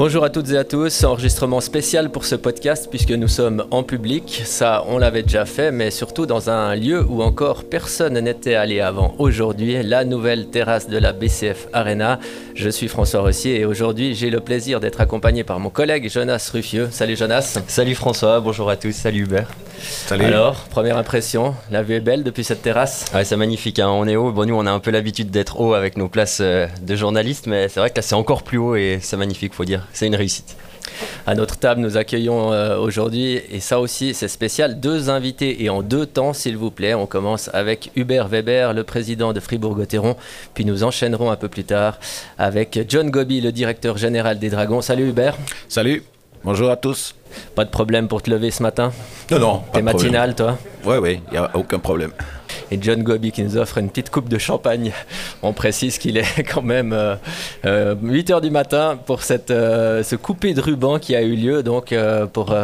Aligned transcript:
Bonjour 0.00 0.24
à 0.24 0.30
toutes 0.30 0.48
et 0.48 0.56
à 0.56 0.64
tous, 0.64 1.04
enregistrement 1.04 1.60
spécial 1.60 2.08
pour 2.08 2.24
ce 2.24 2.34
podcast 2.34 2.86
puisque 2.88 3.10
nous 3.10 3.28
sommes 3.28 3.66
en 3.70 3.82
public, 3.82 4.40
ça 4.46 4.82
on 4.88 4.96
l'avait 4.96 5.22
déjà 5.22 5.44
fait, 5.44 5.72
mais 5.72 5.90
surtout 5.90 6.24
dans 6.24 6.48
un 6.48 6.74
lieu 6.74 7.04
où 7.06 7.22
encore 7.22 7.64
personne 7.64 8.18
n'était 8.18 8.54
allé 8.54 8.80
avant. 8.80 9.14
Aujourd'hui, 9.18 9.82
la 9.82 10.06
nouvelle 10.06 10.48
terrasse 10.48 10.88
de 10.88 10.96
la 10.96 11.12
BCF 11.12 11.68
Arena. 11.74 12.18
Je 12.54 12.70
suis 12.70 12.88
François 12.88 13.20
Rossier 13.20 13.60
et 13.60 13.66
aujourd'hui 13.66 14.14
j'ai 14.14 14.30
le 14.30 14.40
plaisir 14.40 14.80
d'être 14.80 15.02
accompagné 15.02 15.44
par 15.44 15.60
mon 15.60 15.68
collègue 15.68 16.10
Jonas 16.10 16.48
Ruffieux. 16.50 16.88
Salut 16.90 17.14
Jonas. 17.14 17.58
Salut 17.66 17.94
François, 17.94 18.40
bonjour 18.40 18.70
à 18.70 18.76
tous, 18.76 18.92
salut 18.92 19.24
Hubert. 19.24 19.50
Salut. 19.82 20.24
Alors, 20.24 20.66
première 20.70 20.98
impression, 20.98 21.54
la 21.70 21.82
vue 21.82 21.94
est 21.94 22.00
belle 22.00 22.22
depuis 22.22 22.44
cette 22.44 22.60
terrasse? 22.62 23.06
Ouais, 23.14 23.24
c'est 23.24 23.36
magnifique, 23.36 23.78
hein. 23.78 23.88
on 23.88 24.06
est 24.06 24.16
haut. 24.16 24.30
Bon, 24.30 24.46
nous 24.46 24.54
on 24.54 24.66
a 24.66 24.70
un 24.70 24.78
peu 24.78 24.90
l'habitude 24.90 25.30
d'être 25.30 25.58
haut 25.58 25.72
avec 25.72 25.96
nos 25.96 26.08
places 26.08 26.40
euh, 26.42 26.66
de 26.82 26.96
journalistes, 26.96 27.46
mais 27.46 27.68
c'est 27.68 27.80
vrai 27.80 27.90
que 27.90 27.96
là 27.96 28.02
c'est 28.02 28.14
encore 28.14 28.42
plus 28.42 28.58
haut 28.58 28.76
et 28.76 28.98
c'est 29.00 29.16
magnifique, 29.16 29.54
faut 29.54 29.64
dire 29.64 29.86
c'est 29.92 30.06
une 30.06 30.16
réussite. 30.16 30.56
À 31.26 31.34
notre 31.34 31.56
table, 31.56 31.80
nous 31.80 31.96
accueillons 31.96 32.52
euh, 32.52 32.76
aujourd'hui, 32.78 33.40
et 33.50 33.60
ça 33.60 33.80
aussi 33.80 34.12
c'est 34.14 34.28
spécial, 34.28 34.80
deux 34.80 35.08
invités 35.08 35.62
et 35.62 35.70
en 35.70 35.82
deux 35.82 36.06
temps 36.06 36.32
s'il 36.32 36.56
vous 36.56 36.70
plaît. 36.70 36.94
On 36.94 37.06
commence 37.06 37.48
avec 37.52 37.90
Hubert 37.96 38.28
Weber, 38.28 38.74
le 38.74 38.84
président 38.84 39.32
de 39.32 39.40
Fribourg-Gotteron, 39.40 40.16
puis 40.54 40.64
nous 40.64 40.84
enchaînerons 40.84 41.30
un 41.30 41.36
peu 41.36 41.48
plus 41.48 41.64
tard 41.64 41.98
avec 42.38 42.80
John 42.88 43.10
Gobi, 43.10 43.40
le 43.40 43.52
directeur 43.52 43.96
général 43.98 44.38
des 44.38 44.50
Dragons. 44.50 44.80
Salut 44.80 45.08
Hubert. 45.08 45.36
Salut, 45.68 46.02
bonjour 46.44 46.70
à 46.70 46.76
tous. 46.76 47.14
Pas 47.54 47.64
de 47.64 47.70
problème 47.70 48.08
pour 48.08 48.22
te 48.22 48.30
lever 48.30 48.50
ce 48.50 48.62
matin? 48.62 48.92
Non, 49.30 49.38
non. 49.38 49.62
T'es 49.72 49.82
matinal 49.82 50.34
toi? 50.34 50.58
Oui, 50.84 50.96
oui, 50.96 51.20
il 51.28 51.32
n'y 51.32 51.38
a 51.38 51.50
aucun 51.54 51.78
problème 51.78 52.12
et 52.70 52.78
John 52.80 53.02
Gobi 53.02 53.32
qui 53.32 53.42
nous 53.42 53.56
offre 53.56 53.78
une 53.78 53.88
petite 53.88 54.10
coupe 54.10 54.28
de 54.28 54.38
champagne. 54.38 54.92
On 55.42 55.52
précise 55.52 55.98
qu'il 55.98 56.16
est 56.16 56.42
quand 56.52 56.62
même 56.62 56.90
8 56.90 56.94
euh, 56.94 57.16
euh, 57.66 57.94
h 57.94 58.40
du 58.40 58.50
matin 58.50 58.98
pour 59.06 59.22
cette, 59.22 59.50
euh, 59.50 60.02
ce 60.02 60.16
coupé 60.16 60.54
de 60.54 60.60
ruban 60.60 60.98
qui 60.98 61.16
a 61.16 61.22
eu 61.22 61.34
lieu 61.34 61.62
donc 61.62 61.94
pour 62.32 62.54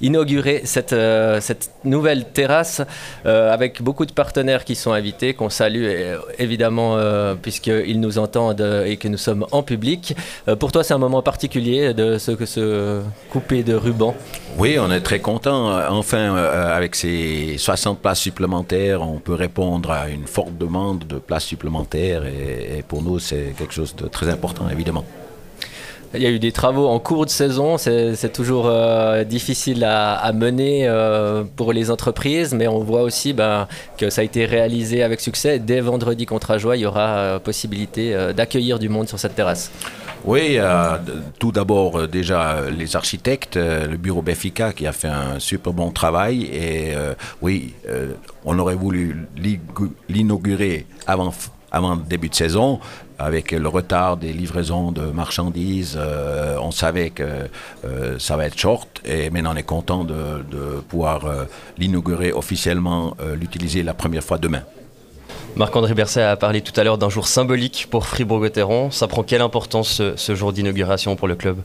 inaugurer 0.00 0.62
cette, 0.64 0.94
cette 1.40 1.70
nouvelle 1.84 2.24
terrasse 2.24 2.82
avec 3.24 3.82
beaucoup 3.82 4.06
de 4.06 4.12
partenaires 4.12 4.64
qui 4.64 4.74
sont 4.74 4.92
invités, 4.92 5.34
qu'on 5.34 5.50
salue 5.50 5.86
évidemment 6.38 6.98
puisqu'ils 7.40 8.00
nous 8.00 8.18
entendent 8.18 8.84
et 8.86 8.96
que 8.96 9.08
nous 9.08 9.18
sommes 9.18 9.46
en 9.52 9.62
public. 9.62 10.14
pour 10.58 10.72
toi, 10.72 10.84
c'est 10.84 10.94
un 10.94 10.98
moment 10.98 11.22
particulier 11.22 11.94
de 11.94 12.18
ce, 12.18 12.32
ce 12.44 13.00
coupé 13.30 13.62
de 13.62 13.74
ruban? 13.74 14.14
Oui, 14.58 14.78
on 14.78 14.90
est 14.90 15.00
très 15.00 15.20
content. 15.20 15.78
Enfin, 15.90 16.34
avec 16.34 16.94
ces 16.94 17.56
60 17.58 18.00
places 18.00 18.20
supplémentaires, 18.20 19.02
on 19.02 19.18
peut 19.18 19.34
répondre 19.40 19.90
à 19.90 20.08
une 20.08 20.26
forte 20.26 20.56
demande 20.56 21.06
de 21.06 21.16
places 21.16 21.44
supplémentaires 21.44 22.24
et, 22.24 22.84
pour 22.86 23.02
nous 23.02 23.18
c'est 23.18 23.54
quelque 23.58 23.74
chose 23.74 23.94
de 23.96 24.06
très 24.06 24.28
important 24.28 24.68
évidemment. 24.70 25.04
Il 26.12 26.22
y 26.22 26.26
a 26.26 26.30
eu 26.30 26.40
des 26.40 26.50
travaux 26.50 26.88
en 26.88 26.98
cours 26.98 27.24
de 27.24 27.30
saison, 27.30 27.78
c'est 27.78 28.32
toujours 28.32 28.66
euh, 28.66 29.22
difficile 29.22 29.84
à, 29.84 30.32
mener 30.32 30.88
euh, 30.88 31.44
pour 31.54 31.72
les 31.72 31.88
entreprises, 31.92 32.52
mais 32.52 32.66
on 32.66 32.80
voit 32.80 33.02
aussi 33.02 33.32
ben, 33.32 33.68
que 33.96 34.10
ça 34.10 34.22
a 34.22 34.24
été 34.24 34.44
réalisé 34.44 35.04
avec 35.04 35.20
succès. 35.20 35.60
Dès 35.60 35.80
vendredi 35.80 36.26
contre 36.26 36.50
Ajoie, 36.50 36.76
il 36.76 36.80
y 36.80 36.86
aura 36.86 37.08
euh, 37.10 37.38
possibilité 37.38 38.12
d'accueillir 38.36 38.80
du 38.80 38.88
monde 38.88 39.06
sur 39.08 39.20
cette 39.20 39.36
terrasse. 39.36 39.70
Oui, 40.24 40.58
tout 41.38 41.50
d'abord 41.50 42.06
déjà 42.06 42.70
les 42.70 42.94
architectes, 42.94 43.56
le 43.56 43.96
bureau 43.96 44.22
BFICA 44.22 44.72
qui 44.72 44.86
a 44.86 44.92
fait 44.92 45.08
un 45.08 45.38
super 45.38 45.72
bon 45.72 45.90
travail 45.90 46.44
et 46.44 46.92
oui, 47.40 47.74
on 48.44 48.58
aurait 48.58 48.74
voulu 48.74 49.26
l'inaugurer 50.08 50.86
avant 51.70 51.96
début 51.96 52.28
de 52.28 52.34
saison, 52.34 52.80
avec 53.18 53.52
le 53.52 53.68
retard 53.68 54.16
des 54.16 54.32
livraisons 54.32 54.92
de 54.92 55.02
marchandises, 55.02 55.96
euh, 56.00 56.56
on 56.60 56.70
savait 56.70 57.10
que 57.10 57.48
euh, 57.84 58.18
ça 58.18 58.36
va 58.36 58.46
être 58.46 58.58
short 58.58 59.00
et 59.04 59.30
maintenant 59.30 59.52
on 59.52 59.56
est 59.56 59.62
content 59.62 60.04
de, 60.04 60.42
pouvoir 60.88 61.26
euh, 61.26 61.44
l'inaugurer 61.78 62.32
officiellement, 62.32 63.16
l'utiliser 63.38 63.82
la 63.82 63.94
première 63.94 64.24
fois 64.24 64.38
demain. 64.38 64.62
Marc-André 65.56 65.94
Berset 65.94 66.22
a 66.22 66.36
parlé 66.36 66.60
tout 66.60 66.78
à 66.78 66.84
l'heure 66.84 66.98
d'un 66.98 67.10
jour 67.10 67.26
symbolique 67.26 67.88
pour 67.90 68.06
Fribourg-Gotteron. 68.06 68.90
Ça 68.90 69.08
prend 69.08 69.22
quelle 69.22 69.42
importance 69.42 70.02
ce 70.16 70.34
jour 70.34 70.52
d'inauguration 70.52 71.16
pour 71.16 71.28
le 71.28 71.34
club? 71.34 71.58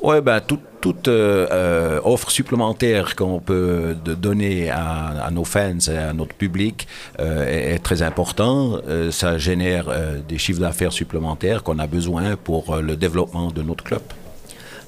Oui, 0.00 0.20
ben, 0.20 0.40
toute, 0.40 1.08
euh, 1.08 1.48
euh, 1.50 2.00
offre 2.04 2.30
supplémentaire 2.30 3.16
qu'on 3.16 3.40
peut 3.40 3.96
donner 4.04 4.70
à, 4.70 5.30
nos 5.32 5.44
fans 5.44 5.78
et 5.88 5.96
à 5.96 6.12
notre 6.12 6.34
public 6.34 6.86
euh, 7.18 7.74
est, 7.74 7.78
très 7.78 8.02
important. 8.02 8.78
ça 9.10 9.38
génère 9.38 9.86
des 10.28 10.38
chiffres 10.38 10.60
d'affaires 10.60 10.92
supplémentaires 10.92 11.62
qu'on 11.62 11.78
a 11.78 11.86
besoin 11.86 12.36
pour 12.36 12.76
le 12.76 12.96
développement 12.96 13.50
de 13.50 13.62
notre 13.62 13.84
club. 13.84 14.02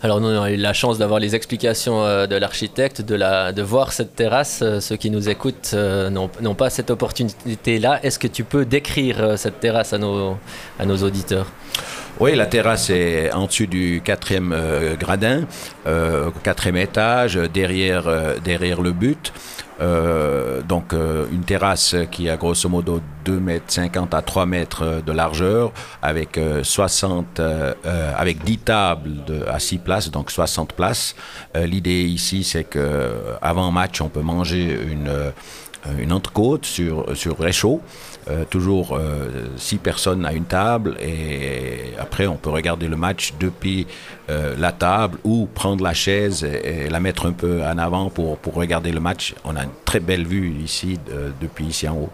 Alors 0.01 0.21
nous, 0.21 0.29
on 0.29 0.43
a 0.43 0.53
eu 0.53 0.57
la 0.57 0.73
chance 0.73 0.97
d'avoir 0.99 1.19
les 1.19 1.35
explications 1.35 2.03
de 2.05 2.37
l'architecte, 2.37 3.03
de, 3.03 3.63
voir 3.63 3.93
cette 3.93 4.15
terrasse. 4.15 4.63
ceux 4.81 4.97
qui 4.97 5.11
nous 5.11 5.29
écoutent 5.29 5.75
n'ont 5.75 6.55
pas 6.55 6.71
cette 6.71 6.91
opportunité-là. 6.91 7.99
Est-ce 8.05 8.21
que 8.21 8.29
tu 8.29 8.45
peux 8.45 8.65
décrire 8.65 9.37
cette 9.37 9.59
terrasse 9.59 9.93
à 9.93 9.99
nos, 9.99 10.39
auditeurs? 11.03 11.47
Oui, 12.21 12.35
la 12.35 12.47
terrasse 12.47 12.91
est 12.91 13.33
en 13.33 13.47
dessus 13.47 13.69
du 13.69 14.03
quatrième 14.05 14.53
euh, 14.53 14.97
gradin, 14.97 15.43
euh, 15.87 16.31
quatrième 16.43 16.77
étage, 16.77 17.37
euh, 17.37 17.47
derrière 17.47 18.81
le 18.81 18.93
but. 18.93 19.33
Euh, 19.81 20.61
donc 20.63 20.93
une 20.93 21.43
terrasse 21.43 21.95
qui 22.11 22.29
a 22.29 22.37
grosso 22.37 22.69
modo 22.69 23.01
2 23.25 23.39
mètres 23.39 23.67
50 23.69 24.13
à 24.15 24.23
3 24.23 24.47
mètres 24.47 25.03
de 25.05 25.13
largeur 25.13 25.73
avec 26.03 26.39
60 26.63 27.41
avec 28.17 28.43
10 28.43 28.59
tables 28.59 29.25
de, 29.25 29.45
à 29.47 29.59
6 29.59 29.79
places 29.79 30.11
donc 30.11 30.31
60 30.31 30.73
places. 30.73 31.15
L'idée 31.55 32.03
ici 32.03 32.45
c'est 32.45 32.65
que 32.65 33.13
avant 33.41 33.71
match 33.71 34.01
on 34.01 34.09
peut 34.09 34.23
manger 34.23 34.79
une 35.99 36.13
entrecôte 36.13 36.65
sur 36.65 37.39
réchaud 37.39 37.81
euh, 38.31 38.45
toujours 38.45 38.95
euh, 38.95 39.47
six 39.57 39.79
personnes 39.79 40.27
à 40.27 40.35
une 40.35 40.45
table 40.45 40.97
et 41.01 41.95
après 41.99 42.27
on 42.27 42.37
peut 42.37 42.51
regarder 42.51 42.87
le 42.87 42.97
match 42.97 43.33
depuis 43.41 43.87
euh, 44.29 44.55
la 44.59 44.71
table 44.71 45.19
ou 45.25 45.49
prendre 45.55 45.83
la 45.83 45.95
chaise 45.95 46.45
et, 46.45 46.91
la 46.91 47.01
mettre 47.01 47.25
un 47.25 47.33
peu 47.33 47.63
en 47.63 47.79
avant 47.79 48.11
pour, 48.11 48.37
pour 48.37 48.53
regarder 48.55 48.93
le 48.93 49.01
match. 49.01 49.35
On 49.45 49.57
a 49.57 49.63
une 49.63 49.71
très 49.87 50.01
belle 50.01 50.27
vue 50.27 50.55
ici 50.63 50.99
depuis 51.41 51.67
ici 51.67 51.89
en 51.89 51.97
haut. 51.97 52.11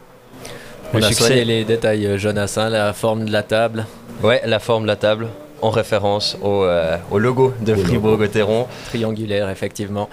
On 0.93 1.03
a 1.03 1.11
soigné 1.11 1.45
les 1.45 1.65
détails, 1.65 2.17
Jonas, 2.17 2.55
hein, 2.59 2.69
la 2.69 2.93
forme 2.93 3.25
de 3.25 3.33
la 3.33 3.43
table. 3.43 3.85
Ouais, 4.23 4.41
la 4.45 4.61
forme 4.61 4.85
de 4.85 4.89
la 4.89 4.97
table 4.97 5.27
en 5.63 5.71
référence 5.71 6.37
au, 6.43 6.65
au 7.11 7.19
logo 7.19 7.55
de 7.61 7.75
Fribourg-Gotteron. 7.75 8.69
Triangulaire, 8.87 9.49
effectivement. 9.49 10.09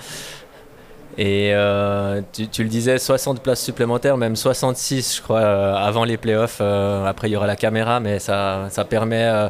Et 1.18 1.52
euh, 1.54 2.22
tu, 2.32 2.64
le 2.64 2.70
disais, 2.70 2.98
60 2.98 3.42
places 3.42 3.62
supplémentaires, 3.62 4.18
même 4.18 4.36
66, 4.36 5.18
je 5.18 5.22
crois, 5.22 5.40
euh, 5.40 5.76
avant 5.76 6.06
les 6.06 6.18
playoffs. 6.18 6.60
Euh, 6.62 7.06
après, 7.06 7.30
il 7.30 7.34
y 7.34 7.36
aura 7.36 7.48
la 7.48 7.56
caméra, 7.56 8.00
mais 8.00 8.20
ça, 8.20 8.70
permet 8.90 9.50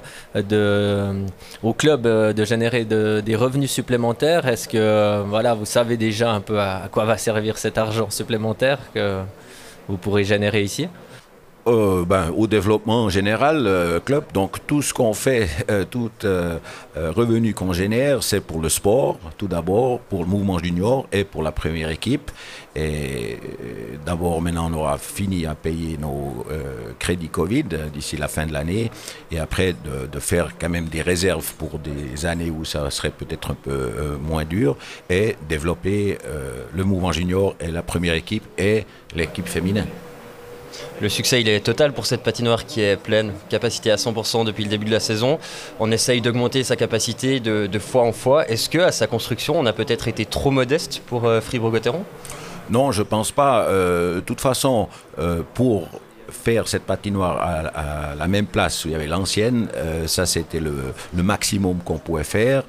au 1.63 1.73
club 1.73 2.01
de 2.03 2.45
générer 2.45 2.85
des 2.85 3.35
revenus 3.35 3.71
supplémentaires. 3.71 4.47
Est-ce 4.47 4.67
que 4.67 5.23
voilà, 5.27 5.53
vous 5.53 5.65
savez 5.65 5.97
déjà 5.97 6.31
un 6.31 6.41
peu 6.41 6.59
à 6.59 6.89
quoi 6.91 7.05
va 7.05 7.17
servir 7.17 7.57
cet 7.57 7.77
argent 7.77 8.09
supplémentaire 8.09 8.79
que 8.93 9.21
vous 9.87 9.97
pourrez 9.97 10.23
générer 10.23 10.63
ici? 10.63 10.87
Euh, 11.67 12.05
ben, 12.05 12.31
au 12.35 12.47
développement 12.47 13.09
général, 13.09 13.67
euh, 13.67 13.99
club. 13.99 14.23
Donc 14.33 14.65
tout 14.65 14.81
ce 14.81 14.93
qu'on 14.93 15.13
fait, 15.13 15.47
euh, 15.69 15.85
tout 15.85 16.09
revenu 16.95 17.53
qu'on 17.53 17.71
génère, 17.73 18.23
c'est 18.23 18.41
pour 18.41 18.59
le 18.59 18.69
sport, 18.69 19.19
tout 19.37 19.47
d'abord, 19.47 19.99
pour 19.99 20.21
le 20.21 20.25
mouvement 20.25 20.57
junior 20.57 21.07
et 21.11 21.23
pour 21.23 21.43
la 21.43 21.51
première 21.51 21.89
équipe. 21.89 22.31
Et 22.75 23.37
d'abord, 24.05 24.41
maintenant, 24.41 24.71
on 24.71 24.73
aura 24.73 24.97
fini 24.97 25.45
à 25.45 25.55
payer 25.55 25.97
nos 25.97 26.45
crédits 26.99 27.29
Covid 27.29 27.65
d'ici 27.93 28.17
la 28.17 28.27
fin 28.27 28.45
de 28.45 28.53
l'année. 28.53 28.89
Et 29.29 29.39
après, 29.39 29.73
de, 29.73 30.07
de, 30.07 30.19
faire 30.19 30.51
quand 30.59 30.69
même 30.69 30.85
des 30.85 31.01
réserves 31.01 31.53
pour 31.55 31.79
des 31.79 32.25
années 32.25 32.49
où 32.49 32.63
ça 32.63 32.89
serait 32.89 33.09
peut-être 33.09 33.51
un 33.51 33.55
peu 33.55 34.17
moins 34.21 34.45
dur. 34.45 34.77
Et 35.09 35.35
développer 35.49 36.17
le 36.73 36.83
mouvement 36.83 37.11
junior 37.11 37.55
et 37.59 37.71
la 37.71 37.83
première 37.83 38.13
équipe 38.13 38.45
et 38.57 38.85
l'équipe 39.15 39.47
féminine. 39.47 39.87
Le 40.99 41.09
succès, 41.09 41.41
est 41.41 41.63
total 41.63 41.93
pour 41.93 42.05
cette 42.05 42.21
patinoire 42.21 42.65
qui 42.65 42.81
est 42.81 42.97
pleine, 42.97 43.33
capacité 43.49 43.91
à 43.91 43.95
100% 43.95 44.45
depuis 44.45 44.63
le 44.63 44.69
début 44.69 44.85
de 44.85 44.91
la 44.91 44.99
saison. 44.99 45.39
On 45.79 45.91
essaye 45.91 46.21
d'augmenter 46.21 46.63
sa 46.63 46.75
capacité 46.75 47.39
de, 47.39 47.79
fois 47.79 48.03
en 48.03 48.11
fois. 48.11 48.47
Est-ce 48.47 48.69
que 48.69 48.79
à 48.79 48.91
sa 48.91 49.07
construction, 49.07 49.59
on 49.59 49.65
a 49.65 49.73
peut-être 49.73 50.07
été 50.07 50.25
trop 50.25 50.51
modeste 50.51 51.01
pour 51.07 51.25
euh, 51.25 51.41
Fribourg-Gotteron? 51.41 52.03
Non, 52.69 52.91
je 52.91 53.03
pense 53.03 53.31
pas. 53.31 53.63
Euh, 53.63 54.15
de 54.15 54.19
toute 54.21 54.41
façon, 54.41 54.87
euh, 55.19 55.41
pour 55.53 55.89
faire 56.31 56.67
cette 56.67 56.83
patinoire 56.83 57.37
à, 57.41 58.13
la 58.15 58.27
même 58.27 58.45
place 58.45 58.85
où 58.85 58.89
il 58.89 58.91
y 58.91 58.95
avait 58.95 59.07
l'ancienne, 59.07 59.67
ça 60.07 60.25
c'était 60.25 60.59
le, 60.59 60.93
maximum 61.13 61.79
qu'on 61.79 61.97
pouvait 61.97 62.23
faire. 62.23 62.63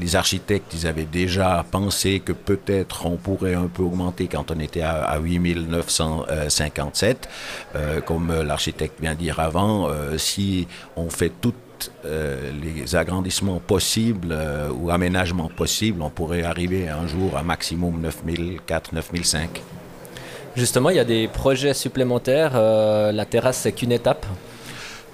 les 0.00 0.16
architectes, 0.16 0.72
ils 0.74 0.86
avaient 0.86 1.04
déjà 1.04 1.64
pensé 1.70 2.20
que 2.20 2.32
peut-être 2.32 3.06
on 3.06 3.16
pourrait 3.16 3.54
un 3.54 3.68
peu 3.68 3.82
augmenter 3.82 4.28
quand 4.28 4.50
on 4.50 4.60
était 4.60 4.82
à, 4.82 5.04
à 5.04 5.18
8957. 5.18 7.28
comme 8.06 8.32
l'architecte 8.42 9.00
vient 9.00 9.14
de 9.14 9.18
dire 9.18 9.40
avant, 9.40 9.88
si 10.16 10.68
on 10.96 11.10
fait 11.10 11.32
tout 11.40 11.54
euh, 12.04 12.50
les 12.52 12.96
agrandissements 12.96 13.60
possibles 13.60 14.32
euh, 14.32 14.70
ou 14.70 14.90
aménagements 14.90 15.48
possibles, 15.48 16.02
on 16.02 16.10
pourrait 16.10 16.42
arriver 16.42 16.88
un 16.88 17.06
jour 17.06 17.36
à 17.36 17.42
maximum 17.42 18.00
9004, 18.00 18.94
9005. 18.94 19.62
Justement, 20.58 20.90
il 20.90 20.96
y 20.96 20.98
a 20.98 21.04
des 21.04 21.28
projets 21.28 21.72
supplémentaires. 21.72 22.50
Euh, 22.56 23.12
la 23.12 23.24
terrasse, 23.24 23.58
c'est 23.58 23.70
qu'une 23.70 23.92
étape. 23.92 24.26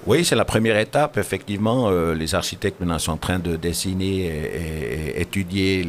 Oui, 0.07 0.25
c'est 0.25 0.35
la 0.35 0.45
première 0.45 0.77
étape. 0.77 1.17
Effectivement, 1.17 1.89
euh, 1.89 2.15
les 2.15 2.33
architectes 2.33 2.79
maintenant 2.79 2.97
sont 2.97 3.11
en 3.11 3.17
train 3.17 3.37
de 3.37 3.55
dessiner 3.55 4.25
et, 4.25 5.21
étudier 5.21 5.83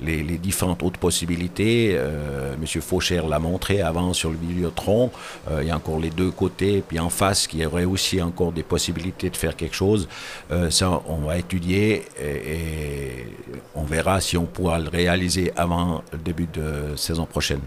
les, 0.00 0.38
différentes 0.38 0.82
autres 0.82 0.98
possibilités. 0.98 1.94
Euh, 1.98 2.54
Monsieur 2.58 2.82
Faucher 2.82 3.22
l'a 3.28 3.38
montré 3.38 3.80
avant 3.80 4.14
sur 4.14 4.30
le 4.30 4.36
Vidéotron. 4.36 5.10
Euh, 5.50 5.60
il 5.62 5.68
y 5.68 5.70
a 5.70 5.76
encore 5.76 5.98
les 5.98 6.10
deux 6.10 6.30
côtés. 6.30 6.82
Puis 6.86 6.98
en 6.98 7.10
face, 7.10 7.46
qui 7.46 7.58
y 7.58 7.66
aurait 7.66 7.86
aussi 7.86 8.20
encore 8.20 8.52
des 8.52 8.62
possibilités 8.62 9.30
de 9.30 9.36
faire 9.36 9.54
quelque 9.54 9.76
chose. 9.76 10.08
Euh, 10.50 10.70
ça, 10.70 11.02
on 11.08 11.26
va 11.26 11.36
étudier 11.38 12.04
et, 12.22 13.26
on 13.74 13.84
verra 13.84 14.20
si 14.20 14.36
on 14.38 14.44
pourra 14.44 14.78
le 14.78 14.88
réaliser 14.88 15.52
avant 15.56 16.02
le 16.12 16.18
début 16.18 16.48
de 16.52 16.96
saison 16.96 17.26
prochaine. 17.26 17.60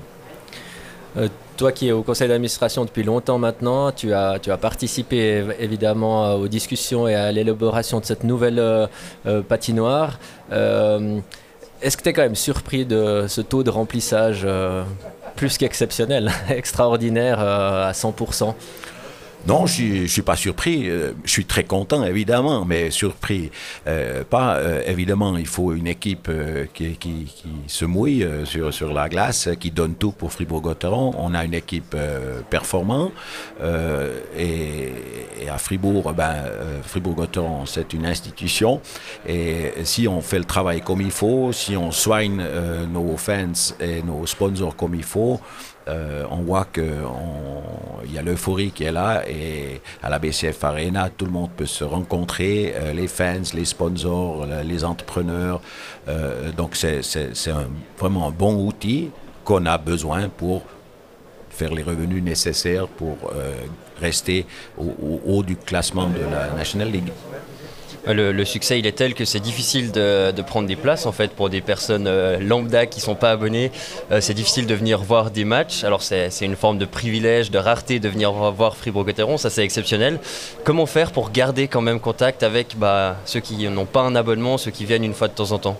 Euh, 1.17 1.27
toi 1.57 1.71
qui 1.71 1.89
es 1.89 1.91
au 1.91 2.03
conseil 2.03 2.27
d'administration 2.29 2.85
depuis 2.85 3.03
longtemps 3.03 3.37
maintenant, 3.37 3.91
tu 3.91 4.13
as, 4.13 4.39
tu 4.39 4.51
as 4.51 4.57
participé 4.57 5.43
évidemment 5.59 6.25
euh, 6.25 6.35
aux 6.35 6.47
discussions 6.47 7.07
et 7.07 7.15
à 7.15 7.31
l'élaboration 7.31 7.99
de 7.99 8.05
cette 8.05 8.23
nouvelle 8.23 8.59
euh, 8.59 8.87
patinoire. 9.47 10.19
Est-ce 10.51 11.97
que 11.97 12.03
tu 12.03 12.09
es 12.09 12.13
quand 12.13 12.21
même 12.21 12.35
surpris 12.35 12.85
de 12.85 13.25
ce 13.27 13.41
taux 13.41 13.63
de 13.63 13.71
remplissage 13.71 14.47
plus 15.35 15.57
qu'exceptionnel, 15.57 16.31
extraordinaire 16.49 17.39
à 17.39 17.91
100% 17.91 18.53
non, 19.47 19.65
je 19.65 20.01
ne 20.03 20.07
suis 20.07 20.21
pas 20.21 20.35
surpris. 20.35 20.87
Euh, 20.87 21.13
je 21.25 21.31
suis 21.31 21.45
très 21.45 21.63
content, 21.63 22.03
évidemment, 22.03 22.63
mais 22.63 22.91
surpris. 22.91 23.49
Euh, 23.87 24.23
pas, 24.23 24.57
euh, 24.57 24.83
évidemment, 24.85 25.35
il 25.37 25.47
faut 25.47 25.73
une 25.73 25.87
équipe 25.87 26.29
qui, 26.73 26.95
qui, 26.97 27.27
se 27.67 27.85
mouille 27.85 28.27
sur, 28.45 28.73
sur 28.73 28.93
la 28.93 29.09
glace, 29.09 29.49
qui 29.59 29.71
donne 29.71 29.95
tout 29.95 30.11
pour 30.11 30.31
Fribourg-Gotteron. 30.31 31.15
On 31.17 31.33
a 31.33 31.43
une 31.43 31.53
équipe 31.53 31.95
performante. 32.49 33.11
Et, 34.37 34.91
et, 35.41 35.49
à 35.49 35.57
Fribourg, 35.57 36.13
ben, 36.13 36.35
Fribourg-Gotteron, 36.83 37.65
c'est 37.65 37.93
une 37.93 38.05
institution. 38.05 38.81
Et 39.27 39.73
si 39.83 40.07
on 40.07 40.21
fait 40.21 40.39
le 40.39 40.45
travail 40.45 40.81
comme 40.81 41.01
il 41.01 41.11
faut, 41.11 41.51
si 41.51 41.75
on 41.75 41.91
soigne 41.91 42.43
nos 42.91 43.17
fans 43.17 43.51
et 43.79 44.03
nos 44.03 44.25
sponsors 44.25 44.75
comme 44.75 44.95
il 44.95 45.03
faut, 45.03 45.39
euh, 45.87 46.25
on 46.29 46.37
voit 46.37 46.65
qu'il 46.65 48.13
y 48.13 48.17
a 48.17 48.21
l'euphorie 48.21 48.71
qui 48.71 48.83
est 48.83 48.91
là 48.91 49.23
et 49.27 49.81
à 50.03 50.09
la 50.09 50.19
BCF 50.19 50.63
Arena, 50.63 51.09
tout 51.09 51.25
le 51.25 51.31
monde 51.31 51.49
peut 51.55 51.65
se 51.65 51.83
rencontrer, 51.83 52.73
euh, 52.75 52.93
les 52.93 53.07
fans, 53.07 53.41
les 53.53 53.65
sponsors, 53.65 54.45
les 54.63 54.83
entrepreneurs. 54.83 55.61
Euh, 56.07 56.51
donc 56.51 56.75
c'est 56.75 57.01
vraiment 57.97 58.27
un 58.27 58.31
bon 58.31 58.65
outil 58.65 59.11
qu'on 59.43 59.65
a 59.65 59.77
besoin 59.77 60.29
pour 60.29 60.63
faire 61.49 61.73
les 61.73 61.83
revenus 61.83 62.23
nécessaires 62.23 62.87
pour 62.87 63.17
rester 63.99 64.45
au 64.77 65.19
haut 65.25 65.43
du 65.43 65.55
classement 65.57 66.07
de 66.07 66.21
la 66.31 66.51
National 66.55 66.89
League. 66.89 67.11
Le, 68.07 68.45
succès, 68.45 68.79
il 68.79 68.87
est 68.87 68.93
tel 68.93 69.13
que 69.13 69.25
c'est 69.25 69.39
difficile 69.39 69.91
de, 69.91 70.41
prendre 70.41 70.67
des 70.67 70.75
places 70.75 71.05
en 71.05 71.11
fait 71.11 71.31
pour 71.31 71.49
des 71.49 71.61
personnes 71.61 72.07
euh, 72.07 72.39
lambda 72.39 72.87
qui 72.87 72.99
sont 72.99 73.15
pas 73.15 73.31
abonnées. 73.31 73.71
Euh, 74.11 74.21
c'est 74.21 74.33
difficile 74.33 74.65
de 74.65 74.73
venir 74.73 74.99
voir 74.99 75.29
des 75.29 75.45
matchs. 75.45 75.83
Alors 75.83 76.01
c'est 76.01 76.29
une 76.41 76.55
forme 76.55 76.79
de 76.79 76.85
privilège, 76.85 77.51
de 77.51 77.59
rareté 77.59 77.99
de 77.99 78.09
venir 78.09 78.31
voir 78.31 78.75
Fribourg-Gotteron. 78.75 79.37
Ça 79.37 79.49
c'est 79.49 79.63
exceptionnel. 79.63 80.19
Comment 80.63 80.87
faire 80.87 81.11
pour 81.11 81.31
garder 81.31 81.67
quand 81.67 81.81
même 81.81 81.99
contact 81.99 82.43
avec 82.43 82.77
bah, 82.77 83.17
ceux 83.25 83.39
qui 83.39 83.67
n'ont 83.69 83.85
pas 83.85 84.01
un 84.01 84.15
abonnement, 84.15 84.57
ceux 84.57 84.71
qui 84.71 84.85
viennent 84.85 85.03
une 85.03 85.13
fois 85.13 85.27
de 85.27 85.33
temps 85.33 85.51
en 85.51 85.59
temps? 85.59 85.77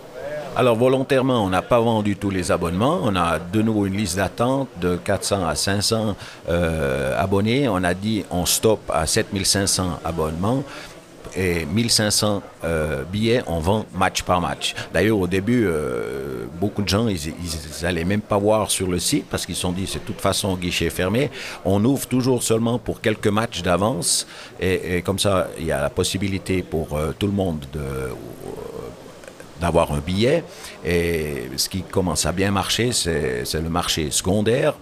Alors 0.54 0.76
volontairement, 0.76 1.42
on 1.42 1.48
n'a 1.48 1.62
pas 1.62 1.80
vendu 1.80 2.14
tous 2.16 2.28
les 2.28 2.52
abonnements. 2.52 3.00
On 3.02 3.16
a 3.16 3.38
de 3.38 3.62
nouveau 3.62 3.86
une 3.86 3.96
liste 3.96 4.16
d'attente 4.16 4.68
de 4.82 4.96
400 4.96 5.46
à 5.46 5.54
500 5.54 6.14
euh, 6.50 7.18
abonnés. 7.18 7.68
On 7.68 7.82
a 7.82 7.94
dit 7.94 8.24
on 8.30 8.44
stoppe 8.44 8.90
à 8.92 9.06
7500 9.06 10.00
abonnements 10.04 10.62
et 11.36 11.64
1500 11.64 12.42
euh, 12.64 13.02
billets, 13.04 13.42
on 13.46 13.58
vend 13.58 13.86
match 13.94 14.22
par 14.22 14.40
match. 14.40 14.74
D'ailleurs, 14.92 15.18
au 15.18 15.26
début, 15.26 15.64
euh, 15.66 16.44
beaucoup 16.60 16.82
de 16.82 16.88
gens, 16.88 17.08
ils 17.08 17.34
n'allaient 17.82 18.04
même 18.04 18.20
pas 18.20 18.38
voir 18.38 18.70
sur 18.70 18.88
le 18.88 18.98
site 18.98 19.26
parce 19.30 19.46
qu'ils 19.46 19.54
se 19.54 19.62
sont 19.62 19.72
dit, 19.72 19.86
c'est 19.86 20.00
de 20.00 20.04
toute 20.04 20.20
façon 20.20 20.56
guichet 20.56 20.90
fermé. 20.90 21.30
On 21.64 21.84
ouvre 21.84 22.06
toujours 22.06 22.42
seulement 22.42 22.78
pour 22.78 23.00
quelques 23.00 23.28
matchs 23.28 23.62
d'avance 23.62 24.26
et, 24.60 25.02
comme 25.02 25.18
ça, 25.18 25.48
il 25.58 25.66
y 25.66 25.72
a 25.72 25.80
la 25.80 25.90
possibilité 25.90 26.62
pour 26.62 26.96
euh, 26.96 27.12
tout 27.18 27.26
le 27.26 27.32
monde 27.32 27.64
de 27.72 27.80
d'avoir 29.62 29.92
un 29.92 30.00
billet. 30.00 30.42
Et 30.84 31.48
ce 31.56 31.68
qui 31.68 31.82
commence 31.82 32.26
à 32.26 32.32
bien 32.32 32.50
marcher, 32.50 32.90
c'est 32.92 33.62
le 33.62 33.70
marché 33.70 34.10
secondaire. 34.10 34.74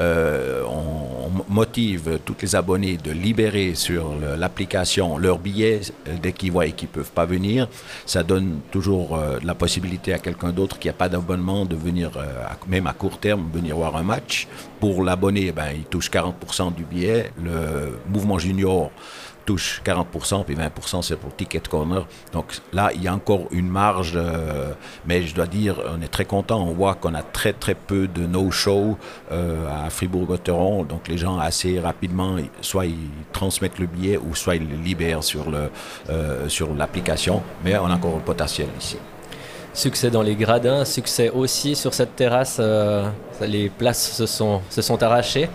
Euh, 0.00 0.62
on, 0.64 1.14
motive 1.48 2.18
tous 2.24 2.36
les 2.42 2.56
abonnés 2.56 2.96
de 2.96 3.10
libérer 3.10 3.74
sur 3.74 4.14
l'application 4.38 5.18
leurs 5.18 5.38
billets 5.38 5.80
euh, 6.08 6.16
dès 6.20 6.32
qu'ils 6.32 6.52
voient 6.52 6.66
qu'ils 6.68 6.88
ne 6.88 6.94
peuvent 6.94 7.10
pas 7.12 7.26
venir. 7.26 7.68
Ça 8.06 8.22
donne 8.22 8.60
toujours 8.70 9.16
euh, 9.16 9.38
la 9.42 9.54
possibilité 9.54 10.12
à 10.12 10.18
quelqu'un 10.18 10.50
d'autre 10.50 10.78
qui 10.78 10.88
n'a 10.88 10.94
pas 10.94 11.08
d'abonnement 11.08 11.64
de 11.64 11.76
venir, 11.76 12.12
même 12.68 12.86
à 12.86 12.92
court 12.92 13.18
terme, 13.18 13.48
venir 13.52 13.76
voir 13.76 13.96
un 13.96 14.02
match. 14.02 14.48
Pour 14.80 15.02
l'abonné, 15.02 15.52
ben, 15.52 15.70
il 15.74 15.84
touche 15.84 16.10
40% 16.10 16.74
du 16.74 16.84
billet. 16.84 17.30
Le 17.42 17.98
mouvement 18.08 18.38
junior 18.38 18.90
touche 19.44 19.82
40%, 19.84 20.44
puis 20.44 20.56
20% 20.56 21.02
c'est 21.02 21.16
pour 21.16 21.34
Ticket 21.34 21.60
Corner. 21.68 22.06
Donc 22.32 22.46
là, 22.72 22.90
il 22.94 23.02
y 23.02 23.08
a 23.08 23.14
encore 23.14 23.46
une 23.50 23.68
marge, 23.68 24.14
euh, 24.16 24.72
mais 25.06 25.22
je 25.22 25.34
dois 25.34 25.46
dire, 25.46 25.80
on 25.94 26.00
est 26.02 26.08
très 26.08 26.24
content. 26.24 26.62
On 26.62 26.72
voit 26.72 26.94
qu'on 26.94 27.14
a 27.14 27.22
très 27.22 27.52
très 27.52 27.74
peu 27.74 28.06
de 28.06 28.26
no-show 28.26 28.96
euh, 29.32 29.86
à 29.86 29.90
Fribourg-Gotteron. 29.90 30.84
Donc 30.84 31.08
les 31.08 31.18
gens 31.18 31.38
assez 31.38 31.78
rapidement, 31.80 32.36
soit 32.60 32.86
ils 32.86 33.08
transmettent 33.32 33.78
le 33.78 33.86
billet 33.86 34.18
ou 34.18 34.34
soit 34.34 34.56
ils 34.56 34.68
le 34.68 34.76
libèrent 34.76 35.24
sur, 35.24 35.50
le, 35.50 35.70
euh, 36.10 36.48
sur 36.48 36.74
l'application. 36.74 37.42
Mais 37.64 37.76
on 37.76 37.86
a 37.86 37.94
encore 37.94 38.16
le 38.16 38.22
potentiel 38.22 38.68
ici. 38.78 38.96
Succès 39.72 40.10
dans 40.10 40.22
les 40.22 40.36
gradins, 40.36 40.84
succès 40.84 41.30
aussi 41.30 41.74
sur 41.74 41.94
cette 41.94 42.14
terrasse. 42.14 42.60
les 43.40 43.68
places 43.68 44.12
se 44.12 44.26
sont, 44.26 44.62
se 44.70 44.82
sont 44.82 45.02
arrachées. 45.02 45.48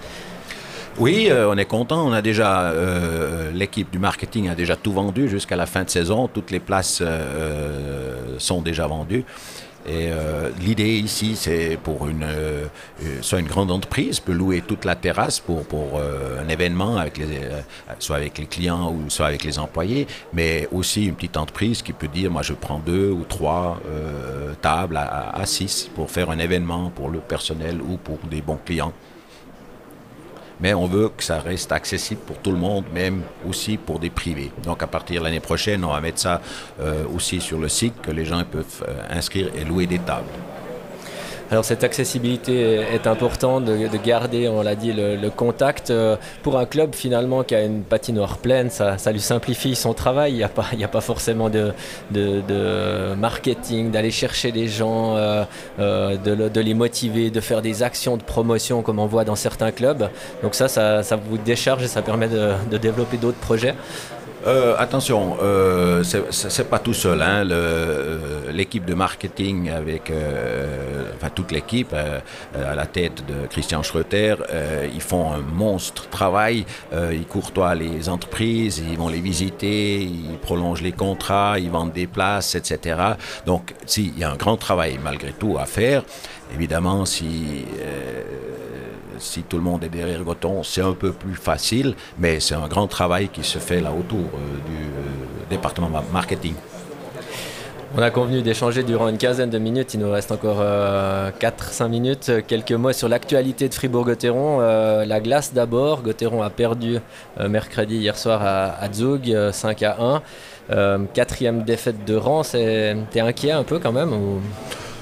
Oui, 0.99 1.27
euh, 1.29 1.49
on 1.49 1.57
est 1.57 1.65
content. 1.65 2.05
On 2.05 2.11
a 2.11 2.21
déjà 2.21 2.71
euh, 2.71 3.51
l'équipe 3.53 3.89
du 3.89 3.99
marketing 3.99 4.49
a 4.49 4.55
déjà 4.55 4.75
tout 4.75 4.91
vendu 4.91 5.29
jusqu'à 5.29 5.55
la 5.55 5.65
fin 5.65 5.83
de 5.83 5.89
saison. 5.89 6.27
Toutes 6.27 6.51
les 6.51 6.59
places 6.59 6.99
euh, 7.01 8.35
sont 8.37 8.61
déjà 8.61 8.85
vendues. 8.85 9.23
Et 9.87 10.09
l'idée 10.61 10.99
ici, 10.99 11.35
c'est 11.35 11.79
pour 11.81 12.09
une, 12.09 12.27
soit 13.21 13.39
une 13.39 13.47
grande 13.47 13.71
entreprise 13.71 14.19
peut 14.19 14.33
louer 14.33 14.61
toute 14.61 14.83
la 14.83 14.95
terrasse 14.95 15.39
pour, 15.39 15.65
pour 15.65 15.99
un 15.99 16.47
événement, 16.49 16.97
avec 16.97 17.17
les, 17.17 17.39
soit 17.97 18.17
avec 18.17 18.37
les 18.37 18.45
clients 18.45 18.91
ou 18.91 19.09
soit 19.09 19.25
avec 19.25 19.43
les 19.45 19.57
employés, 19.57 20.05
mais 20.33 20.67
aussi 20.73 21.05
une 21.05 21.15
petite 21.15 21.37
entreprise 21.37 21.81
qui 21.81 21.93
peut 21.93 22.09
dire, 22.09 22.29
moi 22.29 22.43
je 22.43 22.53
prends 22.53 22.77
deux 22.77 23.09
ou 23.09 23.23
trois 23.23 23.81
tables 24.61 24.97
à, 24.97 25.35
à 25.35 25.45
six 25.45 25.89
pour 25.95 26.11
faire 26.11 26.29
un 26.29 26.39
événement 26.39 26.91
pour 26.93 27.09
le 27.09 27.19
personnel 27.19 27.79
ou 27.81 27.95
pour 27.95 28.19
des 28.29 28.41
bons 28.41 28.59
clients 28.63 28.93
mais 30.59 30.73
on 30.73 30.85
veut 30.85 31.09
que 31.09 31.23
ça 31.23 31.39
reste 31.39 31.71
accessible 31.71 32.21
pour 32.21 32.37
tout 32.37 32.51
le 32.51 32.57
monde, 32.57 32.85
même 32.93 33.21
aussi 33.47 33.77
pour 33.77 33.99
des 33.99 34.09
privés. 34.09 34.51
Donc 34.63 34.83
à 34.83 34.87
partir 34.87 35.21
de 35.21 35.25
l'année 35.25 35.39
prochaine, 35.39 35.83
on 35.83 35.93
va 35.93 36.01
mettre 36.01 36.19
ça 36.19 36.41
euh, 36.79 37.05
aussi 37.13 37.41
sur 37.41 37.59
le 37.59 37.69
site, 37.69 38.01
que 38.01 38.11
les 38.11 38.25
gens 38.25 38.43
peuvent 38.43 38.85
euh, 38.87 39.01
inscrire 39.09 39.49
et 39.55 39.63
louer 39.63 39.87
des 39.87 39.99
tables. 39.99 40.27
Alors 41.51 41.65
cette 41.65 41.83
accessibilité 41.83 42.75
est 42.93 43.07
importante 43.07 43.65
de, 43.65 43.97
garder, 43.97 44.47
on 44.47 44.61
l'a 44.61 44.75
dit, 44.75 44.93
le, 44.93 45.29
contact. 45.29 45.89
Euh, 45.89 46.15
pour 46.43 46.59
un 46.59 46.65
club 46.65 46.93
finalement 46.93 47.43
qui 47.43 47.55
a 47.55 47.63
une 47.63 47.81
patinoire 47.81 48.37
pleine, 48.37 48.69
ça, 48.69 48.97
lui 49.11 49.19
simplifie 49.19 49.75
son 49.75 49.93
travail. 49.93 50.33
Il 50.33 50.37
n'y 50.37 50.43
a, 50.43 50.49
pas, 50.49 50.65
a 50.79 50.87
pas 50.87 51.01
forcément 51.01 51.49
de, 51.49 51.73
de, 52.11 53.15
marketing, 53.15 53.89
d'aller 53.89 54.11
chercher 54.11 54.51
des 54.51 54.67
gens, 54.67 55.15
euh, 55.17 55.43
euh, 55.79 56.17
de, 56.17 56.61
les 56.61 56.73
motiver, 56.75 57.31
de 57.31 57.39
faire 57.39 57.63
des 57.63 57.81
actions 57.81 58.15
de 58.17 58.23
promotion 58.23 58.83
comme 58.83 58.99
on 58.99 59.07
voit 59.07 59.25
dans 59.25 59.35
certains 59.35 59.71
clubs. 59.71 60.09
Donc 60.43 60.53
ça, 60.53 60.67
ça, 60.67 61.15
vous 61.15 61.37
décharge 61.37 61.83
et 61.83 61.87
ça 61.87 62.03
permet 62.03 62.27
de, 62.27 62.77
développer 62.77 63.17
d'autres 63.17 63.39
projets. 63.39 63.73
Euh, 64.47 64.75
attention, 64.77 65.37
euh, 65.41 66.03
c'est 66.03 66.69
pas 66.69 66.79
tout 66.79 66.93
seul. 66.93 67.21
Hein, 67.21 67.49
euh, 67.49 68.51
L'équipe 68.51 68.85
de 68.85 68.93
marketing 68.93 69.69
avec, 69.69 70.09
euh, 70.09 71.11
enfin 71.15 71.29
toute 71.29 71.51
l'équipe 71.51 71.93
à 71.93 72.75
la 72.75 72.85
tête 72.85 73.25
de 73.27 73.47
Christian 73.47 73.83
Schröter, 73.83 74.37
ils 74.93 75.01
font 75.01 75.31
un 75.31 75.39
monstre 75.39 76.09
travail. 76.09 76.65
ils 76.93 77.25
courtoient 77.25 77.75
les 77.75 78.09
entreprises, 78.09 78.81
ils 78.89 78.97
vont 78.97 79.07
les 79.07 79.21
visiter, 79.21 80.01
ils 80.01 80.37
prolongent 80.41 80.81
les 80.81 80.91
contrats, 80.91 81.59
ils 81.59 81.69
vendent 81.69 81.93
des 81.93 82.07
places, 82.07 82.55
etc. 82.55 82.99
Donc, 83.45 83.73
si, 83.85 84.11
il 84.15 84.19
y 84.19 84.23
a 84.23 84.31
un 84.31 84.35
grand 84.35 84.57
travail 84.57 84.99
malgré 85.03 85.31
tout 85.31 85.57
à 85.59 85.65
faire. 85.65 86.03
Évidemment, 86.53 87.05
si 87.05 87.65
si 89.19 89.43
tout 89.43 89.57
le 89.57 89.63
monde 89.63 89.83
est 89.83 89.89
derrière 89.89 90.23
Goton, 90.23 90.63
c'est 90.63 90.81
un 90.81 90.93
peu 90.93 91.11
plus 91.11 91.35
facile, 91.35 91.95
mais 92.17 92.39
c'est 92.39 92.55
un 92.55 92.67
grand 92.67 92.87
travail 92.87 93.29
qui 93.29 93.43
se 93.43 93.59
fait 93.59 93.81
là 93.81 93.91
autour 93.91 94.19
euh, 94.19 94.67
du 94.67 94.83
euh, 94.83 95.49
département 95.49 95.89
marketing. 96.11 96.53
On 97.95 98.01
a 98.03 98.11
convenu 98.11 98.43
d'échanger 98.43 98.83
durant 98.83 99.09
une 99.09 99.17
quinzaine 99.17 99.49
de 99.49 99.57
minutes. 99.57 99.95
Il 99.95 100.01
nous 100.01 100.11
reste 100.11 100.31
encore 100.31 100.57
4-5 100.59 100.61
euh, 100.61 101.87
minutes. 101.87 102.31
Quelques 102.47 102.71
mots 102.73 102.93
sur 102.93 103.09
l'actualité 103.09 103.67
de 103.67 103.73
Fribourg-Gotteron. 103.73 104.59
la 104.59 105.19
glace 105.19 105.53
d'abord. 105.55 106.03
Gotteron 106.03 106.43
a 106.43 106.51
perdu 106.51 106.99
mercredi 107.39 107.97
hier 107.97 108.15
soir 108.15 108.41
à, 108.43 108.93
Zug 108.93 109.35
5 109.51 109.81
à 109.81 110.21
1. 110.69 111.05
quatrième 111.15 111.63
défaite 111.63 112.05
de 112.05 112.15
rang. 112.15 112.43
T'es 112.43 113.19
inquiet 113.19 113.53
un 113.53 113.63
peu 113.63 113.79
quand 113.79 113.91
même 113.91 114.13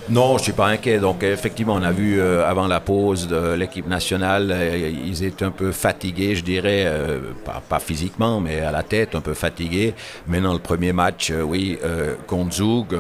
non, 0.10 0.34
je 0.34 0.34
ne 0.34 0.44
suis 0.44 0.54
pas 0.54 0.68
inquiet. 0.68 1.00
Donc, 1.00 1.24
effectivement, 1.24 1.74
on 1.74 1.84
a 1.84 1.92
vu 1.92 2.20
euh, 2.20 2.48
avant 2.48 2.68
la 2.68 2.80
pause 2.80 3.28
de 3.28 3.54
l'équipe 3.54 3.88
nationale, 3.88 4.50
euh, 4.52 4.92
ils 5.06 5.24
étaient 5.24 5.44
un 5.44 5.52
peu 5.52 5.72
fatigués, 5.72 6.36
je 6.36 6.44
dirais, 6.44 6.84
euh, 6.86 7.20
pas, 7.68 7.80
physiquement, 7.80 8.40
mais 8.40 8.62
à 8.62 8.72
la 8.72 8.84
tête, 8.84 9.16
un 9.16 9.22
peu 9.22 9.34
fatigués. 9.34 9.94
Maintenant, 10.28 10.54
le 10.54 10.60
premier 10.60 10.94
match, 10.94 11.32
oui, 11.32 11.78
contre 12.26 12.54
Zug, 12.54 12.98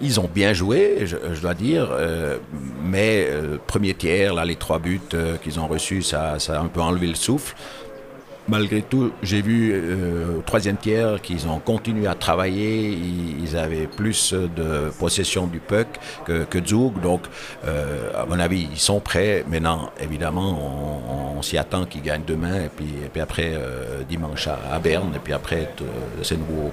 ils 0.00 0.20
ont 0.20 0.28
bien 0.32 0.52
joué, 0.52 1.06
je, 1.06 1.40
dois 1.40 1.54
dire, 1.54 1.90
mais 2.84 3.28
premier 3.66 3.94
tiers, 3.94 4.34
là, 4.34 4.44
les 4.44 4.56
trois 4.56 4.78
buts 4.78 5.00
qu'ils 5.42 5.60
ont 5.60 5.66
reçus, 5.66 6.02
ça 6.02 6.36
a 6.48 6.58
un 6.58 6.68
peu 6.68 6.80
enlevé 6.80 7.06
le 7.06 7.14
souffle 7.14 7.54
malgré 8.48 8.82
tout, 8.82 9.12
j'ai 9.22 9.42
vu 9.42 9.72
euh, 9.72 10.38
au 10.38 10.42
troisième 10.42 10.76
tiers 10.76 11.20
qu'ils 11.20 11.46
ont 11.48 11.58
continué 11.58 12.06
à 12.06 12.14
travailler. 12.14 12.90
Ils, 12.90 13.56
avaient 13.56 13.86
plus 13.86 14.34
de 14.34 14.90
possession 14.98 15.46
du 15.46 15.60
puck 15.60 15.86
que, 16.26 16.44
que 16.44 16.64
Zug. 16.64 17.00
Donc, 17.00 17.22
euh, 17.64 18.10
à 18.14 18.26
mon 18.26 18.38
avis, 18.38 18.68
ils 18.70 18.78
sont 18.78 19.00
prêts. 19.00 19.44
Maintenant, 19.48 19.90
évidemment, 20.00 21.34
on, 21.36 21.42
s'y 21.42 21.58
attend 21.58 21.84
qu'ils 21.84 22.02
gagnent 22.02 22.24
demain. 22.26 22.64
Et 22.64 22.68
puis, 22.68 22.86
et 23.04 23.08
puis 23.08 23.20
après, 23.20 23.52
euh, 23.54 24.02
dimanche 24.08 24.48
à, 24.48 24.78
Berne. 24.78 25.14
Et 25.14 25.18
puis 25.18 25.32
après, 25.32 25.70
c'est 26.22 26.36
nouveau. 26.36 26.72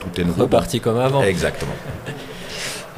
tout 0.00 0.20
est 0.20 0.24
nouveau. 0.24 0.42
Reparti 0.44 0.80
comme 0.80 0.98
avant. 0.98 1.22
Exactement. 1.22 1.74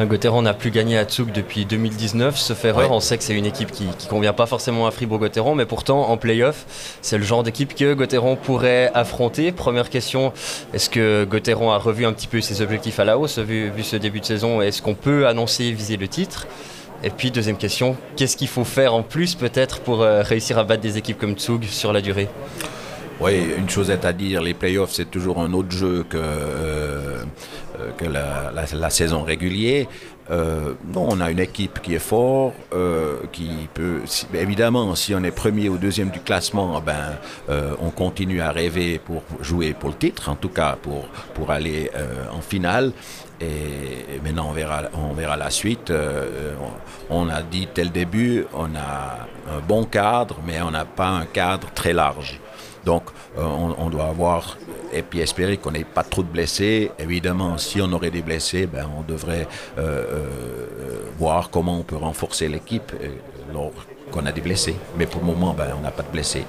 Gotteron 0.06 0.42
n'a 0.42 0.54
plus 0.54 0.70
gagné 0.70 0.96
à 0.96 1.08
Zug 1.08 1.32
depuis 1.32 1.64
2019. 1.64 2.38
Ce 2.38 2.66
erreur, 2.66 2.92
on 2.92 3.00
sait 3.00 3.18
que 3.18 3.24
c'est 3.24 3.34
une 3.34 3.46
équipe 3.46 3.72
qui 3.72 3.84
ne 3.84 4.08
convient 4.08 4.32
pas 4.32 4.46
forcément 4.46 4.86
à 4.86 4.90
Fribourg-Gotteron, 4.92 5.54
mais 5.54 5.66
pourtant 5.66 6.08
en 6.08 6.16
playoff, 6.16 6.98
c'est 7.02 7.18
le 7.18 7.24
genre 7.24 7.42
d'équipe 7.42 7.74
que 7.74 7.94
Gotteron 7.94 8.36
pourrait 8.36 8.92
affronter. 8.94 9.50
Première 9.50 9.90
question, 9.90 10.32
est-ce 10.72 10.88
que 10.88 11.24
Gotteron 11.24 11.72
a 11.72 11.78
revu 11.78 12.06
un 12.06 12.12
petit 12.12 12.28
peu 12.28 12.40
ses 12.40 12.62
objectifs 12.62 13.00
à 13.00 13.04
la 13.04 13.18
hausse 13.18 13.38
vu, 13.38 13.70
vu 13.70 13.82
ce 13.82 13.96
début 13.96 14.20
de 14.20 14.24
saison? 14.24 14.62
Est-ce 14.62 14.82
qu'on 14.82 14.94
peut 14.94 15.26
annoncer 15.26 15.72
viser 15.72 15.96
le 15.96 16.06
titre? 16.06 16.46
Et 17.02 17.10
puis 17.10 17.30
deuxième 17.30 17.56
question, 17.56 17.96
qu'est-ce 18.16 18.36
qu'il 18.36 18.48
faut 18.48 18.64
faire 18.64 18.94
en 18.94 19.02
plus 19.02 19.34
peut-être 19.34 19.80
pour 19.80 20.02
euh, 20.02 20.22
réussir 20.22 20.58
à 20.58 20.64
battre 20.64 20.82
des 20.82 20.98
équipes 20.98 21.18
comme 21.18 21.38
Zug 21.38 21.64
sur 21.64 21.92
la 21.92 22.00
durée? 22.00 22.28
Oui, 23.20 23.34
une 23.56 23.68
chose 23.68 23.90
est 23.90 24.04
à 24.04 24.12
dire, 24.12 24.42
les 24.42 24.54
playoffs, 24.54 24.92
c'est 24.92 25.10
toujours 25.10 25.40
un 25.40 25.52
autre 25.52 25.72
jeu 25.72 26.04
que, 26.08 26.16
euh, 26.16 27.24
que 27.96 28.04
la, 28.04 28.90
saison 28.90 29.22
régulière. 29.22 29.86
Euh, 30.30 30.74
non, 30.92 31.08
on 31.10 31.20
a 31.20 31.30
une 31.30 31.38
équipe 31.38 31.80
qui 31.80 31.94
est 31.94 31.98
forte, 31.98 32.54
euh, 32.74 33.20
qui 33.32 33.48
peut. 33.72 34.00
évidemment, 34.34 34.94
si 34.94 35.14
on 35.14 35.22
est 35.24 35.30
premier 35.30 35.70
ou 35.70 35.78
deuxième 35.78 36.10
du 36.10 36.20
classement, 36.20 36.80
ben, 36.80 37.16
on 37.80 37.90
continue 37.90 38.40
à 38.40 38.50
rêver 38.50 38.98
pour 38.98 39.22
jouer 39.40 39.72
pour 39.72 39.90
le 39.90 39.96
titre, 39.96 40.28
en 40.28 40.34
tout 40.36 40.50
cas 40.50 40.76
pour, 40.80 41.06
pour 41.34 41.50
aller 41.50 41.90
en 42.32 42.40
finale. 42.40 42.92
Et, 43.40 44.20
maintenant, 44.22 44.48
on 44.50 44.52
verra, 44.52 44.82
on 44.92 45.14
verra 45.14 45.36
la 45.36 45.50
suite. 45.50 45.92
on, 47.08 47.28
a 47.28 47.42
dit 47.42 47.68
dès 47.74 47.84
le 47.84 47.90
début, 47.90 48.44
on 48.52 48.74
a 48.74 49.26
un 49.50 49.60
bon 49.66 49.84
cadre, 49.84 50.36
mais 50.46 50.60
on 50.60 50.70
n'a 50.70 50.84
pas 50.84 51.08
un 51.08 51.24
cadre 51.24 51.68
très 51.74 51.92
large. 51.92 52.40
Donc, 52.84 53.04
euh, 53.38 53.42
on, 53.42 53.90
doit 53.90 54.06
avoir 54.06 54.56
et 54.92 55.02
puis 55.02 55.20
espérer 55.20 55.56
qu'on 55.56 55.72
n'ait 55.72 55.84
pas 55.84 56.02
trop 56.02 56.22
de 56.22 56.28
blessés. 56.28 56.90
Évidemment, 56.98 57.58
si 57.58 57.80
on 57.80 57.92
aurait 57.92 58.10
des 58.10 58.22
blessés, 58.22 58.66
ben, 58.66 58.88
on 58.98 59.02
devrait 59.02 59.46
euh, 59.78 59.80
euh, 59.80 60.26
voir 61.18 61.50
comment 61.50 61.78
on 61.78 61.82
peut 61.82 61.96
renforcer 61.96 62.48
l'équipe 62.48 62.92
lorsqu'on 63.52 64.26
a 64.26 64.32
des 64.32 64.40
blessés. 64.40 64.76
Mais 64.96 65.06
pour 65.06 65.20
le 65.20 65.26
moment, 65.26 65.54
ben, 65.54 65.68
on 65.78 65.82
n'a 65.82 65.90
pas 65.90 66.02
de 66.02 66.10
blessés. 66.12 66.44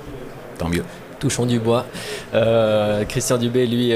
Tant 0.57 0.69
mieux 0.69 0.83
touchons 1.19 1.45
du 1.45 1.59
bois. 1.59 1.85
Christian 3.09 3.37
Dubé, 3.37 3.67
lui, 3.67 3.93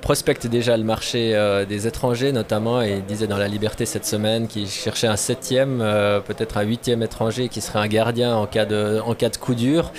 prospecte 0.00 0.46
déjà 0.46 0.76
le 0.76 0.84
marché 0.84 1.36
des 1.68 1.88
étrangers, 1.88 2.30
notamment, 2.30 2.82
il 2.82 3.04
disait 3.04 3.26
dans 3.26 3.36
La 3.36 3.48
Liberté 3.48 3.84
cette 3.84 4.06
semaine 4.06 4.46
qu'il 4.46 4.68
cherchait 4.68 5.08
un 5.08 5.16
septième, 5.16 5.78
peut-être 6.24 6.58
un 6.58 6.62
huitième 6.62 7.02
étranger 7.02 7.48
qui 7.48 7.60
serait 7.60 7.80
un 7.80 7.88
gardien 7.88 8.36
en 8.36 8.46
cas 8.46 8.64
de 8.64 9.36
coup 9.40 9.56
dur. 9.56 9.90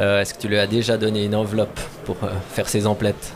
Euh, 0.00 0.20
est-ce 0.20 0.34
que 0.34 0.40
tu 0.40 0.48
lui 0.48 0.58
as 0.58 0.66
déjà 0.66 0.96
donné 0.96 1.24
une 1.24 1.34
enveloppe 1.34 1.80
pour 2.04 2.16
euh, 2.22 2.28
faire 2.52 2.68
ses 2.68 2.86
emplettes? 2.86 3.32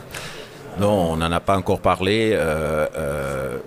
Non, 0.79 1.11
on 1.11 1.17
n'en 1.17 1.31
a 1.31 1.39
pas 1.39 1.55
encore 1.55 1.81
parlé. 1.81 2.31
Euh, 2.33 3.57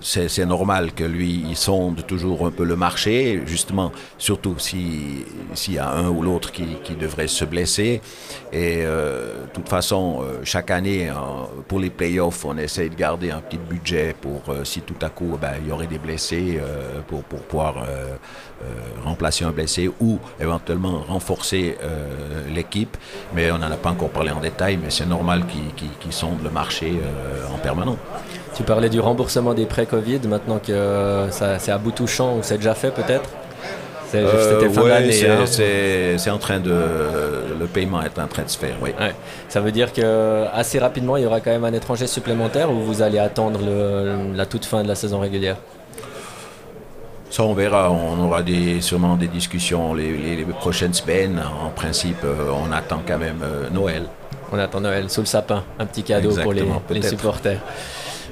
c'est 0.00 0.46
normal 0.46 0.92
que 0.92 1.04
lui, 1.04 1.44
il 1.46 1.56
sonde 1.56 2.06
toujours 2.06 2.46
un 2.46 2.50
peu 2.50 2.64
le 2.64 2.74
marché, 2.74 3.42
justement, 3.44 3.92
surtout 4.16 4.58
s'il 4.58 5.24
y 5.68 5.78
a 5.78 5.90
un 5.90 6.08
ou 6.08 6.22
l'autre 6.22 6.52
qui, 6.52 6.66
devrait 6.98 7.28
se 7.28 7.44
blesser. 7.44 8.00
Et 8.50 8.82
de 8.82 9.46
toute 9.52 9.68
façon, 9.68 10.22
chaque 10.42 10.70
année, 10.70 11.10
pour 11.68 11.80
les 11.80 11.90
playoffs, 11.90 12.44
on 12.46 12.56
essaie 12.56 12.88
de 12.88 12.94
garder 12.94 13.30
un 13.30 13.40
petit 13.40 13.58
budget 13.58 14.14
pour 14.18 14.42
si 14.64 14.80
tout 14.80 14.96
à 15.02 15.10
coup 15.10 15.38
ben, 15.40 15.52
il 15.62 15.68
y 15.68 15.72
aurait 15.72 15.86
des 15.86 15.98
blessés, 15.98 16.60
pour, 17.08 17.24
pour 17.24 17.40
pouvoir 17.40 17.86
remplacer 19.04 19.44
un 19.44 19.50
blessé 19.50 19.90
ou 20.00 20.18
éventuellement 20.40 21.04
renforcer 21.06 21.76
euh, 21.82 22.06
l'équipe. 22.52 22.96
Mais 23.34 23.50
on 23.50 23.58
n'en 23.58 23.70
a 23.70 23.76
pas 23.76 23.90
encore 23.90 24.10
parlé 24.10 24.30
en 24.30 24.40
détail, 24.40 24.78
mais 24.82 24.90
c'est 24.90 25.06
normal 25.06 25.44
qu'ils 25.76 26.12
sondent 26.12 26.42
le 26.42 26.50
marché 26.50 26.92
euh, 26.92 27.54
en 27.54 27.58
permanence. 27.58 27.98
Tu 28.54 28.62
parlais 28.62 28.88
du 28.88 29.00
remboursement 29.00 29.54
des 29.54 29.66
prêts 29.66 29.86
Covid, 29.86 30.20
maintenant 30.28 30.58
que 30.58 31.26
c'est 31.30 31.72
à 31.72 31.78
bout 31.78 31.92
touchant 31.92 32.36
ou 32.36 32.38
c'est 32.42 32.56
déjà 32.56 32.74
fait 32.74 32.90
peut-être? 32.90 33.28
C'était 34.10 34.68
fin 34.68 34.86
d'année. 34.86 35.28
Hein? 35.28 35.44
C'est 35.46 36.30
en 36.30 36.38
train 36.38 36.60
de. 36.60 36.70
Le 37.58 37.66
paiement 37.66 38.02
est 38.02 38.18
en 38.18 38.26
train 38.26 38.44
de 38.44 38.48
se 38.48 38.58
faire, 38.58 38.76
oui. 38.80 38.90
Ça 39.48 39.60
veut 39.60 39.72
dire 39.72 39.92
que 39.92 40.44
assez 40.52 40.78
rapidement, 40.78 41.16
il 41.16 41.24
y 41.24 41.26
aura 41.26 41.40
quand 41.40 41.50
même 41.50 41.64
un 41.64 41.72
étranger 41.72 42.06
supplémentaire 42.06 42.70
ou 42.70 42.80
vous 42.80 43.02
allez 43.02 43.18
attendre 43.18 43.60
la 44.34 44.46
toute 44.46 44.64
fin 44.64 44.82
de 44.82 44.88
la 44.88 44.94
saison 44.94 45.20
régulière? 45.20 45.56
Ça, 47.34 47.42
on 47.42 47.54
verra. 47.54 47.90
On 47.90 48.22
aura 48.24 48.42
des, 48.42 48.80
sûrement 48.80 49.16
des 49.16 49.26
discussions 49.26 49.92
les, 49.92 50.46
prochaines 50.60 50.94
semaines. 50.94 51.42
En 51.62 51.70
principe, 51.70 52.22
euh, 52.24 52.50
on 52.52 52.70
attend 52.70 53.02
quand 53.06 53.18
même 53.18 53.42
euh, 53.42 53.68
Noël. 53.70 54.04
On 54.52 54.58
attend 54.58 54.80
Noël 54.80 55.10
sous 55.10 55.20
le 55.20 55.26
sapin. 55.26 55.64
Un 55.80 55.86
petit 55.86 56.04
cadeau 56.04 56.32
pour 56.36 56.52
les, 56.52 56.64
les 56.90 57.02
supporters. 57.02 57.60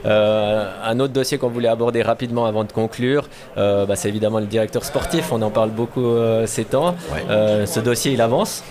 Euh, 0.05 0.71
un 0.85 1.01
autre 1.01 1.13
dossier 1.13 1.39
qu'on 1.39 1.49
voulait 1.49 1.69
aborder 1.69 2.03
rapidement 2.03 2.47
avant 2.47 2.65
de 2.65 2.73
conclure, 2.73 3.29
euh, 3.57 3.87
bah, 3.87 3.97
c'est 3.97 4.09
évidemment 4.09 4.41
le 4.41 4.47
directeur 4.47 4.85
sportif. 4.85 5.33
On 5.33 5.43
en 5.43 5.51
parle 5.51 5.71
beaucoup 5.71 6.05
euh, 6.05 6.47
ces 6.47 6.65
temps. 6.65 6.95
ce 7.29 7.81
dossier, 7.81 8.13
il 8.13 8.21
avance? 8.21 8.65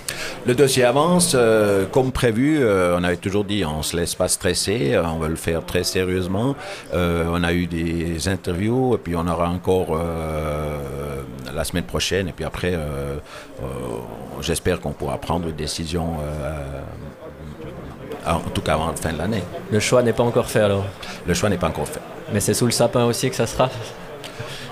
Le 0.46 0.56
dossier 0.56 0.84
avance 0.84 1.36
comme 1.92 2.12
prévu. 2.12 2.64
on 2.66 3.04
avait 3.04 3.18
toujours 3.18 3.44
dit 3.44 3.64
on 3.66 3.78
ne 3.78 3.84
se 3.84 3.96
laisse 3.96 4.16
pas 4.16 4.28
stresser, 4.28 5.00
on 5.04 5.18
va 5.18 5.28
le 5.28 5.36
faire 5.36 5.66
très 5.66 5.84
sérieusement. 5.84 6.56
on 6.94 7.44
a 7.44 7.54
eu 7.54 7.68
des 7.68 8.28
interviews 8.28 8.96
et 8.96 8.98
puis 8.98 9.16
on 9.16 9.28
aura 9.28 9.50
encore 9.50 9.98
la 11.54 11.64
semaine 11.64 11.84
prochaine. 11.84 12.28
Et 12.28 12.32
puis 12.32 12.46
après, 12.46 12.78
j'espère 14.42 14.80
qu'on 14.80 14.92
pourra 14.92 15.18
prendre 15.18 15.48
une 15.48 15.56
décision 15.56 16.16
en 18.26 18.50
tout 18.54 18.62
cas 18.62 18.74
avant 18.74 18.88
la 18.88 18.94
fin 18.94 19.12
de 19.12 19.18
l'année. 19.18 19.44
Le 19.72 19.80
choix 19.80 20.04
n'est 20.04 20.14
pas 20.14 20.24
encore 20.24 20.50
fait 20.50 20.62
alors 20.62 20.86
Le 21.26 21.34
choix 21.34 21.50
n'est 21.50 21.58
pas 21.58 21.68
encore 21.68 21.88
fait. 21.88 22.02
Mais 22.34 22.40
c'est 22.40 22.54
sous 22.54 22.66
le 22.66 22.72
sapin 22.72 23.06
aussi 23.06 23.30
que 23.30 23.36
ça 23.36 23.48
sera 23.48 23.70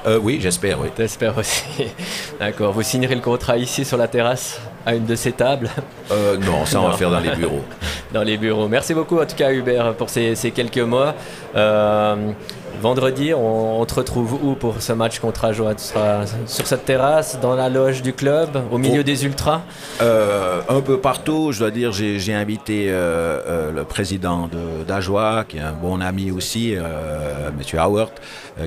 euh, 0.07 0.17
oui, 0.21 0.39
j'espère, 0.41 0.79
oui. 0.79 0.87
J'espère 0.97 1.37
aussi. 1.37 1.63
D'accord. 2.39 2.71
Vous 2.71 2.83
signerez 2.83 3.15
le 3.15 3.21
contrat 3.21 3.57
ici 3.57 3.83
sur 3.83 3.97
la 3.97 4.07
terrasse, 4.07 4.59
à 4.85 4.95
une 4.95 5.05
de 5.05 5.15
ces 5.15 5.33
tables 5.33 5.69
euh, 6.11 6.37
Non, 6.37 6.65
ça 6.65 6.79
on 6.79 6.87
va 6.87 6.93
faire 6.93 7.11
dans 7.11 7.19
les 7.19 7.35
bureaux. 7.35 7.65
dans 8.13 8.23
les 8.23 8.37
bureaux. 8.37 8.67
Merci 8.67 8.93
beaucoup 8.93 9.19
en 9.19 9.25
tout 9.25 9.35
cas 9.35 9.51
Hubert 9.51 9.93
pour 9.95 10.09
ces, 10.09 10.35
quelques 10.55 10.77
mois. 10.77 11.15
Euh, 11.55 12.31
vendredi, 12.79 13.33
on, 13.33 13.85
te 13.85 13.95
retrouve 13.95 14.33
où 14.43 14.55
pour 14.55 14.81
ce 14.81 14.93
match 14.93 15.19
contre 15.19 15.45
Ajoa 15.45 15.75
Tu 15.75 15.83
seras 15.83 16.25
sur 16.45 16.65
cette 16.65 16.85
terrasse, 16.85 17.39
dans 17.41 17.55
la 17.55 17.69
loge 17.69 18.01
du 18.01 18.13
club, 18.13 18.61
au 18.71 18.77
milieu 18.77 19.03
des 19.03 19.25
ultras? 19.25 19.61
Euh, 20.01 20.61
Un 20.69 20.81
peu 20.81 20.99
partout. 20.99 21.51
Je 21.51 21.59
dois 21.59 21.71
dire, 21.71 21.91
j'ai 21.91 22.33
invité 22.33 22.87
euh, 22.89 23.41
euh, 23.47 23.71
le 23.71 23.83
président 23.83 24.49
d'Ajoa, 24.87 25.45
qui 25.47 25.57
est 25.57 25.61
un 25.61 25.73
bon 25.73 26.01
ami 26.01 26.31
aussi, 26.31 26.73
M. 26.73 27.79
Howard, 27.79 28.11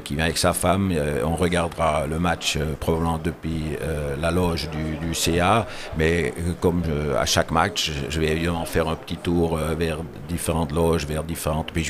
qui 0.05 0.15
vient 0.15 0.25
avec 0.25 0.39
sa 0.39 0.53
femme. 0.53 0.93
on 1.25 1.35
regardera 1.35 2.07
le 2.07 2.19
match 2.19 2.59
probablement 2.81 3.19
depuis 3.23 3.77
la 4.21 4.31
loge 4.31 4.69
du, 4.71 5.15
CA. 5.15 5.67
Mais 5.97 6.35
comme 6.61 6.83
à 7.19 7.27
chaque 7.27 7.51
match, 7.51 7.93
je 8.09 8.21
vais 8.21 8.29
évidemment 8.29 8.65
faire 8.65 8.89
un 8.89 8.97
petit 8.97 9.17
tour 9.17 9.59
vers 9.79 9.99
différentes 10.29 10.73
loges, 10.73 11.07
vers 11.07 11.25
différentes. 11.25 11.71
Mais 11.75 11.83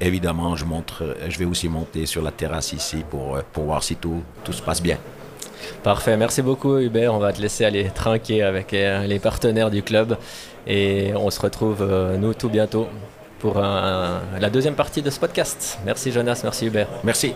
évidemment, 0.00 0.56
je, 0.56 0.64
montre, 0.64 1.16
je 1.28 1.38
vais 1.38 1.44
aussi 1.44 1.67
monter 1.68 2.06
sur 2.06 2.22
la 2.22 2.30
terrasse 2.30 2.72
ici 2.72 3.04
pour, 3.08 3.36
euh, 3.36 3.42
pour 3.52 3.64
voir 3.64 3.82
si 3.82 3.96
tout, 3.96 4.22
tout 4.44 4.52
se 4.52 4.62
passe 4.62 4.82
bien. 4.82 4.98
Parfait, 5.82 6.16
merci 6.16 6.42
beaucoup 6.42 6.78
Hubert. 6.78 7.14
On 7.14 7.18
va 7.18 7.32
te 7.32 7.40
laisser 7.40 7.64
aller 7.64 7.90
trinquer 7.94 8.42
avec 8.42 8.72
euh, 8.74 9.06
les 9.06 9.18
partenaires 9.18 9.70
du 9.70 9.82
club 9.82 10.16
et 10.66 11.12
on 11.14 11.30
se 11.30 11.40
retrouve 11.40 11.82
euh, 11.82 12.16
nous 12.16 12.34
tout 12.34 12.48
bientôt 12.48 12.88
pour 13.38 13.60
la 13.60 14.50
deuxième 14.52 14.74
partie 14.74 15.00
de 15.00 15.10
ce 15.10 15.20
podcast. 15.20 15.78
Merci 15.86 16.10
Jonas, 16.10 16.40
merci 16.42 16.66
Hubert. 16.66 16.88
Merci. 17.04 17.34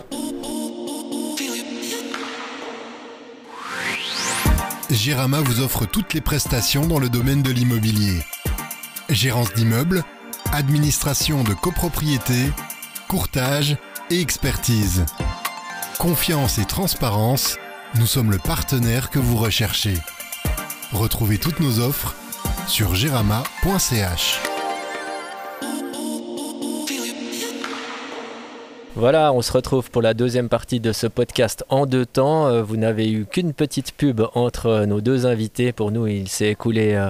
Gérama 4.89 5.39
vous 5.39 5.61
offre 5.61 5.85
toutes 5.85 6.13
les 6.13 6.21
prestations 6.21 6.85
dans 6.85 6.99
le 6.99 7.09
domaine 7.09 7.41
de 7.41 7.51
l'immobilier. 7.51 8.19
Gérance 9.09 9.53
d'immeubles, 9.53 10.03
administration 10.51 11.43
de 11.43 11.53
copropriété, 11.53 12.51
courtage 13.07 13.77
expertise. 14.21 15.05
Confiance 15.97 16.57
et 16.57 16.65
transparence, 16.65 17.57
nous 17.95 18.05
sommes 18.05 18.31
le 18.31 18.37
partenaire 18.37 19.09
que 19.09 19.19
vous 19.19 19.37
recherchez. 19.37 19.97
Retrouvez 20.91 21.37
toutes 21.37 21.59
nos 21.59 21.79
offres 21.79 22.15
sur 22.67 22.95
gerama.ch. 22.95 24.52
Voilà, 28.95 29.33
on 29.33 29.41
se 29.41 29.51
retrouve 29.51 29.89
pour 29.89 30.03
la 30.03 30.13
deuxième 30.13 30.49
partie 30.49 30.79
de 30.79 30.91
ce 30.91 31.07
podcast 31.07 31.65
en 31.69 31.87
deux 31.87 32.05
temps. 32.05 32.45
Euh, 32.45 32.61
vous 32.61 32.77
n'avez 32.77 33.11
eu 33.11 33.25
qu'une 33.25 33.51
petite 33.51 33.91
pub 33.91 34.21
entre 34.35 34.67
euh, 34.67 34.85
nos 34.85 35.01
deux 35.01 35.25
invités. 35.25 35.71
Pour 35.71 35.91
nous, 35.91 36.05
il 36.05 36.27
s'est 36.27 36.49
écoulé 36.49 37.03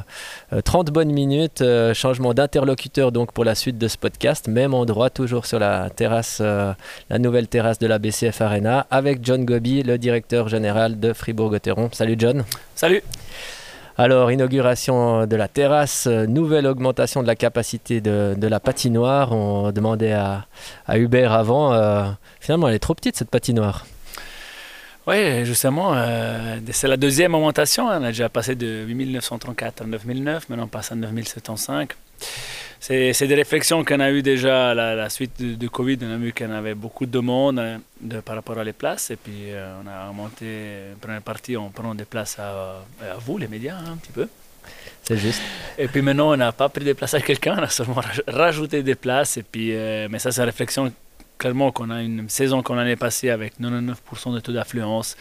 30 0.64 0.88
euh, 0.88 0.92
bonnes 0.94 1.12
minutes. 1.12 1.62
Changement 1.94 2.34
d'interlocuteur 2.34 3.12
donc 3.12 3.34
pour 3.34 3.44
la 3.44 3.54
suite 3.54 3.78
de 3.78 3.90
ce 3.90 3.98
podcast. 3.98 4.48
Même 4.48 4.74
endroit, 4.74 5.10
toujours 5.10 5.46
sur 5.46 5.60
la 5.60 5.90
terrasse, 5.90 6.40
la 6.40 7.20
nouvelle 7.20 7.50
terrasse 7.50 7.80
de 7.80 7.88
la 7.88 8.00
BCF 8.00 8.40
Arena, 8.40 8.88
avec 8.90 9.20
John 9.22 9.44
Gobi, 9.44 9.84
le 9.84 9.98
directeur 9.98 10.48
général 10.48 11.02
de 11.02 11.12
Fribourg-Gotteron. 11.12 11.90
Salut 11.92 12.16
John. 12.18 12.46
Salut. 12.76 13.04
Alors, 13.98 14.32
inauguration 14.32 15.28
de 15.28 15.36
la 15.36 15.48
terrasse, 15.48 16.08
nouvelle 16.08 16.66
augmentation 16.66 17.22
de 17.22 17.28
la 17.28 17.36
capacité 17.36 18.02
de, 18.02 18.48
la 18.48 18.60
patinoire. 18.60 19.32
On 19.34 19.72
demandait 19.72 20.14
à, 20.14 20.48
Hubert 20.96 21.32
avant. 21.32 21.74
Euh, 21.74 22.06
finalement, 22.40 22.68
elle 22.68 22.76
est 22.76 22.80
trop 22.80 22.96
petite 22.96 23.16
cette 23.16 23.30
patinoire. 23.30 23.86
Oui, 25.06 25.46
justement, 25.46 25.92
euh, 25.96 26.60
c'est 26.72 26.88
la 26.88 26.98
deuxième 26.98 27.36
augmentation. 27.36 27.88
On 27.88 28.04
a 28.04 28.08
déjà 28.08 28.30
passé 28.30 28.56
de 28.56 28.84
8934 28.86 29.82
à 29.82 29.86
9009, 29.86 30.50
maintenant 30.50 30.66
on 30.66 30.68
passe 30.68 30.92
à 30.92 30.96
9075 30.96 31.88
c'est 32.84 33.28
des 33.28 33.36
réflexions 33.36 33.86
qu'on 33.86 34.02
a 34.02 34.12
eues 34.12 34.22
déjà 34.22 34.72
à 34.72 34.74
la, 34.74 35.10
suite 35.10 35.42
du, 35.42 35.70
Covid. 35.70 36.00
On 36.02 36.12
a 36.12 36.18
vu 36.18 36.34
qu'on 36.34 36.52
avait 36.52 36.76
beaucoup 36.76 37.06
de 37.06 37.12
demandes 37.12 37.80
de, 38.02 38.20
par 38.20 38.36
rapport 38.36 38.58
à 38.58 38.64
les 38.66 38.74
places. 38.74 39.10
Et 39.10 39.16
puis, 39.16 39.52
euh, 39.52 39.74
on 39.82 39.88
a 39.88 40.12
monté 40.12 40.90
une 40.92 40.98
première 41.00 41.22
partie 41.22 41.56
en 41.56 41.70
prenant 41.70 41.96
des 41.96 42.04
places 42.04 42.38
à, 42.40 42.84
vous, 43.20 43.38
les 43.38 43.48
médias, 43.48 43.78
hein, 43.78 43.94
un 43.94 43.96
petit 43.96 44.12
peu. 44.12 44.28
C'est 45.02 45.16
juste. 45.16 45.42
Et 45.78 45.88
puis 45.88 46.02
maintenant, 46.02 46.34
on 46.34 46.38
n'a 46.38 46.52
pas 46.52 46.68
pris 46.68 46.84
des 46.84 46.94
places 46.94 47.14
à 47.14 47.22
quelqu'un, 47.22 47.56
on 47.58 47.64
a 47.64 47.70
seulement 47.70 48.02
rajouté 48.28 48.84
des 48.84 48.96
places. 48.96 49.38
Et 49.38 49.44
puis, 49.44 49.74
euh, 49.74 50.10
mais 50.12 50.20
ça, 50.20 50.34
c'est 50.34 50.42
une 50.42 50.48
réflexion 50.48 50.92
clairement 51.38 51.72
qu'on 51.72 51.90
a 51.90 52.02
une 52.02 52.28
saison 52.30 52.62
qu'on 52.64 52.78
a 52.78 52.96
passée 52.98 53.30
avec 53.30 53.54
99% 53.60 54.34
de 54.34 54.40
taux 54.42 54.52
d'affluence 54.52 55.16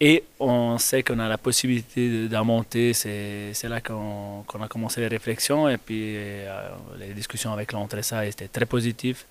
et 0.00 0.24
on 0.38 0.78
sait 0.78 1.02
qu'on 1.02 1.18
a 1.18 1.28
la 1.28 1.38
possibilité 1.38 2.28
d'en 2.28 2.44
monter. 2.44 2.92
C'est 2.92 3.68
là 3.68 3.80
qu'on 3.80 4.44
a 4.62 4.68
commencé 4.68 5.00
les 5.00 5.08
réflexions. 5.08 5.68
Et 5.68 5.76
puis 5.76 6.14
euh, 6.16 6.68
les 6.98 7.12
discussions 7.14 7.52
avec 7.52 7.72
l'entrée, 7.72 8.02
ça 8.02 8.24
étaient 8.24 8.46
très 8.46 8.66
positif. 8.66 9.26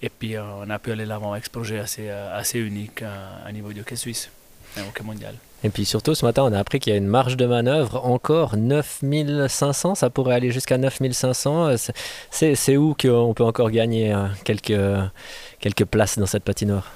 Et 0.00 0.08
puis 0.08 0.36
euh, 0.36 0.42
on 0.64 0.70
a 0.70 0.78
pu 0.78 0.92
aller 0.92 1.06
l'avant 1.06 1.32
avec 1.32 1.46
ce 1.46 1.50
projet 1.50 1.78
assez, 1.78 2.08
euh, 2.08 2.66
unique 2.66 3.02
à, 3.02 3.50
niveau 3.50 3.72
du 3.72 3.80
hockey 3.80 3.96
suisse 3.96 4.30
et 4.76 4.80
hockey 4.80 5.02
mondial. 5.02 5.34
Et 5.64 5.70
puis 5.70 5.84
surtout, 5.84 6.14
ce 6.14 6.24
matin, 6.24 6.44
on 6.44 6.52
a 6.52 6.58
appris 6.60 6.78
qu'il 6.78 6.92
y 6.92 6.94
a 6.94 6.98
une 6.98 7.08
marge 7.08 7.36
de 7.36 7.46
manœuvre 7.46 8.04
encore 8.04 8.56
9500. 8.56 9.96
Ça 9.96 10.10
pourrait 10.10 10.36
aller 10.36 10.52
jusqu'à 10.52 10.78
9500. 10.78 11.74
C'est 12.30 12.76
où 12.76 12.94
qu'on 12.94 13.34
peut 13.34 13.42
encore 13.42 13.70
gagner 13.72 14.14
quelques, 14.44 14.78
quelques 15.58 15.86
places 15.86 16.18
dans 16.18 16.26
cette 16.26 16.44
patinoire? 16.44 16.92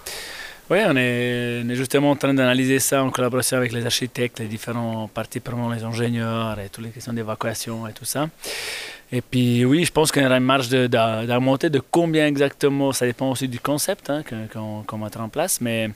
Oui, 0.70 0.78
on 0.87 0.94
est, 0.96 1.74
justement 1.74 2.12
en 2.12 2.16
train 2.16 2.33
d'analyser 2.33 2.78
ça 2.78 3.02
en 3.02 3.11
collaboration 3.11 3.56
avec 3.56 3.72
les 3.72 3.85
architectes, 3.85 4.38
les 4.38 4.46
différents 4.46 5.09
parties 5.12 5.40
prenants, 5.40 5.68
les 5.68 5.83
ingénieurs 5.83 6.61
et 6.61 6.68
toutes 6.68 6.85
les 6.85 6.90
questions 6.90 7.12
d'évacuation 7.12 7.88
et 7.88 7.92
tout 7.92 8.04
ça. 8.04 8.28
Et 9.12 9.20
puis 9.20 9.64
oui, 9.64 9.85
je 9.85 9.90
pense 9.90 10.12
qu'il 10.12 10.22
y 10.22 10.26
aura 10.26 10.37
une 10.37 10.44
marge 10.44 10.68
de, 10.68 10.87
de, 10.87 11.68
de 11.68 11.83
combien 11.90 12.28
exactement, 12.28 12.92
ça 12.92 13.06
dépend 13.06 13.33
aussi 13.33 13.48
du 13.48 13.59
concept 13.59 14.09
hein, 14.09 14.22
qu'on 14.52 14.98
mettra 14.98 15.24
en 15.24 15.28
place, 15.28 15.61
mais 15.61 15.90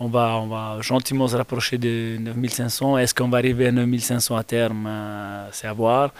on 0.00 0.08
va, 0.08 0.36
on 0.40 0.46
va 0.46 0.78
gentiment 0.80 1.28
se 1.28 1.36
rapprocher 1.36 1.76
de 1.76 2.16
9500. 2.18 2.96
Est-ce 2.96 3.14
qu'on 3.14 3.28
va 3.28 3.36
arriver 3.36 3.66
à 3.66 3.72
9500 3.72 4.36
à 4.36 4.42
terme? 4.44 4.86
Euh, 4.88 5.48
C'est 5.52 5.66
à 5.66 5.74
voir, 5.74 6.14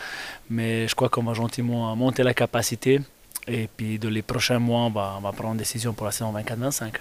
mais 0.51 0.87
je 0.87 0.95
crois 0.95 1.09
qu'on 1.09 1.23
va 1.23 1.33
gentiment 1.33 1.97
monter 1.97 2.23
la 2.23 2.35
capacité 2.35 3.01
et 3.49 3.67
puis 3.75 3.99
dans 3.99 4.11
les 4.11 4.23
prochains 4.23 4.59
mois, 4.59 4.81
on 4.81 4.90
va, 4.90 5.14
on 5.17 5.21
va 5.23 5.33
prendre 5.33 5.53
une 5.53 5.59
décision 5.59 5.95
pour 5.95 6.05
la 6.05 6.12
saison 6.12 6.31
24-25. 6.35 6.93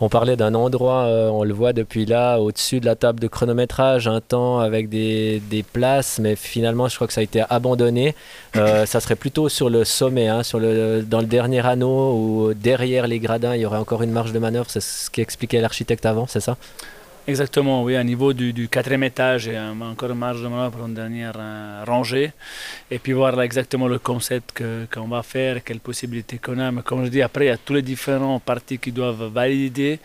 On 0.00 0.08
parlait 0.08 0.36
d'un 0.36 0.54
endroit, 0.54 1.04
euh, 1.04 1.28
on 1.28 1.44
le 1.44 1.54
voit 1.54 1.72
depuis 1.72 2.04
là, 2.04 2.38
au-dessus 2.38 2.80
de 2.80 2.86
la 2.86 2.96
table 2.96 3.20
de 3.20 3.28
chronométrage, 3.28 4.08
un 4.08 4.20
temps 4.20 4.58
avec 4.58 4.88
des, 4.88 5.40
places, 5.72 6.18
mais 6.18 6.34
finalement, 6.34 6.88
je 6.88 6.96
crois 6.96 7.06
que 7.06 7.12
ça 7.12 7.20
a 7.20 7.24
été 7.24 7.42
abandonné. 7.48 8.14
Euh, 8.56 8.86
ça 8.86 9.00
serait 9.00 9.14
plutôt 9.14 9.48
sur 9.48 9.70
le 9.70 9.84
sommet, 9.84 10.26
hein, 10.28 10.42
sur 10.42 10.58
le, 10.58 11.02
dans 11.02 11.20
le 11.20 11.26
dernier 11.26 11.64
anneau 11.64 12.12
ou 12.14 12.54
derrière 12.54 13.06
les 13.06 13.20
gradins, 13.20 13.54
il 13.54 13.62
y 13.62 13.66
aurait 13.66 13.78
encore 13.78 14.02
une 14.02 14.10
marge 14.10 14.32
de 14.32 14.38
manœuvre. 14.38 14.66
C'est 14.68 14.82
ce 14.82 15.10
qu'expliquait 15.10 15.60
l'architecte 15.60 16.06
avant, 16.06 16.26
c'est 16.26 16.40
ça? 16.40 16.56
Exactement, 17.26 17.82
oui, 17.82 17.96
à 17.96 18.04
niveau 18.04 18.34
du, 18.34 18.68
quatrième 18.68 19.04
étage, 19.04 19.46
il 19.46 19.54
y 19.54 19.56
a 19.56 19.72
encore 19.72 20.10
une 20.10 20.18
marge 20.18 20.42
de 20.42 20.46
manœuvre 20.46 20.76
pour 20.76 20.86
une 20.86 20.92
dernière 20.92 21.32
euh, 21.38 21.82
rangée. 21.86 22.32
Et 22.90 22.98
puis 22.98 23.14
voir 23.14 23.34
là 23.34 23.46
exactement 23.46 23.88
le 23.88 23.98
concept 23.98 24.62
qu'on 24.92 25.08
va 25.08 25.22
faire, 25.22 25.64
quelles 25.64 25.80
possibilités 25.80 26.36
qu'on 26.36 26.58
a. 26.58 26.70
Mais 26.70 26.82
comme 26.82 27.02
je 27.02 27.08
dis, 27.08 27.22
après, 27.22 27.46
il 27.46 27.48
y 27.48 27.50
a 27.50 27.56
tous 27.56 27.72
les 27.72 27.80
différents 27.80 28.40
parties 28.40 28.78
qui 28.78 28.92
doivent 28.92 29.32
valider. 29.32 30.00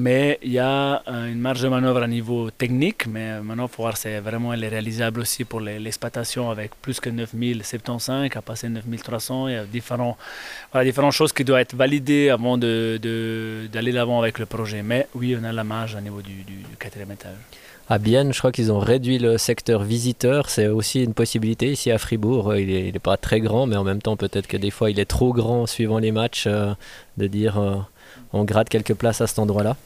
Mais 0.00 0.38
il 0.44 0.52
y 0.52 0.60
a 0.60 1.02
euh, 1.08 1.26
une 1.26 1.40
marge 1.40 1.60
de 1.60 1.66
manœuvre 1.66 2.04
à 2.04 2.06
niveau 2.06 2.52
technique. 2.52 3.08
Mais 3.08 3.40
maintenant, 3.40 3.66
il 3.66 3.68
faut 3.68 3.82
voir 3.82 3.96
si 3.96 4.08
vraiment 4.18 4.52
elle 4.52 4.62
est 4.62 4.68
réalisable 4.68 5.18
aussi 5.22 5.44
pour 5.44 5.58
l'exploitation 5.58 6.50
avec 6.50 6.70
plus 6.80 7.00
que 7.00 7.10
9075 7.10 8.30
à 8.36 8.40
passer 8.40 8.68
9300. 8.68 9.48
Il 9.48 9.54
y 9.54 9.56
a 9.56 9.64
différentes 9.64 11.12
choses 11.12 11.32
qui 11.32 11.42
doivent 11.42 11.62
être 11.62 11.74
validées 11.74 12.28
avant 12.28 12.56
d'aller 12.56 12.98
de, 13.00 13.90
l'avant 13.90 14.20
avec 14.20 14.38
le 14.38 14.46
projet. 14.46 14.84
Mais 14.84 15.08
oui, 15.16 15.36
on 15.36 15.42
a 15.42 15.50
la 15.52 15.64
marge 15.64 15.96
à 15.96 16.00
niveau 16.00 16.22
du, 16.22 16.44
du, 16.44 16.62
quatrième 16.78 17.10
étage. 17.10 17.34
À 17.88 17.98
Bienne, 17.98 18.32
je 18.32 18.38
crois 18.38 18.52
qu'ils 18.52 18.70
ont 18.70 18.78
réduit 18.78 19.18
le 19.18 19.36
secteur 19.36 19.82
visiteur. 19.82 20.48
C'est 20.48 20.68
aussi 20.68 21.02
une 21.02 21.14
possibilité 21.14 21.72
ici 21.72 21.90
à 21.90 21.98
Fribourg. 21.98 22.54
Il 22.54 22.92
n'est 22.92 22.98
pas 23.00 23.16
très 23.16 23.40
grand, 23.40 23.66
mais 23.66 23.74
en 23.74 23.82
même 23.82 24.00
temps, 24.00 24.16
peut-être 24.16 24.46
que 24.46 24.58
des 24.58 24.70
fois, 24.70 24.92
il 24.92 25.00
est 25.00 25.06
trop 25.06 25.32
grand 25.32 25.66
suivant 25.66 25.98
les 25.98 26.12
matchs, 26.12 26.44
euh, 26.46 26.72
de 27.16 27.26
dire 27.26 27.58
euh, 27.58 27.78
on 28.32 28.44
gratte 28.44 28.68
quelques 28.68 28.94
places 28.94 29.20
à 29.22 29.26
cet 29.26 29.40
endroit-là. 29.40 29.76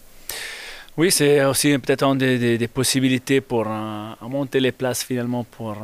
Oui, 0.99 1.11
c'est 1.11 1.43
aussi 1.47 1.79
peut-être 1.79 2.05
une 2.05 2.19
des, 2.19 2.69
possibilités 2.69 3.41
pour 3.41 3.65
euh, 3.67 4.13
monter 4.29 4.61
les 4.61 4.73
places 4.73 5.03
finalement 5.03 5.43
pour 5.43 5.75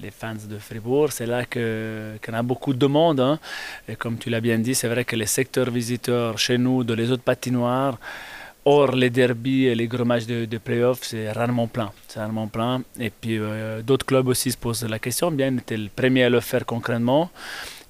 les 0.00 0.12
fans 0.12 0.36
de 0.48 0.58
Fribourg. 0.58 1.10
C'est 1.10 1.26
là 1.26 1.44
qu'on 1.44 2.32
a 2.32 2.42
beaucoup 2.42 2.72
de 2.72 2.78
demandes. 2.78 3.18
Hein. 3.18 3.40
Et 3.88 3.96
comme 3.96 4.18
tu 4.18 4.30
l'as 4.30 4.40
bien 4.40 4.60
dit, 4.60 4.76
c'est 4.76 4.86
vrai 4.86 5.04
que 5.04 5.16
les 5.16 5.26
secteurs 5.26 5.70
visiteurs 5.70 6.38
chez 6.38 6.56
nous, 6.56 6.84
de 6.84 6.94
les 6.94 7.10
autres 7.10 7.24
patinoires, 7.24 7.98
Or, 8.64 8.92
les 8.94 9.10
derbies 9.10 9.66
et 9.66 9.74
les 9.74 9.88
gros 9.88 10.04
matchs 10.04 10.26
de, 10.26 10.44
de 10.44 10.58
playoff, 10.58 11.00
c'est 11.02 11.32
rarement 11.32 11.66
plein. 11.66 11.90
Rarement 12.14 12.46
plein. 12.46 12.82
Et 12.96 13.10
puis, 13.10 13.36
euh, 13.38 13.82
d'autres 13.82 14.06
clubs 14.06 14.28
aussi 14.28 14.52
se 14.52 14.56
posent 14.56 14.84
la 14.88 15.00
question. 15.00 15.32
Bien, 15.32 15.56
était 15.56 15.76
le 15.76 15.88
premier 15.88 16.24
à 16.24 16.30
le 16.30 16.38
faire 16.38 16.64
concrètement? 16.64 17.28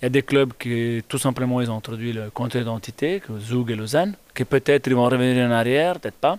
Il 0.03 0.07
y 0.07 0.09
a 0.09 0.11
des 0.11 0.23
clubs 0.25 0.53
qui, 0.59 1.01
tout 1.09 1.19
simplement, 1.19 1.61
ils 1.61 1.71
ont 1.71 1.77
introduit 1.77 2.13
le 2.13 2.29
compte 2.31 2.57
d'identité, 2.57 3.23
Zug 3.39 3.71
et 3.71 3.77
Lausanne, 3.77 4.17
qui 4.35 4.45
peut-être 4.45 4.89
ils 4.89 4.97
vont 4.97 5.05
revenir 5.05 5.47
en 5.47 5.53
arrière, 5.53 6.01
peut-être 6.01 6.17
pas. 6.17 6.39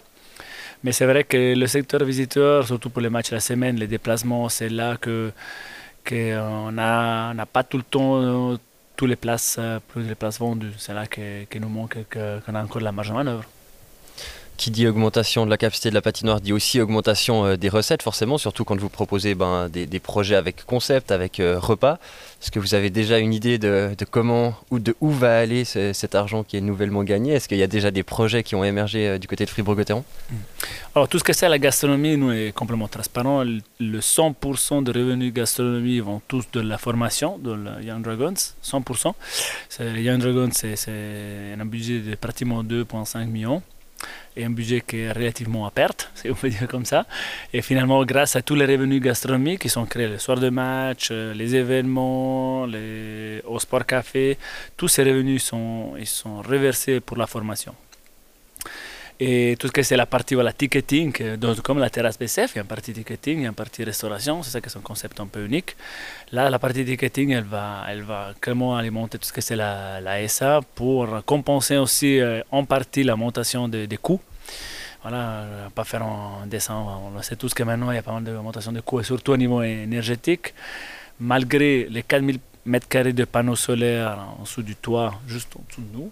Mais 0.84 0.92
c'est 0.92 1.06
vrai 1.06 1.24
que 1.24 1.56
le 1.56 1.66
secteur 1.68 2.04
visiteur, 2.04 2.68
surtout 2.68 2.90
pour 2.90 3.02
les 3.02 3.10
matchs 3.10 3.30
de 3.30 3.36
la 3.36 3.40
semaine, 3.40 3.78
les 3.78 3.88
déplacements, 3.88 4.50
c'est 4.50 4.68
là 4.68 4.98
que 4.98 5.32
qu'on 6.06 6.74
n'a 6.74 7.46
pas 7.54 7.64
tout 7.64 7.78
le 7.78 7.84
temps 7.84 8.60
toutes 8.98 9.08
les 9.08 9.16
places, 9.16 9.58
plus 9.88 10.04
les 10.04 10.16
places 10.16 10.40
vendues. 10.40 10.74
C'est 10.78 10.94
là 10.94 11.08
qu'il 11.08 11.62
nous 11.62 11.70
manque 11.70 12.00
qu'on 12.12 12.56
a 12.56 12.62
encore 12.62 12.80
de 12.80 12.84
la 12.84 12.92
marge 12.92 13.08
de 13.12 13.14
manœuvre 13.14 13.46
qui 14.64 14.72
dit 14.72 14.88
augmentation 14.88 15.44
de 15.44 15.50
la 15.50 15.58
capacité 15.58 15.90
de 15.90 15.94
la 15.94 16.02
patinoire 16.02 16.40
dit 16.40 16.54
aussi 16.54 16.80
augmentation 16.80 17.46
euh, 17.46 17.58
des 17.58 17.68
recettes, 17.68 18.02
forcément, 18.02 18.38
surtout 18.38 18.64
quand 18.64 18.80
vous 18.80 18.88
proposez 18.88 19.36
ben, 19.36 19.68
des, 19.68 20.00
projets 20.00 20.36
avec 20.36 20.64
concept, 20.66 21.12
avec 21.12 21.42
euh, 21.42 21.60
repas. 21.60 22.00
Est-ce 22.42 22.50
que 22.50 22.60
vous 22.60 22.74
avez 22.74 22.90
déjà 22.90 23.20
une 23.20 23.34
idée 23.34 23.58
de, 23.58 23.94
comment 24.10 24.56
ou 24.72 24.80
de 24.80 24.96
où 25.02 25.10
va 25.10 25.38
aller 25.38 25.66
cet 25.66 26.16
argent 26.16 26.46
qui 26.46 26.56
est 26.56 26.62
nouvellement 26.62 27.04
gagné? 27.04 27.34
Est-ce 27.34 27.50
qu'il 27.50 27.58
y 27.58 27.64
a 27.64 27.68
déjà 27.68 27.92
des 27.92 28.04
projets 28.04 28.42
qui 28.42 28.56
ont 28.56 28.64
émergé 28.64 29.06
euh, 29.06 29.18
du 29.18 29.28
côté 29.28 29.44
de 29.44 29.50
Fribourg-Gotteron? 29.50 30.06
Mm. 30.32 30.36
Alors, 30.96 31.10
tout 31.10 31.20
ce 31.20 31.26
que 31.26 31.34
c'est 31.34 31.50
la 31.50 31.60
gastronomie, 31.60 32.16
nous, 32.16 32.32
est 32.32 32.54
complètement 32.54 32.88
transparent. 32.88 33.44
Le 33.44 34.00
100% 34.00 34.82
de 34.82 34.92
revenus 34.98 35.34
gastronomie 35.34 36.00
vont 36.00 36.22
tous 36.30 36.46
de 36.54 36.62
la 36.62 36.78
formation 36.78 37.38
de 37.38 37.82
Young 37.82 38.02
Dragons, 38.02 38.34
100%. 38.64 39.14
Young 39.98 40.20
Dragons, 40.22 40.52
c'est 40.54 40.90
un 41.60 41.66
budget 41.66 42.00
de 42.00 42.16
pratiquement 42.16 42.64
2,5 42.64 43.26
millions 43.26 43.62
et 44.36 44.46
un 44.46 44.50
budget 44.50 44.82
qui 44.82 45.00
est 45.00 45.12
relativement 45.12 45.66
à 45.66 45.72
perte, 45.72 46.12
si 46.16 46.30
on 46.30 46.36
peut 46.36 46.50
dire 46.50 46.68
comme 46.68 46.86
ça. 46.86 47.06
Et 47.54 47.62
finalement, 47.62 48.04
grâce 48.06 48.36
à 48.36 48.42
tous 48.42 48.56
les 48.56 48.66
revenus 48.66 49.02
gastronomiques 49.02 49.62
qui 49.62 49.70
sont 49.70 49.86
créés 49.86 50.08
le 50.08 50.20
soir 50.20 50.40
de 50.40 50.50
match, 50.50 51.10
euh, 51.12 51.34
les 51.34 51.56
événements, 51.56 52.66
les, 52.66 53.42
au 53.46 53.60
sport 53.60 53.86
café, 53.86 54.38
tous 54.78 54.88
ces 54.88 55.04
revenus 55.04 55.44
sont, 55.44 55.94
ils 55.98 56.08
sont 56.08 56.42
reversés 56.42 57.00
pour 57.00 57.18
la 57.18 57.28
formation. 57.28 57.76
Et 59.26 59.56
tout 59.58 59.68
ce 59.68 59.72
que 59.72 59.84
c'est 59.84 59.96
la 59.96 60.06
partie 60.06 60.36
voilà, 60.36 60.52
ticketing, 60.52 61.14
euh, 61.22 61.38
donc 61.38 61.62
comme 61.62 61.80
la 61.80 61.90
terrasse 61.90 62.20
BCF, 62.20 62.52
il 62.52 62.56
y 62.58 62.60
a 62.60 62.62
une 62.64 62.68
partie 62.68 62.92
ticketing, 62.92 63.38
il 63.38 63.44
y 63.44 63.46
a 63.46 63.48
une 63.48 63.56
partie 63.56 63.86
restauration, 63.86 64.44
c'est 64.44 64.52
ça 64.52 64.60
qui 64.60 64.68
est 64.68 64.78
un 64.78 64.82
concept 64.82 65.18
un 65.22 65.28
peu 65.28 65.46
unique. 65.46 65.78
Là, 66.34 66.50
la 66.50 66.60
partie 66.60 66.84
ticketing, 66.84 67.32
elle 67.32 67.46
va, 67.46 67.86
elle 67.88 68.02
va 68.02 68.34
clairement 68.42 68.76
alimenter 68.76 69.18
tout 69.18 69.26
ce 69.26 69.32
que 69.32 69.40
c'est 69.40 69.56
la, 69.56 70.02
la, 70.02 70.28
SA 70.28 70.60
pour 70.76 71.24
compenser 71.26 71.78
aussi 71.78 72.20
euh, 72.20 72.42
en 72.52 72.66
partie 72.66 73.04
la 73.06 73.16
montation 73.16 73.70
des, 73.70 73.88
coûts. 74.02 74.20
Voilà, 75.04 75.46
pas 75.74 75.86
faire 75.86 76.04
un 76.04 76.46
dessin, 76.46 76.76
on 76.76 77.22
sait 77.22 77.38
tous 77.38 77.54
que 77.54 77.64
maintenant 77.64 77.92
il 77.92 77.96
y 77.96 78.00
a 78.00 78.04
pas 78.04 78.12
mal 78.12 78.26
de 78.26 78.34
montation 78.34 78.74
de 78.74 78.82
coûts, 78.82 79.00
et 79.00 79.06
surtout 79.06 79.32
au 79.32 79.38
niveau 79.38 79.62
énergétique. 79.64 80.54
Malgré 81.22 81.88
les 81.90 82.04
4000 82.04 82.40
mètres 82.66 82.90
carrés 82.90 83.14
de 83.14 83.24
panneaux 83.24 83.56
solaires 83.56 84.20
en 84.38 84.44
dessous 84.44 84.64
du 84.64 84.76
toit, 84.76 85.14
juste 85.28 85.56
en 85.56 85.62
dessous 85.70 85.82
de 85.82 85.98
nous, 85.98 86.12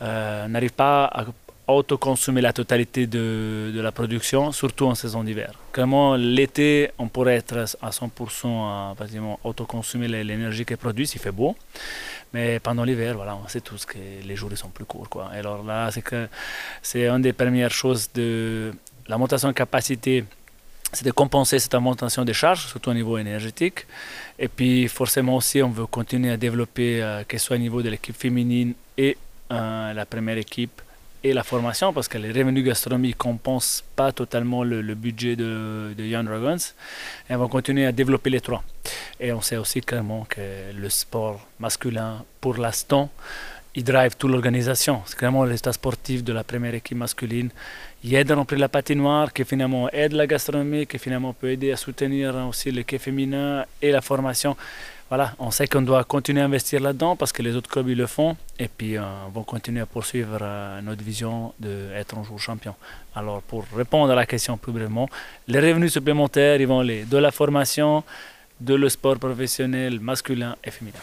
euh, 0.00 0.48
n'arrive 0.48 0.72
pas 0.72 1.04
à 1.04 1.26
autoconsommer 1.72 2.40
la 2.40 2.52
totalité 2.52 3.06
de, 3.06 3.70
de, 3.74 3.80
la 3.80 3.92
production, 3.92 4.52
surtout 4.52 4.86
en 4.86 4.94
saison 4.94 5.22
d'hiver. 5.22 5.52
Clairement, 5.72 6.16
l'été, 6.16 6.90
on 6.98 7.08
pourrait 7.08 7.36
être 7.36 7.58
à 7.82 7.90
100% 7.90 8.46
à 8.46 8.94
autoconsommer 9.44 10.08
l'énergie 10.08 10.64
qu'elle 10.64 10.78
produit 10.78 11.06
s'il 11.06 11.20
fait 11.20 11.32
beau. 11.32 11.56
Mais 12.32 12.58
pendant 12.60 12.84
l'hiver, 12.84 13.16
voilà, 13.16 13.36
on 13.36 13.48
sait 13.48 13.60
tous 13.60 13.84
que 13.86 13.98
les 14.24 14.36
jours 14.36 14.50
sont 14.56 14.68
plus 14.68 14.84
courts. 14.84 15.08
Quoi. 15.08 15.30
Alors 15.32 15.64
là, 15.64 15.90
c'est 15.90 16.02
que 16.02 16.28
c'est 16.82 17.08
une 17.08 17.22
des 17.22 17.32
premières 17.32 17.70
choses 17.70 18.10
de 18.14 18.72
la 19.06 19.16
montation 19.16 19.48
de 19.48 19.54
capacité 19.54 20.24
c'est 20.92 21.04
de 21.04 21.10
compenser 21.10 21.58
cette 21.58 21.74
augmentation 21.74 22.24
des 22.24 22.32
charges, 22.32 22.66
surtout 22.66 22.90
au 22.90 22.94
niveau 22.94 23.18
énergétique. 23.18 23.86
Et 24.38 24.48
puis 24.48 24.88
forcément 24.88 25.36
aussi, 25.36 25.62
on 25.62 25.68
veut 25.68 25.86
continuer 25.86 26.30
à 26.30 26.36
développer, 26.36 27.02
euh, 27.02 27.24
que 27.24 27.36
ce 27.36 27.44
soit 27.44 27.56
au 27.56 27.58
niveau 27.58 27.82
de 27.82 27.90
l'équipe 27.90 28.16
féminine 28.16 28.72
et 28.96 29.16
euh, 29.52 29.92
la 29.92 30.06
première 30.06 30.38
équipe, 30.38 30.80
et 31.24 31.32
la 31.32 31.42
formation 31.42 31.92
parce 31.92 32.08
que 32.08 32.18
les 32.18 32.32
revenus 32.32 32.64
gastronomiques 32.64 33.16
ne 33.16 33.22
compensent 33.22 33.82
pas 33.96 34.12
totalement 34.12 34.62
le, 34.62 34.94
budget 34.94 35.36
de, 35.36 35.94
Young 35.98 36.26
Dragons. 36.26 36.56
Et 37.28 37.34
on 37.34 37.38
va 37.38 37.48
continuer 37.48 37.86
à 37.86 37.92
développer 37.92 38.30
les 38.30 38.40
trois. 38.40 38.62
Et 39.20 39.32
on 39.32 39.40
sait 39.40 39.56
aussi 39.56 39.80
clairement 39.80 40.26
que 40.28 40.40
le 40.74 40.88
sport 40.88 41.40
masculin, 41.58 42.24
pour 42.40 42.56
l'instant, 42.56 43.10
il 43.74 43.84
drive 43.84 44.16
toute 44.16 44.30
l'organisation. 44.30 45.02
C'est 45.06 45.16
clairement 45.16 45.44
l'état 45.44 45.72
sportif 45.72 46.24
de 46.24 46.32
la 46.32 46.42
première 46.44 46.74
équipe 46.74 46.96
masculine. 46.96 47.50
Il 48.02 48.14
aide 48.14 48.30
à 48.30 48.36
remplir 48.36 48.58
la 48.58 48.68
patinoire, 48.68 49.32
qui 49.32 49.44
finalement 49.44 49.88
aide 49.90 50.12
la 50.12 50.26
gastronomie, 50.26 50.86
qui 50.86 50.98
finalement 50.98 51.32
peut 51.32 51.50
aider 51.50 51.72
à 51.72 51.76
soutenir 51.76 52.34
aussi 52.48 52.70
l'équipe 52.70 53.00
féminin 53.00 53.64
et 53.82 53.90
la 53.90 54.00
formation 54.00 54.56
voilà, 55.08 55.32
on 55.38 55.50
sait 55.50 55.66
qu'on 55.66 55.80
doit 55.80 56.04
continuer 56.04 56.42
à 56.42 56.44
investir 56.44 56.80
là-dedans 56.80 57.16
parce 57.16 57.32
que 57.32 57.40
les 57.40 57.56
autres 57.56 57.70
clubs 57.70 57.88
ils 57.88 57.96
le 57.96 58.06
font 58.06 58.36
et 58.58 58.68
puis 58.68 58.98
euh, 58.98 59.02
on 59.26 59.38
va 59.38 59.42
continuer 59.42 59.80
à 59.80 59.86
poursuivre 59.86 60.38
euh, 60.42 60.82
notre 60.82 61.02
vision 61.02 61.54
d'être 61.58 62.18
un 62.18 62.24
jour 62.24 62.38
champion. 62.38 62.74
Alors 63.14 63.40
pour 63.40 63.64
répondre 63.74 64.12
à 64.12 64.14
la 64.14 64.26
question 64.26 64.58
plus 64.58 64.70
brièvement, 64.70 65.08
les 65.46 65.60
revenus 65.60 65.94
supplémentaires 65.94 66.60
ils 66.60 66.66
vont 66.66 66.80
aller 66.80 67.04
de 67.04 67.16
la 67.16 67.30
formation, 67.30 68.04
de 68.60 68.74
le 68.74 68.90
sport 68.90 69.16
professionnel 69.16 69.98
masculin 69.98 70.56
et 70.62 70.70
féminin. 70.70 70.98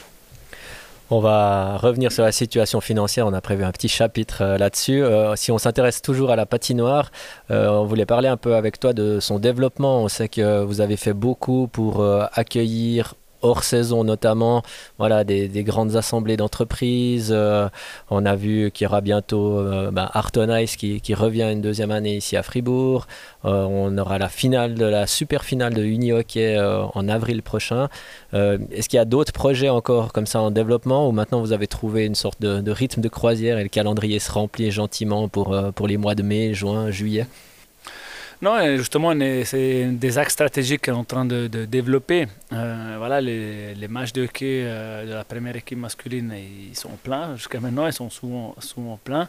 On 1.10 1.20
va 1.20 1.78
revenir 1.78 2.12
sur 2.12 2.24
la 2.24 2.32
situation 2.32 2.82
financière. 2.82 3.28
On 3.28 3.34
a 3.34 3.42
prévu 3.42 3.64
un 3.64 3.72
petit 3.72 3.90
chapitre 3.90 4.44
euh, 4.44 4.58
là-dessus. 4.60 5.04
si 5.36 5.52
on 5.52 5.58
s'intéresse 5.58 6.04
toujours 6.04 6.30
à 6.30 6.36
la 6.36 6.46
patinoire, 6.46 7.12
on 7.50 7.86
voulait 7.86 8.06
parler 8.06 8.28
un 8.28 8.38
peu 8.38 8.54
avec 8.56 8.80
toi 8.80 8.94
de 8.94 9.20
son 9.20 9.40
développement. 9.40 10.04
On 10.04 10.10
sait 10.10 10.30
que 10.30 10.64
vous 10.64 10.80
avez 10.80 10.98
fait 10.98 11.14
beaucoup 11.14 11.68
pour 11.68 12.06
accueillir 12.34 13.16
hors 13.46 13.64
saison 13.64 14.04
notamment, 14.04 14.64
voilà, 14.98 15.24
des, 15.24 15.48
grandes 15.64 15.96
assemblées 15.96 16.38
d'entreprises. 16.38 17.30
Euh, 17.32 17.70
on 18.10 18.26
a 18.26 18.36
vu 18.36 18.72
qu'il 18.72 18.86
y 18.86 18.88
aura 18.88 19.02
bientôt 19.02 19.60
euh, 19.60 19.92
ben, 19.92 20.10
Ice 20.62 20.76
qui, 20.76 21.14
revient 21.14 21.50
une 21.52 21.62
deuxième 21.62 21.92
année 21.92 22.16
ici 22.18 22.36
à 22.36 22.44
Fribourg. 22.44 23.08
Euh, 23.46 23.64
on 23.64 23.98
aura 23.98 24.18
la 24.18 24.30
finale 24.30 24.76
de 24.76 24.86
la 24.86 25.08
super 25.08 25.44
finale 25.46 25.74
de 25.74 25.84
Uni 25.84 26.12
Hockey 26.12 26.58
en 26.60 27.08
avril 27.08 27.42
prochain. 27.42 27.90
Est-ce 28.34 28.90
qu'il 28.90 28.98
y 28.98 29.00
a 29.00 29.06
d'autres 29.06 29.32
projets 29.32 29.70
encore 29.70 30.12
comme 30.12 30.26
ça 30.26 30.42
en 30.42 30.52
développement 30.52 31.08
ou 31.08 31.12
maintenant 31.12 31.40
vous 31.40 31.54
avez 31.54 31.68
trouvé 31.68 32.06
une 32.06 32.16
sorte 32.16 32.42
de, 32.42 32.62
de 32.62 32.72
rythme 32.72 33.02
de 33.02 33.08
croisière 33.08 33.58
et 33.60 33.64
le 33.64 33.70
calendrier 33.70 34.20
se 34.20 34.32
remplit 34.32 34.72
gentiment 34.72 35.30
pour, 35.30 35.56
pour 35.76 35.88
les 35.88 35.98
mois 35.98 36.16
de 36.16 36.24
mai, 36.24 36.54
juin, 36.54 36.90
juillet? 36.92 37.28
Non, 38.46 38.78
justement, 38.78 39.12
c'est 39.44 39.88
des 39.94 40.18
axes 40.20 40.34
stratégiques 40.34 40.86
qu'on 40.86 40.92
est 40.92 40.96
en 40.96 41.04
train 41.04 41.26
de, 41.26 41.48
développer. 41.66 42.28
Euh, 42.54 42.96
voilà, 43.00 43.20
les, 43.20 43.88
matchs 43.88 44.14
de 44.14 44.22
hockey 44.26 44.62
euh, 44.64 45.04
de 45.04 45.14
la 45.16 45.24
première 45.24 45.56
équipe 45.56 45.80
masculine, 45.80 46.32
ils 46.70 46.76
sont 46.76 46.96
pleins. 47.04 47.36
Jusqu'à 47.38 47.60
maintenant, 47.60 47.88
ils 47.88 47.94
sont 47.94 48.12
souvent, 48.12 49.00
pleins. 49.04 49.28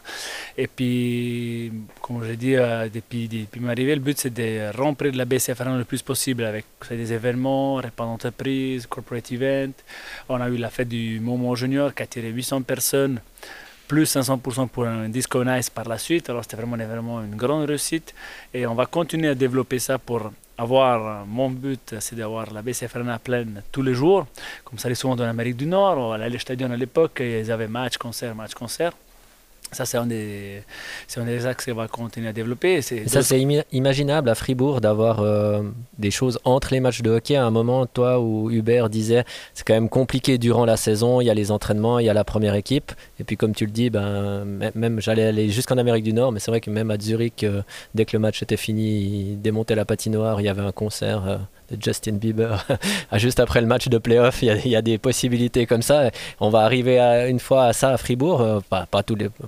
Et 0.55 0.67
puis, 0.67 1.71
comme 1.99 2.23
je 2.23 2.33
dit, 2.33 2.55
euh, 2.55 2.89
depuis, 2.93 3.27
depuis 3.27 3.59
ma 3.59 3.71
arrivée, 3.71 3.95
le 3.95 4.01
but, 4.01 4.19
c'est 4.19 4.33
de 4.33 4.77
remplir 4.77 5.15
la 5.15 5.25
BCFR 5.25 5.69
le 5.69 5.83
plus 5.83 6.03
possible 6.03 6.43
avec 6.43 6.65
des 6.91 7.11
événements, 7.11 7.77
repas 7.77 8.05
d'entreprise, 8.05 8.85
corporate 8.85 9.31
event. 9.31 9.73
On 10.29 10.39
a 10.39 10.47
eu 10.47 10.57
la 10.57 10.69
fête 10.69 10.89
du 10.89 11.19
Moment 11.19 11.55
Junior 11.55 11.95
qui 11.95 12.03
a 12.03 12.05
attiré 12.05 12.29
800 12.29 12.61
personnes 12.61 13.19
plus 13.87 14.15
500% 14.15 14.67
pour 14.67 14.85
un 14.85 15.09
Disco 15.09 15.43
Nice 15.43 15.69
par 15.69 15.87
la 15.87 15.97
suite. 15.97 16.29
Alors 16.29 16.43
c'était 16.43 16.57
vraiment, 16.57 16.77
vraiment 16.77 17.21
une 17.21 17.35
grande 17.35 17.65
réussite 17.65 18.13
et 18.53 18.65
on 18.67 18.75
va 18.75 18.85
continuer 18.85 19.29
à 19.29 19.35
développer 19.35 19.79
ça 19.79 19.97
pour 19.97 20.31
avoir, 20.57 21.25
mon 21.25 21.49
but 21.49 21.95
c'est 21.99 22.15
d'avoir 22.15 22.51
la 22.51 22.61
BCFRNA 22.61 23.19
pleine 23.19 23.61
tous 23.71 23.83
les 23.83 23.93
jours, 23.93 24.25
comme 24.63 24.79
ça 24.79 24.87
allait 24.87 24.95
souvent 24.95 25.15
dans 25.15 25.25
l'Amérique 25.25 25.57
du 25.57 25.67
Nord, 25.67 26.13
à 26.13 26.17
l'Allée 26.17 26.39
Stadion 26.39 26.71
à 26.71 26.75
l'époque, 26.75 27.21
ils 27.21 27.51
avaient 27.51 27.67
match, 27.67 27.97
concert, 27.97 28.33
match, 28.35 28.53
concert. 28.53 28.93
Ça, 29.71 29.85
c'est 29.85 29.97
un, 29.97 30.05
des, 30.05 30.63
un 31.17 31.25
des 31.25 31.45
axes 31.45 31.65
qu'on 31.65 31.73
va 31.73 31.87
continuer 31.87 32.29
à 32.29 32.33
développer. 32.33 32.81
ça, 32.81 33.21
c'est 33.21 33.45
imaginable 33.71 34.29
à 34.29 34.35
Fribourg 34.35 34.81
d'avoir 34.81 35.19
euh, 35.19 35.61
des 35.97 36.11
choses 36.11 36.39
entre 36.45 36.73
les 36.73 36.79
matchs 36.79 37.01
de 37.01 37.09
hockey. 37.09 37.35
À 37.35 37.45
un 37.45 37.51
moment, 37.51 37.85
toi 37.85 38.19
ou 38.19 38.49
Hubert 38.49 38.89
disait 38.89 39.25
c'est 39.53 39.67
quand 39.67 39.73
même 39.73 39.89
compliqué 39.89 40.37
durant 40.37 40.65
la 40.65 40.77
saison. 40.77 41.21
Il 41.21 41.25
y 41.25 41.29
a 41.29 41.33
les 41.33 41.51
entraînements, 41.51 41.99
il 41.99 42.05
y 42.05 42.09
a 42.09 42.13
la 42.13 42.23
première 42.23 42.55
équipe. 42.55 42.93
Et 43.19 43.23
puis, 43.23 43.35
comme 43.35 43.53
tu 43.53 43.65
le 43.65 43.71
dis, 43.71 43.89
ben, 43.89 44.45
même 44.73 45.01
j'allais 45.01 45.23
aller 45.23 45.49
jusqu'en 45.49 45.77
Amérique 45.77 46.03
du 46.03 46.13
Nord, 46.13 46.31
mais 46.31 46.39
c'est 46.39 46.51
vrai 46.51 46.61
que 46.61 46.69
même 46.69 46.89
à 46.91 46.97
Zurich, 46.99 47.43
euh, 47.43 47.61
dès 47.93 48.05
que 48.05 48.15
le 48.15 48.19
match 48.19 48.41
était 48.41 48.57
fini, 48.57 49.31
ils 49.31 49.41
démontaient 49.41 49.75
la 49.75 49.85
patinoire, 49.85 50.39
il 50.39 50.45
y 50.45 50.49
avait 50.49 50.61
un 50.61 50.71
concert. 50.71 51.27
Euh, 51.27 51.37
Justin 51.79 52.13
Bieber 52.13 52.65
juste 53.13 53.39
après 53.39 53.61
le 53.61 53.67
match 53.67 53.87
de 53.87 53.97
playoff. 53.97 54.41
Il 54.41 54.67
y, 54.67 54.75
a, 54.75 54.81
des 54.81 54.97
possibilités 54.97 55.65
comme 55.65 55.81
ça. 55.81 56.11
On 56.39 56.49
va 56.49 56.61
arriver 56.61 56.99
à, 56.99 57.27
une 57.27 57.39
fois 57.39 57.65
à 57.65 57.73
ça 57.73 57.89
à 57.89 57.97
Fribourg, 57.97 58.41
euh, 58.41 58.59
pas, 58.69 58.87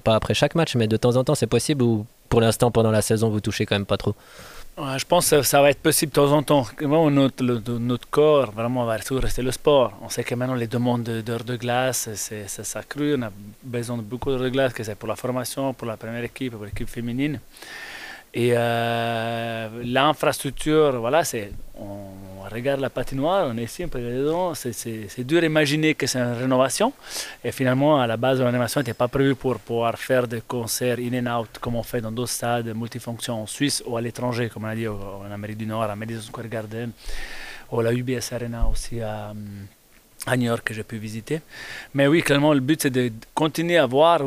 après 0.06 0.34
chaque 0.34 0.56
match, 0.56 0.76
mais 0.76 0.88
de 0.88 0.98
temps 0.98 1.16
en 1.16 1.24
temps 1.24 1.36
c'est 1.36 1.48
possible 1.48 1.84
ou 1.84 2.06
pour 2.30 2.42
l'instant 2.42 2.72
pendant 2.72 2.92
la 2.92 3.02
saison 3.02 3.30
vous 3.30 3.42
touchez 3.42 3.66
quand 3.66 3.76
même 3.76 3.86
pas 3.86 3.98
trop? 3.98 4.16
Je 4.98 5.04
pense 5.04 5.30
que 5.30 5.42
ça 5.42 5.62
va 5.62 5.72
être 5.72 5.82
possible 5.82 6.12
de 6.12 6.16
temps 6.16 6.32
en 6.32 6.42
temps. 6.42 6.66
Notre, 6.82 8.10
corps, 8.10 8.52
vraiment, 8.52 8.86
va 8.86 8.98
toujours 9.00 9.24
rester 9.24 9.42
le 9.42 9.52
sport. 9.52 9.92
On 10.02 10.08
sait 10.08 10.24
que 10.24 10.34
maintenant, 10.36 10.56
les 10.56 10.68
demandes 10.68 11.04
d'heures 11.04 11.44
de 11.44 11.58
glace, 11.58 12.10
ça 12.14 12.64
s'accrue. 12.64 13.16
On 13.18 13.24
a 13.24 13.32
besoin 13.62 13.98
de 13.98 14.04
beaucoup 14.04 14.30
d'heures 14.30 14.40
de 14.40 14.50
glace, 14.50 14.72
que 14.74 14.84
c'est 14.84 14.96
pour 14.96 15.10
la 15.10 15.18
formation, 15.18 15.74
pour 15.74 15.86
la 15.86 15.98
première 15.98 16.24
équipe, 16.24 16.54
pour 16.54 16.64
l'équipe 16.64 16.88
féminine. 16.88 17.42
Et 18.34 18.52
euh, 18.54 19.68
l'infrastructure, 19.84 21.00
voilà, 21.00 21.24
c'est, 21.26 21.52
regarde 22.50 22.82
la 22.82 22.90
patinoire, 22.90 23.48
on 23.48 23.58
est 23.58 23.64
ici, 23.64 23.86
on 23.86 24.54
c'est, 24.56 25.24
dur 25.24 25.42
d'imaginer 25.42 25.96
que 25.96 26.08
c'est 26.08 26.20
une 26.20 26.34
rénovation. 26.34 26.94
Et 27.44 27.52
finalement, 27.52 28.02
à 28.02 28.08
la 28.08 28.18
base, 28.18 28.40
la 28.40 28.48
rénovation 28.48 28.82
n'était 28.82 28.94
pas 28.94 29.08
prévue 29.08 29.36
pour 29.36 29.60
pouvoir 29.60 29.98
faire 29.98 30.28
des 30.28 30.42
concerts 30.42 30.98
in 31.00 31.26
and 31.26 31.40
out 31.40 31.50
comme 31.62 31.76
on 31.76 31.84
fait 31.84 32.02
dans 32.02 32.12
d'autres 32.12 32.32
stades 32.32 32.76
multifonctions 32.76 33.42
en 33.44 33.48
Suisse 33.48 33.84
ou 33.86 33.96
à 33.98 34.02
l'étranger, 34.02 34.50
comme 34.50 34.66
on 34.66 34.68
a 34.68 34.76
dit 34.76 34.88
en 34.88 35.32
Amérique 35.32 35.58
du 35.58 35.66
Nord, 35.66 35.84
à 35.84 35.96
Madison 35.96 36.22
Square 36.22 36.48
Garden, 36.48 36.92
ou 37.72 37.82
la 37.82 37.94
UBS 37.94 38.34
Arena 38.34 38.68
aussi 38.68 39.02
à 39.02 39.34
New 40.36 40.46
York 40.46 40.64
que 40.64 40.74
j'ai 40.74 40.84
pu 40.84 40.98
visiter. 40.98 41.42
Mais 41.94 42.08
oui, 42.08 42.22
clairement, 42.22 42.54
le 42.54 42.60
but, 42.60 42.82
c'est 42.82 42.90
de 42.90 43.12
continuer 43.34 43.78
à 43.78 43.86
voir 43.86 44.22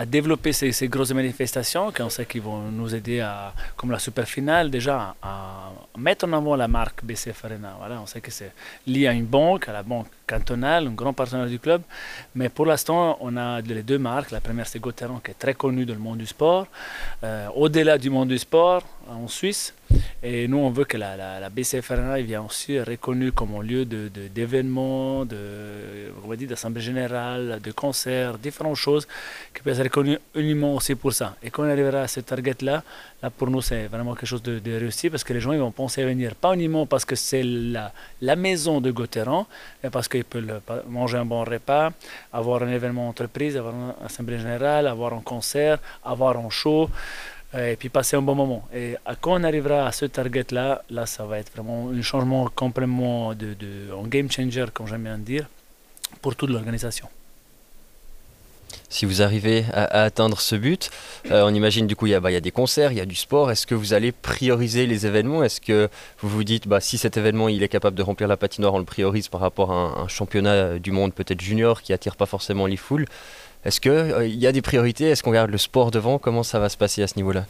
à 0.00 0.06
développer 0.06 0.54
ces, 0.54 0.88
grosses 0.88 1.12
manifestations 1.12 1.92
qu'on 1.92 2.08
sait 2.08 2.24
qu'ils 2.24 2.40
vont 2.40 2.62
nous 2.70 2.94
aider 2.94 3.20
à, 3.20 3.52
comme 3.76 3.90
la 3.90 3.98
super 3.98 4.26
finale 4.26 4.70
déjà, 4.70 5.14
à 5.20 5.72
mettre 5.98 6.24
en 6.26 6.32
avant 6.32 6.56
la 6.56 6.68
marque 6.68 7.04
BCF 7.04 7.44
Arena. 7.44 7.74
Voilà, 7.78 8.00
on 8.00 8.06
sait 8.06 8.22
que 8.22 8.30
c'est 8.30 8.52
lié 8.86 9.08
à 9.08 9.12
une 9.12 9.26
banque, 9.26 9.68
à 9.68 9.72
la 9.72 9.82
banque 9.82 10.06
cantonale, 10.26 10.86
un 10.86 10.92
grand 10.92 11.12
partenaire 11.12 11.48
du 11.48 11.58
club. 11.58 11.82
Mais 12.34 12.48
pour 12.48 12.64
l'instant, 12.64 13.18
on 13.20 13.36
a 13.36 13.60
les 13.60 13.82
deux 13.82 13.98
marques. 13.98 14.30
La 14.30 14.40
première, 14.40 14.66
c'est 14.66 14.78
Gauthieron, 14.78 15.20
qui 15.22 15.32
est 15.32 15.38
très 15.44 15.52
connu 15.52 15.84
dans 15.84 15.92
le 15.92 16.00
monde 16.00 16.16
du 16.16 16.26
sport. 16.26 16.66
Euh, 17.22 17.48
au-delà 17.54 17.98
du 17.98 18.08
monde 18.08 18.28
du 18.28 18.38
sport, 18.38 18.82
en 19.06 19.28
Suisse, 19.28 19.74
et 20.22 20.48
nous, 20.48 20.58
on 20.58 20.70
veut 20.70 20.84
que 20.84 20.98
la, 20.98 21.16
la, 21.16 21.40
la 21.40 21.48
BCF 21.48 21.90
Arena 21.90 22.20
vienne 22.20 22.42
aussi 22.46 22.78
reconnue 22.80 23.32
comme 23.32 23.54
un 23.54 23.62
lieu 23.62 23.84
d'événements, 23.86 25.24
de, 25.24 25.36
de, 26.28 26.44
d'assemblée 26.46 26.82
générale, 26.82 27.58
de 27.62 27.72
concerts, 27.72 28.36
différentes 28.38 28.76
choses 28.76 29.08
qui 29.54 29.62
peuvent 29.62 29.78
être 29.78 29.84
reconnues 29.84 30.18
uniquement 30.34 30.74
aussi 30.74 30.94
pour 30.94 31.12
ça. 31.12 31.36
Et 31.42 31.50
quand 31.50 31.62
on 31.62 31.70
arrivera 31.70 32.02
à 32.02 32.08
ce 32.08 32.20
target-là, 32.20 32.82
là, 33.22 33.30
pour 33.30 33.48
nous, 33.48 33.62
c'est 33.62 33.86
vraiment 33.86 34.14
quelque 34.14 34.26
chose 34.26 34.42
de, 34.42 34.58
de, 34.58 34.72
réussi 34.78 35.08
parce 35.08 35.24
que 35.24 35.32
les 35.32 35.40
gens 35.40 35.52
ils 35.52 35.58
vont 35.58 35.70
penser 35.70 36.02
à 36.02 36.06
venir, 36.06 36.34
pas 36.34 36.54
uniquement 36.54 36.84
parce 36.84 37.06
que 37.06 37.16
c'est 37.16 37.42
la, 37.42 37.92
la 38.20 38.36
maison 38.36 38.80
de 38.82 38.90
Gauthieron, 38.90 39.46
mais 39.82 39.88
parce 39.88 40.06
qu'ils 40.06 40.24
peuvent 40.24 40.60
manger 40.88 41.16
un 41.16 41.24
bon 41.24 41.44
repas, 41.44 41.92
avoir 42.32 42.62
un 42.62 42.68
événement 42.68 43.08
entreprise, 43.08 43.56
avoir 43.56 43.74
une 43.74 43.94
assemblée 44.04 44.38
générale, 44.38 44.86
avoir 44.86 45.14
un 45.14 45.20
concert, 45.20 45.78
avoir 46.04 46.36
un 46.36 46.50
show 46.50 46.90
et 47.54 47.76
puis 47.76 47.88
passer 47.88 48.16
un 48.16 48.22
bon 48.22 48.34
moment. 48.34 48.66
Et 48.74 48.96
quand 49.20 49.32
on 49.40 49.44
arrivera 49.44 49.86
à 49.86 49.92
ce 49.92 50.04
target-là, 50.04 50.82
là, 50.90 51.06
ça 51.06 51.24
va 51.24 51.38
être 51.38 51.52
vraiment 51.52 51.90
un 51.90 52.02
changement 52.02 52.48
complètement 52.54 53.34
de, 53.34 53.54
de 53.54 53.92
un 53.92 54.06
game 54.06 54.30
changer, 54.30 54.66
comme 54.72 54.86
j'aime 54.86 55.04
bien 55.04 55.18
dire, 55.18 55.46
pour 56.22 56.36
toute 56.36 56.50
l'organisation. 56.50 57.08
Si 58.88 59.04
vous 59.04 59.22
arrivez 59.22 59.64
à, 59.72 60.02
atteindre 60.02 60.40
ce 60.40 60.56
but, 60.56 60.90
euh, 61.30 61.44
on 61.44 61.54
imagine 61.54 61.86
du 61.86 61.94
coup 61.94 62.06
il 62.06 62.10
y, 62.10 62.14
a, 62.14 62.20
bah, 62.20 62.30
y, 62.30 62.36
a 62.36 62.40
des 62.40 62.50
concerts, 62.50 62.92
il 62.92 62.98
y 62.98 63.00
a 63.00 63.06
du 63.06 63.14
sport. 63.14 63.50
Est-ce 63.50 63.66
que 63.66 63.74
vous 63.74 63.94
allez 63.94 64.10
prioriser 64.12 64.86
les 64.86 65.06
événements? 65.06 65.44
Est-ce 65.44 65.60
que 65.60 65.88
vous 66.20 66.28
vous 66.28 66.44
dites 66.44 66.66
bah, 66.66 66.80
si 66.80 66.98
cet 66.98 67.16
événement 67.16 67.48
il 67.48 67.62
est 67.62 67.68
capable 67.68 67.96
de 67.96 68.02
remplir 68.02 68.28
la 68.28 68.36
patinoire, 68.36 68.74
on 68.74 68.78
le 68.78 68.84
priorise 68.84 69.28
par 69.28 69.40
rapport 69.40 69.70
à 69.70 69.74
un, 69.74 70.04
un 70.04 70.08
championnat 70.08 70.78
du 70.78 70.90
monde 70.90 71.14
peut-être 71.14 71.40
junior 71.40 71.82
qui 71.82 71.92
attire 71.92 72.16
pas 72.16 72.26
forcément 72.26 72.66
les 72.66 72.76
foules? 72.76 73.06
Est-ce 73.64 73.80
qu'il 73.80 73.90
euh, 73.90 74.26
y 74.26 74.46
a 74.46 74.52
des 74.52 74.62
priorités? 74.62 75.04
Est-ce 75.04 75.22
qu'on 75.22 75.32
garde 75.32 75.50
le 75.50 75.58
sport 75.58 75.90
devant? 75.90 76.18
Comment 76.18 76.42
ça 76.42 76.58
va 76.58 76.68
se 76.68 76.76
passer 76.76 77.02
à 77.02 77.06
ce 77.06 77.16
niveau-là? 77.16 77.46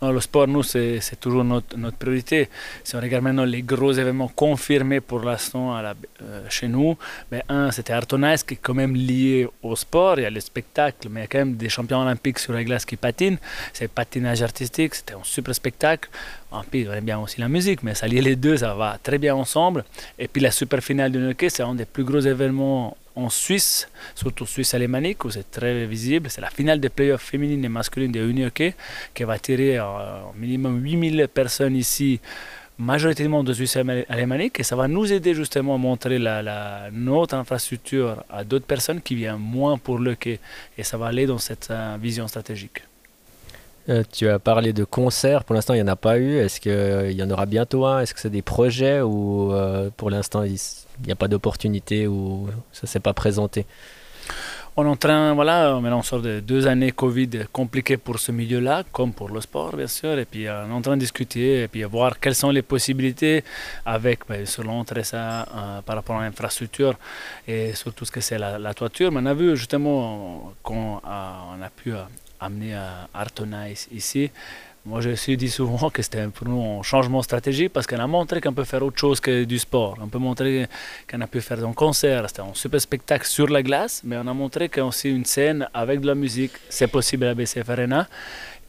Non, 0.00 0.10
le 0.10 0.20
sport, 0.20 0.48
nous, 0.48 0.62
c'est 0.62 1.00
toujours 1.20 1.44
notre, 1.44 1.96
priorité. 1.96 2.48
Si 2.82 2.96
on 2.96 3.00
regarde 3.00 3.22
maintenant 3.22 3.44
les 3.44 3.62
gros 3.62 3.92
événements 3.92 4.28
confirmés 4.28 5.00
pour 5.00 5.20
l'instant 5.20 5.76
euh, 5.76 5.92
chez 6.48 6.68
nous, 6.68 6.96
ben, 7.30 7.42
un, 7.48 7.70
c'était 7.70 7.92
Artonais 7.92 8.36
qui 8.46 8.54
est 8.54 8.58
quand 8.60 8.74
même 8.74 8.94
lié 8.94 9.48
au 9.62 9.76
sport, 9.76 10.18
il 10.18 10.22
y 10.22 10.26
a 10.26 10.30
le 10.30 10.40
spectacle, 10.40 11.08
mais 11.10 11.20
il 11.20 11.22
y 11.22 11.24
a 11.24 11.28
quand 11.28 11.38
même 11.38 11.56
des 11.56 11.68
champions 11.68 12.00
olympiques 12.00 12.38
sur 12.38 12.52
la 12.52 12.64
glace 12.64 12.84
qui 12.84 12.96
patinent. 12.96 13.38
C'est 13.72 13.88
patinage 13.88 14.42
artistique, 14.42 14.94
c'était 14.94 15.14
un 15.14 15.24
super 15.24 15.54
spectacle. 15.54 16.10
En 16.50 16.62
plus, 16.64 16.88
on 16.88 16.92
aime 16.92 17.04
bien 17.04 17.18
aussi 17.18 17.40
la 17.40 17.48
musique, 17.48 17.82
mais 17.82 17.94
ça 17.94 18.06
lier 18.06 18.20
les 18.20 18.36
deux, 18.36 18.58
ça 18.58 18.74
va 18.74 18.98
très 19.02 19.18
bien 19.18 19.34
ensemble. 19.34 19.84
Et 20.18 20.28
puis 20.28 20.42
la 20.42 20.50
super 20.50 20.82
finale 20.82 21.12
de 21.12 21.30
hockey, 21.30 21.48
c'est 21.48 21.62
un 21.62 21.74
des 21.74 21.86
plus 21.86 22.04
gros 22.04 22.20
événements 22.20 22.96
en 23.14 23.28
Suisse, 23.28 23.88
surtout 24.14 24.46
Suisse 24.46 24.74
alémanique, 24.74 25.24
où 25.24 25.30
c'est 25.30 25.50
très 25.50 25.86
visible. 25.86 26.30
C'est 26.30 26.40
la 26.40 26.50
finale 26.50 26.80
des 26.80 26.88
playoffs 26.88 27.22
féminines 27.22 27.64
et 27.64 27.68
masculines 27.68 28.12
de 28.12 28.44
hockey 28.46 28.74
qui 29.14 29.24
va 29.24 29.34
attirer 29.34 29.78
euh, 29.78 29.84
minimum 30.36 30.82
8000 30.82 31.28
personnes 31.28 31.76
ici, 31.76 32.20
majoritairement 32.78 33.44
de 33.44 33.52
Suisse 33.52 33.76
alémanique, 34.08 34.60
et 34.60 34.62
ça 34.62 34.76
va 34.76 34.88
nous 34.88 35.12
aider 35.12 35.34
justement 35.34 35.74
à 35.74 35.78
montrer 35.78 36.18
notre 36.92 37.34
infrastructure 37.34 38.24
à 38.30 38.44
d'autres 38.44 38.66
personnes 38.66 39.00
qui 39.00 39.14
viennent 39.14 39.36
moins 39.36 39.78
pour 39.78 39.98
le 39.98 40.14
quai, 40.14 40.40
et 40.76 40.82
ça 40.82 40.96
va 40.96 41.06
aller 41.06 41.26
dans 41.26 41.38
cette 41.38 41.68
uh, 41.70 41.98
vision 42.00 42.26
stratégique. 42.26 42.82
Euh, 43.88 44.04
tu 44.12 44.28
as 44.28 44.38
parlé 44.38 44.72
de 44.72 44.84
concerts, 44.84 45.42
pour 45.42 45.54
l'instant 45.54 45.74
il 45.74 45.78
n'y 45.78 45.82
en 45.82 45.92
a 45.92 45.96
pas 45.96 46.16
eu, 46.16 46.36
est-ce 46.36 46.60
qu'il 46.60 46.70
euh, 46.70 47.10
y 47.10 47.20
en 47.20 47.30
aura 47.30 47.46
bientôt 47.46 47.88
Est-ce 47.98 48.14
que 48.14 48.20
c'est 48.20 48.30
des 48.30 48.42
projets 48.42 49.00
ou 49.00 49.52
euh, 49.52 49.90
pour 49.96 50.08
l'instant 50.08 50.44
il 50.44 50.56
n'y 51.04 51.12
a 51.12 51.16
pas 51.16 51.26
d'opportunité 51.26 52.06
ou 52.06 52.46
ça 52.70 52.82
ne 52.84 52.86
s'est 52.86 53.00
pas 53.00 53.12
présenté? 53.12 53.66
On 54.76 54.86
est 54.86 54.88
en 54.88 54.96
train, 54.96 55.34
voilà, 55.34 55.76
on 55.76 56.02
sort 56.02 56.22
de 56.22 56.40
deux 56.40 56.66
années 56.66 56.92
Covid 56.92 57.28
compliquées 57.52 57.98
pour 57.98 58.18
ce 58.18 58.32
milieu-là, 58.32 58.84
comme 58.90 59.12
pour 59.12 59.28
le 59.28 59.40
sport 59.40 59.76
bien 59.76 59.88
sûr, 59.88 60.16
et 60.16 60.24
puis 60.26 60.48
on 60.48 60.70
est 60.70 60.72
en 60.72 60.80
train 60.80 60.96
de 60.96 61.00
discuter 61.00 61.64
et 61.64 61.68
puis 61.68 61.82
voir 61.82 62.20
quelles 62.20 62.36
sont 62.36 62.50
les 62.50 62.62
possibilités 62.62 63.42
avec, 63.84 64.20
ben, 64.28 64.46
selon 64.46 64.82
euh, 64.82 65.82
par 65.82 65.96
rapport 65.96 66.16
à 66.16 66.22
l'infrastructure 66.22 66.94
et 67.48 67.74
surtout 67.74 68.04
ce 68.04 68.12
que 68.12 68.20
c'est 68.20 68.38
la, 68.38 68.74
toiture. 68.74 69.10
Mais 69.10 69.20
on 69.22 69.26
a 69.26 69.34
vu 69.34 69.56
justement 69.56 70.52
quand 70.62 71.02
on 71.04 71.62
a 71.62 71.68
pu 71.68 71.92
amener 72.42 72.74
à 72.74 73.08
Artonais 73.14 73.74
ici, 73.92 74.30
moi, 74.84 75.00
je 75.00 75.10
suis 75.10 75.36
dit 75.36 75.48
souvent 75.48 75.90
que 75.90 76.02
c'était 76.02 76.26
pour 76.26 76.48
nous 76.48 76.80
un 76.80 76.82
changement 76.82 77.22
stratégique 77.22 77.72
parce 77.72 77.86
qu'on 77.86 78.00
a 78.00 78.06
montré 78.08 78.40
qu'on 78.40 78.52
peut 78.52 78.64
faire 78.64 78.82
autre 78.82 78.98
chose 78.98 79.20
que 79.20 79.44
du 79.44 79.60
sport. 79.60 79.96
On 80.00 80.08
peut 80.08 80.18
montrer 80.18 80.66
qu'on 81.08 81.20
a 81.20 81.28
pu 81.28 81.40
faire 81.40 81.64
un 81.64 81.72
concert, 81.72 82.24
c'était 82.28 82.42
un 82.42 82.52
super 82.52 82.80
spectacle 82.80 83.24
sur 83.24 83.46
la 83.46 83.62
glace, 83.62 84.02
mais 84.02 84.16
on 84.16 84.26
a 84.26 84.34
montré 84.34 84.68
qu'aussi 84.68 85.10
une 85.10 85.24
scène 85.24 85.68
avec 85.72 86.00
de 86.00 86.08
la 86.08 86.16
musique, 86.16 86.50
c'est 86.68 86.88
possible 86.88 87.26
à 87.26 87.34
BCF 87.34 87.70
Arena. 87.70 88.08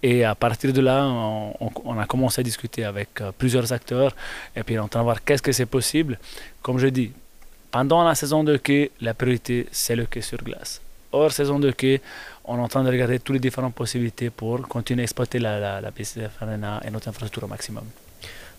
Et 0.04 0.24
à 0.24 0.36
partir 0.36 0.72
de 0.72 0.82
là, 0.82 1.04
on, 1.08 1.98
a 1.98 2.06
commencé 2.06 2.42
à 2.42 2.44
discuter 2.44 2.84
avec 2.84 3.20
euh, 3.22 3.32
plusieurs 3.36 3.74
acteurs 3.74 4.16
et 4.56 4.62
puis 4.62 4.78
on 4.78 4.88
train 4.88 5.00
de 5.00 5.06
voir 5.06 5.24
qu'est-ce 5.24 5.42
que 5.42 5.52
c'est 5.52 5.66
possible. 5.66 6.20
Comme 6.62 6.78
je 6.78 6.88
dis, 6.88 7.12
pendant 7.72 8.04
la 8.04 8.14
saison 8.14 8.44
de 8.44 8.58
quai, 8.58 8.92
la 9.02 9.16
priorité, 9.16 9.66
c'est 9.72 9.96
le 9.96 10.06
quai 10.06 10.22
sur 10.22 10.38
glace. 10.44 10.80
Hors 11.12 11.32
saison 11.32 11.58
de 11.58 11.72
quai, 11.72 12.02
on 12.46 12.58
est 12.58 12.62
en 12.62 12.68
train 12.68 12.84
de 12.84 12.90
regarder 12.90 13.20
toutes 13.20 13.36
les 13.36 13.40
différentes 13.40 13.76
possibilités 13.76 14.30
pour 14.30 14.68
continuer 14.68 15.02
à 15.02 15.04
exploiter 15.04 15.40
la, 15.40 15.60
la, 15.60 15.82
la 15.82 15.92
Arena 16.42 16.82
et 16.86 16.92
notre 16.92 17.08
infrastructure 17.08 17.44
au 17.44 17.48
maximum. 17.48 17.86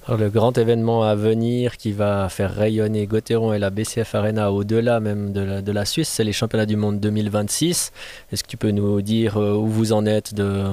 Le 0.06 0.28
grand 0.28 0.58
événement 0.58 1.02
à 1.02 1.14
venir 1.14 1.78
qui 1.78 1.92
va 1.92 2.28
faire 2.28 2.54
rayonner 2.54 3.06
Gauthieron 3.06 3.54
et 3.54 3.58
la 3.58 3.70
BCF 3.70 4.14
Arena 4.14 4.52
au-delà 4.52 5.00
même 5.00 5.32
de 5.32 5.72
la, 5.72 5.84
Suisse, 5.86 6.08
c'est 6.08 6.24
les 6.24 6.32
championnats 6.32 6.66
du 6.66 6.76
monde 6.76 7.00
2026. 7.00 7.90
Est-ce 8.30 8.44
que 8.44 8.48
tu 8.48 8.58
peux 8.58 8.70
nous 8.70 9.00
dire 9.00 9.38
euh, 9.38 9.54
où 9.54 9.66
vous 9.66 9.94
en 9.94 10.04
êtes 10.04 10.34
de, 10.34 10.64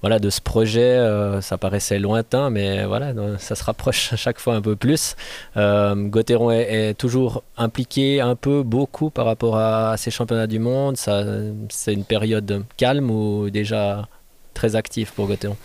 voilà, 0.00 0.18
de 0.18 0.30
ce 0.30 0.40
projet? 0.40 0.80
Euh, 0.80 1.40
Ça 1.40 1.58
paraissait 1.58 2.00
lointain, 2.00 2.50
mais 2.50 2.84
voilà, 2.84 3.12
ça 3.38 3.54
se 3.54 3.62
rapproche 3.62 4.12
à 4.12 4.16
chaque 4.16 4.40
fois 4.40 4.56
un 4.56 4.60
peu 4.60 4.74
plus. 4.74 5.14
Euh, 5.56 6.10
est, 6.50 6.94
toujours 6.98 7.44
impliqué 7.56 8.20
un 8.20 8.34
peu, 8.34 8.64
beaucoup 8.64 9.10
par 9.10 9.26
rapport 9.26 9.58
à 9.58 9.96
ces 9.96 10.10
championnats 10.10 10.48
du 10.48 10.58
monde. 10.58 10.96
C'est 10.96 11.92
une 11.92 12.04
période 12.04 12.64
calme 12.76 13.12
ou 13.12 13.48
déjà 13.48 14.08
très 14.52 14.76
actif 14.76 15.12
pour 15.12 15.26
Gauthieron 15.26 15.56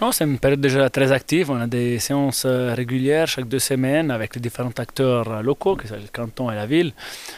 Non, 0.00 0.12
c'est 0.12 0.24
une 0.24 0.38
période 0.38 0.60
déjà 0.60 0.88
très 0.90 1.12
active. 1.12 1.50
On 1.50 1.60
a 1.60 1.66
des 1.66 1.98
séances 1.98 2.46
régulières 2.46 3.28
chaque 3.28 3.48
deux 3.48 3.58
semaines 3.58 4.10
avec 4.10 4.34
les 4.34 4.40
différents 4.40 4.72
acteurs 4.76 5.42
locaux, 5.42 5.76
que 5.76 5.86
sont 5.86 5.94
le 5.94 6.08
canton 6.12 6.50
et 6.50 6.54
la 6.54 6.66
ville. 6.66 6.92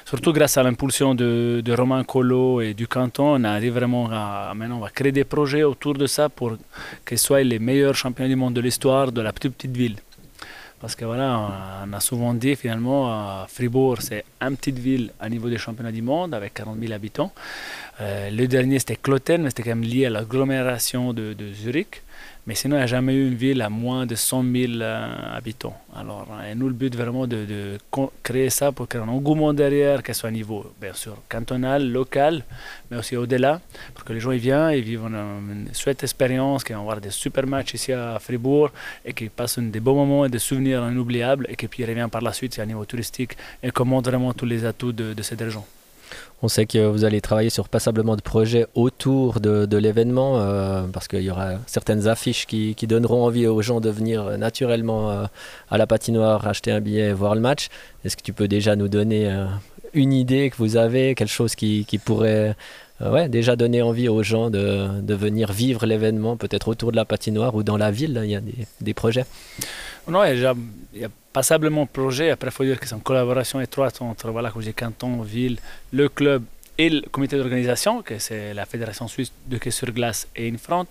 Surtout 0.05 0.33
grâce 0.33 0.57
à 0.57 0.62
l'impulsion 0.62 1.15
de, 1.15 1.62
de, 1.65 1.73
Romain 1.73 2.05
Collot 2.05 2.61
et 2.61 2.75
du 2.75 2.87
canton, 2.87 3.41
on 3.41 3.45
arrive 3.45 3.75
vraiment 3.75 4.09
à, 4.11 4.53
maintenant, 4.55 4.79
on 4.79 4.81
va 4.81 4.91
créer 4.91 5.12
des 5.12 5.25
projets 5.25 5.62
autour 5.62 5.95
de 5.95 6.07
ça 6.07 6.29
pour 6.29 6.57
qu'ils 7.07 7.19
soient 7.19 7.43
les 7.43 7.59
meilleurs 7.59 7.95
champions 7.95 8.29
du 8.29 8.37
monde 8.37 8.55
de 8.55 8.61
l'histoire 8.61 9.12
de 9.12 9.21
la 9.21 9.33
petite, 9.33 9.55
petite 9.55 9.77
ville. 9.77 9.97
Parce 10.83 10.97
que 10.97 11.05
voilà, 11.05 11.85
on 11.87 11.92
a 11.92 12.01
souvent 12.01 12.35
dit 12.35 12.57
finalement, 12.57 13.47
Fribourg, 13.47 13.99
c'est 14.01 14.25
une 14.40 14.57
petite 14.57 14.81
ville 14.81 15.12
à 15.21 15.29
niveau 15.29 15.49
des 15.49 15.57
championnats 15.57 15.92
du 15.92 16.03
monde 16.03 16.35
avec 16.35 16.55
40 16.55 16.77
000 16.81 16.92
habitants. 16.92 17.31
Euh, 18.01 18.31
le 18.31 18.49
dernier, 18.49 18.81
c'était 18.81 18.97
Cloten, 18.97 19.42
mais 19.42 19.51
c'était 19.51 19.62
quand 19.62 19.77
même 19.77 19.85
lié 19.85 20.07
à 20.07 20.11
l'agglomération 20.11 21.12
de, 21.12 21.37
Zurich. 21.55 22.03
Mais 22.45 22.57
sinon, 22.57 22.75
il 22.75 22.79
n'y 22.81 22.83
a 22.83 22.87
jamais 22.89 23.15
eu 23.15 23.29
une 23.29 23.37
ville 23.37 23.63
à 23.63 23.69
moins 23.69 24.05
de 24.05 24.17
100 24.17 24.43
000 24.43 24.73
euh, 24.81 25.37
habitants. 25.37 25.77
Alors, 25.95 26.27
et 26.45 26.57
nous, 26.57 26.67
le 26.67 26.75
but 26.75 26.93
vraiment 26.97 27.29
de, 27.29 27.79
créer 28.25 28.51
ça 28.51 28.73
pour 28.73 28.89
créer 28.89 29.01
un 29.01 29.07
engouement 29.07 29.55
derrière, 29.55 30.03
qu'elle 30.03 30.17
soit 30.17 30.29
à 30.29 30.33
niveau, 30.33 30.67
bien 30.81 30.93
sûr, 30.93 31.17
cantonal, 31.29 31.89
local, 31.89 32.43
mais 32.91 32.97
aussi 32.97 33.17
au-delà, 33.17 33.61
pour 33.95 34.03
que 34.05 34.13
les 34.13 34.19
gens 34.19 34.33
y 34.33 34.39
viennent 34.39 34.71
et 34.71 34.81
vivent 34.81 35.05
une, 35.05 35.69
chouette 35.73 36.03
expérience, 36.03 36.65
qu'ils 36.65 36.75
vont 36.75 36.83
avoir 36.83 37.01
des 37.01 37.11
super 37.11 37.47
matchs 37.47 37.75
ici 37.75 37.93
à 37.93 38.19
Fribourg 38.19 38.71
et 39.05 39.13
qu'ils 39.13 39.31
passent 39.31 39.61
des 39.61 39.81
bons 39.81 39.95
moments 39.95 40.25
et 40.25 40.29
des 40.29 40.41
souvenirs 40.41 40.89
inoubliables 40.91 41.47
et 41.49 41.55
qu'ils 41.55 41.87
reviennent 41.87 42.11
par 42.11 42.23
la 42.23 42.33
suite 42.33 42.59
à 42.59 42.67
niveau 42.67 42.85
touristique 42.85 43.37
et 43.63 43.71
montre 43.85 44.11
vraiment 44.11 44.33
tous 44.33 44.47
les 44.47 44.65
atouts 44.65 44.93
de, 44.93 45.15
de 45.15 45.23
cette 45.23 45.41
région. 45.41 45.65
On 46.45 46.49
sait 46.49 46.67
que 46.67 46.85
vous 46.85 47.05
allez 47.05 47.21
travailler 47.21 47.51
sur 47.51 47.69
passablement 47.69 48.17
de 48.17 48.21
projets 48.21 48.67
autour 48.75 49.39
de, 49.39 49.77
l'événement, 49.77 50.41
euh, 50.41 50.83
parce 50.93 51.07
qu'il 51.07 51.23
y 51.23 51.31
aura 51.31 51.53
certaines 51.67 52.09
affiches 52.09 52.47
qui, 52.47 52.75
donneront 52.89 53.25
envie 53.25 53.47
aux 53.47 53.63
gens 53.63 53.81
de 53.81 53.89
venir 53.91 54.37
naturellement 54.39 55.11
euh, 55.11 55.25
à 55.71 55.79
la 55.79 55.87
patinoire, 55.87 56.49
acheter 56.49 56.73
un 56.73 56.81
billet 56.81 57.11
et 57.11 57.13
voir 57.13 57.37
le 57.37 57.41
match. 57.41 57.69
Est-ce 58.05 58.17
que 58.17 58.23
tu 58.23 58.33
peux 58.33 58.49
déjà 58.49 58.75
nous 58.75 58.89
donner 58.89 59.31
euh, 59.31 59.47
une 59.95 60.13
idée 60.13 60.51
que 60.51 60.57
vous 60.57 60.77
avez, 60.77 61.15
quelque 61.15 61.31
chose 61.31 61.55
qui, 61.55 61.87
pourrait 62.05 62.57
ouais, 63.01 63.29
déjà 63.29 63.55
donner 63.55 63.81
envie 63.81 64.09
aux 64.09 64.25
gens 64.25 64.51
de, 64.51 65.15
venir 65.15 65.53
vivre 65.53 65.87
l'événement, 65.87 66.37
peut-être 66.37 66.67
autour 66.67 66.91
de 66.91 66.97
la 66.97 67.05
patinoire 67.05 67.55
ou 67.55 67.63
dans 67.63 67.77
la 67.77 67.93
ville? 67.93 68.21
Il 68.25 68.31
y 68.31 68.37
a 68.37 68.41
des, 68.81 68.95
projets. 68.95 69.27
Non, 70.09 70.25
il 70.25 70.45
a 70.45 70.55
passablement 71.33 71.85
de 71.85 71.88
projets. 71.88 72.31
Après, 72.31 72.49
il 72.49 72.53
faut 72.53 72.64
dire 72.64 72.79
que 72.79 72.87
c'est 72.87 72.95
une 72.95 73.03
collaboration 73.03 73.61
étroite 73.61 74.01
entre 74.03 74.31
voilà, 74.31 74.51
comme 74.51 74.62
canton, 74.73 75.23
ville, 75.23 75.59
le 75.92 76.09
club 76.09 76.42
et 76.83 76.88
le 76.90 77.03
comité 77.03 77.37
d'organisation, 77.37 78.03
que 78.03 78.18
c'est 78.18 78.55
la 78.55 78.66
Fédération 78.66 79.07
suisse 79.07 79.33
de 79.47 79.57
hockey 79.57 79.71
sur 79.71 79.90
glace 79.92 80.27
et 80.35 80.51
Infront. 80.51 80.90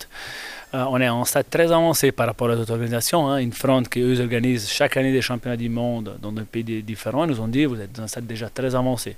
Euh, 0.74 0.86
on 0.88 1.02
est 1.02 1.10
en 1.10 1.26
stade 1.26 1.50
très 1.50 1.70
avancé 1.70 2.14
par 2.14 2.28
rapport 2.28 2.48
aux 2.48 2.58
autres 2.62 2.72
organisations. 2.72 3.28
Hein. 3.28 3.46
Infront, 3.46 3.84
qui 3.84 4.00
eux 4.00 4.22
organisent 4.22 4.70
chaque 4.70 4.96
année 4.96 5.12
des 5.12 5.22
championnats 5.22 5.58
du 5.58 5.68
monde 5.68 6.18
dans 6.22 6.32
des 6.32 6.44
pays 6.44 6.82
différents, 6.82 7.28
nous 7.28 7.42
ont 7.42 7.50
dit 7.50 7.66
vous 7.66 7.82
êtes 7.82 7.92
dans 7.92 8.04
un 8.04 8.08
stade 8.08 8.26
déjà 8.26 8.48
très 8.50 8.74
avancé. 8.74 9.18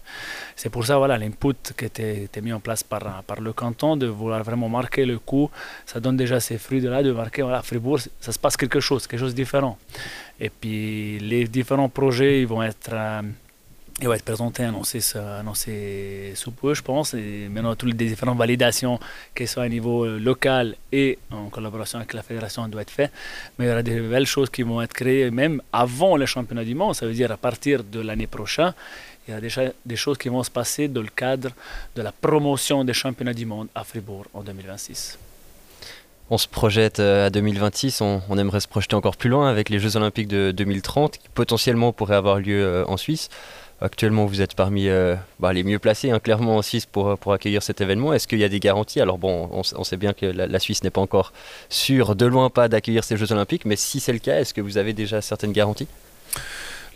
C'est 0.55 0.71
pour 0.71 0.83
ça 0.83 0.97
voilà 0.97 1.15
l'input 1.15 1.59
qui 1.77 1.85
était, 1.85 2.23
été 2.23 2.41
mis 2.41 2.53
en 2.53 2.59
place 2.59 2.81
par, 2.81 3.03
par 3.29 3.39
le 3.39 3.53
canton 3.53 3.95
de 3.95 4.07
vouloir 4.07 4.41
vraiment 4.43 4.67
marquer 4.67 5.05
le 5.05 5.19
coup. 5.19 5.51
Ça 5.85 5.99
donne 5.99 6.17
déjà 6.17 6.39
ses 6.39 6.57
fruits 6.57 6.81
de 6.81 6.89
là, 6.89 7.03
de 7.03 7.11
marquer 7.11 7.43
voilà 7.43 7.61
Fribourg, 7.61 7.99
ça 8.19 8.31
se 8.31 8.39
passe 8.39 8.57
quelque 8.57 8.79
chose, 8.79 9.05
quelque 9.05 9.19
chose 9.19 9.35
de 9.35 9.41
différent. 9.43 9.77
Et 10.39 10.49
puis 10.49 11.19
les 11.19 11.43
différents 11.45 11.89
projets, 11.89 12.41
ils 12.41 12.47
vont 12.47 12.63
être 12.63 12.93
euh, 12.93 13.21
il 14.01 14.07
va 14.07 14.15
être 14.15 14.25
présenté, 14.25 14.63
annoncé, 14.63 14.99
annoncé 15.17 16.33
sous 16.35 16.51
peu, 16.51 16.73
je 16.73 16.81
pense. 16.81 17.13
Et 17.13 17.47
maintenant, 17.49 17.75
toutes 17.75 17.89
les 17.89 18.09
différentes 18.09 18.37
validations, 18.37 18.99
qu'elles 19.35 19.47
soient 19.47 19.63
à 19.63 19.69
niveau 19.69 20.03
euh, 20.03 20.17
local 20.17 20.75
et 20.91 21.19
en 21.31 21.49
collaboration 21.49 21.99
avec 21.99 22.13
la 22.13 22.23
fédération, 22.23 22.67
doivent 22.67 22.81
être 22.81 22.91
faites. 22.91 23.11
Mais 23.57 23.65
il 23.65 23.69
y 23.69 23.71
aura 23.71 23.83
des 23.83 23.99
belles 23.99 24.25
choses 24.25 24.49
qui 24.49 24.63
vont 24.63 24.81
être 24.81 24.93
créées 24.93 25.29
même 25.29 25.61
avant 25.71 26.17
le 26.17 26.25
championnat 26.25 26.63
du 26.63 26.73
monde. 26.73 26.95
Ça 26.95 27.05
veut 27.05 27.13
dire 27.13 27.31
à 27.31 27.37
partir 27.37 27.83
de 27.83 27.99
l'année 27.99 28.27
prochaine, 28.27 28.73
il 29.27 29.33
y 29.33 29.37
a 29.37 29.39
déjà 29.39 29.61
des 29.85 29.95
choses 29.95 30.17
qui 30.17 30.27
vont 30.27 30.43
se 30.43 30.51
passer 30.51 30.87
dans 30.87 31.01
le 31.01 31.07
cadre 31.07 31.51
de 31.95 32.01
la 32.01 32.11
promotion 32.11 32.83
des 32.83 32.93
championnats 32.93 33.33
du 33.33 33.45
monde 33.45 33.67
à 33.75 33.83
Fribourg 33.83 34.25
en 34.33 34.41
2026 34.41 35.17
on 36.29 36.37
se 36.37 36.47
projette 36.47 36.99
euh, 36.99 37.27
à 37.27 37.29
2026, 37.29 38.01
on, 38.01 38.37
aimerait 38.37 38.59
se 38.59 38.67
projeter 38.67 38.95
encore 38.95 39.17
plus 39.17 39.29
loin 39.29 39.49
avec 39.49 39.69
les 39.69 39.77
Jeux 39.77 39.97
Olympiques 39.97 40.27
de 40.27 40.51
2030 40.51 41.17
qui 41.17 41.29
potentiellement 41.33 41.93
pourraient 41.93 42.15
avoir 42.15 42.39
lieu 42.39 42.63
euh, 42.63 42.85
en 42.87 42.97
Suisse. 42.97 43.29
Actuellement, 43.83 44.25
vous 44.25 44.41
êtes 44.41 44.55
parmi 44.55 44.87
euh, 44.87 45.13
bah, 45.41 45.51
les 45.51 45.61
mieux 45.65 45.77
placés, 45.77 46.09
hein, 46.09 46.19
clairement 46.19 46.55
en 46.55 46.61
Suisse, 46.61 46.85
pour, 46.85 47.17
pour 47.17 47.33
accueillir 47.33 47.61
cet 47.61 47.81
événement. 47.81 48.13
Est-ce 48.13 48.29
qu'il 48.29 48.39
y 48.39 48.45
a 48.45 48.47
des 48.47 48.61
garanties? 48.61 49.01
Alors 49.01 49.17
bon, 49.17 49.49
on, 49.51 49.83
sait 49.83 49.97
bien 49.97 50.13
que 50.13 50.25
la, 50.25 50.59
Suisse 50.59 50.85
n'est 50.85 50.89
pas 50.89 51.01
encore 51.01 51.33
sûre, 51.67 52.15
de 52.15 52.25
loin 52.25 52.49
pas, 52.49 52.69
d'accueillir 52.69 53.03
ces 53.03 53.17
Jeux 53.17 53.33
Olympiques, 53.33 53.65
mais 53.65 53.75
si 53.75 53.99
c'est 53.99 54.13
le 54.13 54.19
cas, 54.19 54.39
est-ce 54.39 54.53
que 54.53 54.61
vous 54.61 54.77
avez 54.77 54.93
déjà 54.93 55.19
certaines 55.19 55.51
garanties? 55.51 55.89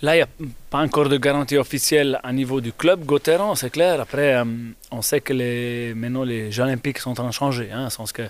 Là, 0.04 0.16
il 0.16 0.20
n'y 0.20 0.24
a 0.24 0.28
pas 0.70 0.80
encore 0.80 1.10
de 1.10 1.18
garantie 1.18 1.58
officielle 1.58 2.20
à 2.24 2.32
niveau 2.32 2.62
du 2.62 2.72
club 2.72 3.04
Gauthieron, 3.04 3.56
c'est 3.56 3.72
clair. 3.72 4.00
Après, 4.00 4.36
euh, 4.36 4.44
on 4.92 5.02
sait 5.02 5.22
que 5.22 5.34
les, 5.34 5.94
maintenant 5.96 6.24
les 6.24 6.52
Jeux 6.52 6.64
Olympiques 6.64 7.00
sont 7.00 7.12
en 7.12 7.14
train 7.16 7.28
de 7.28 7.34
changer. 7.34 7.72
Hein, 7.72 7.88
que 8.14 8.24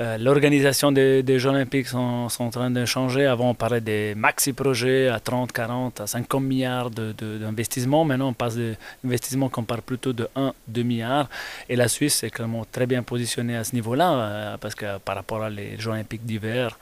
euh, 0.00 0.18
l'organisation 0.18 0.92
des, 0.92 1.24
Jeux 1.38 1.48
Olympiques 1.48 1.86
sont, 1.86 2.28
en 2.38 2.50
train 2.50 2.70
de 2.70 2.84
changer. 2.84 3.26
Avant, 3.26 3.50
on 3.50 3.54
parlait 3.54 3.80
des 3.80 4.14
maxi-projets 4.16 5.08
à 5.08 5.18
30, 5.18 5.50
40, 5.50 6.00
à 6.02 6.06
50 6.06 6.42
milliards 6.42 6.90
d'investissements. 6.90 8.04
Maintenant, 8.04 8.28
on 8.28 8.32
passe 8.34 8.56
d'investissements 9.02 9.48
qu'on 9.48 9.64
parle 9.64 9.82
plutôt 9.82 10.12
de 10.12 10.28
1, 10.36 10.52
2 10.66 10.82
milliards. 10.82 11.28
Et 11.70 11.76
la 11.76 11.88
Suisse 11.88 12.22
est 12.22 12.30
clairement 12.30 12.66
très 12.70 12.86
bien 12.86 13.02
positionnée 13.02 13.56
à 13.56 13.64
ce 13.64 13.74
niveau-là, 13.74 14.12
euh, 14.12 14.56
parce 14.58 14.74
que 14.74 14.98
par 14.98 15.16
rapport 15.16 15.40
aux 15.40 15.78
Jeux 15.78 15.90
Olympiques 15.90 16.26
d'hiver, 16.26 16.78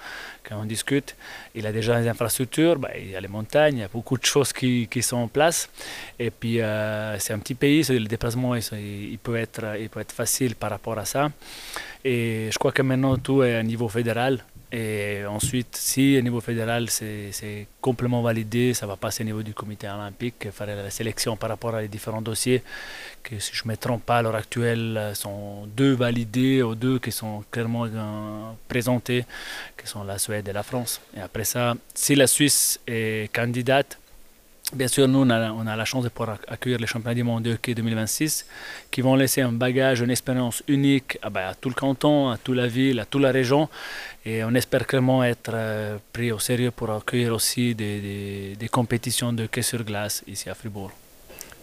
quand 0.48 0.60
on 0.60 0.64
discute, 0.64 1.16
il 1.54 1.66
a 1.66 1.72
déjà 1.72 2.00
les 2.00 2.08
infrastructures, 2.08 2.78
bah, 2.78 2.90
il 2.96 3.10
y 3.10 3.16
a 3.16 3.20
les 3.20 3.28
montagnes, 3.28 3.76
il 3.76 3.80
y 3.80 3.84
a 3.84 3.88
beaucoup 3.88 4.16
de 4.16 4.24
choses 4.24 4.52
qui, 4.52 4.88
sont 5.02 5.16
en 5.16 5.28
place. 5.28 5.68
Et 6.18 6.30
puis, 6.30 6.60
euh, 6.60 7.18
c'est 7.18 7.32
un 7.32 7.38
petit 7.38 7.54
pays, 7.54 7.82
le 7.88 8.06
déplacement, 8.06 8.54
il, 8.54 9.18
peut 9.22 9.36
être, 9.36 9.76
il 9.80 9.88
peut 9.88 10.00
être 10.00 10.12
facile 10.12 10.54
par 10.54 10.70
rapport 10.70 10.98
à 10.98 11.04
ça. 11.04 11.30
Et 12.04 12.48
je 12.50 12.58
crois 12.58 12.72
que 12.72 12.82
maintenant, 12.82 13.16
tout 13.16 13.42
est 13.42 13.56
à 13.56 13.62
niveau 13.62 13.88
fédéral. 13.88 14.44
Et 14.72 15.24
ensuite, 15.26 15.76
si 15.76 16.18
au 16.18 16.20
niveau 16.22 16.40
fédéral, 16.40 16.90
c'est 16.90 17.68
complètement 17.80 18.20
validé, 18.20 18.74
ça 18.74 18.86
va 18.86 18.96
passer 18.96 19.22
au 19.22 19.26
niveau 19.26 19.42
du 19.42 19.54
comité 19.54 19.88
olympique, 19.88 20.50
faire 20.50 20.66
la 20.66 20.90
sélection 20.90 21.36
par 21.36 21.50
rapport 21.50 21.74
à 21.76 21.82
les 21.82 21.88
différents 21.88 22.20
dossiers, 22.20 22.62
que 23.22 23.38
si 23.38 23.52
je 23.54 23.62
ne 23.64 23.70
me 23.70 23.76
trompe 23.76 24.04
pas, 24.04 24.18
à 24.18 24.22
l'heure 24.22 24.34
actuelle, 24.34 25.12
sont 25.14 25.66
deux 25.76 25.94
validés, 25.94 26.62
ou 26.62 26.74
deux 26.74 26.98
qui 26.98 27.12
sont 27.12 27.44
clairement 27.50 27.84
euh, 27.84 28.50
présentés, 28.66 29.24
qui 29.80 29.86
sont 29.86 30.02
la 30.02 30.18
Suède 30.18 30.48
et 30.48 30.52
la 30.52 30.64
France. 30.64 31.00
Et 31.16 31.20
après 31.20 31.44
ça, 31.44 31.74
si 31.94 32.16
la 32.16 32.26
Suisse 32.26 32.80
est 32.88 33.32
candidate, 33.32 33.98
Bien 34.72 34.88
sûr, 34.88 35.06
nous, 35.06 35.20
on 35.20 35.30
a, 35.30 35.76
la 35.76 35.84
chance 35.84 36.02
de 36.02 36.08
pouvoir 36.08 36.38
accueillir 36.48 36.80
les 36.80 36.88
championnats 36.88 37.14
du 37.14 37.22
monde 37.22 37.44
de 37.44 37.52
hockey 37.52 37.72
2026 37.72 38.46
qui 38.90 39.00
vont 39.00 39.14
laisser 39.14 39.40
un 39.40 39.52
bagage, 39.52 40.00
une 40.00 40.10
expérience 40.10 40.64
unique 40.66 41.18
ah 41.22 41.30
ben, 41.30 41.50
à, 41.50 41.54
tout 41.54 41.68
le 41.68 41.74
canton, 41.76 42.30
à 42.30 42.36
toute 42.36 42.56
la 42.56 42.66
ville, 42.66 42.98
à 42.98 43.04
toute 43.04 43.22
la 43.22 43.30
région. 43.30 43.68
Et 44.24 44.42
on 44.42 44.52
espère 44.54 44.84
clairement 44.84 45.22
être 45.22 45.52
euh, 45.54 45.98
pris 46.12 46.32
au 46.32 46.40
sérieux 46.40 46.72
pour 46.72 46.90
accueillir 46.90 47.32
aussi 47.32 47.76
des, 47.76 48.56
des 48.58 48.68
compétitions 48.68 49.32
de 49.32 49.44
hockey 49.44 49.62
sur 49.62 49.84
glace 49.84 50.24
ici 50.26 50.50
à 50.50 50.54
Fribourg. 50.54 50.90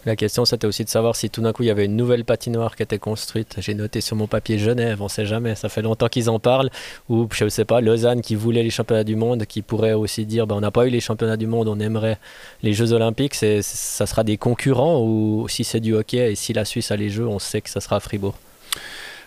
La 0.05 0.17
question, 0.17 0.43
c'était 0.43 0.67
aussi 0.67 0.83
de 0.83 0.89
savoir 0.89 1.15
si 1.15 1.29
tout 1.29 1.41
d'un 1.41 1.53
coup 1.53 1.63
il 1.63 1.67
y 1.67 1.71
avait 1.71 1.85
une 1.85 1.95
nouvelle 1.95 2.25
patinoire 2.25 2.75
qui 2.75 2.83
était 2.83 2.99
construite. 2.99 3.55
J'ai 3.59 3.73
noté 3.73 4.01
sur 4.01 4.17
mon 4.17 4.27
papier 4.27 4.57
Genève, 4.59 5.01
on 5.01 5.05
ne 5.05 5.09
sait 5.09 5.25
jamais, 5.25 5.55
ça 5.55 5.69
fait 5.69 5.81
longtemps 5.81 6.09
qu'ils 6.09 6.29
en 6.29 6.39
parlent. 6.39 6.69
Ou 7.07 7.27
je 7.31 7.45
ne 7.45 7.49
sais 7.49 7.63
pas, 7.63 7.79
Lausanne 7.79 8.21
qui 8.21 8.35
voulait 8.35 8.63
les 8.63 8.69
championnats 8.69 9.05
du 9.05 9.15
monde, 9.15 9.45
qui 9.45 9.61
pourrait 9.61 9.93
aussi 9.93 10.25
dire 10.25 10.45
ben, 10.45 10.55
on 10.55 10.61
n'a 10.61 10.71
pas 10.71 10.87
eu 10.87 10.89
les 10.89 10.99
championnats 10.99 11.37
du 11.37 11.47
monde, 11.47 11.69
on 11.69 11.79
aimerait 11.79 12.19
les 12.63 12.73
Jeux 12.73 12.91
Olympiques. 12.91 13.35
Ça 13.35 14.05
sera 14.05 14.25
des 14.25 14.37
concurrents 14.37 15.01
ou 15.01 15.47
si 15.47 15.63
c'est 15.63 15.79
du 15.79 15.93
hockey 15.93 16.33
et 16.33 16.35
si 16.35 16.51
la 16.51 16.65
Suisse 16.65 16.91
a 16.91 16.97
les 16.97 17.09
Jeux, 17.09 17.27
on 17.27 17.39
sait 17.39 17.61
que 17.61 17.69
ça 17.69 17.79
sera 17.79 17.95
à 17.95 17.99
Fribourg? 18.01 18.35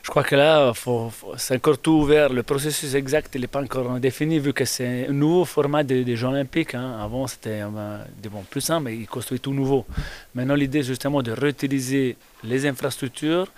Je 0.07 0.11
crois 0.13 0.23
que 0.23 0.37
là, 0.37 0.73
c'est 1.37 1.57
encore 1.57 1.79
tout 1.79 1.91
ouvert. 1.91 2.33
Le 2.33 2.45
processus 2.45 2.95
exact, 2.95 3.35
n'est 3.35 3.49
pas 3.49 3.61
encore 3.61 3.99
défini 3.99 4.39
vu 4.39 4.53
que 4.53 4.65
c'est 4.65 5.09
un 5.09 5.13
nouveau 5.13 5.45
format 5.45 5.83
des, 5.83 6.15
Jeux 6.15 6.29
Olympiques. 6.29 6.77
Hein. 6.77 6.97
Avant, 7.03 7.27
c'était 7.27 7.63
bon, 8.31 8.43
plus 8.49 8.61
simple, 8.61 8.85
mais 8.85 8.97
il 8.97 9.09
construit 9.09 9.41
tout 9.41 9.53
nouveau. 9.53 9.85
Maintenant, 10.33 10.55
l'idée, 10.55 10.85
justement, 10.85 11.25
de 11.25 11.33
réutiliser 11.33 12.17
les 12.45 12.69
infrastructures 12.69 13.49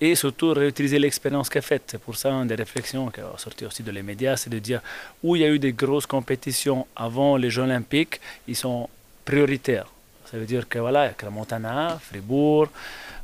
et 0.00 0.14
surtout 0.14 0.54
réutiliser 0.54 0.98
l'expérience 0.98 1.50
qu'a 1.50 1.60
faite. 1.60 1.82
C'est 1.88 2.00
pour 2.00 2.16
ça, 2.16 2.32
une 2.32 2.48
des 2.48 2.54
réflexions 2.54 3.10
qui 3.10 3.20
a 3.20 3.30
sorti 3.36 3.66
aussi 3.66 3.82
de 3.82 3.90
les 3.90 4.02
médias, 4.02 4.38
c'est 4.38 4.48
de 4.48 4.60
dire 4.60 4.80
où 5.22 5.36
il 5.36 5.42
y 5.42 5.44
a 5.44 5.50
eu 5.50 5.58
des 5.58 5.74
grosses 5.74 6.06
compétitions 6.06 6.86
avant 6.96 7.36
les 7.36 7.50
Jeux 7.50 7.64
Olympiques, 7.64 8.18
ils 8.46 8.56
sont 8.56 8.88
prioritaires. 9.26 9.88
Ça 10.30 10.38
veut 10.38 10.46
dire 10.46 10.66
que 10.70 10.78
voilà, 10.78 11.06
il 11.06 11.22
y 11.22 11.26
a 11.26 11.30
Montana, 11.30 11.98
Fribourg, 12.00 12.68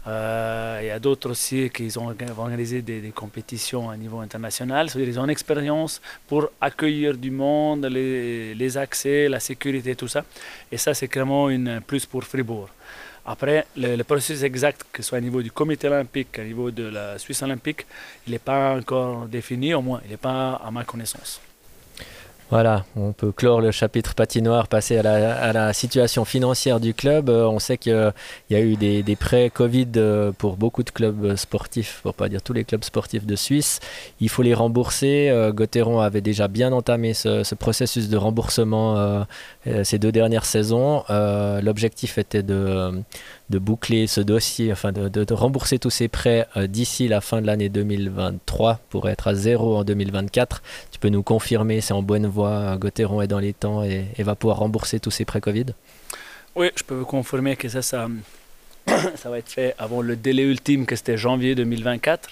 il 0.07 0.87
y 0.87 0.91
a 0.91 0.99
d'autres 0.99 1.31
aussi 1.31 1.71
qui 1.71 1.91
ont 1.99 2.15
organisé 2.39 2.83
des, 2.83 3.13
compétitions 3.15 3.91
à 3.91 3.97
niveau 3.97 4.21
international. 4.21 4.91
C'est-à-dire 4.91 5.09
qu'ils 5.13 5.21
ont 5.21 5.25
une 5.25 5.31
expérience 5.31 6.01
pour 6.27 6.51
accueillir 6.61 7.17
du 7.17 7.31
monde, 7.31 7.87
les, 7.87 8.79
accès, 8.79 9.29
la 9.29 9.41
sécurité, 9.41 9.97
tout 9.97 10.09
ça. 10.09 10.25
Et 10.71 10.77
ça, 10.77 10.93
c'est 10.95 11.09
clairement 11.09 11.49
une 11.49 11.81
plus 11.81 12.05
pour 12.07 12.25
Fribourg. 12.25 12.69
Après, 13.27 13.67
le, 13.77 13.97
le, 13.97 14.05
processus 14.05 14.43
exact, 14.43 14.85
que 14.93 15.03
ce 15.03 15.09
soit 15.09 15.19
au 15.19 15.23
niveau 15.23 15.41
du 15.41 15.51
comité 15.51 15.87
olympique, 15.89 16.39
au 16.39 16.43
niveau 16.43 16.71
de 16.71 16.85
la 16.85 17.19
Suisse 17.19 17.41
olympique, 17.43 17.87
il 18.27 18.33
n'est 18.33 18.39
pas 18.39 18.77
encore 18.77 19.27
défini, 19.27 19.73
au 19.73 19.81
moins, 19.81 20.03
il 20.05 20.11
n'est 20.11 20.19
pas 20.19 20.61
à 20.63 20.71
ma 20.71 20.85
connaissance. 20.85 21.41
Voilà, 22.55 22.85
on 22.95 23.13
peut 23.13 23.33
clore 23.33 23.61
le 23.61 23.73
chapitre 23.73 24.15
patinoire, 24.15 24.69
passer 24.69 24.97
à 24.99 25.03
la, 25.53 25.73
situation 25.73 26.25
financière 26.25 26.79
du 26.79 26.95
club. 26.95 27.29
Euh, 27.29 27.49
on 27.49 27.59
sait 27.59 27.77
qu'il 27.79 28.13
y 28.49 28.55
a 28.55 28.61
eu 28.61 28.77
des, 28.77 29.17
prêts 29.17 29.51
Covid 29.51 29.89
euh, 29.97 30.31
pour 30.31 30.57
beaucoup 30.57 30.85
de 30.85 30.91
clubs 30.91 31.35
sportifs, 31.35 31.99
pour 32.05 32.15
pas 32.15 32.29
dire 32.29 32.41
tous 32.43 32.53
les 32.53 32.63
clubs 32.63 32.85
sportifs 32.85 33.27
de 33.27 33.35
Suisse. 33.35 33.81
Il 34.21 34.29
faut 34.29 34.43
les 34.43 34.55
rembourser. 34.55 35.31
Euh, 35.31 35.51
Gauthieron 35.51 35.99
avait 35.99 36.21
déjà 36.21 36.47
bien 36.47 36.71
entamé 36.73 37.13
ce, 37.13 37.57
processus 37.57 38.09
de 38.09 38.17
remboursement 38.17 39.27
ces 39.83 39.99
deux 39.99 40.13
dernières 40.13 40.45
saisons. 40.45 41.03
L'objectif 41.09 42.19
était 42.19 42.45
de 42.45 43.03
boucler 43.51 44.07
ce 44.07 44.21
dossier, 44.21 44.71
enfin 44.71 44.93
de, 44.93 45.35
rembourser 45.35 45.81
tous 45.81 45.91
ces 45.91 46.07
prêts 46.07 46.47
d'ici 46.69 47.09
la 47.09 47.21
fin 47.21 47.41
de 47.41 47.47
l'année 47.49 47.69
2023 47.69 48.79
pour 48.91 49.09
être 49.09 49.27
à 49.27 49.35
zéro 49.35 49.77
en 49.77 49.83
2024. 49.83 50.63
Nous 51.11 51.23
confirmer, 51.23 51.81
c'est 51.81 51.93
en 51.93 52.03
bonne 52.03 52.27
voie, 52.27 52.77
Gauthieron 52.77 53.21
est 53.21 53.27
dans 53.27 53.39
les 53.39 53.53
temps 53.53 53.83
et, 53.83 54.07
va 54.19 54.35
pouvoir 54.35 54.59
rembourser 54.59 55.01
tous 55.01 55.11
ces 55.11 55.25
prêts 55.25 55.41
Covid 55.41 55.67
Oui, 56.55 56.71
je 56.77 56.83
peux 56.83 56.95
vous 56.95 57.05
confirmer 57.05 57.57
que 57.57 57.69
ça, 57.69 57.83
ça, 57.83 58.09
va 59.31 59.39
être 59.39 59.49
fait 59.49 59.75
avant 59.79 60.01
le 60.01 60.17
délai 60.17 60.43
ultime 60.45 60.87
que 60.87 60.97
c'était 60.97 61.17
janvier 61.17 61.55
2024. 61.55 62.31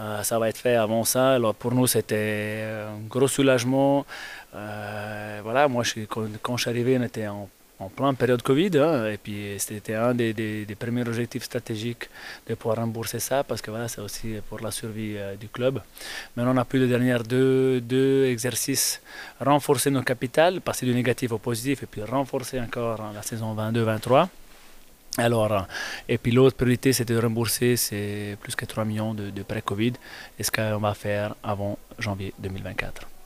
Euh, 0.00 0.22
ça 0.22 0.38
va 0.38 0.48
être 0.48 0.56
fait 0.56 0.76
avant 0.76 1.04
ça. 1.04 1.34
Alors 1.34 1.54
pour 1.54 1.74
nous, 1.74 1.86
c'était 1.86 2.64
un 2.88 3.06
gros 3.08 3.28
soulagement. 3.28 4.06
Euh, 4.54 5.40
voilà, 5.42 5.68
moi, 5.68 5.84
quand, 6.08 6.26
quand, 6.40 6.56
je 6.56 6.62
suis 6.62 6.70
arrivé, 6.70 6.96
on 6.98 7.02
était 7.02 7.26
en 7.26 7.48
en 7.80 7.88
plein 7.88 8.14
période 8.14 8.42
Covid. 8.42 8.78
Hein, 8.78 9.06
et 9.06 9.16
puis 9.16 9.54
c'était 9.58 9.94
un 9.94 10.14
des, 10.14 10.76
premiers 10.78 11.06
objectifs 11.08 11.44
stratégiques 11.44 12.08
de 12.46 12.54
pouvoir 12.54 12.76
rembourser 12.78 13.18
ça 13.18 13.42
parce 13.42 13.60
que 13.60 13.70
voilà, 13.70 13.88
c'est 13.88 14.00
aussi 14.00 14.34
pour 14.48 14.60
la 14.60 14.70
survie 14.70 15.14
euh, 15.16 15.34
du 15.36 15.48
club. 15.48 15.80
Maintenant, 16.36 16.54
on 16.54 16.58
a 16.58 16.64
pu 16.64 16.78
les 16.78 16.86
derniers 16.86 17.18
deux, 17.26 17.80
deux 17.80 18.26
exercices 18.26 19.00
renforcer 19.40 19.90
nos 19.90 20.02
capitales, 20.02 20.60
passer 20.60 20.86
du 20.86 20.94
négatif 20.94 21.32
au 21.32 21.38
positif 21.38 21.82
et 21.82 21.86
puis 21.86 22.02
renforcer 22.02 22.60
encore 22.60 23.12
la 23.14 23.22
saison 23.22 23.54
22-23. 23.54 24.28
Alors, 25.18 25.66
et 26.08 26.18
puis 26.18 26.30
l'autre 26.30 26.56
priorité, 26.56 26.92
c'était 26.92 27.14
de 27.14 27.18
rembourser 27.18 27.76
ces 27.76 28.36
plus 28.40 28.54
que 28.54 28.64
3 28.64 28.84
millions 28.84 29.12
de, 29.12 29.30
de 29.30 29.42
prêts-Covid, 29.42 29.94
et 30.38 30.42
ce 30.42 30.50
qu'on 30.52 30.78
va 30.78 30.94
faire 30.94 31.34
avant 31.42 31.78
janvier 31.98 32.32
2024. 32.38 33.19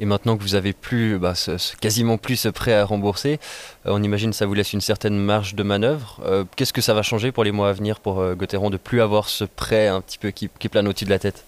Et 0.00 0.06
maintenant 0.06 0.36
que 0.36 0.42
vous 0.42 0.54
avez 0.56 0.72
plus, 0.72 1.18
bah, 1.18 1.34
quasiment 1.80 2.18
plus 2.18 2.36
ce 2.36 2.48
prêt 2.48 2.74
à 2.74 2.84
rembourser, 2.84 3.38
euh, 3.86 3.90
on 3.92 4.02
imagine 4.02 4.30
que 4.30 4.36
ça 4.36 4.46
vous 4.46 4.54
laisse 4.54 4.72
une 4.72 4.80
certaine 4.80 5.16
marge 5.16 5.54
de 5.54 5.62
manœuvre. 5.62 6.20
Euh, 6.24 6.44
Qu'est-ce 6.56 6.72
que 6.72 6.80
ça 6.80 6.94
va 6.94 7.02
changer 7.02 7.30
pour 7.30 7.44
les 7.44 7.52
mois 7.52 7.68
à 7.68 7.72
venir 7.72 8.00
pour 8.00 8.20
euh, 8.20 8.34
Gauthieron 8.34 8.70
de 8.70 8.76
plus 8.76 9.00
avoir 9.00 9.28
ce 9.28 9.44
prêt 9.44 9.86
un 9.86 10.00
petit 10.00 10.18
peu 10.18 10.30
qui, 10.30 10.50
qui 10.58 10.68
plane 10.68 10.88
au-dessus 10.88 11.04
de 11.04 11.10
la 11.10 11.18
tête? 11.18 11.44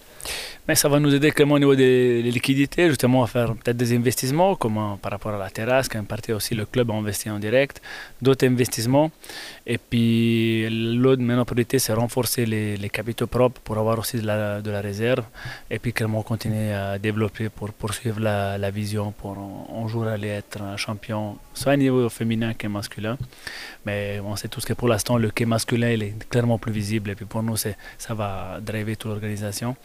Mais 0.68 0.74
ça 0.74 0.88
va 0.88 0.98
nous 0.98 1.14
aider 1.14 1.30
clairement 1.30 1.54
au 1.54 1.58
niveau 1.58 1.76
des, 1.76 2.22
liquidités, 2.22 2.88
justement 2.88 3.22
à 3.22 3.26
faire 3.26 3.54
peut-être 3.54 3.76
des 3.76 3.94
investissements, 3.94 4.56
comme 4.56 4.98
par 5.00 5.12
rapport 5.12 5.32
à 5.32 5.38
la 5.38 5.50
terrasse, 5.50 5.88
qu'en 5.88 6.04
partie 6.04 6.32
aussi 6.32 6.54
le 6.54 6.66
club 6.66 6.90
a 6.90 6.94
investi 6.94 7.30
en 7.30 7.38
direct, 7.38 7.80
d'autres 8.20 8.46
investissements. 8.46 9.10
Et 9.66 9.78
puis 9.78 10.68
l'autre 10.70 11.22
maintenant 11.22 11.44
priorité, 11.44 11.78
c'est 11.78 11.92
renforcer 11.92 12.46
les, 12.46 12.90
capitaux 12.90 13.26
propres 13.26 13.60
pour 13.62 13.78
avoir 13.78 13.98
aussi 13.98 14.18
de 14.18 14.26
la, 14.26 14.80
réserve. 14.80 15.24
Et 15.70 15.78
puis 15.78 15.92
clairement 15.92 16.22
continuer 16.22 16.72
à 16.72 16.98
développer 16.98 17.48
pour 17.48 17.72
poursuivre 17.72 18.20
la, 18.20 18.70
vision 18.70 19.12
pour 19.12 19.36
un, 19.38 19.86
jour 19.86 20.06
aller 20.06 20.28
être 20.28 20.60
un 20.62 20.76
champion, 20.76 21.38
soit 21.54 21.74
au 21.74 21.76
niveau 21.76 22.08
féminin 22.08 22.54
que 22.54 22.66
masculin. 22.66 23.16
Mais 23.84 24.20
on 24.24 24.34
sait 24.34 24.48
tous 24.48 24.64
que 24.64 24.72
pour 24.72 24.88
l'instant, 24.88 25.16
le 25.16 25.30
quai 25.30 25.46
masculin 25.46 25.90
il 25.90 26.02
est 26.02 26.28
clairement 26.28 26.58
plus 26.58 26.72
visible. 26.72 27.10
Et 27.10 27.14
puis 27.14 27.24
pour 27.24 27.42
nous, 27.42 27.56
ça 27.56 28.14
va 28.14 28.58
driver 28.60 28.96
toute 28.96 29.12
l'organisation. 29.12 29.76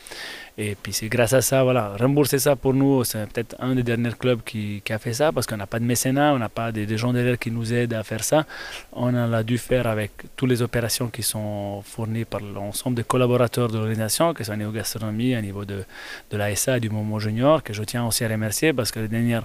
Puis 0.76 0.94
c'est 0.94 1.08
grâce 1.10 1.34
à 1.34 1.42
ça, 1.42 1.64
voilà, 1.64 1.96
rembourser 2.00 2.40
ça 2.40 2.56
pour 2.56 2.74
nous, 2.74 3.04
c'est 3.04 3.26
peut-être 3.28 3.56
un 3.60 3.76
des 3.76 3.84
derniers 3.84 4.12
clubs 4.12 4.42
qui, 4.44 4.82
a 4.90 5.00
fait 5.00 5.14
ça 5.14 5.32
parce 5.32 5.48
qu'on 5.48 5.58
n'a 5.58 5.68
pas 5.68 5.80
de 5.80 5.86
mécénat, 5.86 6.34
on 6.34 6.40
n'a 6.40 6.50
pas 6.50 6.72
des, 6.72 6.98
gens 6.98 7.14
derrière 7.14 7.40
qui 7.40 7.52
nous 7.52 7.74
aident 7.74 7.94
à 7.94 8.04
faire 8.04 8.24
ça. 8.24 8.46
On 8.94 9.16
a 9.16 9.44
dû 9.44 9.58
faire 9.58 9.88
avec 9.88 10.12
toutes 10.36 10.50
les 10.50 10.62
opérations 10.62 11.08
qui 11.08 11.24
sont 11.24 11.82
fournies 11.86 12.26
par 12.26 12.42
l'ensemble 12.42 12.96
des 12.98 13.04
collaborateurs 13.04 13.70
de 13.70 13.78
l'organisation, 13.78 14.34
que 14.34 14.40
ce 14.40 14.46
soit 14.46 14.56
au 14.56 14.58
niveau 14.58 14.72
gastronomie, 14.72 15.36
au 15.38 15.42
niveau 15.42 15.66
de, 15.66 15.84
de 16.30 16.38
l'ASA 16.38 16.78
et 16.78 16.80
du 16.80 16.90
Momo 16.90 17.20
Junior, 17.20 17.64
que 17.64 17.74
je 17.74 17.84
tiens 17.84 18.06
aussi 18.06 18.26
à 18.26 18.28
remercier 18.28 18.74
parce 18.74 18.92
que 18.92 19.00
les 19.00 19.08
dernières 19.08 19.44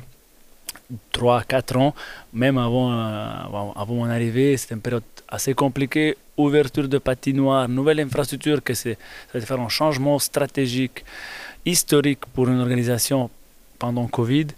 3-4 1.12 1.76
ans, 1.78 1.94
même 2.32 2.58
avant, 2.58 2.90
avant, 2.92 3.72
avant 3.74 3.94
mon 3.94 4.08
arrivée, 4.08 4.56
c'était 4.56 4.74
une 4.74 4.80
période 4.80 5.02
assez 5.28 5.54
compliquée. 5.54 6.16
Ouverture 6.36 6.88
de 6.88 6.98
patinoire, 6.98 7.68
nouvelle 7.68 8.00
infrastructure, 8.00 8.62
que 8.62 8.74
c'est, 8.74 8.98
ça 9.32 9.38
va 9.38 9.46
faire 9.46 9.60
un 9.60 9.68
changement 9.68 10.18
stratégique, 10.18 11.04
historique 11.64 12.26
pour 12.34 12.48
une 12.48 12.60
organisation 12.60 13.30
pendant 13.78 14.06
Covid. 14.06 14.48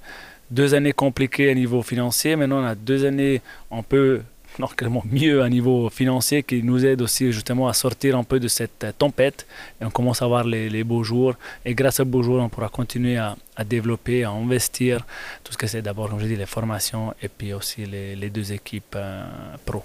Deux 0.51 0.75
années 0.75 0.93
compliquées 0.93 1.51
à 1.51 1.55
niveau 1.55 1.83
financier. 1.83 2.35
Maintenant, 2.35 2.63
on 2.63 2.67
a 2.67 2.75
deux 2.75 3.05
années 3.05 3.41
un 3.71 3.83
peu 3.83 4.23
non, 4.59 4.67
clairement 4.67 5.05
mieux 5.11 5.43
à 5.43 5.49
niveau 5.49 5.89
financier 5.89 6.43
qui 6.43 6.63
nous 6.63 6.85
aide 6.85 7.03
aussi 7.03 7.33
justement 7.33 7.69
à 7.69 7.73
sortir 7.73 8.17
un 8.17 8.25
peu 8.25 8.41
de 8.41 8.49
cette 8.49 8.87
tempête 8.99 9.47
et 9.81 9.85
on 9.85 9.91
commence 9.91 10.21
à 10.23 10.27
voir 10.27 10.45
les, 10.45 10.69
les 10.69 10.85
beaux 10.85 11.05
jours 11.05 11.35
et 11.65 11.75
grâce 11.75 12.01
aux 12.01 12.05
beaux 12.05 12.23
jours 12.23 12.41
on 12.41 12.49
pourra 12.49 12.69
continuer 12.69 13.17
à, 13.17 13.37
à 13.57 13.65
développer, 13.65 14.25
à 14.25 14.31
investir 14.31 15.07
tout 15.45 15.53
ce 15.53 15.59
que 15.59 15.67
c'est 15.67 15.83
d'abord 15.83 16.09
comme 16.09 16.21
je 16.21 16.27
dis 16.27 16.37
les 16.37 16.47
formations 16.47 17.15
et 17.23 17.29
puis 17.29 17.53
aussi 17.53 17.87
les, 17.87 18.17
les 18.17 18.31
deux 18.31 18.53
équipes 18.53 18.97
euh, 18.97 19.25
pro. 19.65 19.83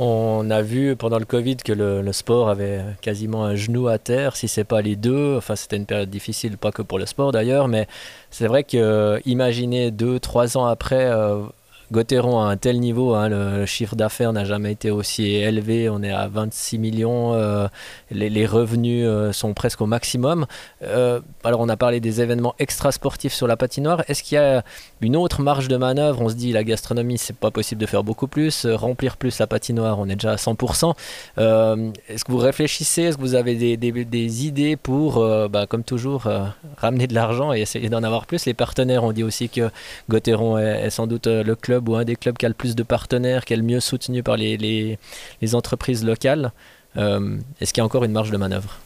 On 0.00 0.48
a 0.50 0.62
vu 0.62 0.94
pendant 0.94 1.18
le 1.18 1.24
Covid 1.24 1.56
que 1.56 1.72
le, 1.72 2.12
sport 2.12 2.48
avait 2.48 2.82
quasiment 3.00 3.44
un 3.44 3.56
genou 3.56 3.88
à 3.88 3.98
terre, 3.98 4.36
si 4.36 4.46
c'est 4.46 4.62
pas 4.62 4.80
les 4.80 4.94
deux. 4.94 5.36
Enfin, 5.36 5.56
c'était 5.56 5.76
une 5.76 5.86
période 5.86 6.08
difficile, 6.08 6.56
pas 6.56 6.70
que 6.70 6.82
pour 6.82 7.00
le 7.00 7.06
sport 7.06 7.32
d'ailleurs, 7.32 7.66
mais 7.66 7.88
c'est 8.30 8.46
vrai 8.46 8.62
que 8.62 8.76
euh, 8.76 9.90
deux, 9.90 10.20
trois 10.20 10.56
ans 10.56 10.66
après 10.66 11.06
euh, 11.06 11.42
Gauthieron 11.90 12.40
à 12.40 12.50
un 12.50 12.56
tel 12.56 12.80
niveau, 12.80 13.14
hein, 13.14 13.28
le, 13.28 13.64
chiffre 13.64 13.96
d'affaires 13.96 14.32
n'a 14.32 14.44
jamais 14.44 14.72
été 14.72 14.90
aussi 14.90 15.34
élevé, 15.34 15.88
on 15.88 16.02
est 16.02 16.10
à 16.10 16.28
26 16.28 16.78
millions, 16.78 17.32
euh, 17.34 17.66
les, 18.10 18.46
revenus 18.46 19.06
euh, 19.06 19.32
sont 19.32 19.54
presque 19.54 19.80
au 19.80 19.86
maximum. 19.86 20.46
Euh, 20.82 21.20
alors 21.44 21.60
on 21.60 21.68
a 21.68 21.76
parlé 21.76 22.00
des 22.00 22.20
événements 22.20 22.54
extrasportifs 22.58 23.32
sur 23.32 23.46
la 23.46 23.56
patinoire, 23.56 24.04
est-ce 24.08 24.22
qu'il 24.22 24.36
y 24.36 24.38
a 24.38 24.62
une 25.00 25.16
autre 25.16 25.40
marge 25.40 25.68
de 25.68 25.76
manœuvre? 25.76 26.20
On 26.20 26.28
se 26.28 26.34
dit 26.34 26.52
la 26.52 26.62
gastronomie 26.62 27.16
c'est 27.16 27.36
pas 27.36 27.50
possible 27.50 27.80
de 27.80 27.86
faire 27.86 28.04
beaucoup 28.04 28.26
plus, 28.26 28.66
remplir 28.66 29.16
plus 29.16 29.38
la 29.38 29.46
patinoire 29.46 29.98
on 29.98 30.08
est 30.08 30.16
déjà 30.16 30.32
à 30.32 30.36
100%. 30.36 30.94
est-ce 31.38 32.24
que 32.24 32.32
vous 32.32 32.38
réfléchissez, 32.38 33.02
est-ce 33.02 33.16
que 33.16 33.22
vous 33.22 33.34
avez 33.34 33.76
des, 33.76 34.46
idées 34.46 34.76
pour, 34.76 35.24
bah, 35.48 35.66
comme 35.66 35.84
toujours, 35.84 36.28
ramener 36.76 37.06
de 37.06 37.14
l'argent 37.14 37.52
et 37.54 37.60
essayer 37.60 37.88
d'en 37.88 38.02
avoir 38.02 38.26
plus? 38.26 38.44
Les 38.44 38.54
partenaires 38.54 39.04
ont 39.04 39.12
dit 39.12 39.22
aussi 39.22 39.48
que 39.48 39.70
Gauthieron 40.10 40.58
est 40.58 40.90
sans 40.90 41.06
doute 41.06 41.26
le 41.26 41.54
club 41.54 41.77
ou 41.86 41.96
un 41.96 42.04
des 42.04 42.16
clubs 42.16 42.36
qui 42.36 42.46
a 42.46 42.48
le 42.48 42.54
plus 42.54 42.74
de 42.74 42.82
partenaires, 42.82 43.44
qui 43.44 43.52
est 43.52 43.56
le 43.56 43.62
mieux 43.62 43.80
soutenu 43.80 44.22
par 44.22 44.36
les, 44.36 44.56
les, 44.56 45.54
entreprises 45.54 46.04
locales. 46.04 46.52
Euh, 46.96 47.36
Est-ce 47.60 47.72
qu'il 47.72 47.80
y 47.80 47.82
a 47.82 47.84
encore 47.84 48.04
une 48.04 48.12
marge 48.12 48.30
de 48.30 48.36
manœuvre? 48.36 48.78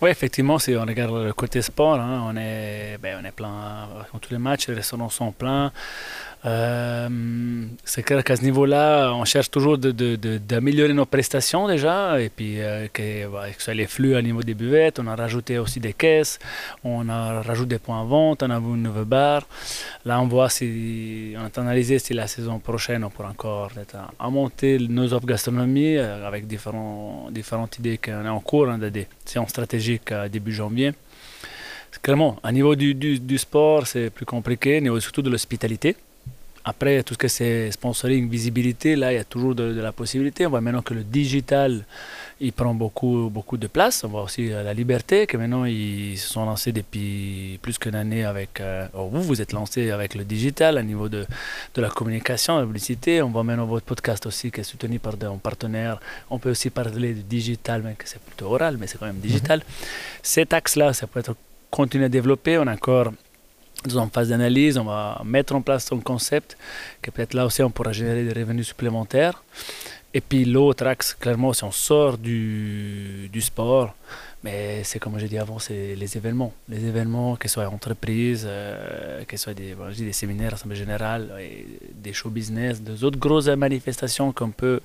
Oui, 0.00 0.10
effectivement, 0.10 0.58
si 0.58 0.74
on 0.74 0.82
regarde 0.82 1.14
le 1.26 1.32
côté 1.32 1.62
sport, 1.62 1.94
hein, 2.00 2.24
on, 2.26 2.36
est, 2.36 2.98
ben, 3.00 3.18
on 3.22 3.24
est 3.24 3.30
plein, 3.30 3.88
tous 4.20 4.32
les 4.32 4.38
matchs, 4.38 4.66
les 4.66 4.74
restaurants 4.74 5.10
sont 5.10 5.30
pleins. 5.30 5.70
Euh, 6.44 7.08
c'est 7.84 8.02
clair 8.02 8.24
qu'à 8.24 8.34
ce 8.34 8.42
niveau-là, 8.42 9.12
on 9.14 9.24
cherche 9.24 9.50
toujours 9.50 9.78
d'améliorer 9.78 10.92
nos 10.92 11.06
prestations 11.06 11.68
déjà, 11.68 12.20
et 12.20 12.30
puis 12.30 12.60
euh, 12.60 12.88
que, 12.92 13.28
bah, 13.28 13.44
ce 13.56 13.62
soit 13.62 13.74
les 13.74 13.86
flux 13.86 14.16
au 14.16 14.22
niveau 14.22 14.42
des 14.42 14.54
buvettes, 14.54 14.98
on 14.98 15.06
a 15.06 15.14
rajouté 15.14 15.58
aussi 15.58 15.78
des 15.78 15.92
caisses, 15.92 16.40
on 16.82 17.08
a 17.08 17.42
rajouté 17.42 17.76
des 17.76 17.78
points 17.78 18.02
de 18.02 18.08
vente, 18.08 18.42
on 18.42 18.50
a 18.50 18.56
une 18.56 18.82
nouvelle 18.82 19.04
barre. 19.04 19.46
Là, 20.04 20.20
on 20.20 20.26
voit 20.26 20.48
si, 20.48 21.34
on 21.36 21.44
a 21.44 21.60
analysé 21.60 22.00
si 22.00 22.12
la 22.12 22.26
saison 22.26 22.58
prochaine, 22.58 23.04
on 23.04 23.10
pourra 23.10 23.28
encore 23.28 23.70
à, 24.18 24.30
monter 24.30 24.78
nos 24.78 25.12
offres 25.12 25.26
gastronomie 25.26 25.96
euh, 25.96 26.26
avec 26.26 26.48
différentes 26.48 27.78
idées 27.78 27.98
qu'on 27.98 28.24
est 28.24 28.28
en 28.28 28.40
cours, 28.40 28.68
hein, 28.68 28.78
des 28.78 29.06
séances 29.24 29.50
stratégiques 29.50 30.10
à 30.10 30.28
début 30.28 30.52
janvier. 30.52 30.92
Clairement, 32.02 32.38
à 32.42 32.50
niveau 32.50 32.74
du, 32.74 32.94
du, 32.94 33.20
du 33.20 33.38
sport, 33.38 33.86
c'est 33.86 34.10
plus 34.10 34.26
compliqué, 34.26 34.78
au 34.78 34.80
niveau 34.80 34.98
surtout 34.98 35.22
de 35.22 35.30
l'hospitalité. 35.30 35.94
Après, 36.64 37.02
tout 37.02 37.14
ce 37.14 37.18
que 37.18 37.28
c'est 37.28 37.72
sponsoring, 37.72 38.28
visibilité, 38.28 38.94
là, 38.94 39.12
il 39.12 39.16
y 39.16 39.18
a 39.18 39.24
toujours 39.24 39.54
de, 39.54 39.72
de, 39.72 39.80
la 39.80 39.90
possibilité. 39.90 40.46
On 40.46 40.50
voit 40.50 40.60
maintenant 40.60 40.82
que 40.82 40.94
le 40.94 41.02
digital, 41.02 41.84
il 42.40 42.52
prend 42.52 42.72
beaucoup, 42.72 43.28
beaucoup 43.32 43.56
de 43.56 43.66
place. 43.66 44.04
On 44.04 44.08
voit 44.08 44.22
aussi 44.22 44.48
la 44.48 44.72
liberté, 44.72 45.26
que 45.26 45.36
maintenant, 45.36 45.64
ils 45.64 46.16
se 46.16 46.28
sont 46.28 46.44
lancés 46.44 46.70
depuis 46.70 47.58
plus 47.62 47.78
qu'une 47.78 47.96
année 47.96 48.24
avec... 48.24 48.60
Euh, 48.60 48.86
oh, 48.94 49.08
vous, 49.10 49.22
vous 49.22 49.42
êtes 49.42 49.52
lancé 49.52 49.90
avec 49.90 50.14
le 50.14 50.22
digital, 50.24 50.78
à 50.78 50.84
niveau 50.84 51.08
de, 51.08 51.26
de 51.74 51.82
la 51.82 51.88
communication, 51.90 52.58
la 52.58 52.64
publicité. 52.64 53.22
On 53.22 53.30
voit 53.30 53.42
maintenant 53.42 53.66
votre 53.66 53.86
podcast 53.86 54.24
aussi, 54.26 54.52
qui 54.52 54.60
est 54.60 54.64
soutenu 54.64 55.00
par 55.00 55.14
un 55.14 55.38
partenaire. 55.38 55.98
On 56.30 56.38
peut 56.38 56.50
aussi 56.50 56.70
parler 56.70 57.12
de 57.12 57.22
digital, 57.22 57.82
mais 57.84 57.94
que 57.94 58.08
c'est 58.08 58.20
plutôt 58.20 58.46
oral, 58.54 58.76
mais 58.78 58.86
c'est 58.86 58.98
quand 58.98 59.06
même 59.06 59.20
digital. 59.30 59.58
Mm 59.58 59.62
-hmm. 59.62 59.86
Cet 60.22 60.52
axe-là, 60.52 60.92
ça 60.92 61.06
peut 61.08 61.20
être 61.20 61.34
continuer 61.78 62.04
à 62.04 62.08
développer. 62.18 62.54
On 62.58 62.66
a 62.68 62.74
encore 62.74 63.10
nous 63.86 63.98
en 63.98 64.08
phase 64.08 64.28
d'analyse, 64.28 64.78
on 64.78 64.84
va 64.84 65.20
mettre 65.24 65.54
en 65.54 65.62
place 65.62 65.90
un 65.92 66.00
concept 66.00 66.56
que 67.00 67.10
peut-être 67.10 67.34
là 67.34 67.46
aussi 67.46 67.62
on 67.62 67.70
pourra 67.70 67.92
générer 67.92 68.24
des 68.24 68.32
revenus 68.32 68.66
supplémentaires. 68.66 69.42
Et 70.14 70.20
puis 70.20 70.44
l'autre 70.44 70.86
axe, 70.86 71.14
clairement, 71.14 71.52
si 71.52 71.64
on 71.64 71.70
sort 71.70 72.18
du, 72.18 73.28
du 73.32 73.40
sport, 73.40 73.94
mais 74.44 74.82
c'est 74.82 74.98
comme 74.98 75.18
j'ai 75.18 75.28
dit 75.28 75.38
avant, 75.38 75.60
c'est 75.60 75.94
les 75.94 76.16
événements. 76.16 76.52
Les 76.68 76.84
événements, 76.84 77.36
que 77.36 77.48
soit 77.48 77.68
entreprises, 77.68 78.44
euh, 78.44 79.24
que 79.24 79.36
ce 79.36 79.44
soit 79.44 79.54
des, 79.54 79.74
bon, 79.74 79.88
des 79.96 80.12
séminaires, 80.12 80.54
assemblées 80.54 80.76
générales, 80.76 81.30
des 81.94 82.12
show 82.12 82.28
business, 82.28 82.82
des 82.82 83.04
autres 83.04 83.18
grosses 83.18 83.46
manifestations 83.46 84.32
qu'on 84.32 84.50
peut 84.50 84.80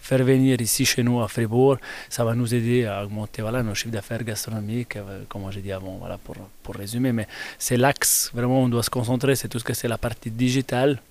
faire 0.00 0.24
venir 0.24 0.60
ici 0.62 0.86
chez 0.86 1.02
nous 1.02 1.20
à 1.20 1.28
Fribourg, 1.28 1.76
ça 2.08 2.24
va 2.24 2.34
nous 2.34 2.54
aider 2.54 2.86
à 2.86 3.04
augmenter 3.04 3.42
voilà, 3.42 3.62
nos 3.62 3.74
chiffres 3.74 3.92
d'affaires 3.92 4.24
gastronomiques, 4.24 4.96
euh, 4.96 5.24
comme 5.28 5.50
j'ai 5.50 5.60
dit 5.60 5.72
avant, 5.72 5.98
voilà, 5.98 6.16
pour, 6.16 6.36
pour 6.62 6.74
résumer. 6.74 7.12
Mais 7.12 7.28
c'est 7.58 7.76
l'axe, 7.76 8.30
vraiment, 8.32 8.62
on 8.62 8.68
doit 8.70 8.82
se 8.82 8.90
concentrer, 8.90 9.36
c'est 9.36 9.48
tout 9.48 9.58
ce 9.58 9.64
que 9.64 9.74
c'est 9.74 9.88
la 9.88 9.98
partie 9.98 10.30
digitale 10.30 11.02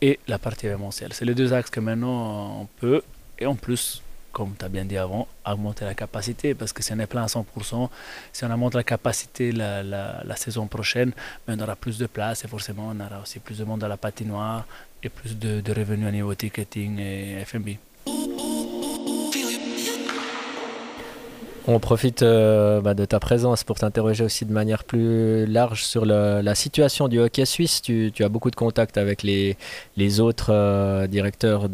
et 0.00 0.20
la 0.28 0.38
partie 0.38 0.66
événementielle. 0.66 1.12
C'est 1.12 1.24
les 1.24 1.34
deux 1.34 1.52
axes 1.52 1.70
que 1.70 1.80
maintenant 1.80 2.60
on 2.60 2.66
peut, 2.80 3.02
et 3.40 3.46
en 3.46 3.56
plus, 3.56 4.02
comme 4.32 4.54
tu 4.58 4.64
as 4.64 4.68
bien 4.68 4.84
dit 4.84 4.96
avant, 4.96 5.26
augmenter 5.46 5.84
la 5.84 5.94
capacité, 5.94 6.54
parce 6.54 6.72
que 6.72 6.82
si 6.82 6.92
on 6.92 6.98
est 6.98 7.06
plein 7.06 7.22
à 7.22 7.26
100%, 7.26 7.88
si 8.32 8.44
on 8.44 8.50
augmente 8.50 8.74
la 8.74 8.84
capacité 8.84 9.52
la, 9.52 9.82
la, 9.82 10.36
saison 10.36 10.66
prochaine, 10.66 11.12
ben 11.46 11.58
on 11.58 11.62
aura 11.62 11.76
plus 11.76 11.98
de 11.98 12.06
place 12.06 12.44
et 12.44 12.48
forcément 12.48 12.92
on 12.94 13.00
aura 13.00 13.20
aussi 13.22 13.38
plus 13.38 13.58
de 13.58 13.64
monde 13.64 13.82
à 13.84 13.88
la 13.88 13.96
patinoire 13.96 14.66
et 15.02 15.08
plus 15.08 15.38
de, 15.38 15.60
de 15.60 15.72
revenus 15.72 16.08
au 16.08 16.10
niveau 16.10 16.34
ticketing 16.34 16.98
et 16.98 17.44
FMB. 17.44 17.68
On 21.70 21.80
profite 21.80 22.22
euh, 22.22 22.80
bah, 22.80 22.94
de 22.94 23.04
ta 23.04 23.20
présence 23.20 23.62
pour 23.62 23.78
t'interroger 23.78 24.24
aussi 24.24 24.46
de 24.46 24.52
manière 24.54 24.84
plus 24.84 25.44
large 25.44 25.84
sur 25.84 26.06
la 26.06 26.54
situation 26.54 27.08
du 27.08 27.20
hockey 27.20 27.44
suisse. 27.44 27.82
Tu, 27.82 28.10
as 28.20 28.30
beaucoup 28.30 28.50
de 28.50 28.56
contacts 28.56 28.96
avec 28.96 29.22
les, 29.22 29.54
autres 30.18 30.48
euh, 30.50 31.06
directeurs 31.06 31.68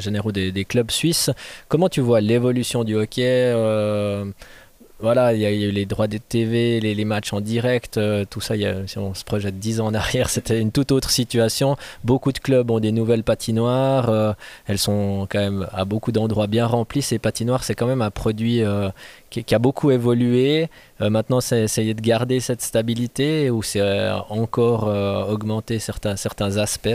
généraux 0.00 0.32
des, 0.32 0.50
des, 0.50 0.64
clubs 0.64 0.90
suisses. 0.90 1.30
Comment 1.68 1.88
tu 1.88 2.00
vois 2.00 2.20
l'évolution 2.20 2.82
du 2.82 2.96
hockey 2.96 3.52
euh, 3.54 4.24
voilà, 5.00 5.32
il 5.32 5.40
y, 5.40 5.46
a 5.46 5.52
eu 5.52 5.70
les 5.70 5.86
droits 5.86 6.08
de 6.08 6.18
TV, 6.18 6.80
les, 6.80 7.04
matchs 7.04 7.32
en 7.32 7.40
direct, 7.40 7.98
euh, 7.98 8.24
tout 8.28 8.40
ça, 8.40 8.54
si 8.86 8.98
on 8.98 9.14
se 9.14 9.22
projette 9.22 9.56
10 9.56 9.80
ans 9.80 9.86
en 9.86 9.94
arrière, 9.94 10.28
c'était 10.30 10.60
une 10.60 10.72
toute 10.72 10.90
autre 10.90 11.10
situation. 11.10 11.76
Beaucoup 12.02 12.32
de 12.32 12.38
clubs 12.38 12.68
ont 12.68 12.80
des 12.80 12.90
nouvelles 12.90 13.22
patinoires, 13.22 14.08
euh, 14.08 14.32
elles 14.66 14.78
sont 14.78 15.28
quand 15.30 15.38
même 15.38 15.68
à 15.72 15.84
beaucoup 15.84 16.10
d'endroits 16.10 16.48
bien 16.48 16.66
remplies. 16.66 17.02
Ces 17.02 17.20
patinoires, 17.20 17.62
c'est 17.62 17.76
quand 17.76 17.86
même 17.86 18.02
un 18.02 18.10
produit 18.10 18.62
euh, 18.62 18.88
qui, 19.30 19.54
a 19.54 19.58
beaucoup 19.60 19.92
évolué. 19.92 20.68
maintenant, 20.98 21.40
c'est 21.40 21.62
essayer 21.62 21.94
de 21.94 22.00
garder 22.00 22.40
cette 22.40 22.62
stabilité 22.62 23.50
ou 23.50 23.62
c'est 23.62 24.10
encore 24.30 24.84
augmenter 25.28 25.78
certains, 25.78 26.16
certains 26.16 26.56
aspects 26.56 26.88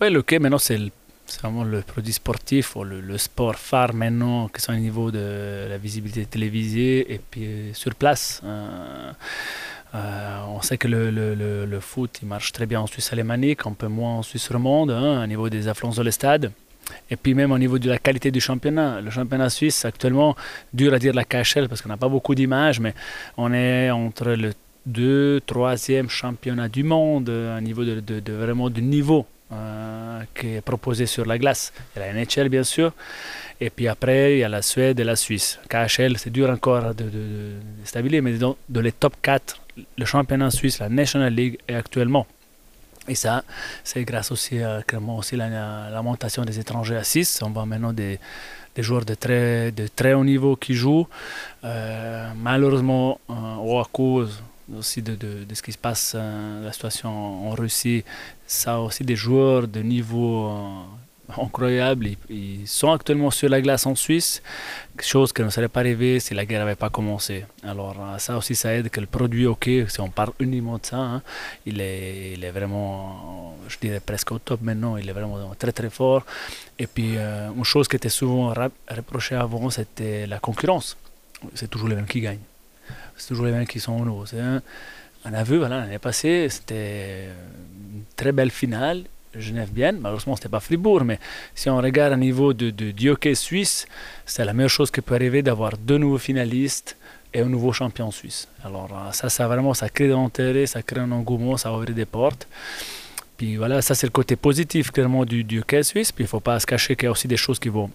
Oui, 0.00 0.10
le 0.10 0.22
quai, 0.22 0.38
maintenant, 0.38 0.58
c'est 0.58 0.78
le 0.78 0.90
c'est 1.34 1.42
vraiment 1.42 1.64
le 1.64 1.80
produit 1.80 2.12
sportif 2.12 2.76
ou 2.76 2.84
le, 2.84 3.18
sport 3.18 3.56
phare 3.56 3.92
maintenant, 3.92 4.48
qui 4.48 4.60
sont 4.60 4.72
au 4.72 4.76
niveau 4.76 5.10
de 5.10 5.66
la 5.68 5.78
visibilité 5.78 6.24
télévisée 6.26 7.12
et 7.12 7.18
puis 7.18 7.44
euh, 7.44 7.74
sur 7.74 7.92
place. 7.96 8.40
Euh, 8.44 9.12
euh, 9.96 10.38
on 10.48 10.62
sait 10.62 10.78
que 10.78 10.86
le, 10.86 11.10
le, 11.10 11.34
le, 11.66 11.80
foot 11.80 12.20
il 12.22 12.28
marche 12.28 12.52
très 12.52 12.66
bien 12.66 12.80
en 12.80 12.86
Suisse 12.86 13.12
alémanique, 13.12 13.66
un 13.66 13.72
peu 13.72 13.88
moins 13.88 14.18
en 14.18 14.22
Suisse 14.22 14.48
romande, 14.48 14.92
hein, 14.92 15.24
au 15.24 15.26
niveau 15.26 15.48
des 15.48 15.66
affluences 15.66 15.96
dans 15.96 16.04
les 16.04 16.12
stades. 16.12 16.52
Et 17.10 17.16
puis 17.16 17.34
même 17.34 17.50
au 17.50 17.58
niveau 17.58 17.78
de 17.80 17.88
la 17.88 17.98
qualité 17.98 18.30
du 18.30 18.40
championnat. 18.40 19.00
Le 19.00 19.10
championnat 19.10 19.50
suisse 19.50 19.84
actuellement, 19.84 20.36
dur 20.72 20.94
à 20.94 20.98
dire 21.00 21.14
la 21.14 21.24
KHL 21.24 21.68
parce 21.68 21.82
qu'on 21.82 21.88
n'a 21.88 21.96
pas 21.96 22.08
beaucoup 22.08 22.34
d'images, 22.36 22.78
mais 22.78 22.94
on 23.36 23.52
est 23.52 23.90
entre 23.90 24.30
le 24.30 24.52
2 24.86 25.40
troisième 25.46 26.08
championnat 26.10 26.68
du 26.68 26.84
monde, 26.84 27.28
à 27.30 27.60
niveau 27.60 27.84
de, 27.84 27.98
de, 28.00 28.20
de 28.20 28.32
vraiment 28.34 28.70
du 28.70 28.82
niveau 28.82 29.26
euh, 29.54 30.22
qui 30.34 30.54
est 30.56 30.60
proposé 30.60 31.06
sur 31.06 31.24
la 31.24 31.38
glace. 31.38 31.72
Il 31.94 32.00
y 32.00 32.02
a 32.02 32.12
la 32.12 32.24
NHL 32.24 32.48
bien 32.48 32.64
sûr, 32.64 32.92
et 33.60 33.70
puis 33.70 33.88
après 33.88 34.34
il 34.34 34.38
y 34.38 34.44
a 34.44 34.48
la 34.48 34.62
Suède 34.62 34.98
et 35.00 35.04
la 35.04 35.16
Suisse. 35.16 35.58
KHL, 35.68 36.18
c'est 36.18 36.30
dur 36.30 36.50
encore 36.50 36.94
de, 36.94 37.04
stabiliser, 37.84 38.20
mais 38.20 38.32
dans, 38.34 38.56
de 38.68 38.80
les 38.80 38.92
top 38.92 39.14
4, 39.22 39.60
le 39.98 40.04
championnat 40.04 40.50
suisse, 40.50 40.78
la 40.78 40.88
National 40.88 41.32
League 41.34 41.58
est 41.68 41.74
actuellement. 41.74 42.26
Et 43.06 43.14
ça, 43.14 43.44
c'est 43.82 44.02
grâce 44.04 44.32
aussi 44.32 44.62
à 44.62 44.82
aussi 45.08 45.36
la, 45.36 46.00
montation 46.02 46.44
des 46.44 46.58
étrangers 46.58 46.96
à 46.96 47.04
6. 47.04 47.40
On 47.42 47.50
voit 47.50 47.66
maintenant 47.66 47.92
des, 47.92 48.18
des 48.74 48.82
joueurs 48.82 49.04
de 49.04 49.14
très, 49.14 49.72
de 49.72 49.86
très 49.88 50.14
haut 50.14 50.24
niveau 50.24 50.56
qui 50.56 50.74
jouent. 50.74 51.06
Euh, 51.64 52.30
malheureusement, 52.36 53.20
euh, 53.28 53.80
à 53.80 53.84
cause 53.92 54.42
aussi 54.72 55.02
de, 55.02 55.14
de, 55.14 55.44
de, 55.44 55.54
ce 55.54 55.62
qui 55.62 55.72
se 55.72 55.78
passe, 55.78 56.12
euh, 56.14 56.64
la 56.64 56.72
situation 56.72 57.10
en, 57.10 57.50
Russie, 57.50 58.04
ça 58.46 58.80
aussi 58.80 59.04
des 59.04 59.16
joueurs 59.16 59.68
de 59.68 59.80
niveau 59.80 60.48
euh, 60.48 61.42
incroyable. 61.42 62.08
Ils, 62.30 62.66
sont 62.66 62.92
actuellement 62.92 63.30
sur 63.30 63.48
la 63.48 63.60
glace 63.60 63.86
en 63.86 63.94
Suisse, 63.94 64.42
chose 65.00 65.32
qui 65.32 65.42
ne 65.42 65.50
serait 65.50 65.68
pas 65.68 65.80
arrivée 65.80 66.18
si 66.20 66.34
la 66.34 66.46
guerre 66.46 66.60
n'avait 66.60 66.76
pas 66.76 66.88
commencé. 66.90 67.44
Alors 67.62 67.96
euh, 68.00 68.18
ça 68.18 68.36
aussi, 68.36 68.54
ça 68.54 68.74
aide 68.74 68.88
que 68.88 69.00
le 69.00 69.06
produit, 69.06 69.46
ok, 69.46 69.68
si 69.88 70.00
on 70.00 70.08
parle 70.08 70.32
uniquement 70.40 70.78
de 70.78 70.86
ça, 70.86 70.96
hein, 70.96 71.22
il, 71.66 71.80
est, 71.80 72.32
il 72.34 72.44
est 72.44 72.50
vraiment, 72.50 73.56
je 73.68 73.76
dirais 73.78 74.00
presque 74.00 74.32
au 74.32 74.38
top 74.38 74.62
maintenant, 74.62 74.96
il 74.96 75.08
est 75.08 75.12
vraiment 75.12 75.54
très 75.58 75.72
très 75.72 75.90
fort. 75.90 76.24
Et 76.78 76.86
puis 76.86 77.16
une 77.16 77.64
chose 77.64 77.86
qui 77.86 77.96
était 77.96 78.08
souvent 78.08 78.52
reprochée 78.88 79.36
avant, 79.36 79.70
c'était 79.70 80.26
la 80.26 80.38
concurrence. 80.38 80.96
C'est 81.54 81.68
toujours 81.68 81.88
les 81.88 81.94
mêmes 81.96 82.06
qui 82.06 82.20
gagnent 82.20 82.53
c'est 83.16 83.28
toujours 83.28 83.46
les 83.46 83.52
mêmes 83.52 83.66
qui 83.66 83.80
sont 83.80 83.92
en 83.92 84.06
haut. 84.08 84.24
On 85.26 85.32
a 85.32 85.42
vu, 85.42 85.58
voilà, 85.58 85.80
l'année 85.80 85.98
passée, 85.98 86.48
c'était 86.50 87.28
une 87.94 88.02
très 88.16 88.32
belle 88.32 88.50
finale. 88.50 89.04
Genève 89.36 89.70
bien, 89.72 89.90
malheureusement 89.90 90.36
c'était 90.36 90.48
pas 90.48 90.60
Fribourg, 90.60 91.02
mais 91.04 91.18
si 91.56 91.68
on 91.68 91.78
regarde 91.78 92.12
au 92.12 92.16
niveau 92.16 92.52
de, 92.52 92.70
de, 92.70 93.10
hockey 93.10 93.34
suisse, 93.34 93.88
c'est 94.26 94.44
la 94.44 94.52
meilleure 94.52 94.70
chose 94.70 94.92
qui 94.92 95.00
peut 95.00 95.16
arriver 95.16 95.42
d'avoir 95.42 95.76
deux 95.76 95.98
nouveaux 95.98 96.18
finalistes 96.18 96.96
et 97.32 97.40
un 97.40 97.46
nouveau 97.46 97.72
champion 97.72 98.12
suisse. 98.12 98.46
Alors 98.64 98.90
euh, 98.92 99.10
ça, 99.10 99.28
ça 99.28 99.48
vraiment, 99.48 99.74
ça 99.74 99.88
crée 99.88 100.06
de 100.06 100.12
l'intérêt, 100.12 100.66
ça 100.66 100.82
crée 100.82 101.00
un 101.00 101.10
engouement, 101.10 101.56
ça 101.56 101.72
ouvre 101.72 101.84
des 101.86 102.04
portes. 102.04 102.46
Puis 103.36 103.56
voilà, 103.56 103.82
ça 103.82 103.96
c'est 103.96 104.06
le 104.06 104.12
côté 104.12 104.36
positif 104.36 104.92
clairement 104.92 105.24
du, 105.24 105.42
du 105.42 105.58
hockey 105.58 105.82
suisse. 105.82 106.12
Puis 106.12 106.22
il 106.22 106.26
ne 106.26 106.30
faut 106.30 106.38
pas 106.38 106.60
se 106.60 106.66
cacher 106.66 106.94
qu'il 106.94 107.06
y 107.06 107.08
a 107.08 107.10
aussi 107.10 107.26
des 107.26 107.36
choses 107.36 107.58
qui 107.58 107.70
vont 107.70 107.90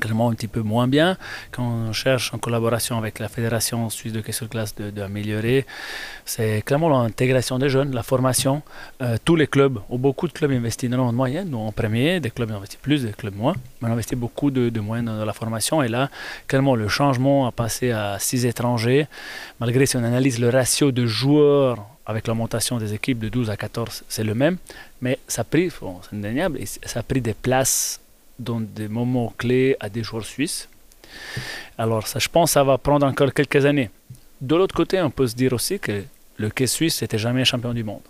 clairement 0.00 0.30
un 0.30 0.34
petit 0.34 0.48
peu 0.48 0.60
moins 0.60 0.88
bien. 0.88 1.16
Quand 1.50 1.62
on 1.62 1.92
cherche 1.92 2.32
en 2.34 2.38
collaboration 2.38 2.98
avec 2.98 3.18
la 3.18 3.28
Fédération 3.28 3.90
suisse 3.90 4.12
de 4.12 4.20
question 4.20 4.46
de 4.46 4.50
classe 4.50 4.74
d'améliorer, 4.74 5.66
c'est 6.24 6.62
clairement 6.62 6.88
l'intégration 6.88 7.58
des 7.58 7.68
jeunes, 7.68 7.94
la 7.94 8.02
formation. 8.02 8.62
Euh, 9.02 9.16
tous 9.24 9.36
les 9.36 9.46
clubs, 9.46 9.78
ou 9.90 9.98
beaucoup 9.98 10.26
de 10.28 10.32
clubs 10.32 10.50
investissent 10.50 10.90
dans 10.90 11.06
en 11.06 11.12
moyenne, 11.12 11.48
nous 11.50 11.58
en 11.58 11.72
premier, 11.72 12.20
des 12.20 12.30
clubs 12.30 12.50
investissent 12.50 12.80
plus, 12.80 13.02
des 13.04 13.12
clubs 13.12 13.36
moins, 13.36 13.54
mais 13.80 13.88
on 13.88 13.92
investit 13.92 14.16
beaucoup 14.16 14.50
de, 14.50 14.68
de 14.68 14.80
moyens 14.80 15.06
dans, 15.08 15.24
la 15.24 15.32
formation. 15.32 15.82
Et 15.82 15.88
là, 15.88 16.10
clairement, 16.46 16.74
le 16.74 16.88
changement 16.88 17.46
a 17.46 17.52
passé 17.52 17.90
à 17.90 18.18
6 18.18 18.46
étrangers. 18.46 19.06
Malgré 19.60 19.86
si 19.86 19.96
on 19.96 20.04
analyse 20.04 20.38
le 20.38 20.48
ratio 20.48 20.92
de 20.92 21.06
joueurs 21.06 21.86
avec 22.06 22.26
l'augmentation 22.26 22.78
des 22.78 22.92
équipes 22.92 23.18
de 23.18 23.28
12 23.28 23.50
à 23.50 23.56
14, 23.56 24.04
c'est 24.08 24.24
le 24.24 24.34
même, 24.34 24.58
mais 25.00 25.18
ça 25.26 25.42
a 25.42 25.44
pris, 25.44 25.70
c'est 25.70 26.16
indéniable, 26.16 26.58
ça 26.84 27.00
a 27.00 27.02
pris 27.02 27.20
des 27.20 27.34
places 27.34 28.00
dans 28.38 28.60
des 28.60 28.88
moments 28.88 29.32
clés 29.36 29.76
à 29.80 29.88
des 29.88 30.02
joueurs 30.02 30.24
suisses. 30.24 30.68
Alors 31.78 32.06
ça, 32.06 32.18
je 32.18 32.28
pense 32.28 32.52
ça 32.52 32.64
va 32.64 32.78
prendre 32.78 33.06
encore 33.06 33.32
quelques 33.32 33.64
années. 33.64 33.90
De 34.40 34.56
l'autre 34.56 34.74
côté, 34.74 35.00
on 35.00 35.10
peut 35.10 35.26
se 35.26 35.34
dire 35.34 35.52
aussi 35.52 35.78
que 35.78 36.04
le 36.36 36.50
quai 36.50 36.66
suisse 36.66 37.00
n'était 37.02 37.18
jamais 37.18 37.44
champion 37.44 37.72
du 37.72 37.84
monde. 37.84 38.02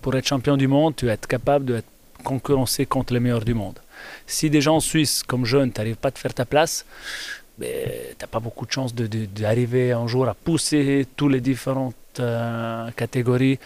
Pour 0.00 0.14
être 0.16 0.26
champion 0.26 0.56
du 0.56 0.68
monde, 0.68 0.94
tu 0.96 1.06
dois 1.06 1.14
être 1.14 1.26
capable 1.26 1.64
de 1.64 1.82
concurrencer 2.22 2.86
contre 2.86 3.14
les 3.14 3.20
meilleurs 3.20 3.44
du 3.44 3.54
monde. 3.54 3.78
Si 4.26 4.50
des 4.50 4.60
gens 4.60 4.80
suisses 4.80 5.22
comme 5.22 5.44
jeunes, 5.44 5.72
tu 5.72 5.80
n'arrives 5.80 5.96
pas 5.96 6.08
à 6.08 6.12
te 6.12 6.18
faire 6.18 6.34
ta 6.34 6.44
place, 6.44 6.84
ben, 7.58 7.68
tu 8.10 8.16
n'as 8.20 8.26
pas 8.26 8.40
beaucoup 8.40 8.66
de 8.66 8.72
chance 8.72 8.94
d'arriver 8.94 9.90
de, 9.90 9.94
un 9.94 10.06
jour 10.06 10.28
à 10.28 10.34
pousser 10.34 11.06
toutes 11.16 11.32
les 11.32 11.40
différentes 11.40 11.94
euh, 12.20 12.90
catégories 12.92 13.58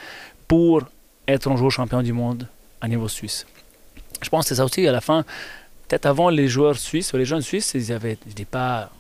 pour 0.48 0.82
être 1.26 1.50
un 1.50 1.56
jour 1.56 1.70
champion 1.70 2.02
du 2.02 2.12
monde 2.12 2.46
à 2.80 2.88
niveau 2.88 3.08
suisse. 3.08 3.46
Je 4.22 4.28
pense 4.28 4.44
que 4.44 4.48
c'est 4.50 4.54
ça 4.56 4.64
aussi, 4.64 4.86
à 4.86 4.92
la 4.92 5.00
fin, 5.00 5.24
peut-être 5.88 6.06
avant 6.06 6.28
les 6.28 6.48
joueurs 6.48 6.76
suisses, 6.76 7.12
les 7.14 7.24
jeunes 7.24 7.42
suisses, 7.42 7.72
ils 7.74 7.92
avaient, 7.92 8.18
je 8.28 8.34
dis 8.34 8.44
pas 8.44 8.90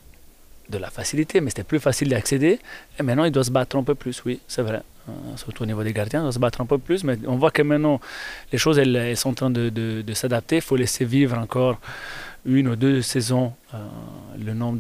de 0.68 0.78
la 0.78 0.90
facilité, 0.90 1.40
mais 1.40 1.50
c'était 1.50 1.64
plus 1.64 1.80
facile 1.80 2.08
d'accéder. 2.08 2.58
Et 2.98 3.02
maintenant, 3.02 3.24
ils 3.24 3.32
doivent 3.32 3.46
se 3.46 3.50
battre 3.50 3.76
un 3.76 3.82
peu 3.82 3.94
plus, 3.94 4.22
oui, 4.24 4.40
c'est 4.48 4.62
vrai. 4.62 4.82
Euh, 5.08 5.12
surtout 5.36 5.62
au 5.62 5.66
niveau 5.66 5.84
des 5.84 5.92
gardiens, 5.92 6.20
ils 6.20 6.22
doivent 6.24 6.34
se 6.34 6.38
battre 6.38 6.60
un 6.60 6.66
peu 6.66 6.78
plus. 6.78 7.04
Mais 7.04 7.16
on 7.26 7.36
voit 7.36 7.50
que 7.50 7.62
maintenant, 7.62 8.00
les 8.52 8.58
choses, 8.58 8.78
elles, 8.78 9.16
sont 9.16 9.30
en 9.30 9.34
train 9.34 9.50
de, 9.50 10.04
s'adapter. 10.14 10.56
Il 10.56 10.62
faut 10.62 10.76
laisser 10.76 11.04
vivre 11.04 11.38
encore 11.38 11.78
une 12.44 12.68
ou 12.68 12.76
deux 12.76 13.02
saisons 13.02 13.52
euh, 13.74 13.78
le 14.44 14.54
nombre 14.54 14.78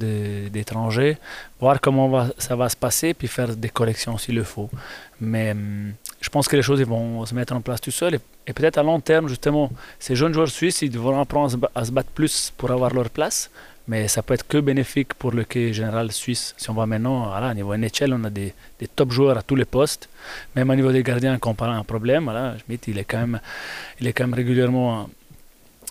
d'étrangers, 0.48 1.18
voir 1.58 1.80
comment 1.80 2.28
ça 2.38 2.54
va 2.54 2.68
se 2.68 2.76
passer, 2.76 3.12
puis 3.12 3.26
faire 3.26 3.56
des 3.56 3.68
corrections 3.68 4.16
s'il 4.18 4.36
le 4.36 4.44
faut. 4.44 4.70
Mais 5.20 5.50
hum, 5.50 5.92
je 6.26 6.30
pense 6.30 6.48
que 6.48 6.56
les 6.56 6.62
choses 6.62 6.82
vont 6.82 7.24
se 7.24 7.36
mettre 7.36 7.54
en 7.54 7.60
place 7.60 7.80
tout 7.80 7.92
seul. 7.92 8.18
Et, 8.48 8.52
peut-être 8.52 8.78
à 8.78 8.82
long 8.82 8.98
terme, 8.98 9.28
justement, 9.28 9.70
ces 10.00 10.16
jeunes 10.16 10.34
joueurs 10.34 10.48
suisses, 10.48 10.82
ils 10.82 10.90
devront 10.90 11.20
apprendre 11.20 11.70
à 11.72 11.84
se 11.84 11.92
battre 11.92 12.10
plus 12.10 12.52
pour 12.56 12.72
avoir 12.72 12.92
leur 12.92 13.10
place. 13.10 13.48
Mais 13.86 14.08
ça 14.08 14.24
peut 14.24 14.34
être 14.34 14.48
que 14.48 14.58
bénéfique 14.58 15.14
pour 15.14 15.30
le 15.30 15.44
quai 15.44 15.72
général 15.72 16.10
suisse. 16.10 16.52
Si 16.56 16.68
on 16.68 16.74
voit 16.74 16.86
maintenant, 16.86 17.18
au 17.32 17.54
niveau 17.54 17.76
NHL, 17.76 18.12
on 18.12 18.24
a 18.24 18.30
des, 18.30 18.52
des, 18.80 18.88
top 18.88 19.12
joueurs 19.12 19.38
à 19.38 19.42
tous 19.42 19.54
les 19.54 19.64
postes. 19.64 20.08
Même 20.56 20.68
au 20.68 20.74
niveau 20.74 20.90
des 20.90 21.04
gardiens, 21.04 21.38
quand 21.38 21.50
on 21.50 21.54
parle 21.54 21.76
un 21.76 21.84
problème, 21.84 22.24
voilà, 22.24 22.56
Schmidt, 22.58 22.90
il 22.90 22.98
est 22.98 23.04
quand 23.04 23.18
même, 23.18 23.38
il 24.00 24.08
est 24.08 24.12
quand 24.12 24.24
même 24.24 24.34
régulièrement 24.34 25.08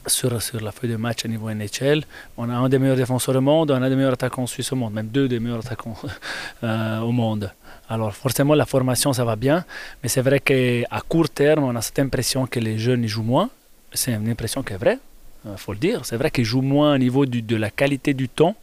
sur, 0.07 0.41
sur 0.41 0.61
la 0.61 0.71
feuille 0.71 0.91
de 0.91 0.95
match 0.95 1.25
au 1.25 1.27
niveau 1.27 1.49
NHL. 1.49 2.03
On 2.37 2.49
a 2.49 2.53
un 2.53 2.69
des 2.69 2.79
meilleurs 2.79 2.97
défenseurs 2.97 3.35
au 3.35 3.41
monde, 3.41 3.71
on 3.71 3.81
a 3.81 3.85
un 3.85 3.89
des 3.89 3.95
meilleurs 3.95 4.13
attaquants 4.13 4.47
suisses 4.47 4.71
au 4.71 4.75
monde, 4.75 4.93
même 4.93 5.07
deux 5.07 5.27
des 5.27 5.39
meilleurs 5.39 5.65
attaquants 5.65 5.97
euh, 6.63 6.99
au 6.99 7.11
monde. 7.11 7.51
Alors 7.89 8.13
forcément, 8.13 8.55
la 8.55 8.65
formation, 8.65 9.13
ça 9.13 9.25
va 9.25 9.35
bien, 9.35 9.65
mais 10.01 10.09
c'est 10.09 10.21
vrai 10.21 10.39
qu'à 10.39 11.01
court 11.07 11.29
terme, 11.29 11.63
on 11.63 11.75
a 11.75 11.81
cette 11.81 11.99
impression 11.99 12.47
que 12.47 12.59
les 12.59 12.77
jeunes 12.77 13.05
jouent 13.07 13.23
moins. 13.23 13.49
C'est 13.93 14.13
une 14.13 14.29
impression 14.29 14.63
qui 14.63 14.73
est 14.73 14.77
vraie, 14.77 14.99
il 15.45 15.51
euh, 15.51 15.57
faut 15.57 15.73
le 15.73 15.79
dire. 15.79 16.05
C'est 16.05 16.17
vrai 16.17 16.31
qu'ils 16.31 16.45
jouent 16.45 16.61
moins 16.61 16.95
au 16.95 16.97
niveau 16.97 17.25
de 17.25 17.55
la 17.55 17.69
qualité 17.69 18.13
du 18.13 18.27
temps, 18.27 18.55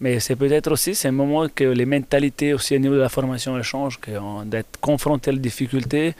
mais 0.00 0.20
c'est 0.20 0.36
peut-être 0.36 0.70
aussi 0.70 0.94
c'est 0.94 1.08
un 1.08 1.12
moment 1.12 1.48
que 1.48 1.64
les 1.64 1.86
mentalités 1.86 2.54
aussi 2.54 2.76
au 2.76 2.78
niveau 2.78 2.94
de 2.94 3.00
la 3.00 3.08
formation 3.08 3.60
changent, 3.62 4.00
d'être 4.46 4.78
confronté 4.80 5.30
aux 5.30 5.34
difficultés, 5.34 6.14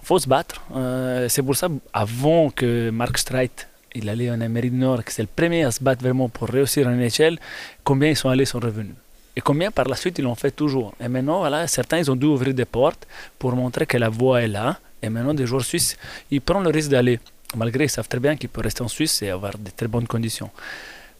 il 0.00 0.06
faut 0.06 0.18
se 0.18 0.28
battre. 0.28 0.62
Euh, 0.74 1.28
c'est 1.28 1.42
pour 1.42 1.56
ça, 1.56 1.68
avant 1.92 2.50
que 2.50 2.90
Mark 2.90 3.18
Streit 3.18 3.50
il 3.94 4.08
allait 4.08 4.30
en 4.30 4.40
Amérique 4.40 4.72
du 4.72 4.78
Nord, 4.78 5.04
que 5.04 5.12
c'est 5.12 5.22
le 5.22 5.28
premier 5.34 5.64
à 5.64 5.70
se 5.70 5.82
battre 5.82 6.02
vraiment 6.02 6.28
pour 6.28 6.48
réussir 6.48 6.86
en 6.86 6.98
échelle, 6.98 7.38
combien 7.84 8.10
ils 8.10 8.16
sont 8.16 8.28
allés 8.28 8.44
sont 8.44 8.60
revenus 8.60 8.94
et 9.38 9.40
combien 9.40 9.70
par 9.70 9.86
la 9.86 9.94
suite 9.94 10.18
ils 10.18 10.24
l'ont 10.24 10.34
fait 10.34 10.50
toujours. 10.50 10.92
Et 11.00 11.06
maintenant, 11.06 11.38
voilà, 11.38 11.68
certains, 11.68 11.98
ils 11.98 12.10
ont 12.10 12.16
dû 12.16 12.26
ouvrir 12.26 12.52
des 12.52 12.64
portes 12.64 13.06
pour 13.38 13.54
montrer 13.54 13.86
que 13.86 13.96
la 13.96 14.08
voie 14.08 14.42
est 14.42 14.48
là. 14.48 14.80
Et 15.00 15.08
maintenant, 15.08 15.32
des 15.32 15.46
joueurs 15.46 15.64
suisses, 15.64 15.96
ils 16.28 16.40
prennent 16.40 16.64
le 16.64 16.70
risque 16.70 16.90
d'aller, 16.90 17.20
malgré 17.54 17.84
qu'ils 17.84 17.90
savent 17.90 18.08
très 18.08 18.18
bien 18.18 18.34
qu'ils 18.34 18.48
peuvent 18.48 18.64
rester 18.64 18.82
en 18.82 18.88
Suisse 18.88 19.22
et 19.22 19.30
avoir 19.30 19.56
de 19.56 19.70
très 19.70 19.86
bonnes 19.86 20.08
conditions. 20.08 20.50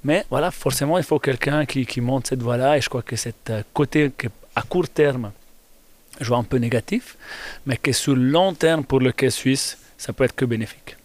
Mais 0.02 0.26
voilà, 0.30 0.50
forcément, 0.50 0.98
il 0.98 1.04
faut 1.04 1.20
quelqu'un 1.20 1.64
qui, 1.64 2.00
monte 2.00 2.26
cette 2.26 2.42
voie-là. 2.42 2.76
Et 2.76 2.80
je 2.80 2.88
crois 2.88 3.02
que 3.02 3.14
c'est 3.14 3.50
euh, 3.50 3.62
côté 3.72 4.10
que, 4.18 4.26
à 4.56 4.62
court 4.62 4.88
terme, 4.88 5.30
je 6.20 6.26
vois 6.26 6.38
un 6.38 6.42
peu 6.42 6.56
négatif, 6.56 7.16
mais 7.66 7.76
que 7.76 7.92
sur 7.92 8.16
long 8.16 8.52
terme, 8.52 8.82
pour 8.82 8.98
le 8.98 9.12
quai 9.12 9.30
suisse, 9.30 9.78
ça 9.96 10.12
peut 10.12 10.24
être 10.24 10.34
que 10.34 10.44
bénéfique. 10.44 10.97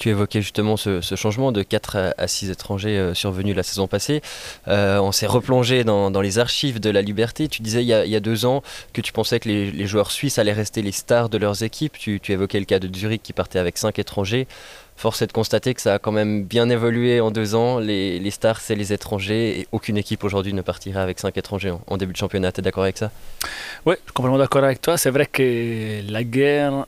Tu 0.00 0.08
évoquais 0.08 0.40
justement 0.40 0.78
ce, 0.78 1.02
changement 1.14 1.52
de 1.52 1.62
4 1.62 2.14
à 2.16 2.26
6 2.26 2.48
étrangers 2.48 2.96
euh, 2.96 3.12
survenus 3.12 3.54
la 3.54 3.62
saison 3.62 3.86
passée. 3.86 4.22
Euh, 4.66 4.98
on 4.98 5.12
s'est 5.12 5.26
replongé 5.26 5.84
dans, 5.84 6.08
les 6.22 6.38
archives 6.38 6.80
de 6.80 6.88
la 6.88 7.02
Liberté. 7.02 7.48
Tu 7.48 7.60
disais 7.60 7.82
il 7.82 7.86
y 7.86 7.92
a, 7.92 8.20
deux 8.20 8.46
ans 8.46 8.62
que 8.94 9.02
tu 9.02 9.12
pensais 9.12 9.40
que 9.40 9.46
les, 9.50 9.86
joueurs 9.86 10.10
suisses 10.10 10.38
allaient 10.38 10.54
rester 10.54 10.80
les 10.80 10.92
stars 10.92 11.28
de 11.28 11.36
leurs 11.36 11.64
équipes. 11.64 11.98
Tu, 11.98 12.18
évoquais 12.30 12.58
le 12.58 12.64
cas 12.64 12.78
de 12.78 12.88
Zurich 12.96 13.22
qui 13.22 13.34
partait 13.34 13.58
avec 13.58 13.76
5 13.76 13.98
étrangers. 13.98 14.48
Force 14.96 15.20
est 15.20 15.26
de 15.26 15.32
constater 15.32 15.74
que 15.74 15.82
ça 15.82 15.92
a 15.92 15.98
quand 15.98 16.12
même 16.12 16.44
bien 16.44 16.70
évolué 16.70 17.20
en 17.20 17.30
deux 17.30 17.54
ans. 17.54 17.78
Les, 17.78 18.30
stars, 18.30 18.62
c'est 18.62 18.76
les 18.76 18.94
étrangers 18.94 19.60
et 19.60 19.68
aucune 19.70 19.98
équipe 19.98 20.24
aujourd'hui 20.24 20.54
ne 20.54 20.62
partirait 20.62 21.00
avec 21.00 21.18
5 21.18 21.36
étrangers 21.36 21.72
en, 21.72 21.82
en 21.86 21.98
début 21.98 22.14
de 22.14 22.18
championnat. 22.18 22.52
Tu 22.52 22.60
es 22.60 22.62
d'accord 22.62 22.84
avec 22.84 22.96
ça? 22.96 23.10
Oui, 23.84 23.96
je 23.98 24.04
suis 24.04 24.12
complètement 24.14 24.38
d'accord 24.38 24.64
avec 24.64 24.80
toi. 24.80 24.96
C'est 24.96 25.10
vrai 25.10 25.26
que 25.26 26.00
la 26.10 26.24
guerre 26.24 26.86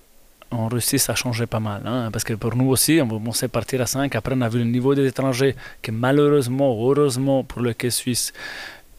en 0.52 0.68
Russie, 0.68 0.98
ça 0.98 1.14
changeait 1.14 1.46
pas 1.46 1.60
mal. 1.60 1.82
Hein, 1.84 2.10
parce 2.12 2.24
que 2.24 2.34
pour 2.34 2.54
nous 2.56 2.68
aussi, 2.68 3.00
on 3.02 3.08
commençait 3.08 3.46
à 3.46 3.48
partir 3.48 3.80
à 3.80 3.86
5. 3.86 4.14
Après, 4.14 4.34
on 4.36 4.40
a 4.40 4.48
vu 4.48 4.58
le 4.58 4.64
niveau 4.64 4.94
des 4.94 5.06
étrangers 5.06 5.56
qui, 5.82 5.90
malheureusement, 5.90 6.70
heureusement 6.80 7.42
pour 7.44 7.62
le 7.62 7.72
quai 7.72 7.90
suisse, 7.90 8.32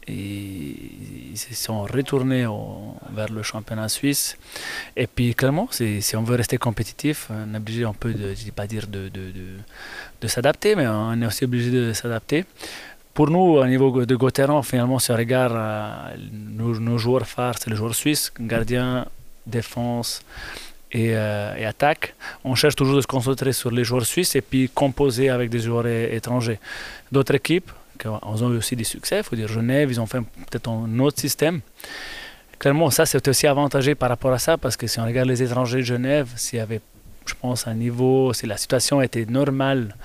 ils, 0.08 1.38
se 1.38 1.54
sont 1.56 1.84
retournés 1.84 2.46
vers 3.14 3.30
le 3.32 3.44
championnat 3.44 3.88
suisse. 3.90 4.38
Et 4.96 5.08
puis, 5.08 5.34
clairement, 5.36 5.68
si, 5.72 6.02
on 6.16 6.24
veut 6.24 6.36
rester 6.36 6.58
compétitif, 6.58 7.30
on 7.30 7.54
est 7.54 7.58
obligé 7.58 7.86
un 7.86 7.94
peu 7.94 8.14
de, 8.14 8.34
je 8.34 8.52
pas 8.52 8.68
dire 8.68 8.88
de, 8.88 9.10
de, 9.10 9.32
de, 10.22 10.28
s'adapter, 10.28 10.76
mais 10.76 10.88
on 10.88 11.22
est 11.22 11.26
aussi 11.26 11.46
obligé 11.46 11.72
de 11.72 11.94
s'adapter. 11.94 12.46
Pour 13.14 13.30
nous, 13.30 13.58
au 13.58 13.68
niveau 13.68 14.06
de 14.06 14.16
Gauthieron, 14.16 14.64
finalement, 14.64 14.98
si 14.98 15.12
on 15.12 15.16
regarde 15.16 15.54
euh, 15.56 16.16
nos, 16.32 16.80
nos 16.80 16.98
joueurs 16.98 17.28
phares, 17.28 17.56
c'est 17.60 17.70
les 17.70 17.76
joueurs 17.76 17.94
suisses, 17.94 18.34
gardien, 18.40 19.06
défense, 19.46 20.24
euh, 20.96 21.56
et, 21.56 21.66
attaque. 21.66 22.16
On 22.44 22.56
cherche 22.56 22.76
toujours 22.76 22.96
de 22.96 23.02
se 23.02 23.08
concentrer 23.08 23.54
sur 23.54 23.72
les 23.72 23.84
joueurs 23.84 24.06
suisses 24.06 24.36
et 24.36 24.42
puis 24.42 24.70
composer 24.70 25.30
avec 25.30 25.50
des 25.50 25.60
joueurs 25.60 25.88
étrangers. 25.88 26.60
D'autres 27.12 27.36
équipes, 27.36 27.72
qui 28.00 28.08
ont 28.08 28.54
eu 28.54 28.58
aussi 28.58 28.76
des 28.76 28.84
succès, 28.84 29.18
il 29.18 29.24
faut 29.24 29.36
dire 29.36 29.48
Genève, 29.48 29.92
ils 29.92 30.00
ont 30.00 30.06
fait 30.06 30.20
peut-être 30.20 30.70
un 30.70 31.00
autre 31.00 31.20
système. 31.20 31.62
Clairement, 32.60 32.90
ça 32.90 33.06
c'est 33.06 33.28
aussi 33.28 33.48
avantagé 33.48 33.96
par 33.96 34.10
rapport 34.10 34.32
à 34.32 34.40
ça 34.40 34.58
parce 34.58 34.78
que 34.78 34.88
si 34.88 35.00
on 35.00 35.06
regarde 35.06 35.28
les 35.28 35.42
étrangers 35.42 35.80
de 35.80 35.84
Genève, 35.84 36.30
s'il 36.36 36.60
y 36.60 36.62
avait, 36.62 36.82
je 37.26 37.34
pense, 37.40 37.68
un 37.68 37.74
niveau, 37.74 38.34
si 38.34 38.46
la 38.46 38.58
situation 38.58 39.02
était 39.02 39.26
normale 39.26 39.96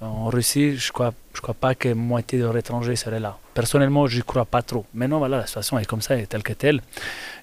en 0.00 0.28
Russie, 0.28 0.76
je 0.76 0.88
ne 0.88 0.92
crois, 0.92 1.12
je 1.34 1.40
crois 1.40 1.54
pas 1.54 1.74
que 1.74 1.92
moitié 1.92 2.38
de 2.38 2.56
étrangers 2.56 2.96
seraient 2.96 3.20
là. 3.20 3.36
Personnellement, 3.54 4.06
je 4.06 4.16
n'y 4.16 4.22
crois 4.22 4.44
pas 4.44 4.62
trop. 4.62 4.86
Mais 4.94 5.08
non, 5.08 5.18
voilà, 5.18 5.38
la 5.38 5.46
situation 5.46 5.78
est 5.78 5.86
comme 5.86 6.02
ça, 6.02 6.16
est 6.16 6.26
telle 6.26 6.44
que 6.44 6.52
telle. 6.52 6.80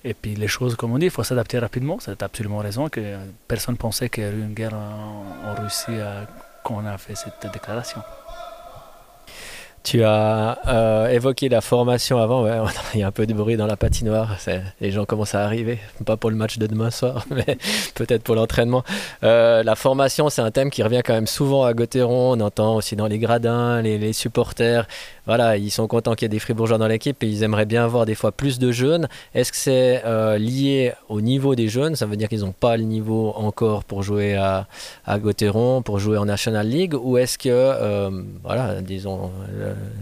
Et 0.03 0.14
puis 0.14 0.36
les 0.36 0.47
choses, 0.47 0.76
comme 0.76 0.93
on 0.93 0.97
dit, 0.97 1.06
il 1.06 1.12
faut 1.12 1.24
s'adapter 1.24 1.60
rapidement. 1.60 1.97
C'est 1.99 2.24
absolument 2.24 2.60
raison 2.60 2.88
que 2.88 3.18
personne 3.47 3.76
pensait 3.76 4.10
qu'il 4.10 4.24
y 4.24 4.28
aurait 4.28 4.38
une 4.38 4.53
guerre 4.53 4.74
en, 4.74 5.56
Russie 5.62 5.86
euh, 5.89 6.24
quand 6.64 6.76
on 6.76 6.86
a 6.86 6.97
fait 6.97 7.16
cette 7.16 7.51
déclaration. 7.51 8.01
Tu 9.86 10.03
as 10.03 10.57
euh, 10.67 11.09
évoqué 11.09 11.47
la 11.47 11.61
formation 11.61 12.17
avant, 12.17 12.47
il 12.95 12.99
y 13.01 13.03
a 13.03 13.07
un 13.07 13.11
peu 13.11 13.27
de 13.27 13.36
bruit 13.36 13.55
dans 13.55 13.67
la 13.67 13.77
patinoire, 13.77 14.36
les 14.81 14.89
gens 14.89 15.05
commencent 15.05 15.36
à 15.36 15.43
arriver, 15.43 15.77
pas 16.05 16.17
pour 16.17 16.31
le 16.31 16.36
match 16.36 16.57
de 16.57 16.65
demain 16.65 16.89
soir, 16.89 17.23
mais 17.29 17.59
peut-être 17.93 18.23
pour 18.23 18.33
l'entraînement. 18.33 18.83
Euh, 19.23 19.61
la 19.61 19.75
formation, 19.75 20.29
c'est 20.29 20.41
un 20.41 20.49
thème 20.49 20.71
qui 20.71 20.81
revient 20.81 21.01
quand 21.05 21.13
même 21.13 21.27
souvent 21.27 21.65
à 21.65 21.75
Gauthieron, 21.75 22.31
on 22.31 22.39
entend 22.39 22.75
aussi 22.75 22.95
dans 22.95 23.05
les 23.05 23.19
gradins, 23.19 23.83
les 23.83 24.11
supporters, 24.11 24.88
voilà, 25.26 25.57
ils 25.57 25.71
sont 25.71 25.88
contents 25.88 26.13
qu'il 26.13 26.26
y 26.26 26.28
ait 26.28 26.30
des 26.30 26.39
Fribourgeois 26.39 26.78
dans 26.78 26.88
l'équipe 26.88 27.21
et 27.23 27.28
ils 27.28 27.43
aimeraient 27.43 27.65
bien 27.65 27.84
avoir 27.84 28.05
des 28.05 28.15
fois 28.15 28.32
plus 28.32 28.59
de 28.59 28.71
jeunes. 28.71 29.07
Est-ce 29.34 29.51
que 29.51 29.57
c'est 29.57 30.03
euh, 30.05 30.38
lié 30.38 30.93
au 31.09 31.21
niveau 31.21 31.55
des 31.55 31.67
jeunes? 31.67 31.95
Ça 31.95 32.05
veut 32.05 32.17
dire 32.17 32.30
qu'ils 32.30 32.41
n'ont 32.41 32.51
pas 32.51 32.78
le 32.78 32.84
niveau 32.84 33.34
encore 33.36 33.84
pour 33.84 34.03
jouer 34.03 34.36
à, 34.36 34.67
à 35.05 35.19
Gauthieron, 35.19 35.82
pour 35.82 35.99
jouer 35.99 36.17
en 36.17 36.26
National 36.26 36.67
League 36.67 36.93
Ou 36.93 37.17
est-ce 37.17 37.38
que, 37.38 37.49
euh, 37.49 38.23
voilà, 38.43 38.82
disons, 38.82 39.32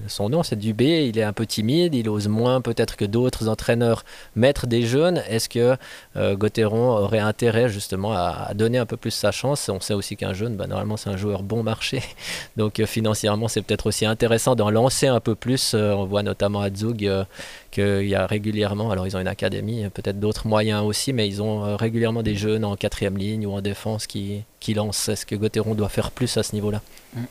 son 0.08 0.30
nom 0.30 0.44
c'est 0.44 0.58
Dubé, 0.58 1.08
il 1.08 1.18
est 1.18 1.24
un 1.24 1.34
peu 1.34 1.46
timide, 1.46 1.96
il 1.96 2.10
ose 2.10 2.28
moins 2.28 2.62
peut-être 2.62 2.96
que 2.96 3.06
d'autres 3.06 3.48
entraîneurs 3.48 4.04
mettre 4.36 4.68
des 4.68 4.84
jeunes. 4.84 5.22
Est-ce 5.30 5.50
que 5.50 5.78
euh, 6.16 6.36
aurait 6.74 7.20
intérêt 7.20 7.70
justement 7.70 8.14
à, 8.14 8.54
donner 8.54 8.78
un 8.78 8.86
peu 8.86 8.98
plus 8.98 9.12
sa 9.12 9.32
chance? 9.32 9.70
On 9.70 9.80
sait 9.80 9.94
aussi 9.94 10.16
qu'un 10.16 10.34
jeune, 10.34 10.56
bah, 10.56 10.68
normalement 10.68 10.98
c'est 10.98 11.10
un 11.10 11.18
joueur 11.18 11.44
bon 11.44 11.64
marché, 11.64 12.02
donc 12.58 12.80
euh, 12.80 12.86
financièrement 12.86 13.48
c'est 13.48 13.62
peut-être 13.62 13.88
aussi 13.88 14.06
intéressant 14.06 14.56
d'en 14.56 14.70
lancer 14.70 15.08
un 15.08 15.13
peu 15.20 15.36
plus. 15.36 15.74
Euh, 15.74 15.94
on 15.94 16.06
voit 16.06 16.24
notamment 16.24 16.62
à 16.62 16.74
Zug 16.74 17.06
euh, 17.06 17.24
qu'il 17.72 18.08
y 18.08 18.16
a 18.16 18.26
régulièrement, 18.26 18.92
alors 18.92 19.08
ils 19.08 19.16
ont 19.16 19.20
une 19.20 19.28
académie, 19.28 19.88
peut-être 19.90 20.20
d'autres 20.20 20.48
moyens 20.48 20.84
aussi, 20.84 21.14
mais 21.14 21.28
ils 21.28 21.42
ont 21.42 21.66
euh, 21.66 21.76
régulièrement 21.76 22.24
des 22.24 22.36
jeunes 22.36 22.66
en 22.66 22.76
quatrième 22.76 23.18
ligne 23.18 23.46
ou 23.46 23.52
en 23.52 23.62
défense 23.62 24.08
qui, 24.08 24.44
qui 24.60 24.74
lancent. 24.74 25.10
Est-ce 25.10 25.26
que 25.26 25.36
Gauthieron 25.36 25.76
doit 25.76 25.90
faire 25.90 26.12
plus 26.12 26.38
à 26.38 26.44
ce 26.44 26.54
niveau-là? 26.54 26.82
Mm. 27.16 27.22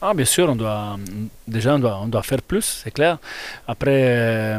Ah, 0.00 0.14
bien 0.14 0.24
sûr, 0.24 0.48
on 0.48 0.56
doit, 0.56 0.96
déjà 1.46 1.74
on 1.74 1.78
doit, 1.78 1.98
on 2.02 2.06
doit 2.06 2.22
faire 2.22 2.42
plus, 2.42 2.82
c'est 2.82 2.90
clair. 2.90 3.18
Après, 3.66 4.58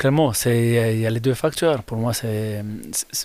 Clairement, 0.00 0.32
il 0.46 0.98
y 0.98 1.06
a 1.06 1.10
les 1.10 1.20
deux 1.20 1.34
facteurs. 1.34 1.82
Pour 1.82 1.98
moi, 1.98 2.14
c'est 2.14 2.64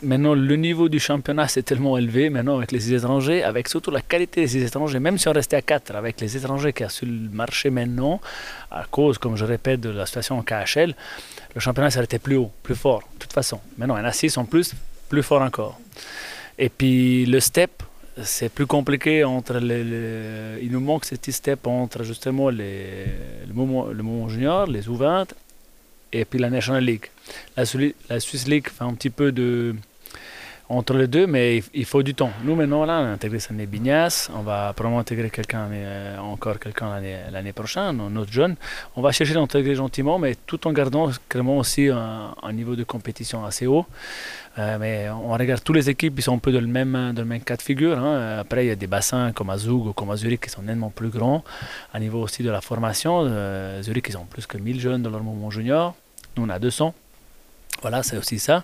maintenant 0.03 0.33
le 0.33 0.55
niveau 0.57 0.89
du 0.89 0.99
championnat 0.99 1.47
c'est 1.47 1.63
tellement 1.63 1.97
élevé 1.97 2.29
maintenant 2.29 2.57
avec 2.57 2.73
les 2.73 2.93
étrangers, 2.93 3.43
avec 3.43 3.69
surtout 3.69 3.91
la 3.91 4.01
qualité 4.01 4.41
des 4.41 4.65
étrangers. 4.65 4.99
Même 4.99 5.17
si 5.17 5.29
on 5.29 5.31
restait 5.31 5.55
à 5.55 5.61
4 5.61 5.95
avec 5.95 6.19
les 6.19 6.35
étrangers 6.35 6.73
qui 6.73 6.83
a 6.83 6.89
sur 6.89 7.07
le 7.07 7.29
marché 7.31 7.69
maintenant, 7.69 8.19
à 8.69 8.83
cause, 8.91 9.17
comme 9.17 9.37
je 9.37 9.45
répète, 9.45 9.79
de 9.79 9.89
la 9.89 10.05
situation 10.05 10.37
en 10.37 10.41
KHL, 10.41 10.93
le 11.53 11.61
championnat 11.61 11.91
s'arrêtait 11.91 12.19
plus 12.19 12.35
haut, 12.35 12.51
plus 12.61 12.75
fort, 12.75 13.03
de 13.13 13.19
toute 13.19 13.31
façon. 13.31 13.61
Maintenant, 13.77 13.95
il 13.95 14.03
y 14.03 14.05
a 14.05 14.11
6 14.11 14.37
en 14.37 14.43
plus, 14.43 14.73
plus 15.07 15.23
fort 15.23 15.43
encore. 15.43 15.79
Et 16.59 16.67
puis 16.67 17.25
le 17.25 17.39
step, 17.39 17.83
c'est 18.23 18.49
plus 18.49 18.65
compliqué 18.65 19.23
entre 19.23 19.57
les, 19.59 20.59
il 20.61 20.71
nous 20.71 20.79
manque 20.79 21.05
ce 21.05 21.15
petit 21.15 21.33
step 21.33 21.67
entre 21.67 22.03
justement 22.03 22.49
les, 22.49 23.05
le, 23.47 23.53
moment, 23.53 23.87
le 23.87 24.03
moment 24.03 24.29
junior, 24.29 24.67
les 24.67 24.87
U20 24.87 25.27
et 26.13 26.23
puis 26.23 26.39
la 26.39 26.49
National 26.49 26.83
League. 26.83 27.07
La, 27.57 27.63
la 28.09 28.19
Swiss 28.19 28.47
League 28.47 28.69
fait 28.69 28.83
un 28.83 28.93
petit 28.93 29.09
peu 29.09 29.31
de 29.31 29.75
entre 30.67 30.93
les 30.93 31.07
deux, 31.07 31.27
mais 31.27 31.61
il, 31.73 31.85
faut 31.85 32.01
du 32.01 32.15
temps. 32.15 32.31
Nous, 32.43 32.55
maintenant, 32.55 32.85
là, 32.85 32.99
on 33.01 33.05
a 33.05 33.09
intégré 33.09 33.39
Sané 33.39 33.67
Bignas, 33.67 34.29
on 34.33 34.41
va 34.41 34.73
probablement 34.73 34.99
intégrer 34.99 35.29
quelqu'un, 35.29 35.67
euh, 35.71 36.17
encore 36.17 36.59
quelqu'un 36.59 36.99
l'année 37.31 37.53
prochaine, 37.53 37.97
notre 38.09 38.31
jeune. 38.31 38.55
On 38.95 39.01
va 39.01 39.11
chercher 39.11 39.35
d'intégrer 39.35 39.75
gentiment, 39.75 40.17
mais 40.17 40.35
tout 40.47 40.67
en 40.67 40.71
gardant 40.71 41.11
clairement 41.29 41.57
aussi 41.59 41.89
un, 41.89 42.53
niveau 42.53 42.75
de 42.75 42.83
compétition 42.83 43.45
assez 43.45 43.67
haut. 43.67 43.85
Euh, 44.57 44.77
mais 44.79 45.09
on 45.09 45.33
regarde 45.33 45.61
toutes 45.63 45.75
les 45.75 45.89
équipes, 45.89 46.13
ils 46.17 46.21
sont 46.23 46.35
un 46.35 46.39
peu 46.39 46.51
dans 46.51 46.61
le 46.61 46.67
même, 46.67 46.93
dans 47.13 47.21
le 47.21 47.27
même 47.27 47.41
cas 47.41 47.57
de 47.57 47.61
figure. 47.61 47.99
Hein. 47.99 48.39
Après, 48.39 48.65
il 48.65 48.69
y 48.69 48.71
a 48.71 48.75
des 48.75 48.87
bassins 48.87 49.33
comme 49.33 49.49
à 49.49 49.57
Zug 49.57 49.87
ou 49.87 49.93
comme 49.93 50.09
à 50.11 50.15
Zurich 50.15 50.41
qui 50.41 50.49
sont 50.49 50.61
nettement 50.61 50.89
plus 50.89 51.09
grands. 51.09 51.43
À 51.93 51.99
niveau 51.99 52.21
aussi 52.21 52.41
de 52.41 52.49
la 52.49 52.61
formation, 52.61 53.23
euh, 53.25 53.81
Zurich, 53.83 54.07
ils 54.09 54.17
ont 54.17 54.25
plus 54.25 54.47
que 54.47 54.57
1000 54.57 54.79
jeunes 54.79 55.03
dans 55.03 55.09
leur 55.09 55.21
moment 55.21 55.51
junior. 55.51 55.93
Nous, 56.37 56.43
on 56.43 56.49
a 56.49 56.57
200. 56.57 56.93
Voilà, 57.85 58.01
c'est 58.01 58.17
aussi 58.17 58.39
ça. 58.39 58.63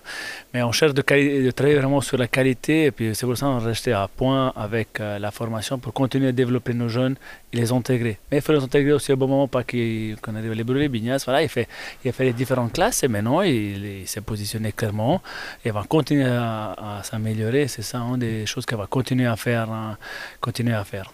Mais 0.52 0.64
on 0.64 0.72
cherche 0.72 0.94
de, 0.94 1.00
travailler 1.00 1.76
vraiment 1.78 2.00
sur 2.00 2.18
la 2.18 2.26
qualité 2.26 2.86
et 2.86 2.90
puis 2.90 3.14
c'est 3.14 3.24
pour 3.24 3.36
ça 3.36 3.46
qu'on 3.46 3.60
reste 3.60 3.86
à 3.86 4.08
point 4.08 4.52
avec 4.56 4.98
euh, 4.98 5.20
la 5.20 5.30
formation 5.30 5.78
pour 5.78 5.92
continuer 5.92 6.30
à 6.30 6.32
développer 6.32 6.74
nos 6.74 6.88
jeunes 6.88 7.14
et 7.52 7.58
les 7.58 7.70
intégrer. 7.70 8.18
Mais 8.32 8.38
il 8.38 8.40
faut 8.40 8.52
les 8.52 8.64
intégrer 8.64 8.92
aussi 8.92 9.12
au 9.12 9.16
bon 9.16 9.28
moment, 9.28 9.46
pas 9.46 9.62
qu'on 9.62 10.34
arrive 10.34 10.50
à 10.50 10.54
les 10.56 10.64
brûler. 10.64 10.88
Bignas, 10.88 11.22
voilà, 11.24 11.40
il, 11.40 11.48
fait, 11.48 11.68
il 12.04 12.08
a 12.08 12.12
fait 12.12 12.24
les 12.24 12.32
différentes 12.32 12.72
classes 12.72 13.04
et 13.04 13.08
maintenant 13.08 13.42
il, 13.42 14.02
s'est 14.06 14.22
positionné 14.22 14.72
clairement 14.72 15.22
et 15.64 15.70
va 15.70 15.84
continuer 15.88 16.26
à, 16.26 17.00
s'améliorer. 17.04 17.68
C'est 17.68 17.82
ça, 17.82 17.98
une 17.98 18.18
des 18.18 18.44
choses 18.44 18.66
qu'il 18.66 18.76
va 18.76 18.88
continuer 18.88 19.26
à 19.26 19.36
faire. 19.36 19.70
Hein, 19.70 19.96
continuer 20.40 20.74
à 20.74 20.82
faire. 20.82 21.12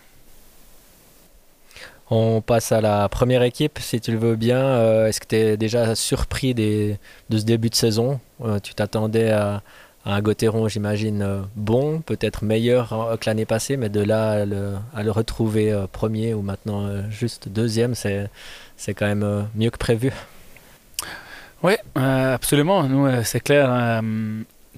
On 2.10 2.40
passe 2.40 2.72
à 2.72 2.80
la 2.80 3.08
première 3.10 3.42
équipe, 3.42 3.78
si 3.80 4.00
tu 4.00 4.12
le 4.12 4.18
veux 4.18 4.36
bien. 4.36 4.58
Euh, 4.58 5.08
est-ce 5.08 5.20
que 5.20 5.26
tu 5.26 5.36
es 5.36 5.56
déjà 5.58 5.94
surpris 5.94 6.54
de 6.54 6.96
ce 7.30 7.44
début 7.44 7.68
de 7.68 7.74
saison? 7.74 8.18
Euh, 8.42 8.58
Tu 8.60 8.74
t'attendais 8.74 9.30
à, 9.30 9.62
un 10.06 10.22
Gauthieron, 10.22 10.68
j'imagine, 10.68 11.20
euh, 11.20 11.42
bon, 11.54 12.00
peut-être 12.00 12.42
meilleur 12.42 13.18
que 13.20 13.28
l'année 13.28 13.44
passée, 13.44 13.76
mais 13.76 13.90
de 13.90 14.00
là 14.00 14.46
à 14.94 15.02
le, 15.02 15.10
retrouver 15.10 15.84
premier 15.92 16.32
ou 16.32 16.40
maintenant 16.40 16.88
juste 17.10 17.50
deuxième, 17.50 17.94
c'est, 17.94 18.30
quand 18.94 19.06
même 19.06 19.46
mieux 19.54 19.70
que 19.70 19.76
prévu. 19.76 20.10
Oui, 21.62 21.74
absolument. 21.94 22.84
Nous, 22.84 23.06
c'est 23.24 23.40
clair. 23.40 24.00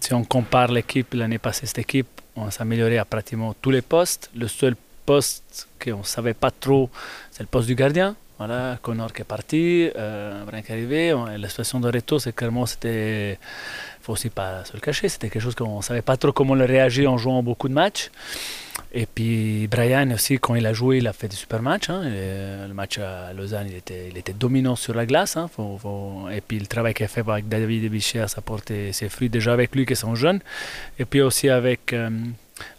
si 0.01 0.15
on 0.15 0.25
compare 0.25 0.73
l'équipe 0.73 1.15
l'année 1.15 1.39
passée, 1.39 1.67
cette 1.67 1.79
équipe, 1.79 2.09
on 2.35 2.51
s'est 2.51 2.63
amélioré 2.63 2.99
à 2.99 3.05
pratiquement 3.05 3.55
tous 3.63 3.71
les 3.71 3.83
postes. 3.83 4.31
Le 4.35 4.49
seul 4.49 4.75
poste 5.11 5.67
qu'on 5.83 5.99
ne 5.99 6.11
savait 6.17 6.39
pas 6.45 6.53
trop, 6.65 6.85
c'est 7.33 7.43
le 7.43 7.53
poste 7.55 7.69
du 7.73 7.75
gardien. 7.75 8.11
Voilà, 8.39 8.79
Connor 8.81 9.13
qui 9.13 9.23
est 9.23 9.31
parti, 9.37 9.91
euh, 9.97 10.45
qui 10.65 10.71
est 10.71 10.75
arrivé. 10.77 11.03
La 11.45 11.49
situation 11.49 11.79
de 11.81 11.89
Reto, 11.95 12.19
c'est 12.21 12.35
clairement, 12.39 12.65
c'était, 12.65 13.39
faut 14.03 14.13
aussi 14.13 14.31
pas 14.31 14.65
se 14.65 14.73
le 14.73 14.81
cacher, 14.81 15.09
c'était 15.09 15.29
quelque 15.29 15.43
chose 15.43 15.57
qu'on 15.57 15.79
ne 15.79 15.83
savait 15.83 16.07
pas 16.11 16.17
trop 16.17 16.33
comment 16.33 16.55
le 16.55 16.65
réagir 16.65 17.13
en 17.13 17.19
jouant 17.19 17.43
beaucoup 17.43 17.69
de 17.69 17.75
matchs. 17.75 18.11
Et 18.93 19.07
puis 19.07 19.67
Brian 19.69 20.11
aussi, 20.13 20.39
quand 20.39 20.55
il 20.55 20.67
a 20.67 20.73
joué, 20.73 20.99
il 20.99 21.07
a 21.09 21.13
fait 21.13 21.29
des 21.29 21.41
super 21.45 21.61
matchs. 21.61 21.91
Hein. 21.91 22.03
le 22.71 22.75
match 22.83 22.99
à 22.99 23.33
Lausanne, 23.33 23.69
il 23.69 23.77
était, 23.77 24.09
il 24.11 24.17
était 24.17 24.37
dominant 24.45 24.77
sur 24.85 24.95
la 24.95 25.07
glace. 25.07 25.37
Hein. 25.37 25.49
Et 26.37 26.41
puis 26.41 26.59
le 26.59 26.67
travail 26.67 26.95
qu'il 26.95 27.05
a 27.05 27.09
fait 27.09 27.25
avec 27.29 27.49
David 27.49 27.91
Bichet, 27.91 28.27
ça 28.29 28.41
porté 28.41 28.93
ses 28.93 29.09
fruits 29.09 29.29
déjà 29.29 29.53
avec 29.53 29.75
lui 29.77 29.85
qui 29.87 29.97
sont 29.97 30.15
jeunes. 30.15 30.41
Et 31.01 31.05
puis 31.05 31.21
aussi 31.21 31.49
avec, 31.49 31.93
euh, 31.93 32.11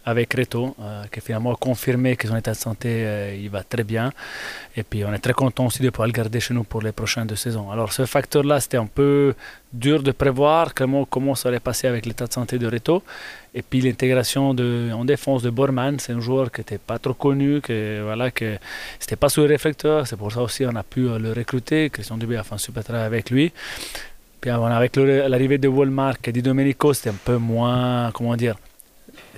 avec 0.04 0.34
Reto, 0.34 0.74
euh, 0.80 1.04
qui 1.12 1.20
finalement 1.20 1.52
a 1.52 1.56
confirmé 1.56 2.16
que 2.16 2.28
son 2.28 2.36
état 2.36 2.52
de 2.52 2.56
santé 2.56 2.88
euh, 2.90 3.36
il 3.40 3.50
va 3.50 3.62
très 3.62 3.84
bien. 3.84 4.12
Et 4.76 4.82
puis 4.82 5.04
on 5.04 5.12
est 5.12 5.18
très 5.18 5.32
content 5.32 5.66
aussi 5.66 5.82
de 5.82 5.90
pouvoir 5.90 6.08
le 6.08 6.12
garder 6.12 6.40
chez 6.40 6.54
nous 6.54 6.64
pour 6.64 6.82
les 6.82 6.92
prochaines 6.92 7.26
deux 7.26 7.36
saisons. 7.36 7.70
Alors 7.70 7.92
ce 7.92 8.04
facteur-là, 8.06 8.60
c'était 8.60 8.78
un 8.78 8.86
peu 8.86 9.34
dur 9.72 10.02
de 10.02 10.12
prévoir 10.12 10.74
comment, 10.74 11.04
comment 11.04 11.34
ça 11.34 11.48
allait 11.48 11.60
passer 11.60 11.86
avec 11.86 12.06
l'état 12.06 12.26
de 12.26 12.32
santé 12.32 12.58
de 12.58 12.66
Reto. 12.66 13.02
Et 13.54 13.62
puis 13.62 13.80
l'intégration 13.80 14.50
en 14.50 15.04
défense 15.04 15.42
de 15.42 15.50
Bormann, 15.50 15.98
c'est 15.98 16.12
un 16.12 16.20
joueur 16.20 16.50
qui 16.50 16.60
n'était 16.60 16.78
pas 16.78 16.98
trop 16.98 17.14
connu, 17.14 17.60
que 17.60 18.02
voilà, 18.02 18.30
que 18.30 18.56
c'était 18.98 19.16
pas 19.16 19.28
sous 19.28 19.40
le 19.40 19.46
réflecteur. 19.46 20.06
C'est 20.06 20.16
pour 20.16 20.32
ça 20.32 20.42
aussi 20.42 20.64
qu'on 20.64 20.76
a 20.76 20.82
pu 20.82 21.08
euh, 21.08 21.18
le 21.18 21.32
recruter. 21.32 21.90
Christian 21.90 22.16
Dubé 22.16 22.36
a 22.36 22.44
fait 22.44 22.54
un 22.54 22.58
super 22.58 22.82
travail 22.82 23.04
avec 23.04 23.30
lui. 23.30 23.52
Puis 24.40 24.50
avec 24.50 24.96
l'arrivée 24.96 25.58
de 25.58 25.68
Walmart 25.68 26.16
et 26.24 26.32
de 26.32 26.40
Domenico, 26.40 26.92
c'était 26.92 27.10
un 27.10 27.18
peu 27.24 27.36
moins, 27.36 28.10
comment 28.12 28.34
dire, 28.34 28.56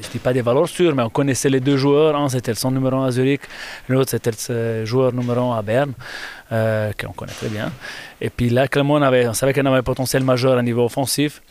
je 0.01 0.09
dis 0.09 0.19
pas 0.19 0.33
des 0.33 0.43
valeurs 0.43 0.69
sûres, 0.69 0.95
mais 0.95 1.03
on 1.03 1.11
connaissait 1.11 1.49
les 1.49 1.61
deux 1.61 1.77
joueurs. 1.77 2.17
Un, 2.17 2.29
c'était 2.29 2.55
son 2.55 2.71
numéro 2.71 2.97
1 2.97 3.07
à 3.07 3.11
Zurich, 3.11 3.43
l'autre, 3.89 4.11
c'était 4.11 4.31
le 4.49 4.85
joueur 4.85 5.13
numéro 5.13 5.53
1 5.53 5.59
à 5.59 5.63
Berne, 5.63 5.93
euh, 6.53 6.93
qu'on 6.99 7.13
connaît 7.13 7.33
très 7.33 7.49
bien. 7.49 7.71
Et 8.21 8.31
puis 8.31 8.51
là, 8.51 8.69
clairement, 8.69 8.95
on, 8.95 9.03
avait, 9.03 9.29
on 9.29 9.35
savait 9.35 9.53
qu'il 9.53 9.67
avait 9.67 9.79
un 9.79 9.83
potentiel 9.83 10.25
majeur 10.25 10.59
à 10.59 10.63
niveau 10.63 10.85
offensif. 10.85 11.43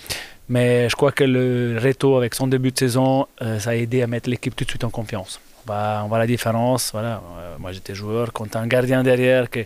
Mais 0.50 0.90
je 0.90 0.96
crois 0.96 1.12
que 1.14 1.24
le 1.24 1.80
Reto, 1.82 2.18
avec 2.18 2.36
son 2.36 2.48
début 2.48 2.72
de 2.72 2.78
saison, 2.78 3.28
euh, 3.42 3.60
ça 3.60 3.72
a 3.72 3.76
aidé 3.76 4.02
à 4.02 4.08
mettre 4.08 4.30
l'équipe 4.30 4.56
tout 4.56 4.66
de 4.66 4.70
suite 4.70 4.84
en 4.84 4.90
confiance. 4.90 5.40
On 5.70 6.08
voit, 6.08 6.20
la 6.20 6.28
différence. 6.28 6.92
Voilà. 6.92 7.22
Euh, 7.40 7.56
moi, 7.60 7.72
j'étais 7.72 7.96
joueur. 7.96 8.34
Quand 8.34 8.56
un 8.58 8.68
gardien 8.68 9.04
derrière 9.04 9.50
qui 9.50 9.66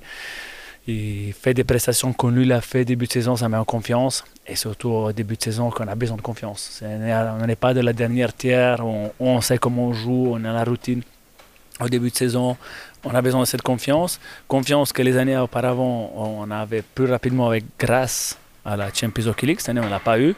il 0.87 1.33
fait 1.33 1.53
des 1.53 1.65
prestations 1.65 2.13
qu'on 2.13 2.29
lui 2.29 2.45
l'a 2.45 2.61
fait 2.61 2.85
début 2.85 3.07
de 3.07 3.11
saison, 3.11 3.35
ça 3.35 3.49
met 3.49 3.57
en 3.57 3.65
confiance. 3.65 4.23
Et 4.47 4.55
surtout 4.55 4.89
au 4.89 5.11
début 5.11 5.35
de 5.35 5.43
saison, 5.43 5.69
qu'on 5.69 5.87
a 5.87 5.95
besoin 5.95 6.15
de 6.15 6.21
confiance. 6.21 6.81
on 6.81 7.45
n'est 7.45 7.55
pas 7.57 7.73
de 7.73 7.81
la 7.81 7.91
dernière 7.91 8.33
tiers, 8.33 8.85
on, 8.85 9.11
on, 9.19 9.41
sait 9.41 9.57
comment 9.57 9.87
on 9.87 9.93
joue, 9.93 10.31
on 10.31 10.43
a 10.45 10.53
la 10.53 10.63
routine. 10.63 11.01
Au 11.81 11.89
début 11.89 12.09
de 12.09 12.15
saison, 12.15 12.57
on 13.03 13.13
a 13.13 13.21
besoin 13.21 13.41
de 13.41 13.45
cette 13.45 13.61
confiance. 13.61 14.19
Confiance 14.47 14.93
que 14.93 15.01
les 15.01 15.17
années 15.17 15.37
auparavant, 15.37 16.11
on 16.15 16.49
avait 16.49 16.81
plus 16.81 17.05
rapidement 17.05 17.47
avec 17.47 17.65
grâce 17.77 18.37
à 18.65 18.75
la 18.75 18.91
Champions 18.93 19.35
League. 19.43 19.59
Cette 19.59 19.69
année, 19.69 19.81
on 19.81 19.85
ne 19.85 19.89
l'a 19.89 19.99
pas 19.99 20.19
eu. 20.19 20.35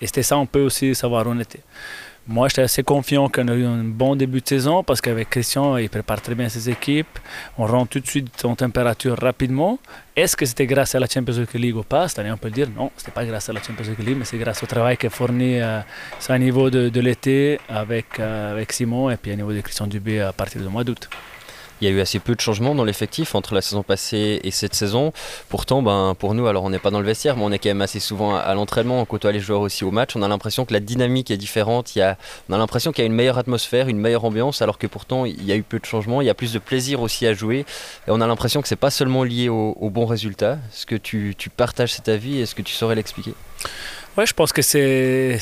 Et 0.00 0.06
c'était 0.06 0.22
ça, 0.22 0.36
on 0.36 0.46
peut 0.46 0.62
aussi 0.62 0.94
savoir 0.94 1.26
où 1.26 1.30
on 1.30 1.38
était. 1.38 1.62
Moi, 2.26 2.48
j'étais 2.48 2.62
assez 2.62 2.82
confiant 2.82 3.28
qu'on 3.28 3.48
a 3.48 3.54
eu 3.54 3.66
un 3.66 3.84
bon 3.84 4.16
début 4.16 4.40
de 4.40 4.48
saison 4.48 4.82
parce 4.82 5.02
qu'avec 5.02 5.28
Christian, 5.28 5.76
il 5.76 5.90
prépare 5.90 6.22
très 6.22 6.34
bien 6.34 6.48
ses 6.48 6.70
équipes. 6.70 7.18
On 7.58 7.66
rentre 7.66 7.90
tout 7.90 8.00
de 8.00 8.06
suite 8.06 8.42
en 8.46 8.54
température 8.54 9.14
rapidement. 9.20 9.78
Est-ce 10.16 10.34
que 10.34 10.46
c'était 10.46 10.66
grâce 10.66 10.94
à 10.94 11.00
la 11.00 11.06
Champions 11.06 11.44
League 11.52 11.76
ou 11.76 11.82
pas? 11.82 12.08
Cette 12.08 12.20
année, 12.20 12.32
on 12.32 12.38
peut 12.38 12.50
dire 12.50 12.68
non, 12.74 12.90
ce 12.96 13.02
n'était 13.02 13.12
pas 13.12 13.26
grâce 13.26 13.50
à 13.50 13.52
la 13.52 13.62
Champions 13.62 13.84
League, 13.98 14.16
mais 14.18 14.24
c'est 14.24 14.38
grâce 14.38 14.62
au 14.62 14.66
travail 14.66 14.96
est 14.98 15.08
fourni 15.10 15.60
euh, 15.60 15.80
niveau 16.38 16.70
de, 16.70 17.00
l'été 17.00 17.60
avec, 17.68 18.18
euh, 18.18 18.52
avec 18.52 18.72
Simon 18.72 19.10
et 19.10 19.18
puis 19.18 19.30
à 19.30 19.36
niveau 19.36 19.52
de 19.52 19.60
Christian 19.60 19.86
Dubé 19.86 20.20
à 20.20 20.32
partir 20.32 20.62
du 20.62 20.68
mois 20.68 20.82
d'août. 20.82 21.10
Il 21.84 21.88
y 21.88 21.90
a 21.92 21.96
eu 21.98 22.00
assez 22.00 22.18
peu 22.18 22.34
de 22.34 22.40
changements 22.40 22.74
dans 22.74 22.86
l'effectif 22.86 23.34
entre 23.34 23.54
la 23.54 23.60
saison 23.60 23.82
passée 23.82 24.40
et 24.42 24.50
cette 24.50 24.74
saison. 24.74 25.12
Pourtant, 25.50 25.82
ben, 25.82 26.14
pour 26.18 26.32
nous, 26.32 26.46
alors 26.46 26.64
on 26.64 26.70
n'est 26.70 26.78
pas 26.78 26.90
dans 26.90 26.98
le 26.98 27.04
vestiaire, 27.04 27.36
mais 27.36 27.42
on 27.44 27.52
est 27.52 27.58
quand 27.58 27.68
même 27.68 27.82
assez 27.82 28.00
souvent 28.00 28.34
à, 28.34 28.54
l'entraînement, 28.54 29.02
on 29.02 29.04
côtoie 29.04 29.32
les 29.32 29.40
joueurs 29.40 29.60
aussi 29.60 29.84
au 29.84 29.90
match. 29.90 30.16
On 30.16 30.22
a 30.22 30.28
l'impression 30.28 30.64
que 30.64 30.72
la 30.72 30.80
dynamique 30.80 31.30
est 31.30 31.36
différente. 31.36 31.94
Il 31.94 31.98
y 31.98 32.02
a, 32.02 32.16
on 32.48 32.54
a 32.54 32.56
l'impression 32.56 32.90
qu'il 32.90 33.02
y 33.02 33.04
a 33.04 33.06
une 33.06 33.12
meilleure 33.12 33.36
atmosphère, 33.36 33.88
une 33.88 33.98
meilleure 33.98 34.24
ambiance, 34.24 34.62
alors 34.62 34.78
que 34.78 34.86
pourtant 34.86 35.26
il 35.26 35.44
y 35.44 35.52
a 35.52 35.56
eu 35.56 35.62
peu 35.62 35.78
de 35.78 35.84
changements. 35.84 36.22
Il 36.22 36.26
y 36.26 36.30
a 36.30 36.34
plus 36.34 36.54
de 36.54 36.58
plaisir 36.58 37.02
aussi 37.02 37.26
à 37.26 37.34
jouer. 37.34 37.66
Et 38.08 38.10
on 38.10 38.22
a 38.22 38.26
l'impression 38.26 38.62
que 38.62 38.68
c'est 38.68 38.76
pas 38.76 38.90
seulement 38.90 39.22
lié 39.22 39.50
au, 39.50 39.76
au 39.78 39.90
bon 39.90 40.06
résultat. 40.06 40.52
Est-ce 40.72 40.86
que 40.86 40.96
tu, 40.96 41.34
tu 41.36 41.50
partages 41.50 41.92
cet 41.92 42.08
avis 42.08 42.40
Est-ce 42.40 42.54
que 42.54 42.62
tu 42.62 42.72
saurais 42.72 42.94
l'expliquer? 42.94 43.34
Ouais, 44.16 44.26
je 44.26 44.32
pense 44.32 44.52
que 44.52 44.62
c'est 44.62 45.36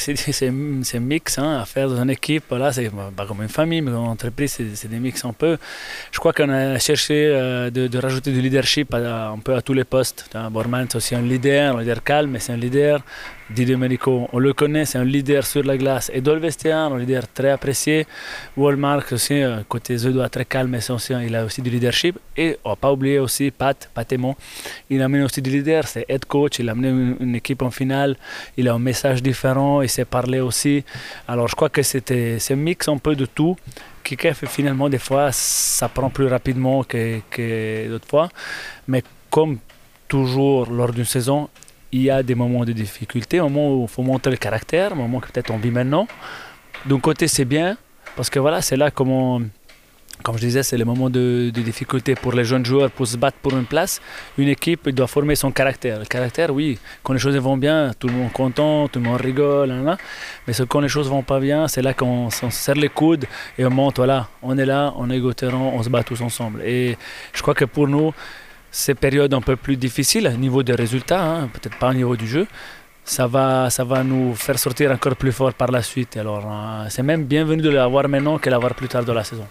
un 0.95 1.01
mix 1.01 1.39
hein, 1.39 1.59
à 1.61 1.67
faire 1.67 1.91
dans 1.91 2.03
une 2.03 2.09
équipe. 2.09 2.45
Voilà, 2.49 2.73
c'est 2.73 2.91
pas 3.15 3.27
comme 3.27 3.43
une 3.43 3.51
famille, 3.51 3.83
mais 3.83 3.91
une 3.91 3.99
entreprise, 3.99 4.59
c'est 4.75 4.89
des 4.89 4.99
mix 4.99 5.23
un 5.27 5.35
peu. 5.35 5.59
Je 6.11 6.19
crois 6.19 6.33
qu'on 6.33 6.49
a 6.49 6.79
cherché 6.79 7.27
euh, 7.27 7.69
de, 7.69 7.99
rajouter 7.99 8.33
du 8.33 8.41
leadership 8.41 8.95
un 8.95 9.39
peu 9.45 9.55
à 9.55 9.61
tous 9.61 9.75
les 9.75 9.85
postes. 9.85 10.31
Bormann, 10.51 10.87
c'est 10.89 10.97
aussi 10.97 11.15
un 11.15 11.21
leader, 11.21 11.77
un 11.77 11.81
leader 11.81 12.03
calme, 12.03 12.31
mais 12.31 12.39
c'est 12.39 12.55
un 12.55 12.57
leader. 12.57 13.03
Di 13.51 13.67
Domenico, 13.67 14.29
on 14.33 14.39
le 14.39 14.53
connaît, 14.53 14.85
c'est 14.85 14.99
un 14.99 15.05
leader 15.05 15.45
sur 15.45 15.63
la 15.63 15.77
glace. 15.77 16.11
Et 16.15 16.21
dans 16.21 16.33
un 16.33 16.99
leader 16.99 17.29
très 17.29 17.51
apprécié. 17.51 18.07
Walmart 18.57 19.05
aussi, 19.13 19.43
euh, 19.43 19.63
côté 19.69 19.97
Zedois, 19.97 20.29
très 20.29 20.45
calme, 20.45 20.71
mais 20.71 20.91
aussi, 20.91 21.13
il 21.27 21.35
a 21.35 21.45
aussi 21.45 21.61
du 21.61 21.69
leadership. 21.69 22.19
Et 22.37 22.57
on 22.65 22.71
va 22.71 22.77
pas 22.77 22.93
oublier 22.93 23.19
aussi 23.19 23.51
Pat, 23.51 23.91
Pat 23.93 24.11
Aymon. 24.13 24.37
Il 24.89 25.03
a 25.03 25.07
amené 25.07 25.25
aussi 25.25 25.43
du 25.43 25.51
leader, 25.51 25.87
c'est 25.87 26.07
head 26.09 26.25
coach, 26.25 26.61
il 26.61 26.69
a 26.69 26.73
amené 26.73 26.89
une, 27.21 27.35
équipe 27.35 27.63
en 27.63 27.71
finale. 27.71 28.17
Il 28.57 28.69
a 28.69 28.75
un 28.75 28.79
message 28.79 29.23
différent, 29.23 29.83
il 29.83 29.89
s'est 29.89 30.05
parlé 30.05 30.41
aussi. 30.41 30.85
Alors 31.29 31.49
je 31.49 31.55
crois 31.55 31.69
que 31.69 31.83
c'était 31.83 32.39
un 32.51 32.57
mix 32.57 32.89
un 32.89 32.99
peu 32.99 33.17
de 33.17 33.27
tout 33.27 33.57
qui 34.05 34.17
fait 34.17 34.35
finalement 34.47 34.89
des 34.89 34.99
fois 34.99 35.31
ça 35.31 35.89
prend 35.89 36.11
plus 36.11 36.27
rapidement 36.27 36.85
que, 36.85 37.21
que 37.31 37.89
d'autres 37.89 38.09
fois. 38.09 38.29
Mais 38.89 39.03
comme 39.31 39.59
toujours 40.09 40.71
lors 40.71 40.93
d'une 40.93 41.05
saison, 41.05 41.49
il 41.93 42.03
y 42.03 42.11
a 42.11 42.23
des 42.23 42.35
moments 42.35 42.65
de 42.65 42.73
difficulté, 42.73 43.39
un 43.39 43.45
moment 43.45 43.75
où 43.75 43.83
il 43.83 43.89
faut 43.89 44.03
montrer 44.03 44.31
le 44.31 44.39
caractère, 44.39 44.93
un 44.93 44.97
moment 44.97 45.21
que 45.21 45.31
peut-être 45.31 45.51
on 45.51 45.59
vit 45.59 45.71
maintenant. 45.71 46.09
D'un 46.87 46.99
côté, 46.99 47.29
c'est 47.29 47.45
bien, 47.45 47.77
parce 48.17 48.31
que 48.31 48.39
voilà, 48.39 48.63
c'est 48.63 48.77
là 48.77 48.91
comment, 48.91 49.41
comme 50.23 50.37
je 50.37 50.41
disais, 50.41 50.63
c'est 50.63 50.79
le 50.79 50.85
moment 50.85 51.11
de, 51.11 51.51
difficulté 51.51 52.15
pour 52.15 52.33
les 52.33 52.45
jeunes 52.45 52.65
joueurs 52.65 52.91
pour 52.91 53.07
se 53.07 53.17
battre 53.17 53.37
pour 53.43 53.53
une 53.57 53.67
place. 53.67 54.01
Une 54.39 54.49
équipe 54.49 54.89
doit 54.89 55.07
former 55.07 55.35
son 55.35 55.51
caractère. 55.51 55.99
Le 55.99 56.05
caractère, 56.07 56.51
oui, 56.53 56.79
quand 57.03 57.13
les 57.13 57.19
choses 57.19 57.37
vont 57.37 57.57
bien, 57.57 57.93
tout 57.99 58.09
le 58.09 58.15
monde 58.15 58.29
est 58.29 58.33
content, 58.33 58.89
tout 58.89 58.99
le 58.99 59.05
monde 59.05 59.21
rigole, 59.21 59.73
mais 60.47 60.55
quand 60.69 60.81
les 60.81 60.89
choses 60.89 61.09
vont 61.09 61.23
pas 61.23 61.41
bien, 61.41 61.69
c'est 61.69 61.83
là 61.83 61.93
qu'on 61.93 62.31
se 62.31 62.49
serre 62.51 62.77
les 62.77 62.89
coudes 62.89 63.27
et 63.59 63.65
on 63.67 63.71
monte, 63.71 63.97
voilà, 63.97 64.29
on 64.43 64.57
est 64.57 64.67
là, 64.67 64.95
on 64.97 65.11
est 65.11 65.17
égotérant, 65.17 65.73
on 65.75 65.83
se 65.83 65.91
bat 65.91 66.03
tous 66.03 66.23
ensemble. 66.23 66.63
Et 66.63 66.97
je 67.33 67.43
crois 67.43 67.55
que 67.55 67.65
pour 67.65 67.87
nous, 67.87 68.13
ces 68.73 68.95
périodes 68.95 69.35
un 69.35 69.43
peu 69.43 69.55
plus 69.55 69.77
difficiles, 69.77 70.27
au 70.27 70.39
niveau 70.39 70.63
des 70.65 70.75
résultats, 70.75 71.23
hein, 71.23 71.49
peut-être 71.53 71.79
pas 71.79 71.91
au 71.91 71.95
niveau 71.95 72.17
du 72.17 72.27
jeu, 72.27 72.47
ça 73.05 73.27
va, 73.27 73.69
ça 73.69 73.85
va 73.85 74.03
nous 74.03 74.35
faire 74.35 74.59
sortir 74.59 74.91
encore 74.91 75.15
plus 75.17 75.33
fort 75.33 75.53
par 75.53 75.71
la 75.71 75.83
suite. 75.83 76.17
Alors, 76.17 76.45
euh, 76.47 76.87
c'est 76.89 77.03
même 77.03 77.25
bienvenu 77.25 77.61
de 77.61 77.69
l'avoir 77.69 78.09
maintenant 78.09 78.39
que 78.39 78.49
l'avoir 78.49 78.75
plus 78.75 78.89
tard 78.89 79.05
dans 79.05 79.15
la 79.15 79.25
saison. 79.25 79.47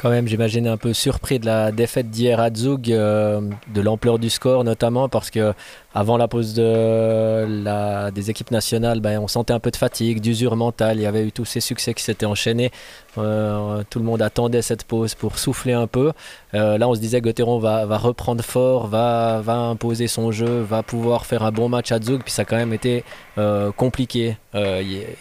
Quand 0.00 0.08
même, 0.08 0.26
j'imagine 0.26 0.66
un 0.66 0.78
peu 0.78 0.94
surpris 0.94 1.38
de 1.38 1.44
la 1.44 1.72
défaite 1.72 2.08
d'hier 2.08 2.40
à 2.40 2.48
Zug, 2.50 2.90
euh, 2.90 3.42
de 3.68 3.80
l'ampleur 3.82 4.18
du 4.18 4.30
score 4.30 4.64
notamment, 4.64 5.10
parce 5.10 5.28
que 5.28 5.52
avant 5.92 6.16
la 6.16 6.26
pause 6.26 6.54
de 6.54 7.44
la, 7.62 8.10
des 8.10 8.30
équipes 8.30 8.50
nationales, 8.50 9.00
ben, 9.00 9.18
on 9.18 9.28
sentait 9.28 9.52
un 9.52 9.60
peu 9.60 9.70
de 9.70 9.76
fatigue, 9.76 10.22
d'usure 10.22 10.56
mentale. 10.56 10.96
Il 10.96 11.02
y 11.02 11.06
avait 11.06 11.26
eu 11.26 11.32
tous 11.32 11.44
ces 11.44 11.60
succès 11.60 11.92
qui 11.92 12.02
s'étaient 12.02 12.24
enchaînés. 12.24 12.70
Euh, 13.18 13.82
tout 13.90 13.98
le 13.98 14.04
monde 14.04 14.22
attendait 14.22 14.62
cette 14.62 14.84
pause 14.84 15.14
pour 15.14 15.38
souffler 15.38 15.72
un 15.72 15.86
peu. 15.86 16.12
Euh, 16.54 16.78
là, 16.78 16.88
on 16.88 16.94
se 16.94 17.00
disait 17.00 17.20
Gauthieron 17.20 17.58
va, 17.58 17.86
va, 17.86 17.98
reprendre 17.98 18.42
fort, 18.44 18.86
va, 18.86 19.40
va, 19.42 19.54
imposer 19.54 20.06
son 20.06 20.32
jeu, 20.32 20.60
va 20.60 20.82
pouvoir 20.82 21.26
faire 21.26 21.42
un 21.42 21.50
bon 21.50 21.68
match 21.68 21.92
à 21.92 22.00
Zug. 22.00 22.22
Puis 22.22 22.32
ça 22.32 22.42
a 22.42 22.44
quand 22.44 22.56
même 22.56 22.72
été 22.72 23.04
euh, 23.38 23.72
compliqué 23.72 24.36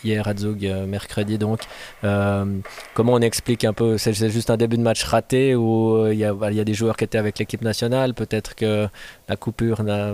hier 0.03 0.27
à 0.27 0.35
Zug, 0.35 0.65
mercredi. 0.87 1.37
Donc, 1.37 1.61
comment 2.01 3.13
on 3.13 3.21
explique 3.21 3.63
un 3.65 3.73
peu? 3.73 3.97
C'est 3.97 4.13
juste 4.13 4.49
un 4.49 4.57
début 4.57 4.77
de 4.77 4.83
match 4.83 5.03
raté 5.03 5.55
où 5.55 6.07
il 6.11 6.17
y, 6.17 6.25
a, 6.25 6.33
il 6.49 6.55
y 6.55 6.59
a 6.59 6.63
des 6.63 6.73
joueurs 6.73 6.97
qui 6.97 7.03
étaient 7.03 7.17
avec 7.17 7.39
l'équipe 7.39 7.61
nationale. 7.61 8.13
Peut-être 8.13 8.55
que 8.55 8.87
la 9.27 9.35
coupure 9.35 9.83
n'a 9.83 10.13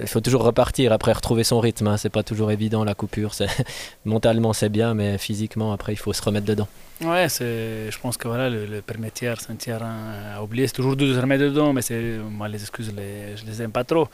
il 0.00 0.06
faut 0.06 0.20
toujours 0.20 0.42
repartir 0.42 0.92
après 0.92 1.12
retrouver 1.12 1.44
son 1.44 1.60
rythme. 1.60 1.88
Hein. 1.88 1.96
C'est 1.96 2.10
pas 2.10 2.22
toujours 2.22 2.50
évident 2.50 2.84
la 2.84 2.94
coupure. 2.94 3.32
Mentalement 4.04 4.52
c'est 4.52 4.68
bien, 4.68 4.94
mais 4.94 5.18
physiquement 5.18 5.72
après 5.72 5.92
il 5.92 5.96
faut 5.96 6.12
se 6.12 6.22
remettre 6.22 6.46
dedans. 6.46 6.68
Ouais, 7.00 7.26
je 7.28 7.98
pense 7.98 8.16
que 8.16 8.28
voilà, 8.28 8.48
le, 8.48 8.64
le 8.64 8.80
premier 8.80 9.10
tiers, 9.10 9.40
c'est 9.40 9.50
un 9.50 9.56
tiers 9.56 9.82
à 9.82 10.42
oublier. 10.42 10.68
C'est 10.68 10.74
toujours 10.74 10.94
de 10.94 11.12
se 11.12 11.18
remettre 11.18 11.42
dedans, 11.42 11.72
mais 11.72 11.80
moi 12.30 12.46
les 12.48 12.60
excuses, 12.60 12.92
les, 12.94 13.36
je 13.36 13.44
les 13.44 13.60
aime 13.60 13.72
pas 13.72 13.82
trop. 13.82 14.08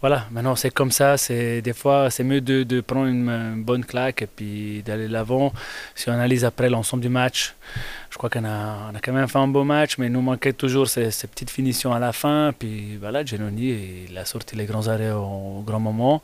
Voilà, 0.00 0.26
maintenant 0.30 0.54
c'est 0.54 0.70
comme 0.70 0.92
ça. 0.92 1.16
Des 1.28 1.72
fois 1.74 2.10
c'est 2.10 2.24
mieux 2.24 2.40
de, 2.40 2.62
de 2.62 2.80
prendre 2.80 3.06
une, 3.06 3.62
bonne 3.64 3.84
claque 3.84 4.22
et 4.22 4.26
puis 4.28 4.82
d'aller 4.84 5.08
l'avant. 5.08 5.52
Si 5.96 6.08
on 6.08 6.12
analyse 6.12 6.44
après 6.44 6.70
l'ensemble 6.70 7.02
du 7.02 7.08
match, 7.08 7.54
crois 8.18 8.28
qu'on 8.28 8.44
a, 8.44 8.90
on 8.90 8.94
a 8.94 9.00
quand 9.00 9.12
même 9.12 9.28
fait 9.28 9.38
un 9.38 9.48
beau 9.48 9.64
match, 9.64 9.96
mais 9.96 10.06
il 10.06 10.12
nous 10.12 10.20
manquait 10.20 10.52
toujours 10.52 10.88
ces, 10.88 11.08
petites 11.32 11.50
finitions 11.50 11.92
à 11.94 11.98
la 11.98 12.12
fin. 12.12 12.52
Puis 12.58 12.96
voilà, 12.98 13.24
Genoni, 13.24 13.68
il 14.10 14.18
a 14.18 14.24
sorti 14.24 14.56
les 14.56 14.66
grands 14.66 14.86
arrêts 14.88 15.12
au, 15.12 15.62
grand 15.64 15.80
moment. 15.80 16.20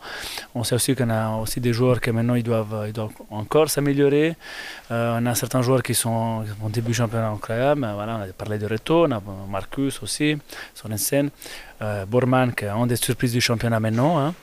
On 0.54 0.64
sait 0.64 0.74
aussi 0.74 0.94
qu'on 0.94 1.08
a 1.08 1.36
aussi 1.38 1.60
des 1.60 1.72
joueurs 1.72 2.00
qui 2.00 2.10
maintenant 2.10 2.34
ils 2.34 2.42
doivent, 2.42 2.84
ils 2.88 2.92
doivent 2.92 3.16
encore 3.30 3.70
s'améliorer. 3.70 4.36
Euh, 4.90 5.18
on 5.18 5.24
a 5.26 5.34
certains 5.34 5.62
joueurs 5.62 5.82
qui 5.82 5.94
sont 5.94 6.44
en 6.64 6.68
début 6.68 6.92
championnat 6.92 7.28
incroyable. 7.28 7.88
Voilà, 7.94 8.16
on 8.18 8.22
a 8.22 8.32
parlé 8.32 8.58
de 8.58 8.66
Reto, 8.66 9.06
on 9.06 9.12
a 9.12 9.22
Marcus 9.48 10.02
aussi, 10.02 10.36
Sorensen, 10.74 11.30
euh, 11.80 12.04
Bormann 12.06 12.52
qui 12.52 12.64
est 12.64 12.68
une 12.68 12.88
des 12.88 12.96
surprises 12.96 13.32
du 13.32 13.40
championnat 13.40 13.80
maintenant. 13.80 14.18
Hein. 14.18 14.34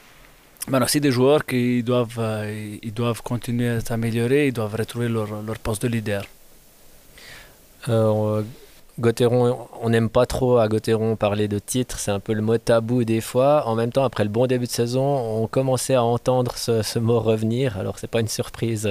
Mais 0.69 0.81
aussi 0.81 1.01
des 1.01 1.11
joueurs 1.11 1.45
qui 1.45 1.83
doivent, 1.83 2.19
euh, 2.19 2.77
ils 2.81 2.93
doivent 2.93 3.21
continuer 3.21 3.69
à 3.69 3.79
s'améliorer, 3.81 4.47
ils 4.47 4.53
doivent 4.53 4.75
retrouver 4.75 5.09
leur, 5.09 5.41
leur 5.41 5.59
poste 5.59 5.81
de 5.83 5.89
leader. 5.89 6.23
Euh, 7.89 8.43
on 9.81 9.89
n'aime 9.89 10.09
pas 10.09 10.25
trop 10.25 10.57
à 10.57 10.67
Gauthieron 10.67 11.15
parler 11.15 11.47
de 11.47 11.57
titre, 11.57 11.97
c'est 11.97 12.11
un 12.11 12.19
peu 12.19 12.33
le 12.33 12.41
mot 12.41 12.57
tabou 12.57 13.03
des 13.03 13.21
fois. 13.21 13.67
En 13.67 13.75
même 13.75 13.91
temps, 13.91 14.03
après 14.03 14.23
le 14.23 14.29
bon 14.29 14.45
début 14.45 14.65
de 14.65 14.71
saison, 14.71 15.03
on 15.41 15.47
commençait 15.47 15.95
à 15.95 16.03
entendre 16.03 16.53
ce, 16.55 16.99
mot 16.99 17.19
revenir. 17.19 17.77
Alors, 17.77 17.97
c'est 17.97 18.09
pas 18.09 18.19
une 18.19 18.27
surprise 18.27 18.89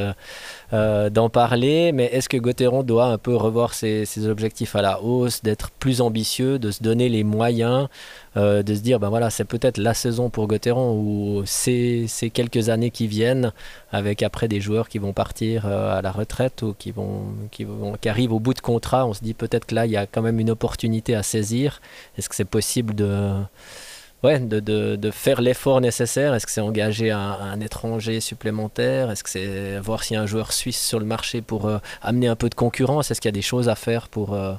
euh, 0.72 1.10
d'en 1.10 1.28
parler, 1.28 1.92
mais 1.92 2.04
est-ce 2.06 2.28
que 2.28 2.36
Gauthieron 2.36 2.82
doit 2.82 3.06
un 3.06 3.18
peu 3.18 3.34
revoir 3.34 3.74
ses, 3.74 4.06
objectifs 4.26 4.76
à 4.76 4.82
la 4.82 5.02
hausse, 5.02 5.42
d'être 5.42 5.70
plus 5.70 6.00
ambitieux, 6.00 6.58
de 6.58 6.70
se 6.70 6.82
donner 6.82 7.08
les 7.08 7.24
moyens 7.24 7.88
euh, 8.36 8.62
de 8.62 8.76
se 8.76 8.80
dire, 8.80 9.00
ben 9.00 9.08
voilà, 9.08 9.28
c'est 9.28 9.44
peut-être 9.44 9.76
la 9.78 9.92
saison 9.92 10.30
pour 10.30 10.46
Gauthieron 10.46 10.94
ou 10.94 11.42
ces, 11.46 12.06
ces, 12.06 12.30
quelques 12.30 12.68
années 12.68 12.90
qui 12.90 13.08
viennent, 13.08 13.52
avec 13.90 14.22
après 14.22 14.46
des 14.46 14.60
joueurs 14.60 14.88
qui 14.88 14.98
vont 14.98 15.12
partir 15.12 15.66
euh, 15.66 15.98
à 15.98 16.02
la 16.02 16.12
retraite 16.12 16.62
ou 16.62 16.72
qui, 16.78 16.92
vont, 16.92 17.24
qui, 17.50 17.64
vont, 17.64 17.94
qui 18.00 18.08
arrivent 18.08 18.32
au 18.32 18.38
bout 18.38 18.54
de 18.54 18.60
contrat, 18.60 19.04
on 19.06 19.14
se 19.14 19.22
dit 19.22 19.34
peut-être 19.34 19.66
que 19.66 19.74
là, 19.74 19.86
il 19.86 19.92
y 19.92 19.96
a 19.96 20.06
quand 20.06 20.22
même 20.22 20.38
une 20.38 20.50
opportunité 20.50 21.16
à 21.16 21.24
saisir. 21.24 21.80
Est-ce 22.16 22.28
que 22.28 22.36
c'est 22.36 22.44
possible 22.44 22.94
de 22.94 23.32
ouais, 24.22 24.38
de, 24.40 24.60
de, 24.60 24.96
de 24.96 25.10
faire 25.10 25.40
l'effort 25.40 25.80
nécessaire. 25.80 26.34
Est-ce 26.34 26.46
que 26.46 26.52
c'est 26.52 26.60
engager 26.60 27.10
un, 27.10 27.60
étranger 27.60 28.20
supplémentaire? 28.20 29.10
Est-ce 29.10 29.24
que 29.24 29.30
c'est 29.30 29.78
voir 29.78 30.02
s'il 30.02 30.14
y 30.14 30.18
a 30.18 30.22
un 30.22 30.26
joueur 30.26 30.52
suisse 30.52 30.80
sur 30.80 30.98
le 30.98 31.04
marché 31.04 31.42
pour 31.42 31.66
euh, 31.66 31.78
amener 32.02 32.28
un 32.28 32.36
peu 32.36 32.48
de 32.48 32.54
concurrence? 32.54 33.10
Est-ce 33.10 33.20
qu'il 33.20 33.28
y 33.28 33.34
a 33.34 33.38
des 33.38 33.42
choses 33.42 33.68
à 33.68 33.74
faire 33.74 34.08
pour 34.08 34.34
euh, 34.34 34.54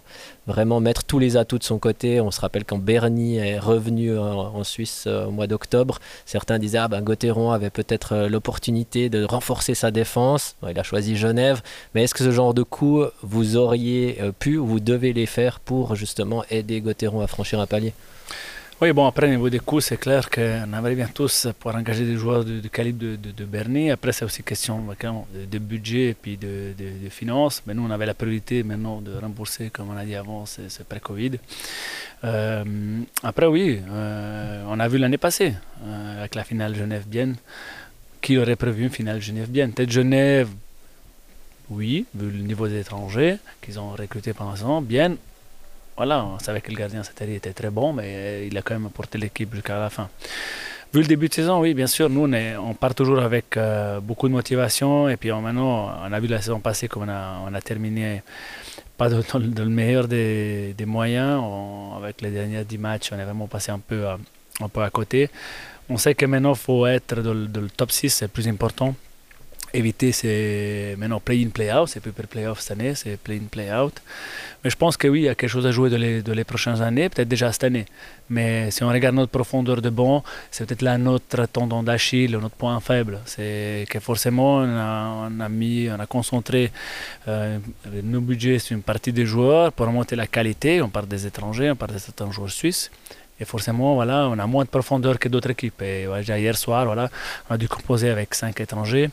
vraiment 0.48 0.80
mettre 0.80 1.04
tous 1.04 1.20
les 1.20 1.38
atouts 1.38 1.60
de 1.60 1.64
son 1.64 1.80
côté? 1.80 2.22
On 2.22 2.32
se 2.32 2.42
rappelle 2.42 2.66
quand 2.66 2.80
Bernie 2.80 3.38
est 3.38 3.60
revenu 3.60 4.18
en, 4.18 4.64
Suisse 4.64 5.06
euh, 5.08 5.26
au 5.26 5.32
mois 5.32 5.48
d'octobre, 5.48 5.98
certains 6.26 6.60
disaient 6.60 6.78
ah 6.78 6.88
ben 6.88 7.02
Gauthieron 7.02 7.52
avait 7.52 7.72
peut-être 7.72 8.28
l'opportunité 8.28 9.10
de 9.10 9.24
renforcer 9.24 9.74
sa 9.74 9.90
défense. 9.90 10.56
il 10.70 10.78
a 10.78 10.84
choisi 10.84 11.16
Genève, 11.16 11.62
mais 11.94 12.04
est-ce 12.04 12.14
que 12.14 12.24
ce 12.24 12.32
genre 12.32 12.54
de 12.54 12.64
coup 12.64 13.04
vous 13.24 13.58
auriez 13.58 14.20
pu 14.38 14.58
ou 14.58 14.68
vous 14.68 14.80
devez 14.80 15.14
les 15.14 15.26
faire 15.26 15.60
pour 15.60 15.96
justement 15.96 16.44
aider 16.52 16.80
Gauthieron 16.80 17.22
à 17.22 17.28
franchir 17.28 17.60
un 17.60 17.66
palier? 17.66 17.94
Oui, 18.82 18.94
bon, 18.94 19.06
après, 19.06 19.28
au 19.28 19.30
niveau 19.30 19.50
des 19.50 19.60
coûts, 19.60 19.80
c'est 19.80 19.98
clair 19.98 20.28
qu'on 20.28 20.42
aimerait 20.42 20.96
bien 20.96 21.08
tous 21.14 21.48
pour 21.60 21.76
engager 21.76 22.04
des 22.04 22.16
joueurs 22.16 22.44
du 22.44 22.62
de 22.62 22.68
calibre 22.68 22.98
de, 23.00 23.16
de, 23.16 23.32
de, 23.32 23.46
Bernie. 23.46 23.92
Après, 23.92 24.12
c'est 24.12 24.26
aussi 24.26 24.42
question 24.42 24.80
de, 24.80 25.46
de, 25.46 25.60
budget 25.60 26.10
et 26.10 26.14
puis 26.16 26.36
de, 26.36 26.74
finances. 27.12 27.62
Mais 27.68 27.76
nous, 27.76 27.86
on 27.86 27.92
avait 27.92 28.08
la 28.08 28.16
priorité 28.16 28.64
maintenant 28.64 29.00
de 29.00 29.14
rembourser, 29.16 29.70
comme 29.70 29.90
on 29.92 29.98
a 29.98 30.04
dit 30.04 30.16
avant, 30.16 30.48
c'est 30.48 30.84
pré-Covid. 30.88 31.34
Euh, 32.24 32.64
après, 33.22 33.46
oui, 33.46 33.80
euh, 33.88 34.64
on 34.68 34.80
a 34.80 34.88
vu 34.88 34.98
l'année 34.98 35.20
passée, 35.20 35.54
euh, 35.86 36.20
avec 36.20 36.34
la 36.34 36.44
finale 36.44 36.74
Genève-Bienne, 36.76 37.36
qui 38.20 38.40
aurait 38.40 38.56
prévu 38.56 38.84
une 38.84 38.90
finale 38.90 39.22
Genève-Bienne? 39.22 39.74
Peut-être 39.74 39.92
Genève, 39.92 40.50
oui, 41.70 42.06
vu 42.16 42.32
le 42.32 42.44
niveau 42.44 42.68
des 42.68 42.80
étrangers 42.80 43.38
qu'ils 43.62 43.80
ont 43.80 43.92
recruté 43.92 44.34
pendant 44.34 44.56
ce 44.56 44.62
temps, 44.62 44.82
Bienne, 44.82 45.18
voilà, 45.98 46.26
on 46.26 46.40
savait 46.40 46.62
que 46.62 46.72
le 46.72 46.78
gardien 46.78 47.04
cette 47.04 47.22
année 47.22 47.36
était 47.36 47.54
très 47.54 47.70
bon, 47.70 47.94
mais 47.94 48.48
il 48.48 48.58
a 48.58 48.62
quand 48.62 48.74
même 48.74 48.90
porté 48.90 49.18
l'équipe 49.18 49.54
jusqu'à 49.54 49.78
la 49.78 49.90
fin. 49.90 50.10
Vu 50.94 51.02
le 51.02 51.08
début 51.08 51.30
de 51.30 51.34
saison, 51.34 51.62
oui, 51.62 51.74
bien 51.74 51.88
sûr, 51.88 52.10
nous, 52.10 52.30
on, 52.60 52.74
part 52.74 52.94
toujours 52.94 53.20
avec 53.20 53.56
euh, 53.56 54.02
beaucoup 54.02 54.28
de 54.28 54.34
motivation. 54.34 55.08
Et 55.08 55.16
puis 55.16 55.32
maintenant, 55.32 55.90
on 56.04 56.12
a 56.12 56.20
vu 56.20 56.28
la 56.28 56.42
saison 56.42 56.60
passée 56.60 56.90
comme 56.90 57.04
on 57.04 57.10
a, 57.10 57.40
on 57.48 57.54
a 57.54 57.62
terminé 57.62 58.24
pas 58.98 59.08
dans, 59.08 59.22
le 59.40 59.66
meilleur 59.66 60.10
des, 60.10 60.76
moyens. 60.86 61.42
Avec 61.98 62.22
les 62.22 62.32
derniers 62.32 62.66
10 62.66 62.78
matchs, 62.78 63.12
on 63.14 63.20
est 63.20 63.24
vraiment 63.24 63.48
passé 63.48 63.72
un 63.72 63.80
peu, 63.80 64.06
à, 64.06 64.18
un 64.60 64.68
peu 64.68 64.82
à 64.82 64.90
côté. 64.90 65.30
On 65.90 65.98
sait 65.98 66.14
que 66.14 66.26
maintenant, 66.26 66.54
il 66.54 66.60
faut 66.60 66.86
être 66.86 67.22
dans 67.22 67.34
le 67.34 67.70
top 67.70 67.92
6, 67.92 68.10
c'est 68.10 68.26
le 68.26 68.30
plus 68.30 68.48
important 68.50 68.94
éviter 69.74 70.12
c'est 70.12 70.96
maintenant 70.98 71.20
play-in, 71.20 71.50
play-out, 71.50 71.88
c'est 71.88 72.00
plus 72.00 72.12
play-off 72.12 72.60
cette 72.60 72.72
année, 72.72 72.96
c'est 72.96 73.18
play-in, 73.18 73.46
play-out. 73.50 74.02
Mais 74.64 74.70
je 74.70 74.76
pense 74.76 74.98
que 74.98 75.08
oui, 75.08 75.22
il 75.22 75.26
y 75.26 75.30
a 75.30 75.36
quelque 75.36 75.50
chose 75.50 75.66
à 75.66 75.72
jouer 75.72 75.90
de 75.90 75.96
les, 75.96 76.22
de 76.22 76.34
les 76.34 76.44
prochaines 76.44 76.82
années, 76.82 77.10
peut-être 77.10 77.28
déjà 77.28 77.52
cette 77.52 77.64
année. 77.64 77.86
Mais 78.30 78.72
si 78.72 78.84
on 78.84 78.90
regarde 78.90 79.16
notre 79.16 79.32
profondeur 79.32 79.82
de 79.82 79.90
banc, 79.90 80.24
c'est 80.52 80.66
peut-être 80.66 80.82
là 80.82 80.98
notre 80.98 81.46
tendon 81.48 81.84
d'Achille, 81.84 82.32
notre 82.32 82.56
point 82.56 82.80
faible. 82.80 83.20
C'est 83.26 83.86
que 83.90 84.00
forcément, 84.00 84.58
on 84.58 85.40
a, 85.40 85.50
mis, 85.50 85.90
on 85.90 86.00
a 86.00 86.06
concentré 86.06 86.72
euh, 87.28 87.58
nos 88.04 88.22
budgets 88.22 88.60
sur 88.60 88.76
une 88.76 88.84
partie 88.84 89.12
des 89.12 89.26
joueurs 89.26 89.74
pour 89.74 89.88
remonter 89.88 90.16
la 90.16 90.28
qualité. 90.28 90.82
On 90.82 90.90
parle 90.90 91.08
des 91.08 91.26
étrangers, 91.26 91.72
on 91.72 91.76
parle 91.76 91.94
de 91.94 91.98
certains 91.98 92.32
joueurs 92.32 92.52
suisses. 92.52 92.92
Et 93.42 93.46
forcément, 93.46 93.96
voilà, 93.96 94.28
on 94.30 94.38
a 94.38 94.46
moins 94.46 94.66
de 94.66 94.70
profondeur 94.70 95.18
que 95.18 95.28
d'autres 95.28 95.50
équipes. 95.50 95.82
Et 95.82 96.06
voilà, 96.06 96.38
hier 96.38 96.56
soir, 96.56 96.86
voilà, 96.86 97.10
on 97.50 97.56
a 97.56 97.58
dû 97.58 97.68
composer 97.68 98.10
avec 98.12 98.36
cinq 98.36 98.62
étrangers. 98.62 99.10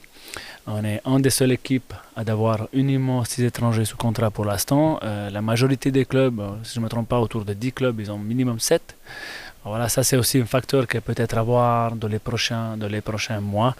On 0.70 0.84
est 0.84 1.00
une 1.06 1.22
des 1.22 1.30
seules 1.30 1.52
équipes 1.52 1.94
à 2.14 2.20
avoir 2.30 2.68
uniquement 2.74 3.24
6 3.24 3.42
étrangers 3.44 3.86
sous 3.86 3.96
contrat 3.96 4.30
pour 4.30 4.44
l'instant. 4.44 5.00
Euh, 5.02 5.30
la 5.30 5.40
majorité 5.40 5.90
des 5.90 6.04
clubs, 6.04 6.40
euh, 6.40 6.50
si 6.62 6.74
je 6.74 6.80
ne 6.80 6.84
me 6.84 6.90
trompe 6.90 7.08
pas, 7.08 7.18
autour 7.18 7.46
de 7.46 7.54
10 7.54 7.72
clubs, 7.72 7.98
ils 7.98 8.12
ont 8.12 8.18
minimum 8.18 8.60
7. 8.60 8.94
Voilà, 9.64 9.88
ça 9.88 10.02
c'est 10.02 10.18
aussi 10.18 10.38
un 10.38 10.44
facteur 10.44 10.86
que 10.86 10.98
peut-être 10.98 11.38
avoir 11.38 11.96
dans 11.96 12.06
les 12.06 12.18
prochains, 12.18 12.76
dans 12.76 12.86
les 12.86 13.00
prochains 13.00 13.40
mois, 13.40 13.74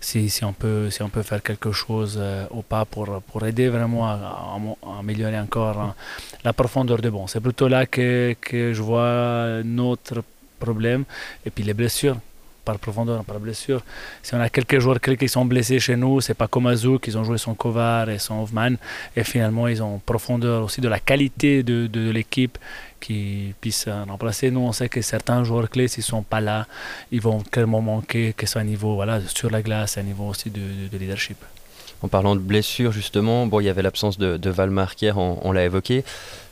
si, 0.00 0.28
si, 0.30 0.44
on 0.44 0.52
peut, 0.52 0.90
si 0.90 1.00
on 1.02 1.08
peut 1.08 1.22
faire 1.22 1.42
quelque 1.44 1.70
chose 1.70 2.16
euh, 2.20 2.44
ou 2.50 2.62
pas 2.62 2.84
pour, 2.86 3.22
pour 3.28 3.46
aider 3.46 3.68
vraiment 3.68 4.08
à, 4.08 4.14
à, 4.14 4.58
à 4.90 4.98
améliorer 4.98 5.38
encore 5.38 5.78
hein, 5.78 5.94
la 6.44 6.52
profondeur 6.52 7.00
de 7.00 7.08
bon. 7.08 7.28
C'est 7.28 7.40
plutôt 7.40 7.68
là 7.68 7.86
que, 7.86 8.34
que 8.40 8.72
je 8.72 8.82
vois 8.82 9.62
notre 9.64 10.24
problème 10.58 11.04
et 11.46 11.50
puis 11.50 11.62
les 11.62 11.74
blessures 11.74 12.16
par 12.64 12.78
profondeur, 12.78 13.24
par 13.24 13.38
blessure. 13.40 13.82
Si 14.22 14.34
on 14.34 14.40
a 14.40 14.48
quelques 14.48 14.78
joueurs 14.78 15.00
clés 15.00 15.16
qui 15.16 15.28
sont 15.28 15.44
blessés 15.44 15.80
chez 15.80 15.96
nous, 15.96 16.20
c'est 16.20 16.34
pas 16.34 16.48
comme 16.48 16.66
Azou 16.66 16.98
qui 16.98 17.14
ont 17.16 17.24
joué 17.24 17.38
son 17.38 17.54
Kovar 17.54 18.08
et 18.08 18.18
son 18.18 18.42
Hoffman. 18.42 18.74
Et 19.16 19.24
finalement, 19.24 19.68
ils 19.68 19.82
ont 19.82 20.00
profondeur 20.04 20.64
aussi 20.64 20.80
de 20.80 20.88
la 20.88 21.00
qualité 21.00 21.62
de, 21.62 21.86
de, 21.86 22.10
l'équipe 22.10 22.58
qui 23.00 23.54
puisse 23.60 23.88
remplacer. 24.08 24.50
Nous, 24.50 24.60
on 24.60 24.72
sait 24.72 24.88
que 24.88 25.02
certains 25.02 25.44
joueurs 25.44 25.68
clés, 25.68 25.88
s'ils 25.88 26.02
ne 26.02 26.06
sont 26.06 26.22
pas 26.22 26.40
là, 26.40 26.66
ils 27.10 27.20
vont 27.20 27.40
clairement 27.40 27.80
manquer, 27.80 28.32
que 28.36 28.46
ce 28.46 28.52
soit 28.52 28.60
à 28.60 28.64
niveau 28.64 28.94
voilà, 28.94 29.20
sur 29.26 29.50
la 29.50 29.62
glace, 29.62 29.98
à 29.98 30.02
niveau 30.02 30.28
aussi 30.28 30.50
de, 30.50 30.88
de 30.90 30.98
leadership. 30.98 31.38
En 32.02 32.08
parlant 32.08 32.34
de 32.34 32.40
blessures, 32.40 32.90
justement, 32.90 33.46
bon, 33.46 33.60
il 33.60 33.64
y 33.64 33.68
avait 33.68 33.82
l'absence 33.82 34.18
de, 34.18 34.36
de 34.36 34.50
Valmark 34.50 35.00
hier, 35.00 35.16
on, 35.18 35.38
on 35.42 35.52
l'a 35.52 35.64
évoqué 35.64 36.04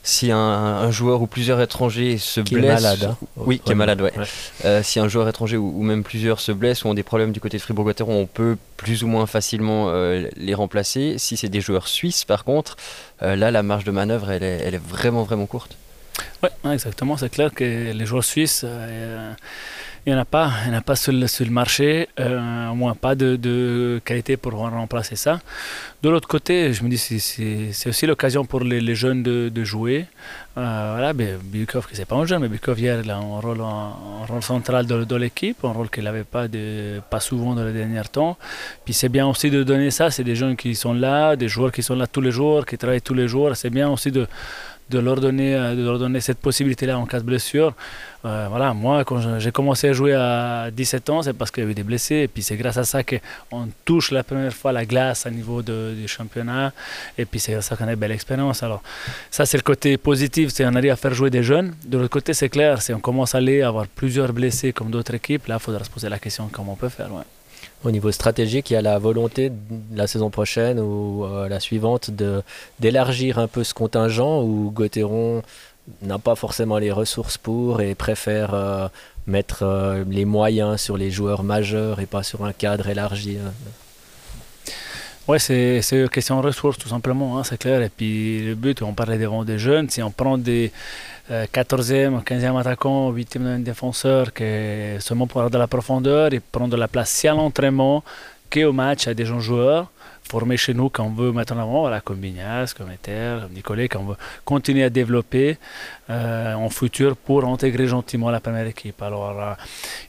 si 0.03 0.30
un, 0.30 0.38
un, 0.38 0.90
joueur 0.90 1.20
ou 1.20 1.26
plusieurs 1.26 1.61
étrangers 1.61 2.16
se 2.16 2.40
qui 2.40 2.55
blessent, 2.55 2.80
est 2.80 2.82
malade, 2.82 3.05
hein. 3.05 3.26
oui, 3.36 3.61
qui 3.62 3.72
est 3.72 3.74
malade, 3.74 4.01
ouais. 4.01 4.12
ouais. 4.16 4.24
Euh, 4.64 4.82
si 4.82 4.98
un 4.98 5.09
joueur 5.09 5.28
étranger 5.28 5.57
ou, 5.57 5.72
ou, 5.76 5.82
même 5.82 6.05
plusieurs 6.05 6.40
se 6.40 6.53
blessent 6.53 6.84
ou 6.84 6.88
ont 6.88 6.94
des 6.94 7.03
problèmes 7.03 7.32
du 7.32 7.40
côté 7.40 7.59
de 7.59 7.62
Fribourg-Gotteron, 7.62 8.22
on 8.22 8.26
peut 8.26 8.57
plus 8.78 9.03
ou 9.05 9.09
moins 9.09 9.26
facilement 9.26 9.88
euh, 9.88 10.26
les 10.36 10.55
remplacer. 10.55 11.16
Si 11.18 11.36
c'est 11.36 11.51
des 11.51 11.61
joueurs 11.61 11.86
suisses, 11.86 12.24
par 12.24 12.44
contre, 12.44 12.76
euh, 13.22 13.36
là, 13.36 13.51
la 13.51 13.62
marge 13.62 13.84
de 13.84 13.90
manœuvre, 13.90 14.30
elle 14.30 14.42
est, 14.42 14.62
elle 14.64 14.74
est 14.74 14.82
vraiment, 14.82 15.22
vraiment 15.22 15.46
courte. 15.46 15.76
Oui, 16.42 16.48
exactement. 16.72 17.16
C'est 17.16 17.28
clair 17.28 17.53
que 17.53 17.92
les 17.92 18.07
joueurs 18.07 18.24
suisses 18.24 18.62
euh, 18.64 19.32
il 20.07 20.12
n'y 20.12 20.18
en 20.18 20.22
a 20.22 20.24
pas, 20.24 20.51
il 20.64 20.70
n'y 20.70 20.76
en 20.76 20.78
a 20.78 20.82
pas 20.82 20.96
sur 20.96 21.12
le, 21.12 21.51
marché, 21.51 22.09
euh, 22.18 22.68
au 22.68 22.74
moins 22.74 22.94
pas 22.94 23.14
de, 23.14 24.01
qualité 24.05 24.36
pour 24.36 24.55
remplacer 24.55 25.16
ça. 25.16 25.40
De 26.03 26.09
l'autre 26.09 26.26
côté, 26.26 26.72
je 26.72 26.82
me 26.82 26.88
dis 26.88 26.96
c'est 26.98 27.88
aussi 27.88 28.07
l'occasion 28.07 28.46
pour 28.46 28.61
les, 28.61 28.94
jeunes 28.94 29.22
de, 29.22 29.64
jouer. 29.64 30.07
Euh, 30.57 30.92
voilà, 30.92 31.12
ben, 31.12 31.38
Bukov, 31.42 31.86
qui 31.86 31.96
c'est 31.96 32.07
pas 32.07 32.16
un 32.16 32.24
jeune, 32.24 32.40
mais 32.40 32.48
Bukov 32.48 32.80
hier 32.80 33.01
il 33.05 33.11
a 33.11 33.16
un 33.16 33.40
rôle, 33.40 33.62
central 34.42 34.86
de 34.86 35.16
l'équipe, 35.16 35.64
un 35.64 35.72
rôle 35.72 35.90
qu'il 35.90 36.05
n'avait 36.05 36.24
pas, 36.24 36.46
pas 37.11 37.20
souvent 37.20 37.55
dans 37.55 37.64
les 37.64 37.72
derniers 37.72 38.01
temps. 38.11 38.38
Puis 38.84 38.94
c'est 38.94 39.11
bien 39.11 39.26
aussi 39.26 39.51
de 39.51 39.62
donner 39.62 39.90
ça, 39.90 40.11
c'est 40.11 40.24
des 40.24 40.34
jeunes 40.34 40.57
qui 40.57 40.74
sont 40.74 40.94
là, 40.94 41.36
des 41.36 41.48
joueurs 41.48 41.72
qui 41.72 41.82
sont 41.82 41.94
là 41.94 42.07
tous 42.07 42.22
les 42.22 42.30
jours, 42.30 42.64
qui 42.64 42.78
travaillent 42.78 43.03
tous 43.03 43.14
les 43.14 43.28
jours. 43.28 43.55
C'est 43.55 43.70
bien 43.70 43.88
aussi 43.90 44.11
de 44.11 44.26
de 44.91 44.99
leur 44.99 45.20
donner, 45.20 45.55
euh, 45.55 45.74
de 45.74 45.84
leur 45.84 45.99
donner 45.99 46.20
cette 46.20 46.38
possibilité-là 46.38 46.99
en 46.99 47.07
cas 47.07 47.20
de 47.20 47.24
blessure. 47.24 47.74
Euh, 48.24 48.47
voilà, 48.51 48.74
moi, 48.74 49.05
quand 49.05 49.38
j'ai 49.38 49.53
commencé 49.53 49.88
à 49.88 49.93
jouer 49.93 50.14
à 50.14 50.70
17 50.70 51.11
ans, 51.11 51.22
c'est 51.22 51.32
parce 51.32 51.51
qu'il 51.51 51.62
y 51.62 51.64
avait 51.64 51.74
des 51.74 51.82
blessés. 51.82 52.16
Et 52.16 52.28
puis 52.28 52.43
c'est 52.43 52.57
grâce 52.57 52.76
à 52.76 52.84
ça 52.84 53.03
qu'on 53.03 53.68
touche 53.84 54.11
la 54.11 54.22
première 54.22 54.53
fois 54.53 54.72
la 54.72 54.84
glace 54.84 55.26
à 55.26 55.30
niveau 55.30 55.62
du 55.62 56.07
championnat. 56.07 56.72
Et 57.16 57.24
puis 57.24 57.41
c'est 57.41 57.61
ça 57.62 57.76
qu'on 57.76 57.86
a 57.86 57.93
une 57.93 57.99
belle 57.99 58.12
expérience. 58.12 58.62
Alors, 58.62 58.82
ça, 59.30 59.47
c'est 59.47 59.57
le 59.57 59.62
côté 59.62 59.97
positif, 59.97 60.51
c'est 60.53 60.64
qu'on 60.64 60.74
arrive 60.74 60.93
à 60.93 60.97
faire 60.97 61.14
jouer 61.14 61.30
des 61.30 61.43
jeunes. 61.43 61.72
De 61.86 61.97
l'autre 61.97 62.11
côté, 62.11 62.34
c'est 62.34 62.49
clair, 62.49 62.82
si 62.82 62.93
on 62.93 63.01
commence 63.01 63.34
à 63.34 63.38
aller 63.38 63.62
avoir 63.62 63.86
plusieurs 63.86 64.32
blessés 64.32 64.72
comme 64.72 64.91
d'autres 64.91 65.14
équipes, 65.14 65.47
là, 65.47 65.57
il 65.59 65.62
faudra 65.62 65.82
se 65.84 65.91
poser 65.91 66.09
la 66.09 66.18
question 66.18 66.49
comment 66.53 66.72
on 66.72 66.76
peut 66.76 66.88
faire. 66.88 67.09
Au 67.85 67.91
niveau 67.91 68.12
stratégique, 68.12 68.70
il 68.70 68.74
y 68.74 68.76
a 68.76 68.83
la 68.83 68.99
volonté 68.99 69.51
la 69.95 70.07
saison 70.07 70.31
prochaine 70.31 70.78
ou 70.78 71.24
euh, 71.24 71.49
la 71.49 71.61
suivante 71.61 72.11
de 72.11 72.43
d'élargir 72.78 73.39
un 73.39 73.49
peu 73.49 73.64
ce 73.64 73.74
contingent 73.74 74.43
où 74.43 74.70
Gauthieron 74.70 75.43
n'a 76.03 76.18
pas 76.18 76.35
forcément 76.35 76.78
les 76.78 76.93
ressources 76.93 77.39
pour 77.39 77.81
et 77.81 77.95
préfère 77.95 78.55
euh, 78.55 78.89
mettre 79.26 79.62
euh, 79.62 80.05
les 80.09 80.24
moyens 80.24 80.81
sur 80.81 80.97
les 80.97 81.11
joueurs 81.11 81.43
majeurs 81.43 82.01
et 82.01 82.07
pas 82.07 82.22
sur 82.22 82.45
un 82.45 82.53
cadre 82.53 82.89
élargi. 82.89 83.39
Hein. 83.39 83.53
Oui, 85.28 85.39
c'est 85.39 85.81
une 85.93 86.09
question 86.09 86.41
de 86.41 86.47
ressources 86.47 86.76
tout 86.76 86.89
simplement, 86.89 87.39
hein, 87.39 87.45
c'est 87.45 87.59
clair. 87.59 87.83
Et 87.83 87.89
puis 87.89 88.45
le 88.45 88.55
but, 88.55 88.83
on 88.83 88.95
parlait 88.95 89.18
devant 89.18 89.45
des 89.45 89.59
jeunes, 89.59 89.89
si 89.89 90.03
on 90.03 90.11
prend 90.11 90.39
des 90.39 90.72
14e, 91.31 92.24
15e 92.24 92.59
attaquant, 92.59 93.12
8e 93.12 93.62
défenseur, 93.62 94.33
qui 94.33 94.43
est 94.43 95.01
seulement 95.01 95.28
pour 95.28 95.41
avoir 95.41 95.51
de 95.51 95.59
la 95.59 95.68
profondeur 95.68 96.33
et 96.35 96.41
prendre 96.41 96.72
de 96.72 96.76
la 96.76 96.89
place 96.89 97.11
si 97.11 97.28
à 97.28 97.35
l'entraînement 97.35 98.03
qu'au 98.53 98.72
match 98.72 99.07
à 99.07 99.14
des 99.14 99.24
jeunes 99.24 99.41
joueurs, 99.41 99.91
formés 100.31 100.57
chez 100.57 100.74
nous 100.74 100.89
qu'on 100.91 101.11
veut 101.11 101.33
mettre 101.33 101.55
en 101.55 101.59
avant, 101.59 101.81
voilà, 101.81 102.01
comme 102.01 102.18
Bignas, 102.18 102.72
comme 102.76 102.91
Ether, 102.93 103.39
comme 103.43 103.53
Nicolet, 103.53 103.89
qu'on 103.89 104.05
veut 104.11 104.16
continuer 104.45 104.85
à 104.85 104.91
développer 104.91 105.59
euh, 106.09 106.55
en 106.55 106.70
futur 106.70 107.16
pour 107.16 107.45
intégrer 107.45 107.87
gentiment 107.89 108.31
la 108.31 108.41
première 108.41 108.66
équipe. 108.66 109.03
Alors, 109.03 109.37
euh, 109.41 109.55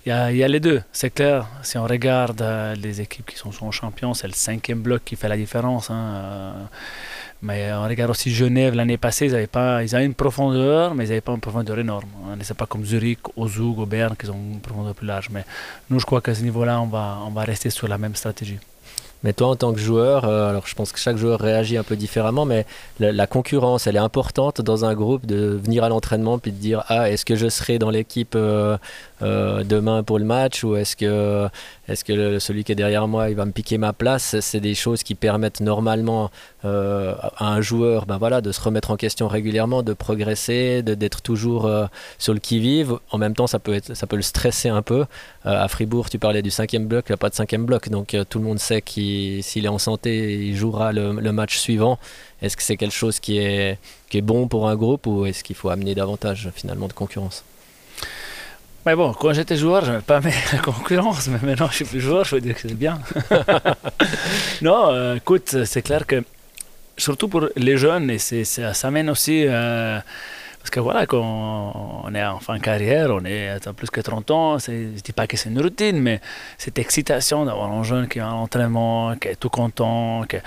il 0.06 0.38
y, 0.38 0.44
a 0.44 0.48
les 0.48 0.60
deux, 0.60 0.82
c'est 0.92 1.10
clair. 1.10 1.48
Si 1.64 1.78
on 1.80 1.86
regarde 1.86 2.44
les 2.86 3.02
équipes 3.02 3.32
qui 3.32 3.38
sont, 3.38 3.72
champions, 3.72 4.14
c'est 4.14 4.28
le 4.28 4.34
cinquième 4.34 4.82
bloc 4.82 5.02
qui 5.04 5.16
fait 5.16 5.28
la 5.28 5.38
différence. 5.38 5.90
Hein, 5.90 6.54
mais 7.42 7.74
on 7.74 7.84
regarde 7.84 8.12
aussi 8.12 8.32
Genève 8.32 8.76
l'année 8.76 8.98
passée, 8.98 9.26
ils 9.26 9.36
avaient, 9.36 9.48
pas, 9.48 9.84
ils 9.84 9.96
avaient 9.96 10.06
une 10.06 10.14
profondeur, 10.14 10.94
mais 10.94 11.06
ils 11.06 11.10
n'avaient 11.10 11.22
pas 11.22 11.32
une 11.32 11.40
profondeur 11.40 11.80
énorme. 11.80 12.10
Hein. 12.26 12.38
Ce 12.42 12.54
n'est 12.54 12.58
pas 12.58 12.68
comme 12.68 12.86
Zurich, 12.86 13.22
Ozug, 13.36 13.88
Berne 13.88 14.16
qui 14.16 14.30
ont 14.30 14.44
une 14.54 14.62
profondeur 14.62 14.94
plus 14.94 15.08
large. 15.08 15.30
Mais 15.32 15.44
nous, 15.90 16.00
je 16.00 16.06
crois 16.06 16.22
qu'à 16.22 16.36
ce 16.36 16.44
niveau-là, 16.44 16.80
on 16.80 16.88
va, 16.88 17.18
on 17.26 17.32
va 17.32 17.44
rester 17.44 17.72
sur 17.72 17.88
la 17.88 17.98
même 17.98 18.16
stratégie. 18.16 18.60
Mais 19.24 19.34
toi, 19.34 19.50
en 19.50 19.56
tant 19.56 19.74
que 19.74 19.80
joueur, 19.80 20.26
euh, 20.26 20.50
alors 20.50 20.66
je 20.66 20.74
pense 20.74 20.92
que 20.92 21.00
chaque 21.00 21.18
joueur 21.18 21.40
réagit 21.40 21.78
un 21.78 21.84
peu 21.84 21.96
différemment, 21.96 22.46
mais 22.46 22.66
la, 23.00 23.28
concurrence, 23.28 23.86
elle 23.86 23.96
est 23.96 24.00
importante 24.00 24.62
dans 24.62 24.84
un 24.86 24.94
groupe 24.96 25.26
de 25.26 25.60
venir 25.64 25.84
à 25.84 25.90
l'entraînement 25.90 26.40
puis 26.40 26.52
de 26.52 26.58
dire 26.58 26.84
ah 26.88 27.10
est-ce 27.10 27.26
que 27.26 27.36
je 27.36 27.48
serai 27.48 27.78
dans 27.78 27.92
l'équipe 27.92 28.34
euh, 28.36 28.78
euh, 29.22 29.64
demain 29.64 30.02
pour 30.02 30.18
le 30.18 30.26
match 30.26 30.64
ou 30.64 30.76
est-ce 30.76 30.96
que 30.96 31.48
est-ce 31.92 32.04
que 32.04 32.40
celui 32.40 32.64
qui 32.64 32.72
est 32.72 32.76
derrière 32.76 33.08
moi 33.08 33.30
il 33.30 33.36
va 33.36 33.46
me 33.46 33.52
piquer 33.52 33.78
ma 33.78 33.94
place? 33.94 34.40
C'est 34.40 34.60
des 34.60 34.76
choses 34.76 35.04
qui 35.04 35.16
permettent 35.16 35.62
normalement 35.62 36.32
à 36.64 37.30
un 37.40 37.62
joueur 37.62 38.06
voilà 38.20 38.42
de 38.42 38.52
se 38.52 38.62
remettre 38.62 38.92
en 38.92 38.98
question 38.98 39.28
régulièrement, 39.28 39.84
de 39.84 39.94
progresser, 39.94 40.84
d'être 40.84 41.22
toujours 41.22 41.70
sur 42.18 42.34
le 42.34 42.40
qui 42.40 42.60
vive. 42.60 42.98
En 43.12 43.18
même 43.18 43.34
temps, 43.36 43.48
ça 43.48 43.60
peut 43.60 43.74
être 43.74 43.96
ça 43.96 44.08
peut 44.08 44.16
le 44.16 44.22
stresser 44.22 44.70
un 44.70 44.82
peu. 44.82 45.06
à 45.44 45.68
Fribourg, 45.68 46.10
tu 46.10 46.20
parlais 46.20 46.42
du 46.42 46.52
cinquième 46.52 46.88
bloc, 46.88 47.06
il 47.10 47.12
n'y 47.12 47.16
a 47.16 47.18
pas 47.18 47.30
de 47.30 47.36
cinquième 47.36 47.66
bloc, 47.66 47.90
donc 47.90 48.16
tout 48.30 48.40
le 48.40 48.46
monde 48.46 48.60
sait 48.60 48.82
qu'il 48.82 49.44
s'il 49.44 49.66
est 49.66 49.70
en 49.70 49.80
santé, 49.80 50.46
il 50.48 50.56
jouera 50.56 50.92
le, 50.92 51.32
match 51.32 51.58
suivant. 51.58 51.98
Est-ce 52.42 52.58
que 52.58 52.64
c'est 52.64 52.78
quelque 52.78 52.94
chose 52.94 53.20
qui 53.20 53.38
est, 53.38 53.78
qui 54.10 54.18
est 54.18 54.22
bon 54.22 54.48
pour 54.48 54.68
un 54.68 54.76
groupe 54.76 55.08
ou 55.08 55.26
est-ce 55.26 55.44
qu'il 55.44 55.56
faut 55.56 55.70
amener 55.70 55.96
davantage 55.96 56.50
finalement 56.54 56.88
de 56.88 56.94
concurrence? 56.94 57.44
Mais 58.86 58.96
bon, 58.96 59.14
quand 59.14 59.34
j'étais 59.34 59.58
joueur, 59.58 59.86
je 59.86 59.92
n'avais 59.92 60.04
pas 60.04 60.20
la 60.54 60.60
concurrence, 60.60 61.28
mais 61.28 61.40
maintenant 61.42 61.68
je 61.70 61.76
suis 61.76 61.86
plus 61.86 62.02
joueur, 62.02 62.26
je 62.26 62.36
veux 62.36 62.42
dire 62.42 62.56
que 62.56 62.62
c'est 62.62 62.74
bien. 62.74 63.00
non, 64.62 64.90
euh, 64.90 65.16
écoute, 65.16 65.64
c'est 65.66 65.82
clair 65.82 66.06
que, 66.08 66.24
surtout 66.98 67.28
pour 67.28 67.50
les 67.56 67.78
jeunes, 67.78 68.10
et 68.10 68.18
ça, 68.18 68.74
ça 68.74 68.92
mène 68.92 69.10
aussi 69.10 69.46
euh, 69.48 70.00
parce 70.62 70.70
que 70.70 70.80
voilà, 70.80 71.08
quand 71.08 72.04
on 72.06 72.14
est 72.14 72.24
en 72.24 72.40
fin 72.40 72.56
de 72.56 72.62
carrière, 72.62 73.10
on 73.10 73.26
est 73.26 73.50
à 73.50 73.74
plus 73.74 73.90
que 73.90 74.00
30 74.00 74.30
ans, 74.30 74.60
je 74.60 74.72
ne 74.72 75.00
dis 75.00 75.12
pas 75.12 75.26
que 75.26 75.36
c'est 75.36 75.50
une 75.50 75.60
routine, 75.60 76.00
mais 76.00 76.22
cette 76.60 76.78
excitation 76.78 77.46
d'avoir 77.46 77.72
un 77.72 77.82
jeune 77.82 78.08
qui 78.08 78.20
est 78.20 78.22
à 78.22 78.30
l'entraînement, 78.30 79.16
qui 79.16 79.30
est 79.30 79.36
tout 79.36 79.50
content, 79.50 80.24
qui, 80.30 80.38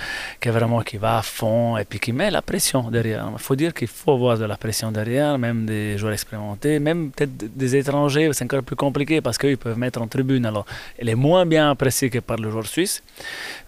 qui, 0.41 0.49
est 0.49 0.53
vraiment 0.53 0.83
qui 0.83 0.99
va 0.99 1.19
à 1.19 1.23
fond 1.23 1.77
et 1.77 1.85
puis 1.85 1.99
qui 1.99 2.13
met 2.13 2.31
la 2.31 2.43
pression 2.43 2.93
derrière. 2.93 3.29
Il 3.33 3.41
faut 3.41 3.57
dire 3.57 3.75
qu'il 3.75 3.89
faut 3.89 4.13
avoir 4.13 4.39
de 4.39 4.45
la 4.45 4.57
pression 4.57 4.93
derrière, 4.93 5.37
même 5.37 5.67
des 5.67 5.99
joueurs 5.99 6.13
expérimentés, 6.13 6.79
même 6.79 7.11
peut-être 7.11 7.37
des 7.37 7.75
étrangers, 7.75 8.31
c'est 8.33 8.45
encore 8.45 8.63
plus 8.63 8.77
compliqué 8.77 9.21
parce 9.21 9.37
qu'ils 9.37 9.59
peuvent 9.59 9.79
mettre 9.79 10.01
en 10.01 10.07
tribune. 10.07 10.47
Alors, 10.47 10.65
elle 10.97 11.09
est 11.09 11.17
moins 11.17 11.45
bien 11.45 11.71
appréciée 11.71 12.09
que 12.09 12.21
par 12.21 12.37
le 12.37 12.53
joueur 12.53 12.67
suisse, 12.67 13.03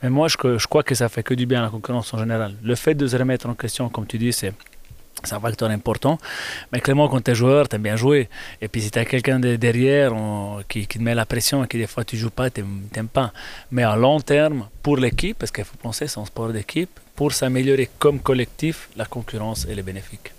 mais 0.01 0.11
moi 0.11 0.29
je, 0.29 0.37
je 0.59 0.67
crois 0.69 0.85
que 0.85 0.95
ça 0.95 1.09
fait 1.09 1.25
que 1.25 1.35
du 1.35 1.45
bien 1.45 1.59
à 1.59 1.65
la 1.65 1.71
concurrence 1.71 2.15
en 2.15 2.19
général. 2.19 2.55
Le 2.63 2.77
fait 2.77 2.95
de 2.95 3.05
se 3.05 3.17
remettre 3.17 3.49
en 3.49 3.55
question, 3.55 3.89
comme 3.89 4.07
tu 4.07 4.17
dis, 4.17 4.33
c'est 4.33 4.53
c'est 5.25 5.35
un 5.35 5.41
facteur 5.41 5.71
important. 5.71 6.19
Mais 6.73 6.81
clairement, 6.81 7.09
quand 7.09 7.23
tu 7.23 7.31
es 7.31 7.35
joueur, 7.35 7.69
tu 7.69 7.77
aimes 7.77 7.83
bien 7.83 7.97
jouer. 7.97 8.29
Et 8.61 8.69
puis 8.69 8.83
si 8.83 8.91
tu 8.91 8.99
as 8.99 9.05
quelqu'un 9.05 9.41
de 9.41 9.57
derrière 9.57 10.13
qui, 10.69 10.87
te 10.87 10.99
met 10.99 11.15
la 11.15 11.27
pression 11.27 11.65
et 11.65 11.69
qui 11.69 11.79
des 11.79 11.87
fois 11.87 12.05
tu 12.05 12.17
joues 12.17 12.31
pas, 12.31 12.51
tu 12.51 12.65
n'aimes 12.95 13.09
pas. 13.09 13.33
Mais 13.71 13.83
à 13.83 13.97
long 13.97 14.21
terme, 14.21 14.69
pour 14.83 14.97
l'équipe, 14.97 15.39
parce 15.39 15.51
qu'il 15.51 15.65
faut 15.65 15.77
penser, 15.77 16.07
c'est 16.07 16.21
un 16.21 16.25
sport 16.25 16.53
d'équipe, 16.53 17.01
pour 17.15 17.33
s'améliorer 17.33 17.89
comme 17.99 18.21
collectif, 18.21 18.89
la 18.97 19.07
concurrence, 19.07 19.67
elle 19.71 19.79
est 19.79 19.83
bénéfique. 19.83 20.36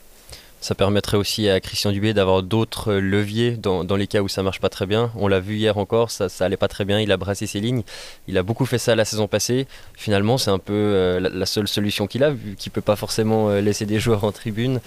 Ça 0.68 0.76
permettrait 0.76 1.16
aussi 1.16 1.48
à 1.48 1.62
Christian 1.62 1.94
Dubé 1.94 2.14
d'avoir 2.14 2.44
d'autres 2.44 2.96
leviers 2.96 3.52
dans, 3.52 3.86
les 3.96 4.06
cas 4.06 4.20
où 4.20 4.28
ça 4.28 4.44
marche 4.44 4.60
pas 4.60 4.68
très 4.68 4.86
bien. 4.86 5.14
On 5.16 5.30
l'a 5.30 5.40
vu 5.40 5.56
hier 5.56 5.78
encore, 5.78 6.12
ça, 6.12 6.28
ça 6.28 6.44
allait 6.44 6.58
pas 6.58 6.68
très 6.68 6.84
bien, 6.84 7.00
il 7.00 7.10
a 7.14 7.16
brassé 7.16 7.48
ses 7.48 7.62
lignes. 7.62 7.84
Il 8.28 8.38
a 8.38 8.44
beaucoup 8.44 8.66
fait 8.66 8.78
ça 8.78 8.94
la 8.94 9.06
saison 9.06 9.30
passée. 9.30 9.66
Finalement, 9.94 10.38
c'est 10.38 10.52
un 10.52 10.60
peu 10.60 10.74
euh, 10.74 11.22
la, 11.22 11.46
seule 11.46 11.70
solution 11.70 12.06
qu'il 12.06 12.22
a, 12.22 12.32
vu 12.32 12.58
qu'il 12.58 12.74
peut 12.74 12.82
pas 12.82 12.98
forcément 12.98 13.50
euh, 13.50 13.62
laisser 13.62 13.86
des 13.86 13.98
joueurs 13.98 14.26
en 14.26 14.34
tribune. 14.34 14.82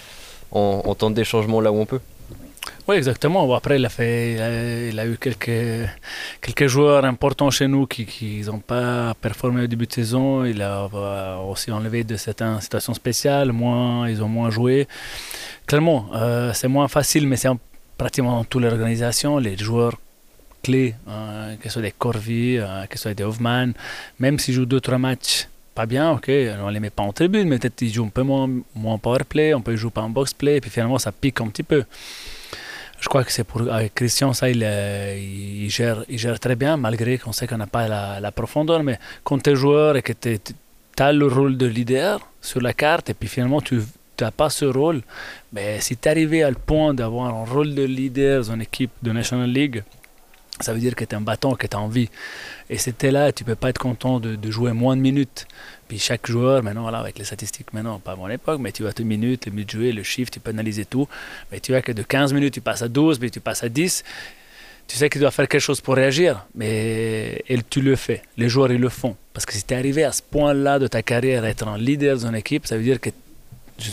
On 0.52 0.94
tente 0.94 1.14
des 1.14 1.24
changements 1.24 1.62
là 1.62 1.72
où 1.72 1.76
on 1.76 1.86
peut. 1.86 2.00
Oui, 2.88 2.96
exactement. 2.96 3.54
Après, 3.54 3.76
il 3.76 3.86
a, 3.86 3.88
fait, 3.88 4.88
il 4.90 4.98
a, 4.98 5.06
eu 5.06 5.16
quelques, 5.16 5.88
quelques 6.40 6.66
joueurs 6.66 7.04
importants 7.04 7.50
chez 7.50 7.68
nous 7.68 7.86
qui 7.86 8.42
n'ont 8.46 8.58
pas 8.58 9.14
performé 9.14 9.62
au 9.62 9.66
début 9.66 9.86
de 9.86 9.92
saison. 9.92 10.44
Il 10.44 10.60
a 10.62 10.88
aussi 11.38 11.70
enlevé 11.70 12.04
de 12.04 12.16
certaines 12.16 12.60
situations 12.60 12.94
spéciales. 12.94 13.52
Moins, 13.52 14.08
ils 14.08 14.22
ont 14.22 14.28
moins 14.28 14.50
joué. 14.50 14.88
Clairement, 15.66 16.08
euh, 16.14 16.52
c'est 16.52 16.68
moins 16.68 16.88
facile, 16.88 17.26
mais 17.26 17.36
c'est 17.36 17.48
pratiquement 17.96 18.36
dans 18.36 18.44
toutes 18.44 18.62
les 18.62 18.68
organisations. 18.68 19.38
Les 19.38 19.56
joueurs 19.56 19.96
clés, 20.62 20.94
hein, 21.06 21.56
que 21.60 21.68
ce 21.68 21.74
soit 21.74 21.82
des 21.82 21.92
Corvi, 21.92 22.58
euh, 22.58 22.86
que 22.86 22.96
ce 22.96 23.02
soit 23.02 23.14
des 23.14 23.24
Hoffman, 23.24 23.68
même 24.18 24.38
s'ils 24.38 24.54
jouent 24.54 24.66
deux, 24.66 24.80
trois 24.80 24.98
matchs 24.98 25.46
pas 25.74 25.86
bien, 25.86 26.10
ok, 26.10 26.28
on 26.62 26.68
les 26.68 26.80
met 26.80 26.90
pas 26.90 27.04
en 27.04 27.12
tribune, 27.12 27.48
mais 27.48 27.58
peut-être 27.58 27.76
qu'ils 27.76 27.92
jouent 27.92 28.04
un 28.04 28.08
peu 28.08 28.22
moins, 28.22 28.50
moins 28.74 28.98
power 28.98 29.24
play, 29.26 29.54
on 29.54 29.62
peut 29.62 29.76
jouer 29.76 29.92
pas 29.92 30.02
en 30.02 30.10
box 30.10 30.34
play, 30.34 30.56
et 30.56 30.60
puis 30.60 30.70
finalement 30.70 30.98
ça 30.98 31.12
pique 31.12 31.40
un 31.40 31.46
petit 31.46 31.62
peu. 31.62 31.84
Je 33.00 33.08
crois 33.08 33.24
que 33.24 33.32
c'est 33.32 33.44
pour 33.44 33.62
avec 33.72 33.94
Christian, 33.94 34.32
ça, 34.34 34.50
il, 34.50 34.62
euh, 34.62 35.16
il, 35.18 35.70
gère, 35.70 36.04
il 36.08 36.18
gère 36.18 36.38
très 36.38 36.54
bien, 36.54 36.76
malgré 36.76 37.16
qu'on 37.18 37.32
sait 37.32 37.46
qu'on 37.46 37.56
n'a 37.56 37.66
pas 37.66 37.88
la, 37.88 38.32
profondeur. 38.32 38.82
Mais 38.82 38.98
quand 39.24 39.42
tu 39.42 39.50
es 39.50 39.56
joueur 39.56 39.96
et 39.96 40.02
que 40.02 40.12
tu 40.12 40.38
as 40.98 41.12
le 41.12 41.26
rôle 41.26 41.56
de 41.56 41.66
leader 41.66 42.20
sur 42.42 42.60
la 42.60 42.74
carte, 42.74 43.08
et 43.08 43.14
puis 43.14 43.28
finalement 43.28 43.62
tu 43.62 43.80
n'as 44.20 44.30
pas 44.30 44.50
ce 44.50 44.66
rôle, 44.66 45.00
mais 45.52 45.80
si 45.80 45.96
tu 45.96 46.08
es 46.08 46.10
arrivé 46.10 46.42
à 46.42 46.50
le 46.50 46.56
point 46.56 46.92
d'avoir 46.92 47.34
un 47.34 47.44
rôle 47.44 47.74
de 47.74 47.84
leader 47.84 48.42
dans 48.44 48.52
une 48.52 48.62
équipe 48.62 48.92
de 49.02 49.12
National 49.12 49.50
League, 49.50 49.82
ça 50.60 50.72
veut 50.72 50.80
dire 50.80 50.94
que 50.94 51.04
tu 51.04 51.14
es 51.14 51.18
un 51.18 51.20
bâton, 51.20 51.54
que 51.54 51.66
tu 51.66 51.76
as 51.76 51.80
envie. 51.80 52.08
Et 52.68 52.78
c'était 52.78 53.10
là, 53.10 53.32
tu 53.32 53.44
peux 53.44 53.54
pas 53.54 53.70
être 53.70 53.78
content 53.78 54.20
de, 54.20 54.38
jouer 54.50 54.72
moins 54.72 54.96
de 54.96 55.00
minutes. 55.00 55.46
Puis 55.88 55.98
chaque 55.98 56.26
joueur, 56.26 56.62
maintenant, 56.62 56.82
voilà, 56.82 56.98
avec 56.98 57.18
les 57.18 57.24
statistiques, 57.24 57.72
maintenant, 57.72 57.98
pas 57.98 58.12
à 58.12 58.16
mon 58.16 58.28
époque, 58.28 58.60
mais 58.60 58.72
tu 58.72 58.86
as 58.86 58.92
tes 58.92 59.04
minutes, 59.04 59.46
les 59.46 59.50
minutes 59.50 59.70
jouées, 59.70 59.92
le 59.92 60.02
chiffre, 60.02 60.30
tu 60.30 60.40
peux 60.40 60.50
analyser 60.50 60.84
tout. 60.84 61.08
Mais 61.50 61.60
tu 61.60 61.72
vois 61.72 61.82
que 61.82 61.92
de 61.92 62.02
15 62.02 62.32
minutes, 62.32 62.54
tu 62.54 62.60
passes 62.60 62.82
à 62.82 62.88
12, 62.88 63.18
puis 63.18 63.30
tu 63.30 63.40
passes 63.40 63.64
à 63.64 63.68
10. 63.68 64.04
Tu 64.86 64.96
sais 64.96 65.08
que 65.08 65.14
tu 65.14 65.20
dois 65.20 65.30
faire 65.30 65.48
quelque 65.48 65.60
chose 65.60 65.80
pour 65.80 65.94
réagir, 65.94 66.46
mais 66.54 67.42
et 67.48 67.58
tu 67.68 67.80
le 67.80 67.94
fais. 67.96 68.22
Les 68.36 68.48
joueurs, 68.48 68.72
ils 68.72 68.80
le 68.80 68.88
font. 68.88 69.16
Parce 69.32 69.46
que 69.46 69.52
si 69.52 69.62
tu 69.62 69.72
es 69.72 69.76
arrivé 69.76 70.04
à 70.04 70.12
ce 70.12 70.20
point-là 70.22 70.78
de 70.78 70.88
ta 70.88 71.02
carrière, 71.02 71.44
être 71.44 71.66
un 71.66 71.78
leader 71.78 72.16
dans 72.16 72.26
une 72.26 72.34
équipe, 72.34 72.66
ça 72.66 72.76
veut 72.76 72.82
dire 72.82 73.00
que 73.00 73.10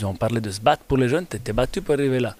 on 0.04 0.14
parlait 0.14 0.40
de 0.40 0.50
se 0.50 0.60
battre 0.60 0.82
pour 0.84 0.98
les 0.98 1.08
jeunes, 1.08 1.26
tu 1.26 1.36
étais 1.36 1.52
battu 1.52 1.82
pour 1.82 1.94
arriver 1.94 2.20
là. 2.20 2.36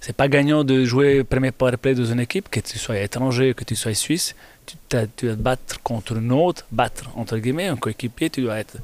C'est 0.00 0.16
pas 0.16 0.28
gagnant 0.28 0.64
de 0.64 0.84
jouer 0.84 1.24
premier 1.24 1.50
power 1.50 1.76
play 1.76 1.94
dans 1.94 2.04
une 2.04 2.20
équipe, 2.20 2.48
que 2.48 2.60
tu 2.60 2.78
sois 2.78 2.98
étranger, 2.98 3.54
que 3.54 3.64
tu 3.64 3.76
sois 3.76 3.94
suisse 3.94 4.34
tu, 4.66 4.76
dois 4.90 5.06
te 5.06 5.34
battre 5.34 5.80
contre 5.82 6.16
un 6.16 6.30
autre, 6.30 6.64
battre 6.70 7.10
entre 7.16 7.38
guillemets 7.38 7.66
un 7.66 7.76
coéquipier, 7.76 8.30
tu 8.30 8.42
dois 8.42 8.58
être 8.58 8.78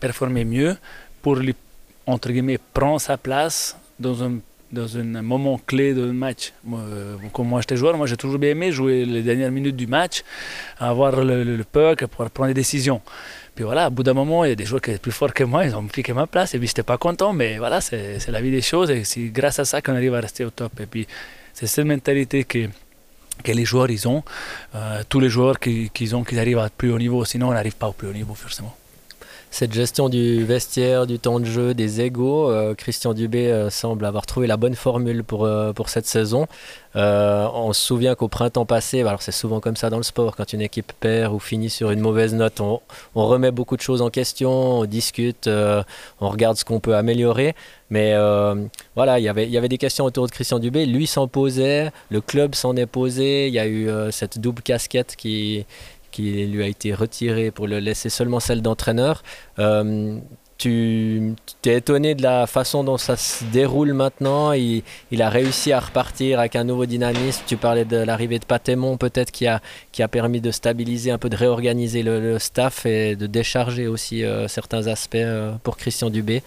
performer 0.00 0.44
mieux 0.44 0.76
pour 1.22 1.36
lui 1.36 1.54
entre 2.06 2.30
guillemets 2.30 2.58
prendre 2.74 3.00
sa 3.00 3.16
place 3.16 3.76
dans 3.98 4.24
un 4.24 4.38
dans 4.72 4.96
un 4.96 5.20
moment 5.20 5.60
clé 5.66 5.92
d'un 5.92 6.14
match. 6.14 6.54
Euh, 6.72 7.16
comme 7.34 7.48
moi 7.48 7.60
j'étais 7.60 7.76
joueur, 7.76 7.94
moi 7.98 8.06
j'ai 8.06 8.16
toujours 8.16 8.38
bien 8.38 8.52
aimé 8.52 8.72
jouer 8.72 9.04
les 9.04 9.22
dernières 9.22 9.50
minutes 9.50 9.76
du 9.76 9.86
match, 9.86 10.24
avoir 10.78 11.22
le, 11.22 11.44
le, 11.44 11.64
puck 11.64 12.06
pour 12.06 12.30
prendre 12.30 12.48
des 12.48 12.54
décisions. 12.54 13.02
Puis 13.54 13.64
voilà, 13.64 13.86
à 13.86 13.90
bout 13.90 14.02
d'un 14.02 14.14
moment, 14.14 14.44
il 14.44 14.48
y 14.48 14.52
a 14.52 14.54
des 14.54 14.64
joueurs 14.64 14.80
qui 14.80 14.92
sont 14.92 14.98
plus 14.98 15.12
forts 15.12 15.34
que 15.34 15.44
moi, 15.44 15.64
ils 15.64 15.76
ont 15.76 15.84
piqué 15.84 16.12
ma 16.12 16.26
place. 16.26 16.54
Et 16.54 16.58
puis 16.58 16.68
j'étais 16.68 16.82
pas 16.82 16.98
content, 16.98 17.32
mais 17.32 17.58
voilà, 17.58 17.80
c'est 17.80 18.28
la 18.28 18.40
vie 18.40 18.50
des 18.50 18.62
choses. 18.62 18.90
Et 18.90 19.04
c'est 19.04 19.24
grâce 19.24 19.58
à 19.58 19.64
ça 19.64 19.82
qu'on 19.82 19.94
arrive 19.94 20.14
à 20.14 20.20
rester 20.20 20.44
au 20.44 20.50
top. 20.50 20.80
Et 20.80 20.86
puis 20.86 21.06
c'est 21.52 21.66
cette 21.66 21.84
mentalité 21.84 22.44
que 22.44 22.68
les 23.46 23.64
joueurs 23.64 23.90
ils 23.90 24.06
ont, 24.08 24.22
euh, 24.74 25.02
tous 25.08 25.20
les 25.20 25.28
joueurs 25.28 25.58
qui, 25.58 25.90
qui, 25.90 26.14
ont, 26.14 26.24
qui 26.24 26.38
arrivent 26.38 26.58
à 26.58 26.70
plus 26.70 26.92
haut 26.92 26.98
niveau, 26.98 27.24
sinon 27.24 27.48
on 27.48 27.52
n'arrive 27.52 27.74
pas 27.74 27.88
au 27.88 27.92
plus 27.92 28.08
haut 28.08 28.12
niveau 28.12 28.34
forcément 28.34 28.76
cette 29.52 29.74
gestion 29.74 30.08
du 30.08 30.44
vestiaire, 30.46 31.06
du 31.06 31.18
temps 31.18 31.38
de 31.38 31.44
jeu, 31.44 31.74
des 31.74 32.00
égaux, 32.00 32.50
euh, 32.50 32.74
Christian 32.74 33.12
Dubé 33.12 33.48
euh, 33.48 33.68
semble 33.68 34.06
avoir 34.06 34.24
trouvé 34.24 34.46
la 34.46 34.56
bonne 34.56 34.74
formule 34.74 35.22
pour, 35.22 35.44
euh, 35.44 35.74
pour 35.74 35.90
cette 35.90 36.06
saison. 36.06 36.46
on 36.94 37.72
se 37.74 37.80
souvient 37.82 38.14
qu'au 38.14 38.28
printemps 38.28 38.64
passé, 38.64 39.02
bah, 39.02 39.10
alors 39.10 39.20
c'est 39.20 39.30
souvent 39.30 39.60
comme 39.60 39.76
ça 39.76 39.90
dans 39.90 39.98
le 39.98 40.04
sport, 40.04 40.36
quand 40.36 40.54
une 40.54 40.62
équipe 40.62 40.92
perd 41.00 41.34
ou 41.34 41.38
finit 41.38 41.68
sur 41.68 41.90
une 41.90 42.00
mauvaise 42.00 42.32
note, 42.32 42.60
on, 42.60 42.80
remet 43.14 43.50
beaucoup 43.50 43.76
de 43.76 43.82
choses 43.82 44.00
en 44.00 44.08
question, 44.08 44.50
on 44.50 44.84
discute, 44.86 45.48
on 45.48 46.28
regarde 46.28 46.56
ce 46.56 46.64
qu'on 46.64 46.80
peut 46.80 46.96
améliorer. 46.96 47.54
Mais 47.90 48.14
voilà, 48.96 49.20
y 49.20 49.24
il 49.24 49.50
y 49.50 49.58
avait 49.58 49.68
des 49.68 49.78
questions 49.78 50.06
autour 50.06 50.26
de 50.26 50.32
Christian 50.32 50.58
Dubé. 50.60 50.86
Lui 50.86 51.06
s'en 51.06 51.28
posait, 51.28 51.92
le 52.10 52.20
club 52.22 52.54
s'en 52.54 52.74
est 52.76 52.86
posé. 52.86 53.48
Il 53.48 53.54
y 53.54 53.58
a 53.58 53.66
eu 53.66 53.88
cette 54.10 54.38
double 54.38 54.62
casquette 54.62 55.14
qui, 55.16 55.66
qui 56.12 56.46
lui 56.46 56.62
a 56.62 56.68
été 56.68 56.94
retiré 56.94 57.50
pour 57.50 57.66
le 57.66 57.80
laisser 57.80 58.08
seulement 58.08 58.38
celle 58.38 58.62
d'entraîneur. 58.62 59.24
Euh, 59.58 60.20
tu 60.62 61.34
es 61.66 61.76
étonné 61.76 62.14
de 62.14 62.22
la 62.22 62.46
façon 62.46 62.84
dont 62.84 62.96
ça 62.96 63.16
se 63.16 63.42
déroule 63.46 63.94
maintenant. 63.94 64.52
Il, 64.52 64.82
a 65.20 65.28
réussi 65.28 65.72
à 65.72 65.80
repartir 65.80 66.38
avec 66.38 66.54
un 66.54 66.62
nouveau 66.62 66.86
dynamisme. 66.86 67.42
Tu 67.48 67.56
parlais 67.56 67.84
de 67.84 67.96
l'arrivée 67.96 68.38
de 68.38 68.44
Patémon, 68.44 68.96
peut-être 68.96 69.32
qui 69.32 69.48
a, 69.48 69.60
qui 69.90 70.04
a 70.04 70.08
permis 70.08 70.40
de 70.40 70.52
stabiliser 70.52 71.10
un 71.10 71.18
peu, 71.18 71.28
de 71.28 71.36
réorganiser 71.36 72.04
le, 72.04 72.38
staff 72.38 72.86
et 72.86 73.16
de 73.16 73.26
décharger 73.26 73.88
aussi 73.88 74.24
euh, 74.24 74.46
certains 74.46 74.86
aspects 74.86 75.16
euh, 75.16 75.52
pour 75.64 75.76
Christian 75.76 76.10
Dubé. 76.10 76.44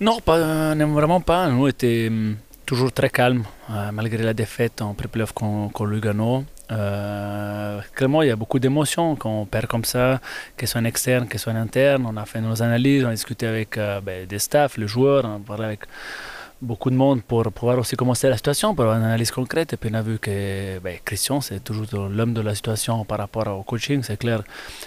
Non, 0.00 0.18
pas, 0.20 0.74
vraiment 0.74 1.20
pas. 1.20 1.48
Nous 1.48 1.68
étions 1.68 2.08
hum, 2.08 2.36
toujours 2.66 2.90
très 2.90 3.10
calmes, 3.10 3.44
euh, 3.70 3.92
malgré 3.92 4.22
la 4.24 4.34
défaite 4.34 4.82
en 4.82 4.94
pré-playoff 4.94 5.32
contre 5.32 5.86
Lugano. 5.86 6.44
Euh, 6.70 7.80
clairement, 7.94 8.22
il 8.22 8.28
y 8.28 8.30
a 8.30 8.36
beaucoup 8.36 8.58
d'émotions 8.58 9.16
quand 9.16 9.30
on 9.30 9.46
perd 9.46 9.66
comme 9.66 9.84
ça, 9.84 10.20
qu'elles 10.56 10.68
soient 10.68 10.82
externes, 10.82 11.26
qu'elles 11.28 11.40
soient 11.40 11.52
internes. 11.52 12.04
On 12.06 12.16
a 12.16 12.24
fait 12.24 12.40
nos 12.40 12.62
analyses, 12.62 13.04
on 13.04 13.08
a 13.08 13.12
discuté 13.12 13.46
avec 13.46 13.78
euh, 13.78 14.00
ben, 14.00 14.26
des 14.26 14.38
staffs, 14.38 14.76
les 14.76 14.86
joueurs, 14.86 15.24
on 15.24 15.36
a 15.36 15.40
parlé 15.40 15.64
avec 15.64 15.80
beaucoup 16.60 16.90
de 16.90 16.96
monde 16.96 17.22
pour 17.22 17.44
pouvoir 17.52 17.78
aussi 17.78 17.94
commencer 17.96 18.28
la 18.28 18.36
situation, 18.36 18.74
pour 18.74 18.84
avoir 18.84 18.98
une 18.98 19.04
analyse 19.04 19.30
concrète. 19.30 19.72
Et 19.72 19.76
puis 19.76 19.90
on 19.92 19.94
a 19.94 20.02
vu 20.02 20.18
que 20.18 20.78
ben, 20.80 20.98
Christian, 21.04 21.40
c'est 21.40 21.62
toujours 21.62 22.08
l'homme 22.08 22.34
de 22.34 22.40
la 22.40 22.54
situation 22.54 23.04
par 23.04 23.18
rapport 23.18 23.46
au 23.48 23.62
coaching, 23.62 24.02
c'est 24.02 24.16
clair, 24.16 24.42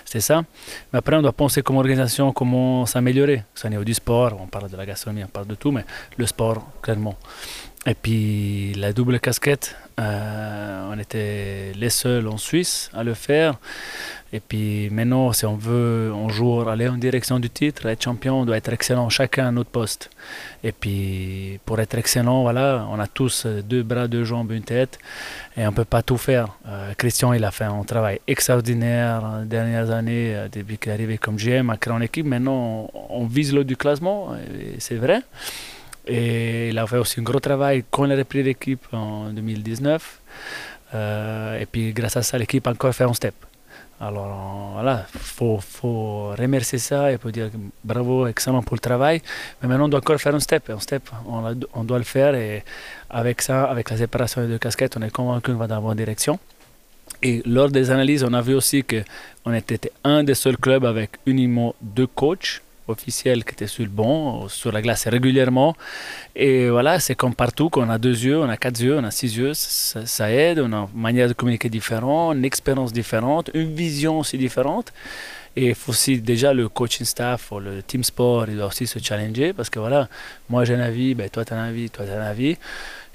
c'est 0.06 0.20
ça. 0.20 0.44
Mais 0.92 1.00
après, 1.00 1.16
on 1.16 1.22
doit 1.22 1.32
penser 1.32 1.62
comme 1.62 1.78
organisation 1.78 2.32
comment 2.34 2.86
s'améliorer. 2.86 3.44
Que 3.56 3.68
au 3.68 3.70
niveau 3.70 3.84
du 3.84 3.94
sport, 3.94 4.38
on 4.40 4.48
parle 4.48 4.70
de 4.70 4.78
la 4.78 4.86
gastronomie, 4.86 5.24
on 5.24 5.28
parle 5.28 5.48
de 5.48 5.56
tout, 5.56 5.72
mais 5.72 5.86
le 6.18 6.26
sport, 6.26 6.68
clairement. 6.82 7.16
Et 7.86 7.96
puis 7.96 8.74
la 8.76 8.94
double 8.94 9.20
casquette, 9.20 9.76
on 9.98 11.00
était 11.00 11.72
les 11.76 11.90
seuls 11.90 12.28
en 12.28 12.38
Suisse 12.38 12.90
à 12.94 13.04
le 13.04 13.14
faire. 13.14 13.60
Et 14.34 14.40
puis 14.40 14.90
maintenant, 14.92 15.34
si 15.34 15.46
on 15.46 15.56
veut 15.56 16.14
un 16.16 16.30
jour 16.30 16.70
aller 16.70 16.88
en 16.88 16.96
direction 16.96 17.38
du 17.40 17.50
titre, 17.50 17.86
être 17.88 18.02
champion, 18.02 18.42
on 18.42 18.46
doit 18.46 18.56
être 18.56 18.72
excellent 18.72 19.10
chacun 19.10 19.48
à 19.48 19.52
notre 19.52 19.70
poste. 19.70 20.10
Et 20.64 20.72
puis 20.72 21.60
pour 21.66 21.80
être 21.82 21.98
excellent, 21.98 22.44
voilà, 22.44 22.88
on 22.90 23.00
a 23.00 23.08
tous 23.08 23.46
deux 23.46 23.84
bras, 23.84 24.08
deux 24.08 24.24
jambes, 24.24 24.52
une 24.52 24.64
tête, 24.64 25.00
et 25.58 25.68
on 25.68 25.72
ne 25.72 25.76
peut 25.76 25.86
pas 25.86 26.02
tout 26.02 26.18
faire. 26.18 26.58
Euh, 26.66 26.94
Christian, 26.98 27.34
il 27.34 27.44
a 27.44 27.52
fait 27.52 27.66
un 27.66 27.84
travail 27.84 28.22
extraordinaire 28.26 29.42
les 29.42 29.48
dernières 29.48 29.92
années, 29.92 30.34
euh, 30.34 30.48
depuis 30.50 30.78
qu'il 30.78 30.92
est 30.92 30.96
arrivé 30.96 31.18
comme 31.18 31.36
GM, 31.36 31.70
à 31.70 31.76
créer 31.76 31.94
une 31.94 32.04
équipe. 32.04 32.26
Maintenant, 32.26 32.90
on, 33.10 33.26
vise 33.26 33.54
l'eau 33.54 33.66
du 33.66 33.76
classement, 33.76 34.30
c'est 34.80 34.96
vrai. 34.96 35.24
Et 36.08 36.70
il 36.70 36.78
a 36.78 36.88
fait 36.88 36.98
aussi 36.98 37.20
un 37.20 37.24
gros 37.24 37.40
travail 37.40 37.84
quand 37.90 38.06
il 38.06 38.12
a 38.12 38.16
repris 38.16 38.44
l'équipe 38.44 38.86
en 38.92 39.30
2019. 39.30 40.20
Euh, 40.94 41.60
et 41.60 41.66
puis 41.66 41.94
grâce 41.94 42.18
à 42.18 42.22
ça, 42.22 42.38
l'équipe 42.38 42.66
a 42.68 42.72
encore 42.72 42.94
fait 42.94 43.04
un 43.04 43.14
step. 43.14 43.36
Alors 44.00 44.72
voilà, 44.74 45.06
il 45.14 45.20
faut, 45.20 45.60
faut, 45.60 46.30
remercier 46.32 46.80
ça 46.80 47.12
et 47.12 47.20
pour 47.20 47.32
dire 47.32 47.52
bravo, 47.84 48.26
excellent 48.26 48.64
pour 48.64 48.76
le 48.76 48.80
travail. 48.80 49.22
Mais 49.62 49.68
maintenant, 49.68 49.86
on 49.86 49.90
doit 49.90 50.00
encore 50.00 50.20
faire 50.20 50.34
un 50.34 50.40
step. 50.40 50.72
Un 50.72 50.80
step, 50.80 51.08
on, 51.28 51.56
on 51.76 51.84
doit 51.84 52.00
le 52.00 52.04
faire. 52.04 52.34
Et 52.34 52.64
avec 53.12 53.44
ça, 53.44 53.66
avec 53.66 53.92
la 53.92 53.98
séparation 53.98 54.42
des 54.42 54.48
deux 54.48 54.58
casquettes, 54.58 54.98
on 54.98 55.04
est 55.04 55.12
convaincu 55.12 55.52
qu'on 55.52 55.58
va 55.60 55.68
dans 55.68 55.76
la 55.76 55.82
bonne 55.82 55.98
direction. 55.98 56.40
Et 57.22 57.44
lors 57.46 57.70
des 57.70 57.92
analyses, 57.92 58.24
on 58.24 58.34
a 58.34 58.42
vu 58.42 58.56
aussi 58.56 58.84
qu'on 58.84 59.54
était 59.54 59.92
un 60.04 60.24
des 60.24 60.34
seuls 60.34 60.58
clubs 60.58 60.86
avec 60.86 61.12
uniquement 61.28 61.76
deux 61.80 62.08
coachs 62.08 62.62
officiel 62.92 63.44
qui 63.44 63.54
était 63.54 63.68
sur 63.68 63.84
le 63.84 63.90
banc, 63.90 64.48
sur 64.48 64.72
la 64.72 64.82
glace 64.82 65.08
régulièrement. 65.08 65.76
Et 66.36 66.70
voilà, 66.70 67.00
c'est 67.00 67.16
comme 67.16 67.36
partout, 67.36 67.70
qu'on 67.70 67.90
a 67.90 67.98
deux 67.98 68.24
yeux, 68.26 68.40
on 68.40 68.50
a 68.50 68.58
quatre 68.58 68.80
yeux, 68.80 68.98
on 68.98 69.04
a 69.04 69.12
six 69.12 69.36
yeux, 69.38 69.54
ça, 69.54 70.32
aide, 70.32 70.60
on 70.60 70.72
a 70.74 70.88
une 70.94 71.02
manière 71.02 71.28
de 71.28 71.34
communiquer 71.34 71.70
différente, 71.70 72.36
une 72.36 72.46
expérience 72.46 72.94
différente, 72.94 73.50
une 73.54 73.74
vision 73.74 74.20
aussi 74.20 74.38
différente. 74.38 74.94
Et 75.56 75.70
il 75.70 75.76
faut 75.76 75.92
aussi 75.92 76.22
déjà 76.22 76.54
le 76.54 76.70
coaching 76.70 77.06
staff 77.06 77.52
ou 77.52 77.60
le 77.60 77.84
team 77.84 78.06
sport, 78.06 78.46
il 78.48 78.56
doit 78.56 78.68
aussi 78.68 78.88
se 78.88 79.00
challenger 79.00 79.52
parce 79.52 79.70
que 79.70 79.80
voilà, 79.80 80.08
moi 80.50 80.64
j'ai 80.64 80.76
un 80.76 80.80
avis, 80.80 81.14
ben, 81.14 81.30
toi 81.30 81.44
tu 81.44 81.52
as 81.52 81.58
un 81.58 81.68
avis, 81.68 81.90
toi 81.90 82.06
tu 82.06 82.12
as 82.12 82.22
un 82.22 82.26
avis 82.26 82.58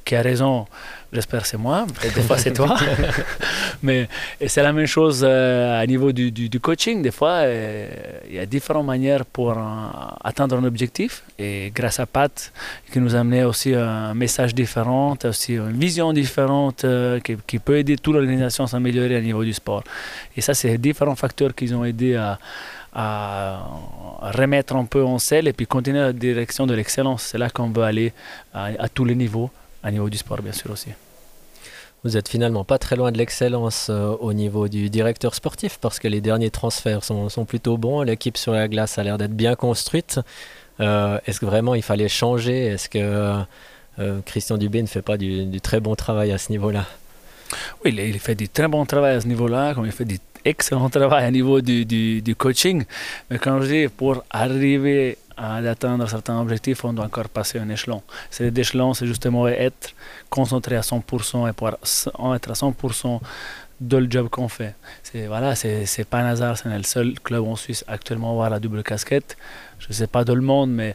qui 0.07 0.15
a 0.15 0.23
raison, 0.23 0.67
j'espère 1.13 1.45
c'est 1.45 1.57
moi, 1.59 1.85
peut-être 1.93 2.15
des 2.15 2.23
fois 2.23 2.39
c'est 2.39 2.53
toi. 2.53 2.77
Mais 3.83 4.09
c'est 4.47 4.63
la 4.63 4.73
même 4.73 4.87
chose 4.87 5.23
euh, 5.25 5.83
à 5.83 5.85
niveau 5.85 6.13
du, 6.13 6.31
du, 6.31 6.61
coaching. 6.61 7.03
Des 7.03 7.11
fois, 7.11 7.43
euh, 7.43 7.89
il 8.29 8.37
y 8.37 8.39
a 8.39 8.47
différentes 8.47 8.87
manières 8.87 9.27
pour 9.27 9.51
euh, 9.51 9.63
atteindre 10.23 10.57
un 10.57 10.65
objectif. 10.65 11.25
Et 11.39 11.73
grâce 11.75 11.99
à 11.99 12.07
Pat, 12.07 12.53
qui 12.93 13.01
nous 13.01 13.15
a 13.17 13.19
amené 13.19 13.45
aussi 13.45 13.75
un 13.75 14.15
message 14.15 14.55
différent, 14.55 15.17
aussi 15.25 15.55
une 15.55 15.79
vision 15.79 16.13
différente 16.13 16.87
qui, 17.25 17.37
qui, 17.47 17.59
peut 17.59 17.77
aider 17.77 17.97
toute 17.97 18.15
l'organisation 18.15 18.65
à 18.65 18.69
s'améliorer 18.69 19.17
à 19.17 19.21
niveau 19.21 19.45
du 19.45 19.53
sport. 19.53 19.83
Et 20.37 20.41
ça, 20.41 20.55
c'est 20.55 20.79
différents 20.79 21.17
facteurs 21.17 21.55
qui 21.55 21.75
ont 21.75 21.85
aidé 21.85 22.15
à 22.15 22.39
à 22.99 23.61
remettre 24.23 24.75
un 24.75 24.87
peu 24.87 25.05
en 25.05 25.19
selle 25.19 25.49
et 25.49 25.53
puis 25.53 25.67
continuer 25.67 26.01
la 26.01 26.15
direction 26.15 26.67
de 26.67 26.73
l'excellence. 26.73 27.25
C'est 27.25 27.37
là 27.37 27.51
qu'on 27.51 27.69
veut 27.69 27.83
aller 27.83 28.15
à 28.55 28.89
tous 28.89 29.05
les 29.05 29.15
niveaux 29.15 29.51
à 29.87 29.91
niveau 29.93 30.11
du 30.11 30.19
sport 30.19 30.43
bien 30.43 30.53
sûr 30.53 30.71
aussi. 30.71 30.91
Vous 32.03 32.17
êtes 32.17 32.29
finalement 32.29 32.65
pas 32.65 32.79
très 32.79 32.97
loin 32.97 33.11
de 33.13 33.19
l'excellence 33.19 33.87
euh, 33.89 34.15
au 34.21 34.33
niveau 34.33 34.69
du 34.69 34.91
directeur 34.91 35.35
sportif 35.35 35.79
parce 35.81 35.99
que 35.99 36.09
les 36.09 36.21
derniers 36.21 36.51
transferts 36.51 37.05
sont, 37.05 37.29
sont 37.29 37.45
plutôt 37.45 37.79
bons. 37.79 38.03
L'équipe 38.03 38.37
sur 38.37 38.53
la 38.53 38.69
glace 38.69 38.99
a 38.99 39.05
l'air 39.05 39.17
d'être 39.17 39.35
bien 39.35 39.55
construite. 39.55 40.21
Euh, 40.81 41.19
est-ce 41.27 41.41
que 41.41 41.47
vraiment 41.47 41.75
il 41.75 41.83
fallait 41.83 42.09
changer? 42.09 42.67
Est-ce 42.67 42.89
que 42.89 42.99
euh, 43.99 44.21
Christian 44.27 44.59
Dubé 44.59 44.83
ne 44.83 44.89
fait 44.89 45.03
pas 45.03 45.17
du, 45.17 45.61
très 45.61 45.81
bon 45.81 45.95
travail 45.95 46.33
à 46.33 46.39
ce 46.39 46.51
niveau-là? 46.51 46.85
Oui, 47.85 47.95
il, 47.97 48.19
fait 48.19 48.35
du 48.35 48.49
très 48.49 48.69
bon 48.69 48.85
travail 48.87 49.15
à 49.15 49.21
ce 49.21 49.29
niveau-là, 49.29 49.75
comme 49.75 49.87
il 49.87 49.93
fait 49.93 50.05
du 50.05 50.19
excellent 50.45 50.91
travail 50.91 51.25
à 51.25 51.31
niveau 51.31 51.61
du, 51.61 51.85
du, 51.85 52.23
du 52.23 52.35
coaching. 52.35 52.85
Mais 53.31 53.39
quand 53.39 53.61
je 53.63 53.67
dis 53.67 53.89
pour 53.89 54.25
arriver 54.31 55.17
d'atteindre 55.37 56.09
certains 56.09 56.41
objectifs, 56.41 56.85
on 56.85 56.93
doit 56.93 57.05
encore 57.05 57.29
passer 57.29 57.59
un 57.59 57.69
échelon. 57.69 58.03
Cet 58.31 58.57
échelon, 58.57 58.95
c'est 58.95 59.07
justement 59.07 59.47
être 59.49 59.95
concentré 60.31 60.77
à 60.77 60.81
100% 60.81 61.49
et 61.49 61.53
pouvoir 61.53 61.75
être 62.35 62.51
à 62.51 62.55
100% 62.55 63.21
de 63.81 63.97
le 63.99 64.11
job 64.11 64.29
qu'on 64.29 64.49
fait. 64.49 64.75
C'est 65.03 65.27
voilà, 65.27 65.55
c'est 65.55 66.05
pas 66.09 66.19
un 66.19 66.27
hasard, 66.27 66.57
c'est 66.57 66.69
le 66.69 66.83
seul 66.83 67.21
club 67.21 67.45
en 67.45 67.57
Suisse 67.57 67.85
actuellement 67.87 68.31
à 68.31 68.33
avoir 68.33 68.51
la 68.51 68.61
double 68.61 68.83
casquette. 68.83 69.37
Je 69.79 69.89
ne 69.89 69.93
sais 69.93 70.07
pas 70.07 70.25
de 70.25 70.33
le 70.33 70.41
monde, 70.41 70.71
mais 70.71 70.95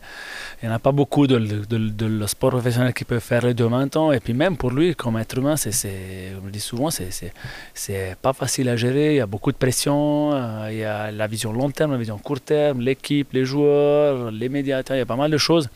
il 0.61 0.67
n'y 0.67 0.71
en 0.71 0.75
a 0.75 0.79
pas 0.79 0.91
beaucoup 0.91 1.27
de, 1.27 1.37
de, 1.37 1.77
de, 1.77 2.27
sport 2.27 2.49
professionnel 2.49 2.93
qui 2.93 3.05
peut 3.05 3.19
faire 3.19 3.45
les 3.45 3.53
deux 3.53 3.65
en 3.65 3.87
temps. 3.87 4.11
Et 4.11 4.19
puis 4.19 4.33
même 4.33 4.57
pour 4.57 4.71
lui, 4.71 4.95
comme 4.95 5.17
être 5.17 5.37
humain, 5.37 5.55
c'est, 5.55 5.71
je 5.71 6.43
le 6.43 6.51
dis 6.51 6.59
souvent, 6.59 6.89
c'est 6.89 8.15
pas 8.21 8.33
facile 8.33 8.69
à 8.69 8.75
gérer. 8.75 9.13
Il 9.13 9.17
y 9.17 9.21
a 9.21 9.27
beaucoup 9.27 9.51
de 9.51 9.57
pression, 9.57 10.33
euh, 10.33 10.67
il 10.71 10.77
y 10.79 10.83
a 10.83 11.11
la 11.11 11.27
vision 11.27 11.53
long 11.53 11.69
terme, 11.69 11.91
la 11.91 11.97
vision 11.97 12.17
court 12.17 12.41
terme, 12.41 12.81
l'équipe, 12.81 13.31
les 13.33 13.45
joueurs, 13.45 14.31
les 14.31 14.49
médiateurs, 14.49 14.97
il 14.97 14.99
y 14.99 15.03
a 15.03 15.05
pas 15.05 15.15
mal 15.15 15.31
de 15.31 15.37
choses 15.37 15.69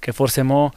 que 0.00 0.12
forcément 0.12 0.70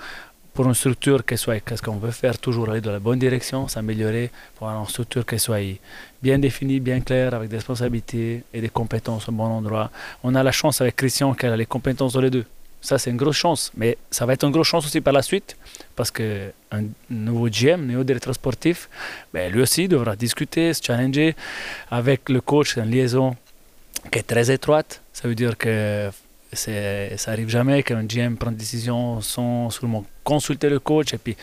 pour 0.60 0.68
une 0.68 0.74
structure 0.74 1.26
qui 1.26 1.38
soit, 1.38 1.62
qu'est-ce 1.62 1.82
qu'on 1.82 1.99
veut 1.99 2.12
faire, 2.12 2.38
toujours 2.38 2.70
aller 2.70 2.82
dans 2.82 2.91
la 2.91 2.99
bonne 2.99 3.18
direction, 3.18 3.70
s'améliorer, 3.70 4.30
pour 4.55 4.68
avoir 4.68 4.84
une 4.84 4.89
structure 4.89 5.26
qui 5.26 5.39
soit 5.39 5.80
bien 6.22 6.38
définie, 6.38 6.82
bien 6.82 6.99
claire, 6.99 7.34
avec 7.34 7.47
des 7.47 7.55
responsabilités 7.55 8.43
et 8.53 8.60
des 8.60 8.68
compétences 8.68 9.30
au 9.30 9.32
bon 9.32 9.45
endroit. 9.45 9.89
On 10.22 10.36
a 10.36 10.43
la 10.43 10.51
chance 10.51 10.82
avec 10.82 10.97
Christian 10.97 11.34
qu'elle 11.34 11.53
a 11.53 11.55
les 11.55 11.66
compétences 11.66 12.12
dans 12.12 12.20
les 12.20 12.30
deux. 12.30 12.43
Ça, 12.82 12.97
c'est 12.97 13.10
une 13.10 13.16
grosse 13.16 13.38
chance, 13.38 13.72
mais 13.78 13.97
ça 14.12 14.26
va 14.26 14.34
être 14.34 14.43
une 14.43 14.51
grosse 14.51 14.68
chance 14.68 14.86
aussi 14.86 14.99
par 14.99 15.14
la 15.14 15.22
suite, 15.22 15.55
parce 15.95 16.12
qu'un 16.12 16.84
nouveau 17.10 17.47
GM, 17.47 17.86
nouveau 17.86 18.03
directeur 18.03 18.34
sportif, 18.34 18.89
ben, 19.34 19.49
lui 19.49 19.62
aussi 19.62 19.88
devra 19.88 20.18
discuter, 20.18 20.74
se 20.74 20.84
challenger 20.84 21.38
avec 21.89 22.28
le 22.28 22.41
coach, 22.41 22.76
une 22.76 22.91
liaison 22.91 23.34
qui 24.12 24.20
est 24.20 24.24
très 24.24 24.51
étroite. 24.51 25.01
Ça 25.14 25.30
veut 25.30 25.36
dire 25.36 25.57
que 25.57 26.10
ça 26.54 27.32
arrive 27.32 27.50
jamais 27.50 27.84
qu'un 27.84 28.04
GM 28.04 28.36
prenne 28.36 28.54
une 28.54 28.58
décision 28.58 29.22
sans 29.22 29.70
seulement 29.70 30.06
consulter 30.24 30.70
le 30.70 30.80
coach. 30.80 31.14
Et 31.14 31.18
puis 31.18 31.36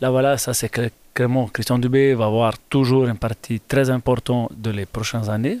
là, 0.00 0.10
voilà, 0.10 0.38
ça 0.38 0.54
c'est 0.54 0.68
clairement, 1.14 1.46
Christian 1.46 1.78
Dubé 1.78 2.14
va 2.14 2.26
avoir 2.26 2.58
toujours 2.58 3.06
une 3.06 3.16
partie 3.16 3.60
très 3.60 3.88
importante 3.88 4.50
de 4.56 4.70
les 4.70 4.84
prochaines 4.84 5.30
années. 5.30 5.58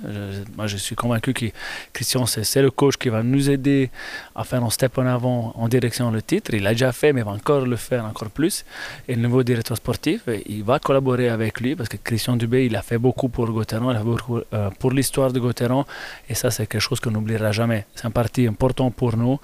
moi, 0.56 0.66
je 0.66 0.76
suis 0.76 0.96
convaincu 0.96 1.32
que 1.32 1.46
Christian, 1.92 2.26
c'est 2.26 2.62
le 2.62 2.70
coach 2.70 2.96
qui 2.96 3.08
va 3.08 3.22
nous 3.22 3.48
aider 3.48 3.90
à 4.34 4.42
faire 4.44 4.62
un 4.62 4.70
step 4.70 4.98
en 4.98 5.06
avant 5.06 5.52
en 5.56 5.68
direction 5.68 6.10
du 6.10 6.22
titre. 6.22 6.52
Il 6.54 6.64
l'a 6.64 6.72
déjà 6.72 6.92
fait, 6.92 7.12
mais 7.12 7.22
va 7.22 7.30
encore 7.30 7.64
le 7.64 7.76
faire 7.76 8.04
encore 8.04 8.30
plus. 8.30 8.64
Et 9.08 9.14
le 9.14 9.22
nouveau 9.22 9.42
directeur 9.44 9.76
sportif, 9.76 10.22
il 10.46 10.64
va 10.64 10.78
collaborer 10.80 11.28
avec 11.28 11.60
lui 11.60 11.76
parce 11.76 11.88
que 11.88 11.96
Christian 11.96 12.36
Dubé, 12.36 12.66
il 12.66 12.74
a 12.76 12.82
fait 12.82 12.98
beaucoup 12.98 13.28
pour 13.28 13.46
Gauthieron, 13.50 13.90
il 13.92 13.96
a 13.96 14.00
fait 14.00 14.04
beaucoup 14.04 14.40
euh, 14.52 14.70
pour 14.80 14.90
l'histoire 14.90 15.32
de 15.32 15.38
Gauthieron. 15.38 15.84
Et 16.28 16.34
ça, 16.34 16.50
c'est 16.50 16.66
quelque 16.66 16.82
chose 16.82 16.98
qu'on 16.98 17.12
n'oubliera 17.12 17.52
jamais. 17.52 17.86
C'est 17.94 18.06
un 18.06 18.10
parti 18.10 18.46
important 18.46 18.90
pour 18.90 19.16
nous. 19.16 19.38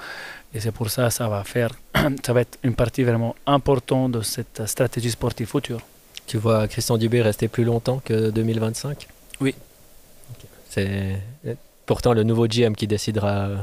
Et 0.53 0.59
c'est 0.59 0.73
pour 0.73 0.91
ça 0.91 1.05
que 1.07 1.11
ça 1.13 1.29
va 1.29 1.45
faire, 1.45 1.71
ça 2.25 2.33
va 2.33 2.41
être 2.41 2.59
une 2.65 2.75
partie 2.75 3.05
vraiment 3.05 3.37
importante 3.47 4.13
de 4.13 4.23
cette 4.23 4.67
stratégie 4.67 5.11
sportive 5.11 5.47
future. 5.47 5.81
Tu 6.31 6.39
vois 6.39 6.69
Christian 6.69 6.97
Dubé 6.97 7.23
rester 7.23 7.49
plus 7.49 7.65
longtemps 7.65 8.01
que 8.05 8.31
2025 8.31 9.09
Oui. 9.41 9.53
C'est 10.69 11.21
pourtant 11.87 12.13
le 12.13 12.23
nouveau 12.23 12.47
GM 12.47 12.75
qui 12.75 12.87
décidera 12.87 13.47
euh, 13.49 13.57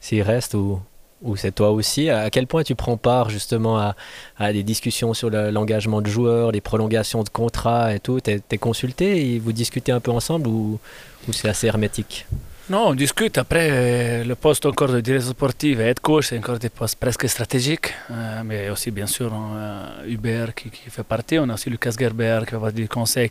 s'il 0.00 0.20
reste 0.20 0.52
ou, 0.52 0.78
ou 1.22 1.34
c'est 1.36 1.52
toi 1.52 1.70
aussi. 1.70 2.10
À 2.10 2.28
quel 2.28 2.46
point 2.46 2.62
tu 2.62 2.74
prends 2.74 2.98
part 2.98 3.30
justement 3.30 3.78
à, 3.78 3.96
à 4.36 4.52
des 4.52 4.62
discussions 4.62 5.14
sur 5.14 5.30
l'engagement 5.30 6.02
de 6.02 6.06
joueurs, 6.06 6.52
les 6.52 6.60
prolongations 6.60 7.22
de 7.22 7.30
contrats 7.30 7.94
et 7.94 8.00
tout? 8.00 8.20
Tu 8.20 8.32
es, 8.32 8.58
consulté 8.58 9.32
et 9.32 9.38
vous 9.38 9.52
discutez 9.52 9.90
un 9.90 10.00
peu 10.00 10.10
ensemble 10.10 10.46
ou, 10.46 10.78
ou 11.26 11.32
c'est 11.32 11.48
assez 11.48 11.68
hermétique? 11.68 12.26
Non, 12.70 12.88
on 12.88 12.94
discute. 12.94 13.36
Après, 13.36 13.68
euh, 13.70 14.24
le 14.24 14.34
poste 14.36 14.64
encore 14.64 14.88
de 14.88 15.00
directeur 15.00 15.32
sportif 15.32 15.78
et 15.80 15.82
head 15.82 16.00
coach, 16.00 16.28
c'est 16.28 16.38
encore 16.38 16.58
des 16.58 16.70
postes 16.70 16.98
presque 16.98 17.28
stratégiques. 17.28 17.92
Euh, 18.10 18.42
mais 18.42 18.70
aussi, 18.70 18.90
bien 18.90 19.06
sûr, 19.06 19.30
euh, 19.34 20.06
Hubert 20.06 20.54
qui, 20.54 20.70
fait 20.88 21.02
partie. 21.02 21.38
On 21.38 21.50
a 21.50 21.54
aussi 21.54 21.68
Lucas 21.68 21.92
Gerber 21.98 22.40
qui 22.46 22.52
va 22.52 22.56
avoir 22.56 22.72
du 22.72 22.88
conseil, 22.88 23.30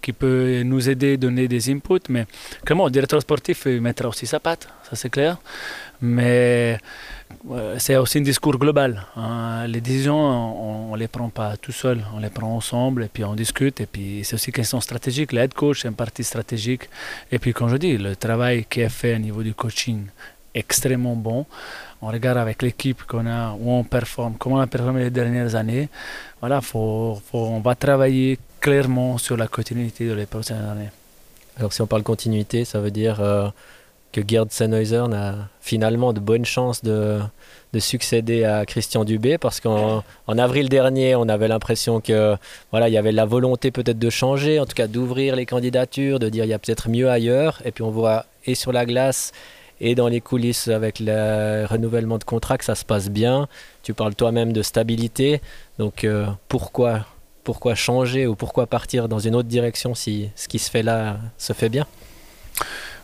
qui 0.00 0.12
peut 0.12 0.62
nous 0.62 0.88
aider, 0.88 1.16
donner 1.16 1.48
des 1.48 1.70
inputs. 1.70 2.08
Mais 2.08 2.26
comment, 2.66 2.86
le 2.86 2.90
directeur 2.90 3.20
sportif 3.20 3.66
mettra 3.66 4.08
aussi 4.08 4.26
sa 4.26 4.40
patte, 4.40 4.68
ça 4.88 4.96
c'est 4.96 5.10
clair. 5.10 5.38
Mais 6.00 6.78
c'est 7.78 7.96
aussi 7.96 8.18
un 8.18 8.22
discours 8.22 8.58
global. 8.58 9.06
Hein. 9.16 9.66
Les 9.66 9.80
décisions, 9.80 10.18
on 10.18 10.92
ne 10.92 10.98
les 10.98 11.08
prend 11.08 11.28
pas 11.28 11.56
tout 11.56 11.72
seul, 11.72 12.04
on 12.14 12.20
les 12.20 12.30
prend 12.30 12.54
ensemble 12.54 13.04
et 13.04 13.08
puis 13.08 13.24
on 13.24 13.34
discute. 13.34 13.80
Et 13.80 13.86
puis 13.86 14.20
c'est 14.24 14.34
aussi 14.34 14.48
une 14.48 14.54
question 14.54 14.80
stratégique. 14.80 15.32
Head 15.32 15.54
coach, 15.54 15.82
c'est 15.82 15.88
une 15.88 15.94
partie 15.94 16.24
stratégique. 16.24 16.88
Et 17.30 17.38
puis, 17.38 17.52
comme 17.52 17.68
je 17.68 17.76
dis, 17.76 17.96
le 17.96 18.16
travail 18.16 18.64
qui 18.68 18.80
est 18.80 18.88
fait 18.88 19.14
au 19.14 19.18
niveau 19.18 19.42
du 19.42 19.54
coaching 19.54 20.06
extrêmement 20.54 21.16
bon. 21.16 21.46
On 22.02 22.08
regarde 22.08 22.38
avec 22.38 22.62
l'équipe 22.62 23.02
qu'on 23.04 23.26
a, 23.26 23.52
où 23.52 23.70
on 23.70 23.84
performe, 23.84 24.34
comment 24.38 24.56
on 24.56 24.60
a 24.60 24.66
performé 24.66 25.04
les 25.04 25.10
dernières 25.10 25.54
années. 25.54 25.88
Voilà, 26.40 26.60
faut, 26.60 27.20
faut, 27.30 27.38
on 27.38 27.60
va 27.60 27.74
travailler 27.74 28.38
clairement 28.60 29.18
sur 29.18 29.36
la 29.36 29.48
continuité 29.48 30.06
de 30.06 30.12
les 30.12 30.26
prochaines 30.26 30.64
années. 30.64 30.90
Alors 31.56 31.72
si 31.72 31.82
on 31.82 31.86
parle 31.86 32.02
continuité, 32.02 32.64
ça 32.64 32.80
veut 32.80 32.90
dire 32.90 33.20
euh, 33.20 33.48
que 34.12 34.20
Gerd 34.26 34.50
Sennheiser 34.50 35.04
a 35.12 35.34
finalement 35.60 36.12
de 36.12 36.20
bonnes 36.20 36.44
chances 36.44 36.82
de, 36.82 37.20
de 37.72 37.78
succéder 37.78 38.44
à 38.44 38.66
Christian 38.66 39.04
Dubé 39.04 39.38
parce 39.38 39.60
qu'en 39.60 40.04
en 40.26 40.38
avril 40.38 40.68
dernier, 40.68 41.14
on 41.16 41.28
avait 41.28 41.48
l'impression 41.48 42.00
que 42.00 42.36
voilà, 42.70 42.88
il 42.88 42.92
y 42.92 42.98
avait 42.98 43.12
la 43.12 43.24
volonté 43.24 43.70
peut-être 43.70 43.98
de 43.98 44.10
changer, 44.10 44.60
en 44.60 44.66
tout 44.66 44.74
cas 44.74 44.86
d'ouvrir 44.86 45.36
les 45.36 45.46
candidatures, 45.46 46.18
de 46.18 46.28
dire 46.28 46.44
il 46.44 46.48
y 46.48 46.54
a 46.54 46.58
peut-être 46.58 46.88
mieux 46.88 47.10
ailleurs. 47.10 47.60
Et 47.64 47.72
puis 47.72 47.82
on 47.82 47.90
voit 47.90 48.26
et 48.46 48.54
sur 48.54 48.72
la 48.72 48.86
glace 48.86 49.32
et 49.80 49.94
dans 49.94 50.08
les 50.08 50.20
coulisses 50.20 50.68
avec 50.68 50.98
le 51.00 51.66
renouvellement 51.66 52.18
de 52.18 52.24
contrat 52.24 52.58
que 52.58 52.64
ça 52.64 52.74
se 52.74 52.84
passe 52.84 53.08
bien. 53.08 53.48
Tu 53.82 53.94
parles 53.94 54.14
toi-même 54.14 54.52
de 54.52 54.62
stabilité, 54.62 55.40
donc 55.78 56.04
euh, 56.04 56.26
pourquoi 56.48 57.06
pourquoi 57.44 57.74
changer 57.74 58.26
ou 58.26 58.34
pourquoi 58.34 58.66
partir 58.66 59.08
dans 59.08 59.18
une 59.18 59.34
autre 59.34 59.48
direction 59.48 59.94
si 59.94 60.30
ce 60.36 60.48
qui 60.48 60.58
se 60.58 60.70
fait 60.70 60.82
là 60.82 61.18
se 61.38 61.52
fait 61.52 61.68
bien 61.68 61.86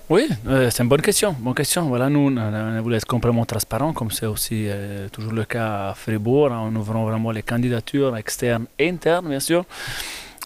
oui, 0.09 0.29
euh, 0.47 0.71
c'est 0.71 0.85
une 0.85 0.89
bonne 0.89 1.03
question. 1.03 1.35
Bonne 1.41 1.55
question. 1.55 1.89
Voilà, 1.89 2.09
nous, 2.09 2.33
on 2.33 2.81
voulu 2.81 2.95
être 2.95 3.07
complètement 3.07 3.45
transparent, 3.45 3.93
comme 3.93 4.13
c'est 4.13 4.27
aussi 4.27 4.67
euh, 4.69 5.09
toujours 5.09 5.33
le 5.33 5.45
cas 5.45 5.89
à 5.89 5.95
Fribourg, 5.95 6.53
en 6.53 6.75
ouvrant 6.77 7.05
vraiment 7.07 7.33
les 7.33 7.43
candidatures 7.43 8.17
externes 8.17 8.67
et 8.79 8.89
internes, 8.89 9.29
bien 9.29 9.41
sûr. 9.41 9.65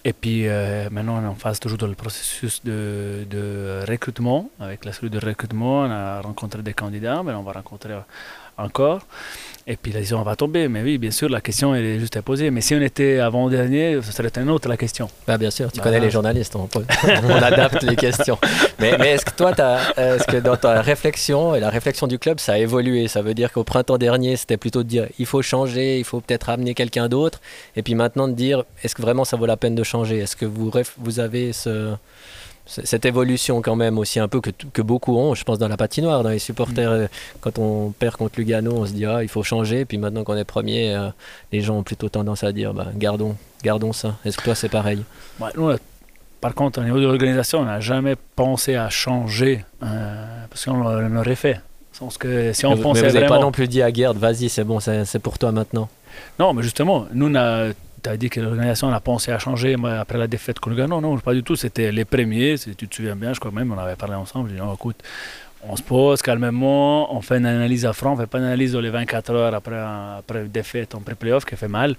Et 0.03 0.15
puis 0.15 0.49
euh, 0.49 0.89
maintenant, 0.91 1.19
on 1.21 1.25
est 1.25 1.29
en 1.29 1.35
phase 1.35 1.61
toujours 1.61 1.77
dans 1.77 1.89
le 1.89 1.95
processus 1.95 2.65
de, 2.65 3.27
de 3.29 3.85
recrutement. 3.87 4.49
Avec 4.61 4.87
la 4.87 4.95
cellule 4.95 5.11
de 5.11 5.19
recrutement, 5.19 5.81
on 5.81 5.91
a 5.91 6.23
rencontré 6.23 6.63
des 6.63 6.73
candidats, 6.73 7.23
mais 7.23 7.35
on 7.35 7.43
va 7.43 7.53
rencontrer 7.53 7.93
encore. 8.63 9.01
Et 9.67 9.77
puis 9.77 9.93
la 9.93 10.01
décision 10.01 10.23
va 10.23 10.37
tomber. 10.37 10.69
Mais 10.69 10.83
oui, 10.83 10.99
bien 10.99 11.11
sûr, 11.11 11.29
la 11.29 11.41
question 11.41 11.75
est 11.75 11.99
juste 11.99 12.17
à 12.17 12.23
poser. 12.23 12.51
Mais 12.51 12.61
si 12.61 12.75
on 12.75 12.81
était 12.81 13.21
avant-dernier, 13.21 14.01
ce 14.03 14.11
serait 14.11 14.31
une 14.37 14.51
autre 14.51 14.69
la 14.69 14.77
question. 14.77 15.09
Bah, 15.27 15.39
bien 15.39 15.51
sûr, 15.51 15.71
tu 15.71 15.79
bah, 15.79 15.85
connais 15.85 16.01
les 16.01 16.11
journalistes, 16.11 16.57
on, 16.57 16.69
on 17.25 17.43
adapte 17.43 17.83
les 17.83 17.95
questions. 17.95 18.39
Mais, 18.81 18.97
mais 18.99 19.11
est-ce 19.11 19.25
que 19.25 19.31
toi, 19.31 19.53
est-ce 19.97 20.27
que 20.27 20.39
dans 20.39 20.57
ta 20.57 20.81
réflexion 20.81 21.55
et 21.55 21.61
la 21.61 21.71
réflexion 21.71 22.07
du 22.07 22.19
club, 22.19 22.41
ça 22.41 22.55
a 22.55 22.59
évolué? 22.59 23.07
Ça 23.07 23.23
veut 23.23 23.35
dire 23.35 23.53
qu'au 23.53 23.63
printemps 23.65 23.99
dernier, 23.99 24.37
c'était 24.37 24.57
plutôt 24.57 24.83
de 24.83 24.89
dire 24.89 25.07
il 25.19 25.27
faut 25.27 25.43
changer, 25.43 25.99
il 25.99 26.05
faut 26.05 26.21
peut-être 26.21 26.49
amener 26.49 26.75
quelqu'un 26.75 27.09
d'autre. 27.09 27.41
Et 27.77 27.83
puis 27.83 27.95
maintenant 27.95 28.29
de 28.29 28.35
dire 28.35 28.65
est-ce 28.83 28.95
que 28.95 29.03
vraiment 29.03 29.25
ça 29.25 29.37
vaut 29.37 29.47
la 29.47 29.57
peine 29.57 29.75
de 29.75 29.85
changer? 29.85 30.19
Est-ce 30.19 30.37
que 30.37 30.47
vous, 30.47 30.73
vous 30.99 31.21
avez 31.21 31.53
ce 31.53 31.95
cette 32.71 33.05
évolution 33.05 33.63
quand 33.63 33.75
même 33.75 33.99
aussi 33.99 34.21
un 34.21 34.29
peu 34.29 34.41
que, 34.41 34.51
que, 34.51 34.83
beaucoup 34.83 35.17
ont, 35.17 35.35
je 35.35 35.43
pense, 35.45 35.59
dans 35.59 35.69
la 35.69 35.77
patinoire, 35.77 36.23
dans 36.23 36.31
les 36.31 36.39
supporters. 36.39 36.91
Mm. 36.91 36.95
Euh, 36.95 37.07
quand 37.41 37.59
on 37.59 37.91
perd 37.91 38.17
contre 38.17 38.39
Lugano, 38.39 38.73
on 38.73 38.87
se 38.87 38.93
dit 38.93 39.07
ah, 39.07 39.23
il 39.23 39.29
faut 39.29 39.43
changer. 39.43 39.85
Puis 39.85 39.99
maintenant 39.99 40.23
qu'on 40.25 40.37
est 40.37 40.45
premier, 40.45 40.95
euh, 40.95 41.09
les 41.53 41.61
gens 41.61 41.79
ont 41.79 41.83
plutôt 41.83 42.09
tendance 42.09 42.45
à 42.45 42.53
dire 42.53 42.73
bah, 42.73 42.87
gardons, 42.95 43.37
gardons 43.65 43.93
ça. 43.93 44.17
Est-ce 44.25 44.39
que 44.39 44.45
toi 44.45 44.55
c'est 44.55 44.69
pareil? 44.69 45.03
Nous, 45.57 45.73
Par 46.41 46.55
contre, 46.55 46.81
au 46.81 46.85
niveau 46.85 47.01
de 47.01 47.07
l'organisation, 47.07 47.61
on 47.61 47.65
n'a 47.65 47.81
jamais 47.81 48.15
pensé 48.37 48.77
à 48.77 48.89
changer 48.89 49.65
euh, 49.83 50.25
parce 50.49 50.65
qu'on 50.65 50.83
l'aurait 51.09 51.35
fait. 51.35 51.61
Que 52.19 52.55
si 52.55 52.65
on 52.65 52.77
mais 52.77 52.81
pensait 52.81 53.09
vous 53.09 53.15
n'avez 53.15 53.27
pas 53.27 53.41
non 53.41 53.53
plus 53.53 53.69
dit 53.69 53.83
à 53.83 53.93
Gerd, 53.93 54.17
vas-y, 54.17 54.49
c'est 54.49 54.65
bon, 54.65 54.81
c'est 54.81 55.19
pour 55.19 55.39
toi 55.39 55.53
maintenant. 55.53 55.91
Non, 56.39 56.55
mais 56.55 56.63
justement, 56.63 57.07
nous, 57.13 57.29
on 57.29 57.35
a 57.35 57.73
tu 58.03 58.09
as 58.09 58.17
dit 58.17 58.31
que 58.31 58.41
l'organisation 58.41 58.93
a 58.93 59.01
pensé 59.01 59.33
à 59.33 59.39
changer 59.39 59.77
après 59.99 60.19
la 60.19 60.27
défaite 60.27 60.59
contre 60.59 60.77
Lugano. 60.77 61.01
Non, 61.01 61.19
pas 61.19 61.35
du 61.35 61.43
tout. 61.43 61.57
C'était 61.57 61.93
les 61.93 62.05
premiers. 62.05 62.57
Tu 62.59 62.89
te 62.89 62.95
souviens 62.95 63.17
bien, 63.17 63.33
je 63.33 63.41
crois 63.41 63.53
même, 63.53 63.73
on 63.73 63.79
avait 63.79 63.97
parlé 63.97 64.15
ensemble. 64.15 64.51
Je 64.51 64.55
dit, 64.55 64.61
écoute, 64.75 65.03
on 65.63 65.77
se 65.77 65.83
pose 65.83 66.23
calmement, 66.23 67.15
on 67.15 67.21
fait 67.21 67.37
une 67.37 67.45
analyse 67.45 67.85
à 67.85 67.93
front, 67.93 68.11
on 68.11 68.17
ne 68.17 68.21
fait 68.21 68.27
pas 68.27 68.39
une 68.39 68.45
analyse 68.45 68.73
dans 68.73 68.81
les 68.81 68.89
24 68.89 69.31
heures 69.31 69.55
après, 69.55 69.79
après 70.19 70.45
défaite 70.45 70.95
en 70.95 71.01
pré-playoff 71.01 71.45
qui 71.45 71.55
fait 71.55 71.69
mal. 71.69 71.97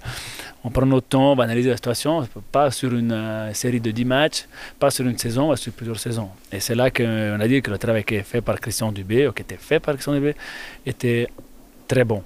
On 0.64 0.70
prend 0.70 0.84
notre 0.84 1.06
temps, 1.06 1.32
on 1.32 1.36
va 1.36 1.44
analyser 1.44 1.70
la 1.70 1.76
situation, 1.76 2.26
pas 2.50 2.72
sur 2.72 2.92
une 2.92 3.12
euh, 3.12 3.54
série 3.54 3.80
de 3.80 3.90
10 3.92 4.04
matchs, 4.04 4.46
pas 4.80 4.90
sur 4.90 5.06
une 5.06 5.16
saison, 5.16 5.50
mais 5.50 5.56
sur 5.56 5.72
plusieurs 5.72 6.00
saisons. 6.00 6.28
Et 6.50 6.58
c'est 6.58 6.74
là 6.74 6.90
qu'on 6.90 7.38
a 7.40 7.48
dit 7.48 7.62
que 7.62 7.70
le 7.70 7.78
travail 7.78 8.02
qui 8.02 8.16
est 8.16 8.24
fait 8.24 8.40
par 8.40 8.58
Christian 8.58 8.90
Dubé, 8.90 9.28
ou 9.28 9.32
qui 9.32 9.42
était 9.42 9.56
fait 9.56 9.78
par 9.78 9.94
Christian 9.94 10.14
Dubé, 10.14 10.34
était 10.84 11.28
très 11.86 12.04
bon. 12.04 12.22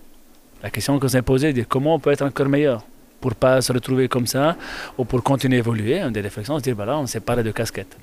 La 0.63 0.71
question 0.71 0.99
qu'on 0.99 1.09
s'est 1.09 1.23
posée, 1.23 1.53
c'est 1.55 1.69
comment 1.69 1.97
on 1.97 1.99
peut 1.99 2.13
être 2.13 2.25
encore 2.25 2.49
meilleur 2.49 2.83
pour 3.21 3.35
pas 3.35 3.61
se 3.61 3.73
retrouver 3.73 4.09
comme 4.09 4.27
ça 4.27 4.57
ou 4.99 5.05
pour 5.05 5.23
continuer 5.23 5.57
à 5.57 5.59
évoluer. 5.61 6.03
On 6.03 6.11
des 6.11 6.21
réflexions, 6.21 6.59
se 6.59 6.63
dire, 6.63 6.75
voilà, 6.75 6.99
on 6.99 7.07
s'est 7.07 7.21
parlé 7.21 7.43
de 7.43 7.51
casquettes. 7.51 7.97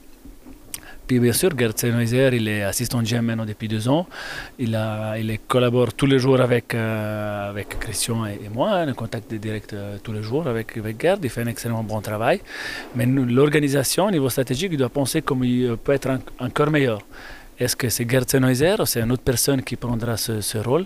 Puis 1.06 1.20
bien 1.20 1.34
sûr, 1.34 1.52
Gerd 1.58 1.78
Sennheiser, 1.78 2.30
il 2.34 2.48
est 2.48 2.64
assistant 2.64 3.02
GM 3.02 3.22
maintenant 3.22 3.46
depuis 3.46 3.68
deux 3.68 3.90
ans. 3.90 4.08
Il, 4.58 4.74
a, 4.74 5.18
il 5.18 5.38
collabore 5.48 5.94
tous 5.94 6.06
les 6.06 6.18
jours 6.18 6.40
avec, 6.40 6.74
euh, 6.74 7.50
avec 7.50 7.78
Christian 7.78 8.26
et, 8.26 8.40
moi, 8.54 8.70
en 8.70 8.88
hein, 8.88 8.94
contact 8.94 9.34
direct 9.34 9.74
euh, 9.74 9.98
tous 10.02 10.14
les 10.14 10.24
jours 10.24 10.48
avec, 10.48 10.78
avec 10.78 11.02
Gerd. 11.02 11.20
Il 11.24 11.30
fait 11.30 11.42
un 11.42 11.48
excellent 11.48 11.84
bon 11.84 12.00
travail. 12.00 12.40
Mais 12.96 13.06
l'organisation, 13.06 14.06
au 14.06 14.12
niveau 14.12 14.30
stratégique, 14.30 14.70
il 14.72 14.78
doit 14.78 14.88
penser 14.90 15.22
comment 15.22 15.44
il 15.44 15.76
peut 15.76 15.92
être 15.92 16.10
encore 16.40 16.72
meilleur. 16.72 17.00
Est-ce 17.60 17.76
que 17.76 17.90
c'est 17.90 18.10
Gerd 18.10 18.30
Sennheiser 18.30 18.76
ou 18.80 18.86
c'est 18.86 19.02
une 19.02 19.12
autre 19.12 19.24
personne 19.24 19.62
qui 19.62 19.76
prendra 19.76 20.16
ce, 20.16 20.40
ce 20.40 20.58
rôle? 20.58 20.86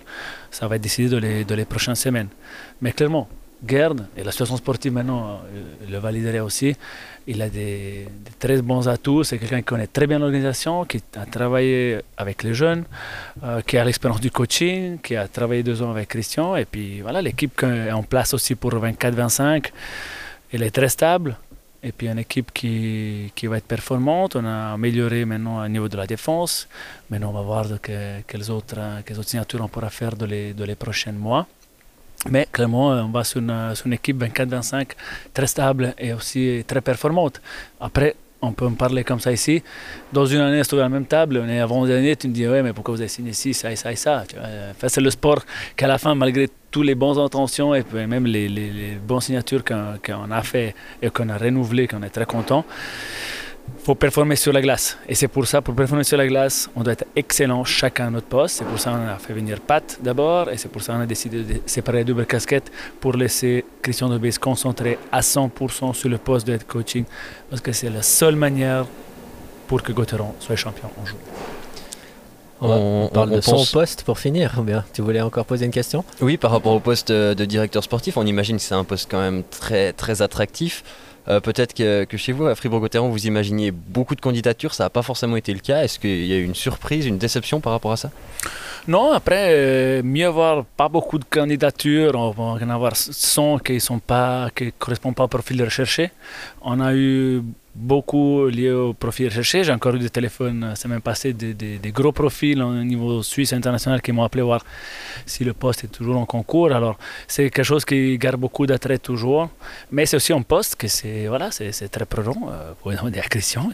Ça 0.49 0.67
va 0.67 0.77
être 0.77 0.81
décidé 0.81 1.09
dans 1.09 1.19
les, 1.19 1.45
dans 1.45 1.55
les 1.55 1.65
prochaines 1.65 1.95
semaines. 1.95 2.29
Mais 2.81 2.91
clairement, 2.91 3.29
Gerd, 3.65 4.05
et 4.15 4.23
la 4.23 4.31
situation 4.31 4.55
sportive 4.57 4.93
maintenant 4.93 5.41
euh, 5.53 5.89
le 5.89 5.97
validerait 5.97 6.39
aussi, 6.39 6.75
il 7.25 7.41
a 7.41 7.49
des, 7.49 8.07
très 8.39 8.61
bons 8.61 8.87
atouts. 8.87 9.23
C'est 9.23 9.39
quelqu'un 9.39 9.57
qui 9.57 9.63
connaît 9.63 9.87
très 9.87 10.05
bien 10.05 10.19
l'organisation, 10.19 10.85
qui 10.85 11.01
a 11.15 11.25
travaillé 11.25 11.99
avec 12.17 12.43
les 12.43 12.53
jeunes, 12.53 12.83
euh, 13.43 13.61
qui 13.61 13.77
a 13.77 13.83
l'expérience 13.83 14.21
du 14.21 14.29
coaching, 14.29 14.99
qui 14.99 15.15
a 15.15 15.27
travaillé 15.27 15.63
deux 15.63 15.81
ans 15.81 15.89
avec 15.89 16.07
Christian. 16.09 16.55
Et 16.55 16.65
puis 16.65 17.01
voilà, 17.01 17.21
l'équipe 17.21 17.63
est 17.63 17.91
en 17.91 18.03
place 18.03 18.33
aussi 18.35 18.53
pour 18.53 18.71
24-25, 18.73 19.71
elle 20.53 20.63
est 20.63 20.71
très 20.71 20.89
stable. 20.89 21.35
Et 21.83 21.91
puis 21.91 22.07
une 22.07 22.19
équipe 22.19 22.51
qui, 22.53 23.31
va 23.43 23.57
être 23.57 23.67
performante. 23.67 24.35
On 24.35 24.45
a 24.45 24.73
amélioré 24.73 25.25
maintenant 25.25 25.63
au 25.63 25.67
niveau 25.67 25.87
de 25.87 25.97
la 25.97 26.05
défense. 26.05 26.67
Maintenant, 27.09 27.29
on 27.29 27.33
va 27.33 27.41
voir 27.41 27.65
quelles, 27.81 28.51
autres, 28.51 28.77
quelles 29.05 29.19
autres 29.19 29.29
signatures 29.29 29.61
on 29.61 29.67
pourra 29.67 29.89
faire 29.89 30.15
dans 30.15 30.25
les 30.25 30.75
prochains 30.75 31.11
mois. 31.11 31.47
Mais 32.29 32.47
clairement, 32.51 32.89
on 32.89 33.09
va 33.09 33.23
sur 33.23 33.39
une, 33.39 33.73
une 33.85 33.93
équipe 33.93 34.21
24-25 34.21 34.87
très 35.33 35.47
stable 35.47 35.93
et 35.97 36.13
aussi 36.13 36.63
très 36.67 36.81
performante. 36.81 37.41
Après, 37.79 38.15
on 38.41 38.51
peut 38.51 38.65
en 38.65 38.73
parler 38.73 39.03
comme 39.03 39.19
ça 39.19 39.31
ici. 39.31 39.63
Dans 40.13 40.25
une 40.25 40.39
année, 40.39 40.61
on 40.61 40.61
est 40.61 40.73
à 40.73 40.77
la 40.77 40.89
même 40.89 41.05
table, 41.05 41.41
on 41.43 41.49
est 41.49 41.59
avant-dernier, 41.59 42.15
tu 42.15 42.27
me 42.27 42.33
dis, 42.33 42.47
ouais, 42.47 42.61
mais 42.61 42.73
pourquoi 42.73 42.95
vous 42.95 43.01
avez 43.01 43.07
signé 43.07 43.33
ci, 43.33 43.53
ça 43.53 43.71
et 43.71 43.75
ça 43.75 43.91
et 43.91 43.95
ça 43.95 44.23
C'est 44.87 45.01
le 45.01 45.09
sport 45.09 45.39
qu'à 45.75 45.87
la 45.87 45.97
fin, 45.97 46.13
malgré 46.15 46.47
tous 46.69 46.83
les 46.83 46.95
bonnes 46.95 47.17
intentions 47.17 47.73
et 47.73 47.83
même 47.93 48.25
les 48.25 48.97
bonnes 49.07 49.21
signatures 49.21 49.63
qu'on 49.63 50.31
a 50.31 50.41
fait 50.43 50.75
et 51.01 51.09
qu'on 51.09 51.29
a 51.29 51.37
renouvelées, 51.37 51.87
qu'on 51.87 52.03
est 52.03 52.09
très 52.09 52.25
content, 52.25 52.65
faut 53.83 53.95
performer 53.95 54.35
sur 54.35 54.51
la 54.51 54.61
glace. 54.61 54.97
Et 55.07 55.15
c'est 55.15 55.27
pour 55.27 55.47
ça, 55.47 55.61
pour 55.61 55.73
performer 55.73 56.03
sur 56.03 56.17
la 56.17 56.27
glace, 56.27 56.69
on 56.75 56.83
doit 56.83 56.93
être 56.93 57.05
excellent 57.15 57.63
chacun 57.63 58.07
à 58.07 58.09
notre 58.09 58.27
poste. 58.27 58.57
C'est 58.57 58.65
pour 58.65 58.79
ça 58.79 58.91
qu'on 58.91 59.07
a 59.07 59.17
fait 59.17 59.33
venir 59.33 59.59
Pat 59.61 59.97
d'abord. 60.01 60.49
Et 60.49 60.57
c'est 60.57 60.69
pour 60.69 60.81
ça 60.81 60.93
qu'on 60.93 61.01
a 61.01 61.05
décidé 61.05 61.43
de 61.43 61.61
séparer 61.65 61.99
les 61.99 62.03
doubles 62.03 62.25
casquettes 62.25 62.71
pour 62.99 63.13
laisser 63.13 63.65
Christian 63.81 64.09
Debé 64.09 64.31
se 64.31 64.39
concentrer 64.39 64.99
à 65.11 65.21
100% 65.21 65.93
sur 65.93 66.09
le 66.09 66.17
poste 66.17 66.47
de 66.47 66.53
head 66.53 66.65
coaching. 66.65 67.05
Parce 67.49 67.61
que 67.61 67.71
c'est 67.71 67.89
la 67.89 68.01
seule 68.01 68.35
manière 68.35 68.85
pour 69.67 69.81
que 69.83 69.91
Gauthieron 69.91 70.33
soit 70.39 70.55
champion 70.55 70.89
en 71.01 71.05
jour. 71.05 71.19
On, 72.59 73.09
parle 73.13 73.31
de 73.31 73.41
son 73.41 73.63
poste 73.71 74.03
pour 74.03 74.17
finir. 74.17 74.61
Bien, 74.63 74.83
tu 74.91 75.01
voulais 75.01 75.21
encore 75.21 75.45
poser 75.45 75.65
une 75.65 75.71
question? 75.71 76.03
Oui, 76.21 76.37
par 76.37 76.51
rapport 76.51 76.73
au 76.73 76.79
poste 76.79 77.11
de 77.11 77.45
directeur 77.45 77.83
sportif, 77.83 78.17
on 78.17 78.25
imagine 78.25 78.57
que 78.57 78.63
c'est 78.63 78.75
un 78.75 78.83
poste 78.83 79.07
quand 79.09 79.19
même 79.19 79.43
très, 79.43 79.93
très 79.93 80.21
attractif. 80.21 80.83
Euh, 81.29 81.39
peut-être 81.39 81.73
que, 81.73 82.17
chez 82.17 82.31
vous, 82.31 82.45
à 82.45 82.55
Fribourg-Gotteron, 82.55 83.09
vous 83.09 83.27
imaginiez 83.27 83.71
beaucoup 83.71 84.15
de 84.15 84.21
candidatures, 84.21 84.73
ça 84.73 84.85
n'a 84.85 84.89
pas 84.89 85.01
forcément 85.01 85.35
été 85.35 85.53
le 85.53 85.59
cas. 85.59 85.83
Est-ce 85.83 85.99
qu'il 85.99 86.25
y 86.25 86.33
a 86.33 86.37
eu 86.37 86.43
une 86.43 86.55
surprise, 86.55 87.05
une 87.05 87.17
déception 87.17 87.59
par 87.59 87.73
rapport 87.73 87.91
à 87.91 87.97
ça? 87.97 88.11
Non, 88.87 89.11
après, 89.11 89.49
euh, 89.49 90.01
mieux 90.03 90.25
avoir 90.25 90.63
pas 90.63 90.87
beaucoup 90.87 91.19
de 91.19 91.25
candidatures, 91.25 92.15
on 92.15 92.31
va 92.31 92.65
en 92.65 92.69
avoir 92.69 92.95
100 92.95 93.59
qui 93.59 93.73
ne 93.73 94.69
correspondent 94.79 95.15
pas 95.15 95.23
au 95.25 95.27
profil 95.27 95.61
recherché. 95.61 96.11
On 96.61 96.79
a 96.79 96.93
eu 96.93 97.43
beaucoup 97.77 98.47
lié 98.47 98.71
au 98.71 98.93
profil 98.93 99.27
recherché. 99.27 99.63
J'ai 99.63 99.71
encore 99.71 99.95
eu 99.95 99.99
des 99.99 100.09
téléphones, 100.09 100.63
euh, 100.63 100.73
c'est 100.75 100.87
même 100.87 101.01
passé 101.01 101.33
des, 101.33 101.53
des, 101.53 101.91
gros 101.91 102.11
profils 102.11 102.61
au 102.61 102.83
niveau 102.83 103.21
suisse 103.23 103.53
international 103.53 104.01
qui 104.01 104.11
m'ont 104.11 104.23
appelé 104.23 104.41
voir 104.43 104.63
si 105.25 105.43
le 105.43 105.53
poste 105.53 105.83
est 105.83 105.87
toujours 105.87 106.17
en 106.17 106.25
concours. 106.25 106.71
Alors 106.71 106.97
c'est 107.27 107.49
quelque 107.49 107.63
chose 107.63 107.85
qui 107.85 108.17
garde 108.17 108.39
beaucoup 108.39 108.65
d'attrait 108.65 108.97
toujours. 108.97 109.49
Mais 109.91 110.05
c'est 110.05 110.17
aussi 110.17 110.33
un 110.33 110.41
poste 110.41 110.75
que 110.75 110.87
c'est 110.87 111.27
voilà, 111.27 111.51
c'est 111.51 111.89
très 111.89 112.05
prenant. 112.05 112.49
Euh, 112.49 112.73
pour 112.81 112.91
à 112.91 113.29
Christian, 113.29 113.69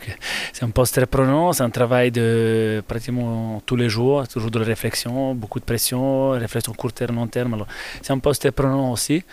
c'est 0.51 0.63
un 0.63 0.69
poste 0.69 0.95
très 0.95 1.05
prenant, 1.05 1.53
c'est 1.53 1.63
un 1.63 1.69
travail 1.69 2.11
de 2.11 2.84
pratiquement 2.88 3.61
tous 3.65 3.75
les 3.75 3.89
jours, 3.89 4.27
toujours 4.27 4.51
de 4.51 4.59
la 4.59 4.65
réflexion, 4.65 5.34
beaucoup 5.34 5.59
de 5.59 5.65
pression, 5.65 6.31
réflexion 6.31 6.73
court 6.73 6.93
terme, 6.93 7.15
long 7.15 7.27
terme. 7.27 7.65
C'est 8.01 8.11
un 8.11 8.19
poste 8.19 8.41
très 8.41 8.51
prenant 8.51 8.91
aussi. 8.91 9.23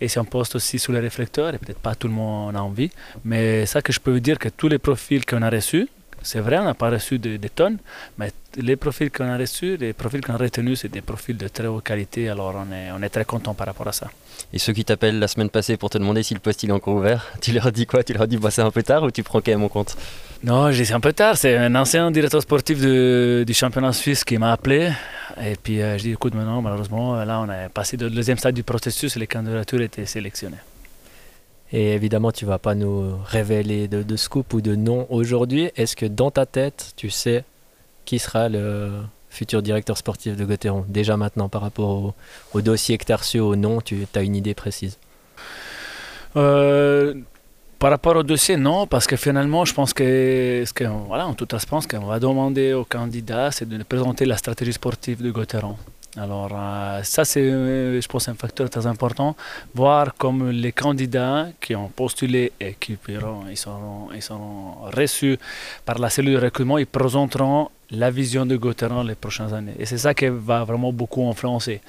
Et 0.00 0.08
c'est 0.08 0.20
un 0.20 0.24
poste 0.24 0.54
aussi 0.54 0.78
sous 0.78 0.92
les 0.92 1.00
réflecteurs 1.00 1.54
et 1.54 1.58
peut-être 1.58 1.78
pas 1.78 1.94
tout 1.94 2.08
le 2.08 2.14
monde 2.14 2.54
en 2.54 2.58
a 2.58 2.62
envie. 2.62 2.90
Mais 3.24 3.66
ça 3.66 3.82
que 3.82 3.92
je 3.92 4.00
peux 4.00 4.17
dire 4.20 4.38
que 4.38 4.48
tous 4.48 4.68
les 4.68 4.78
profils 4.78 5.24
qu'on 5.24 5.42
a 5.42 5.50
reçus, 5.50 5.88
c'est 6.22 6.40
vrai, 6.40 6.58
on 6.58 6.64
n'a 6.64 6.74
pas 6.74 6.90
reçu 6.90 7.18
des 7.18 7.38
tonnes, 7.48 7.78
mais 8.18 8.32
les 8.56 8.76
profils 8.76 9.10
qu'on 9.10 9.28
a 9.28 9.36
reçus, 9.36 9.76
les 9.76 9.92
profils 9.92 10.20
qu'on 10.20 10.34
a 10.34 10.36
retenus, 10.36 10.80
c'est 10.80 10.90
des 10.90 11.00
profils 11.00 11.36
de 11.36 11.48
très 11.48 11.66
haute 11.66 11.84
qualité, 11.84 12.28
alors 12.28 12.54
on 12.56 12.72
est, 12.72 12.90
on 12.92 13.02
est 13.02 13.08
très 13.08 13.24
content 13.24 13.54
par 13.54 13.66
rapport 13.66 13.88
à 13.88 13.92
ça. 13.92 14.08
Et 14.52 14.58
ceux 14.58 14.72
qui 14.72 14.84
t'appellent 14.84 15.18
la 15.18 15.28
semaine 15.28 15.50
passée 15.50 15.76
pour 15.76 15.90
te 15.90 15.98
demander 15.98 16.22
si 16.22 16.34
le 16.34 16.40
poste 16.40 16.64
est 16.64 16.70
encore 16.70 16.94
ouvert, 16.94 17.26
tu 17.40 17.52
leur 17.52 17.70
dis 17.70 17.86
quoi? 17.86 18.02
Tu 18.02 18.12
leur 18.14 18.26
dis 18.26 18.36
bah, 18.36 18.50
c'est 18.50 18.62
un 18.62 18.70
peu 18.70 18.82
tard 18.82 19.02
ou 19.04 19.10
tu 19.10 19.22
prends 19.22 19.40
quand 19.40 19.52
même 19.52 19.62
en 19.62 19.68
compte? 19.68 19.96
Non, 20.42 20.70
j'ai 20.70 20.84
c'est 20.84 20.94
un 20.94 21.00
peu 21.00 21.12
tard, 21.12 21.36
c'est 21.36 21.56
un 21.56 21.74
ancien 21.74 22.10
directeur 22.10 22.40
sportif 22.42 22.80
du 22.80 23.54
championnat 23.54 23.92
suisse 23.92 24.24
qui 24.24 24.38
m'a 24.38 24.52
appelé, 24.52 24.92
et 25.40 25.56
puis 25.60 25.82
euh, 25.82 25.98
je 25.98 26.04
dis 26.04 26.12
écoute 26.12 26.34
maintenant, 26.34 26.62
malheureusement, 26.62 27.24
là 27.24 27.40
on 27.40 27.50
est 27.50 27.68
passé 27.68 27.96
au 28.02 28.08
deuxième 28.08 28.38
stade 28.38 28.54
du 28.54 28.62
processus 28.62 29.16
et 29.16 29.20
les 29.20 29.26
candidatures 29.26 29.80
étaient 29.80 30.06
sélectionnées. 30.06 30.58
Et 31.72 31.92
évidemment, 31.92 32.32
tu 32.32 32.46
vas 32.46 32.58
pas 32.58 32.74
nous 32.74 33.18
révéler 33.24 33.88
de, 33.88 34.16
scoop 34.16 34.54
ou 34.54 34.60
de 34.60 34.74
nom 34.74 35.06
aujourd'hui. 35.10 35.70
Est-ce 35.76 35.96
que 35.96 36.06
dans 36.06 36.30
ta 36.30 36.46
tête, 36.46 36.92
tu 36.96 37.10
sais 37.10 37.44
qui 38.04 38.18
sera 38.18 38.48
le 38.48 38.90
futur 39.28 39.60
directeur 39.60 39.98
sportif 39.98 40.34
de 40.34 40.44
Gauthieron? 40.44 40.86
Déjà 40.88 41.16
maintenant, 41.18 41.48
par 41.50 41.60
rapport 41.60 42.14
au, 42.54 42.60
dossier 42.62 42.96
que 42.96 43.04
tu 43.04 43.12
as 43.12 43.16
reçu, 43.16 43.38
au 43.38 43.54
nom, 43.54 43.80
tu 43.82 44.06
as 44.14 44.22
une 44.22 44.36
idée 44.36 44.54
précise? 44.54 44.96
Euh, 46.36 47.14
Par 47.78 47.90
rapport 47.90 48.16
au 48.16 48.22
dossier, 48.22 48.56
non, 48.56 48.86
parce 48.86 49.06
que 49.06 49.16
finalement, 49.16 49.64
je 49.66 49.74
pense 49.74 49.92
que, 49.92 50.64
ce 50.66 50.72
que 50.72 50.84
voilà, 50.84 51.26
en 51.26 51.34
toute 51.34 51.50
transparence, 51.50 51.86
qu'on 51.86 52.06
va 52.06 52.18
demander 52.18 52.72
aux 52.72 52.84
candidats, 52.84 53.50
c'est 53.50 53.68
de 53.68 53.82
présenter 53.82 54.24
la 54.24 54.38
stratégie 54.38 54.72
sportive 54.72 55.22
de 55.22 55.30
Gauthieron. 55.30 55.76
Alors 56.18 56.50
euh, 56.52 57.00
ça, 57.04 57.24
c'est, 57.24 57.40
euh, 57.42 58.00
je 58.00 58.08
pense, 58.08 58.28
un 58.28 58.34
facteur 58.34 58.68
très 58.68 58.86
important. 58.86 59.36
Voir 59.74 60.14
comme 60.16 60.50
les 60.50 60.72
candidats 60.72 61.48
qui 61.60 61.76
ont 61.76 61.88
postulé 61.88 62.52
et 62.60 62.74
qui 62.78 62.98
ils 63.08 63.56
seront, 63.56 64.08
ils 64.12 64.96
reçus 64.96 65.38
par 65.84 65.98
la 65.98 66.10
cellule 66.10 66.34
de 66.34 66.44
recrutement, 66.44 66.78
ils 66.78 66.86
présenteront 66.86 67.70
la 67.90 68.10
vision 68.10 68.44
de 68.44 68.56
Gauthieron 68.56 69.02
les 69.02 69.14
prochaines 69.14 69.54
années. 69.54 69.74
Et 69.78 69.86
c'est 69.86 69.98
ça 69.98 70.12
qui 70.12 70.28
va 70.28 70.64
vraiment 70.64 70.92
beaucoup 70.92 71.26
influencer. 71.28 71.80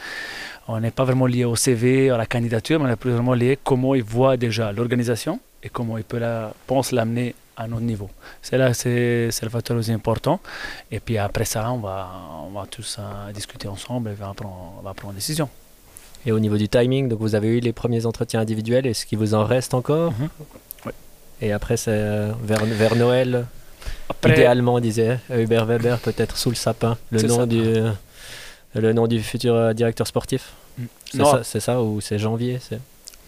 On 0.68 0.80
n'est 0.80 0.92
pas 0.92 1.04
vraiment 1.04 1.26
lié 1.26 1.46
au 1.46 1.56
CV, 1.56 2.10
à 2.12 2.18
la 2.18 2.26
candidature, 2.26 2.80
mais 2.80 2.90
on 2.90 2.94
est 2.94 2.96
plus 2.96 3.12
vraiment 3.12 3.34
lié 3.34 3.54
à 3.54 3.56
comment 3.64 3.96
ils 3.96 4.04
voient 4.04 4.38
déjà 4.38 4.72
l'organisation 4.72 5.40
et 5.64 5.70
comment 5.70 5.98
ils 5.98 6.04
peuvent 6.04 6.54
pensent 6.68 6.92
l'amener 6.92 7.36
à 7.60 7.68
notre 7.68 7.84
niveau. 7.84 8.10
C'est 8.42 8.58
là, 8.58 8.74
c'est, 8.74 9.30
le 9.42 9.50
facteur 9.50 9.76
le 9.76 9.84
plus 9.84 9.92
important. 9.92 10.40
Et 10.92 11.00
puis 11.00 11.18
après 11.18 11.46
ça, 11.46 11.72
on 11.72 11.78
va, 11.78 12.10
on 12.48 12.52
va 12.58 12.66
tous 12.66 12.98
euh, 12.98 13.32
discuter 13.34 13.68
ensemble 13.68 14.10
et 14.10 14.14
on 14.14 14.28
va, 14.28 14.34
prendre, 14.34 14.76
on 14.80 14.82
va 14.82 14.94
prendre 14.94 15.12
une 15.12 15.18
décision. 15.18 15.50
Et 16.26 16.32
au 16.32 16.40
niveau 16.40 16.58
du 16.58 16.70
timing, 16.70 17.10
donc 17.10 17.20
vous 17.20 17.36
avez 17.36 17.58
eu 17.58 17.60
les 17.60 17.74
premiers 17.74 18.06
entretiens 18.06 18.40
individuels. 18.40 18.88
Est-ce 18.88 19.06
qu'il 19.06 19.18
vous 19.18 19.34
en 19.34 19.44
reste 19.44 19.74
encore 19.74 20.14
mhm. 20.14 20.30
oui. 20.86 20.92
Et 21.42 21.52
après, 21.52 21.76
c'est 21.76 21.92
euh, 21.92 22.32
vers, 22.44 22.64
vers 22.66 22.96
Noël 22.96 23.46
Idéalement, 24.26 24.80
disait 24.80 25.20
Hubert 25.30 25.66
Weber, 25.66 26.00
peut-être 26.00 26.36
sous 26.36 26.50
le 26.50 26.56
sapin, 26.56 26.98
le 27.12 27.22
nom, 27.22 27.46
du, 27.46 27.64
le 28.76 28.94
nom 28.94 29.08
du 29.08 29.22
futur 29.22 29.54
euh, 29.54 29.74
directeur 29.74 30.08
sportif. 30.08 30.54
Mm. 30.78 30.84
C'est 31.12 31.24
ça, 31.24 31.42
c'est 31.44 31.60
ça 31.60 31.82
ou 31.82 32.02
c'est 32.02 32.18
janvier 32.18 32.60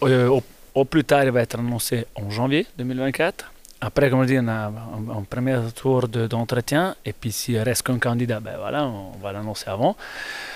au, 0.00 0.42
au, 0.74 0.84
plus 0.84 1.04
tard, 1.04 1.24
il 1.24 1.30
va 1.30 1.42
être 1.42 1.58
annoncé 1.58 2.06
en 2.16 2.28
janvier 2.28 2.66
2024. 2.78 3.51
Après, 3.84 4.10
comme 4.10 4.22
je 4.22 4.28
dis, 4.28 4.38
on 4.38 4.46
a 4.46 4.68
un, 4.68 5.24
premier 5.28 5.58
tour 5.74 6.06
d'entretien. 6.06 6.94
et 7.04 7.12
puis, 7.12 7.32
s'il 7.32 7.58
reste 7.58 7.82
qu'un 7.82 7.98
candidat, 7.98 8.38
ben 8.38 8.54
voilà, 8.56 8.84
on 8.86 9.18
va 9.20 9.32
l'annoncer 9.32 9.68
avant. 9.68 9.96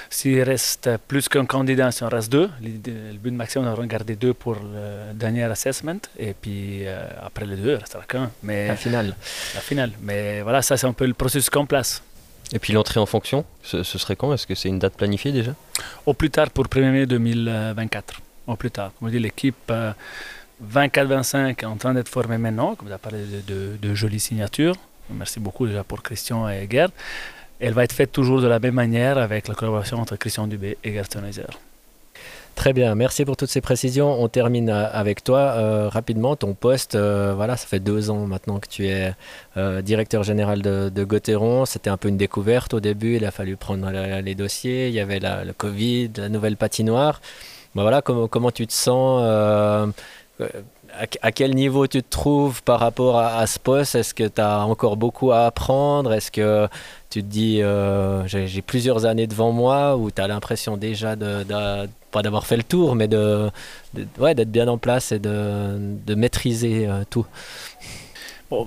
S'il 0.08 0.40
reste 0.42 0.88
plus 1.08 1.28
qu'un 1.28 1.44
candidat, 1.44 1.90
si 1.90 2.04
on 2.04 2.08
reste 2.08 2.30
deux, 2.30 2.48
le 2.62 3.18
but 3.18 3.32
maximum, 3.32 3.66
on 3.66 3.70
va 3.70 3.74
regarder 3.74 4.14
deux 4.14 4.32
pour 4.32 4.54
le 4.54 5.12
dernier 5.12 5.42
assessment. 5.42 5.98
Et 6.16 6.34
puis, 6.34 6.86
euh, 6.86 7.04
après 7.20 7.46
les 7.46 7.56
deux, 7.56 7.72
il 7.72 7.76
restera 7.76 8.04
qu'un. 8.04 8.30
La 8.44 8.76
finale. 8.76 9.16
La 9.56 9.60
finale. 9.60 9.90
Mais 10.02 10.42
voilà, 10.42 10.62
ça, 10.62 10.76
c'est 10.76 10.86
un 10.86 10.92
peu 10.92 11.06
le 11.06 11.14
processus 11.14 11.50
qu'on 11.50 11.66
place. 11.66 12.04
Et 12.52 12.60
puis 12.60 12.72
l'entrée 12.72 13.00
en 13.00 13.06
fonction, 13.06 13.44
ce, 13.64 13.82
serait 13.82 14.14
quand? 14.14 14.32
Est-ce 14.32 14.46
que 14.46 14.54
c'est 14.54 14.68
une 14.68 14.78
date 14.78 14.94
planifiée 14.94 15.32
déjà? 15.32 15.52
Au 16.06 16.14
plus 16.14 16.30
tard 16.30 16.50
pour 16.50 16.66
1er 16.66 16.92
mai 16.92 17.06
2024. 17.06 18.20
Au 18.46 18.54
plus 18.54 18.70
tard. 18.70 18.92
Comme 19.00 19.08
je 19.08 19.14
dis, 19.14 19.18
l'équipe. 19.18 19.56
Euh, 19.72 19.92
24-25 20.64 21.64
en 21.66 21.76
train 21.76 21.94
d'être 21.94 22.08
formé 22.08 22.38
maintenant, 22.38 22.74
comme 22.74 22.88
tu 22.88 22.94
as 22.94 22.98
parlé 22.98 23.18
de, 23.46 23.94
jolies 23.94 24.20
signatures. 24.20 24.76
Merci 25.10 25.38
beaucoup 25.38 25.66
déjà 25.66 25.84
pour 25.84 26.02
Christian 26.02 26.48
et 26.48 26.66
Gerd. 26.70 26.92
Elle 27.60 27.72
va 27.72 27.84
être 27.84 27.92
faite 27.92 28.12
toujours 28.12 28.40
de 28.40 28.46
la 28.46 28.58
même 28.58 28.74
manière 28.74 29.18
avec 29.18 29.48
la 29.48 29.54
collaboration 29.54 29.98
entre 29.98 30.16
Christian 30.16 30.46
Dubé 30.46 30.76
et 30.84 30.92
Gerd 30.92 31.06
Stoneiser. 31.06 31.44
Très 32.56 32.72
bien, 32.72 32.94
merci 32.94 33.26
pour 33.26 33.36
toutes 33.36 33.50
ces 33.50 33.60
précisions. 33.60 34.18
On 34.20 34.28
termine 34.28 34.70
euh, 34.70 34.88
avec 34.90 35.22
toi 35.22 35.38
euh, 35.40 35.90
rapidement. 35.90 36.36
Ton 36.36 36.54
poste, 36.54 36.94
euh, 36.94 37.34
voilà, 37.36 37.58
ça 37.58 37.66
fait 37.66 37.80
deux 37.80 38.08
ans 38.08 38.26
maintenant 38.26 38.58
que 38.60 38.66
tu 38.66 38.88
es 38.88 39.12
directeur 39.82 40.22
général 40.22 40.62
de, 40.62 40.88
de. 40.88 41.06
C'était 41.66 41.90
un 41.90 41.98
peu 41.98 42.08
une 42.08 42.16
découverte 42.16 42.72
au 42.72 42.80
début. 42.80 43.16
Il 43.16 43.26
a 43.26 43.30
fallu 43.30 43.56
prendre 43.56 43.90
les 43.90 44.34
dossiers. 44.34 44.88
Il 44.88 44.94
y 44.94 45.00
avait 45.00 45.20
le 45.20 45.52
Covid, 45.52 46.10
la 46.16 46.28
nouvelle 46.30 46.56
patinoire. 46.56 47.20
Ben 47.74 47.82
voilà, 47.82 48.00
comment, 48.00 48.50
tu 48.50 48.66
te 48.66 48.72
sens 48.72 49.22
à, 51.22 51.32
quel 51.32 51.54
niveau 51.54 51.86
tu 51.86 52.02
te 52.02 52.08
trouves 52.08 52.62
par 52.62 52.80
rapport 52.80 53.18
à, 53.18 53.46
ce 53.46 53.58
poste? 53.58 53.94
Est-ce 53.94 54.14
que 54.14 54.28
tu 54.28 54.40
as 54.40 54.64
encore 54.66 54.96
beaucoup 54.96 55.32
à 55.32 55.46
apprendre? 55.46 56.12
Est-ce 56.12 56.30
que 56.30 56.68
tu 57.10 57.22
te 57.22 57.26
dis 57.26 57.62
euh, 57.62 58.26
j'ai 58.26 58.62
plusieurs 58.62 59.06
années 59.06 59.26
devant 59.26 59.52
moi 59.52 59.96
ou 59.96 60.10
tu 60.10 60.20
as 60.20 60.28
l'impression 60.28 60.76
déjà 60.76 61.16
de, 61.16 61.44
pas 62.10 62.22
d'avoir 62.22 62.46
fait 62.46 62.56
le 62.56 62.62
tour 62.62 62.94
mais 62.94 63.08
de, 63.08 63.50
ouais, 64.18 64.34
d'être 64.34 64.50
bien 64.50 64.68
en 64.68 64.78
place 64.78 65.12
et 65.12 65.18
de, 65.18 66.14
maîtriser 66.14 66.86
euh, 66.86 67.04
tout? 67.08 67.26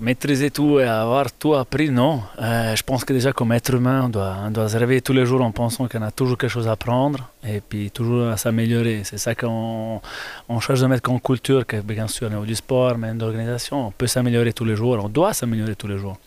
Maîtriser 0.01 0.51
tout 0.51 0.79
et 0.79 0.83
avoir 0.83 1.31
tout 1.31 1.53
appris, 1.53 1.89
non. 1.89 2.21
Euh, 2.41 2.75
je 2.75 2.83
pense 2.83 3.05
que 3.05 3.13
déjà 3.13 3.31
comme 3.31 3.53
être 3.53 3.73
humain, 3.73 4.03
on 4.05 4.09
doit, 4.09 4.35
on 4.45 4.51
doit 4.51 4.67
se 4.67 4.75
réveiller 4.75 5.01
tous 5.01 5.13
les 5.13 5.25
jours 5.25 5.41
en 5.41 5.51
pensant 5.51 5.87
qu'on 5.87 6.01
a 6.01 6.11
toujours 6.11 6.37
quelque 6.37 6.51
chose 6.51 6.67
à 6.67 6.73
apprendre 6.73 7.29
et 7.47 7.61
puis 7.61 7.89
toujours 7.91 8.27
à 8.27 8.37
s'améliorer. 8.37 9.01
C'est 9.03 9.17
ça 9.17 9.33
qu'on 9.35 10.01
on 10.49 10.59
cherche 10.59 10.81
de 10.81 10.87
mettre 10.87 11.01
comme 11.01 11.19
culture, 11.21 11.65
que 11.65 11.77
bien 11.77 12.07
sûr 12.07 12.27
au 12.27 12.29
niveau 12.29 12.45
du 12.45 12.55
sport, 12.55 12.97
mais 12.97 13.13
d'organisation, 13.13 13.87
on 13.87 13.91
peut 13.91 14.07
s'améliorer 14.07 14.53
tous 14.53 14.65
les 14.65 14.75
jours, 14.75 14.99
on 15.03 15.09
doit 15.09 15.33
s'améliorer 15.33 15.75
tous 15.75 15.87
les 15.87 15.97
jours. 15.97 16.17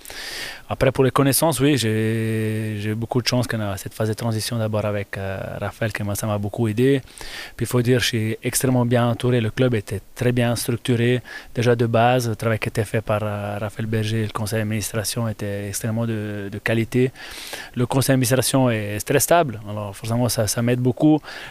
Après, 0.72 0.90
pour 0.90 1.05
les 1.05 1.10
connaissances, 1.10 1.60
oui, 1.60 1.76
j'ai 1.76 2.94
beaucoup 2.94 3.20
de 3.20 3.26
chance 3.26 3.47
qu'on 3.47 3.60
a 3.60 3.76
cette 3.76 3.93
phase 3.93 4.09
de 4.09 4.14
transition 4.14 4.56
d'abord 4.56 4.86
avec 4.86 5.18
euh, 5.18 5.39
Raphaël, 5.60 5.93
qui 5.93 6.02
ça 6.14 6.26
m'a 6.26 6.39
beaucoup 6.39 6.66
aidé. 6.66 7.02
Puis 7.56 7.64
il 7.64 7.66
faut 7.66 7.82
dire, 7.82 8.01
je 8.01 8.06
suis 8.06 8.39
extrêmement 8.43 8.86
bien 8.86 9.06
entouré. 9.06 9.43
Le 9.43 9.51
club 9.51 9.74
était 9.74 10.01
très 10.14 10.32
bien 10.32 10.56
structuré, 10.56 11.20
déjà 11.55 11.76
de 11.76 11.84
base. 11.84 12.26
Le 12.30 12.36
travail 12.36 12.59
qui 12.59 12.68
était 12.70 12.84
fait 12.84 13.02
par 13.02 13.20
euh, 13.22 13.59
Raphaël 13.60 13.86
Berger, 13.86 14.22
le 14.22 14.32
conseil 14.32 14.60
d'administration 14.60 15.28
était 15.28 15.68
extrêmement 15.68 16.06
de, 16.06 16.51
qualité. 16.64 17.12
Le 17.74 17.84
conseil 17.84 18.14
d'administration 18.14 18.70
est 18.70 19.06
très 19.06 19.20
stable, 19.20 19.60
alors 19.68 19.94
forcément, 19.94 20.30
ça, 20.30 20.47
ça 20.47 20.62
m'aide 20.62 20.80
beaucoup. 20.80 21.02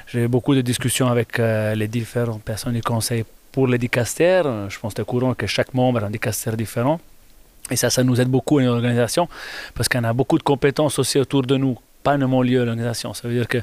J'ai 0.07 0.23
eu 0.23 0.27
beaucoup 0.27 0.55
de 0.55 0.61
discussions 0.61 1.07
avec 1.07 1.39
euh, 1.39 1.75
les 1.75 1.87
différentes 1.87 2.43
personnes 2.43 2.73
du 2.73 2.81
conseil 2.81 3.23
pour 3.51 3.67
les 3.67 3.77
dicastères. 3.77 4.69
Je 4.69 4.79
pense 4.79 4.93
que 4.93 5.01
courant 5.01 5.33
que 5.33 5.47
chaque 5.47 5.73
membre 5.73 6.03
a 6.03 6.07
un 6.07 6.09
dicastère 6.09 6.55
différent. 6.55 6.99
Et 7.69 7.75
ça, 7.75 7.89
ça 7.89 8.03
nous 8.03 8.19
aide 8.19 8.27
beaucoup 8.27 8.59
dans 8.59 8.73
l'organisation 8.73 9.27
parce 9.75 9.87
qu'on 9.87 10.03
a 10.03 10.13
beaucoup 10.13 10.37
de 10.37 10.43
compétences 10.43 10.99
aussi 10.99 11.19
autour 11.19 11.43
de 11.43 11.57
nous, 11.57 11.77
pas 12.03 12.17
seulement 12.17 12.41
liées 12.41 12.57
à 12.57 12.65
l'organisation. 12.65 13.13
Ça 13.13 13.27
veut 13.27 13.33
dire 13.33 13.47
que 13.47 13.59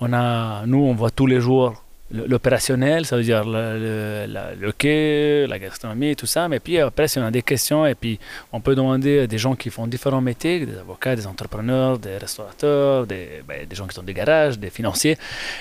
on 0.00 0.12
a, 0.12 0.64
nous, 0.66 0.78
on 0.78 0.94
voit 0.94 1.10
tous 1.10 1.26
les 1.26 1.40
jours 1.40 1.82
l'opérationnel, 2.10 3.04
ça 3.04 3.16
veut 3.16 3.22
dire 3.22 3.44
le, 3.44 4.26
le, 4.60 4.72
quai, 4.72 5.46
la 5.48 5.58
gastronomie, 5.58 6.14
tout 6.14 6.26
ça. 6.26 6.48
Mais 6.48 6.60
puis 6.60 6.78
après, 6.78 7.08
si 7.08 7.18
on 7.18 7.24
a 7.24 7.30
des 7.30 7.42
questions, 7.42 7.84
et 7.84 7.94
puis 7.94 8.18
on 8.52 8.60
peut 8.60 8.74
demander 8.74 9.20
à 9.20 9.26
des 9.26 9.38
gens 9.38 9.54
qui 9.54 9.70
font 9.70 9.86
différents 9.86 10.20
métiers, 10.20 10.64
des 10.64 10.78
avocats, 10.78 11.16
des 11.16 11.26
entrepreneurs, 11.26 11.98
des 11.98 12.16
restaurateurs, 12.16 13.06
des, 13.06 13.42
ben, 13.46 13.66
des 13.66 13.76
gens 13.76 13.86
qui 13.86 13.94
sont 13.94 14.02
des 14.02 14.14
garages, 14.14 14.58
des 14.58 14.70
financiers, 14.70 15.18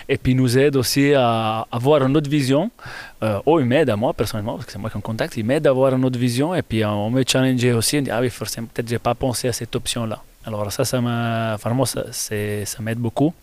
et 0.08 0.18
puis 0.18 0.36
nous 0.36 0.58
aident 0.58 0.76
aussi 0.76 1.14
à 1.16 1.66
avoir 1.72 2.04
une 2.06 2.16
autre 2.16 2.30
vision. 2.30 2.70
Euh, 3.24 3.40
oh, 3.46 3.60
ils 3.60 3.66
m'aident 3.66 3.90
à 3.90 3.96
moi 3.96 4.14
personnellement, 4.14 4.54
parce 4.54 4.68
que 4.68 4.72
c'est 4.72 4.80
moi 4.80 4.90
qui 4.90 4.98
en 4.98 5.02
contacte, 5.02 5.36
ils 5.38 5.46
m'aident 5.46 5.68
à 5.68 5.72
avoir 5.72 5.96
une 5.96 6.06
autre 6.06 6.20
vision, 6.20 6.54
et 6.54 6.62
puis 6.62 6.86
on 6.86 7.10
me 7.10 7.24
challenger 7.28 7.74
aussi, 7.74 7.98
on 7.98 8.02
dit, 8.02 8.12
ah 8.12 8.22
oui, 8.22 8.30
forcément, 8.30 8.68
peut-être 8.72 8.88
j'ai 8.88 9.00
pas 9.00 9.16
pensé 9.16 9.48
à 9.48 9.54
cette 9.54 9.76
option-là. 9.76 10.22
Alors 10.46 10.72
ça, 10.72 10.86
ça 10.86 11.02
ça, 11.58 12.36
ça 12.66 12.82
m'aide 12.84 13.00
beaucoup. 13.00 13.34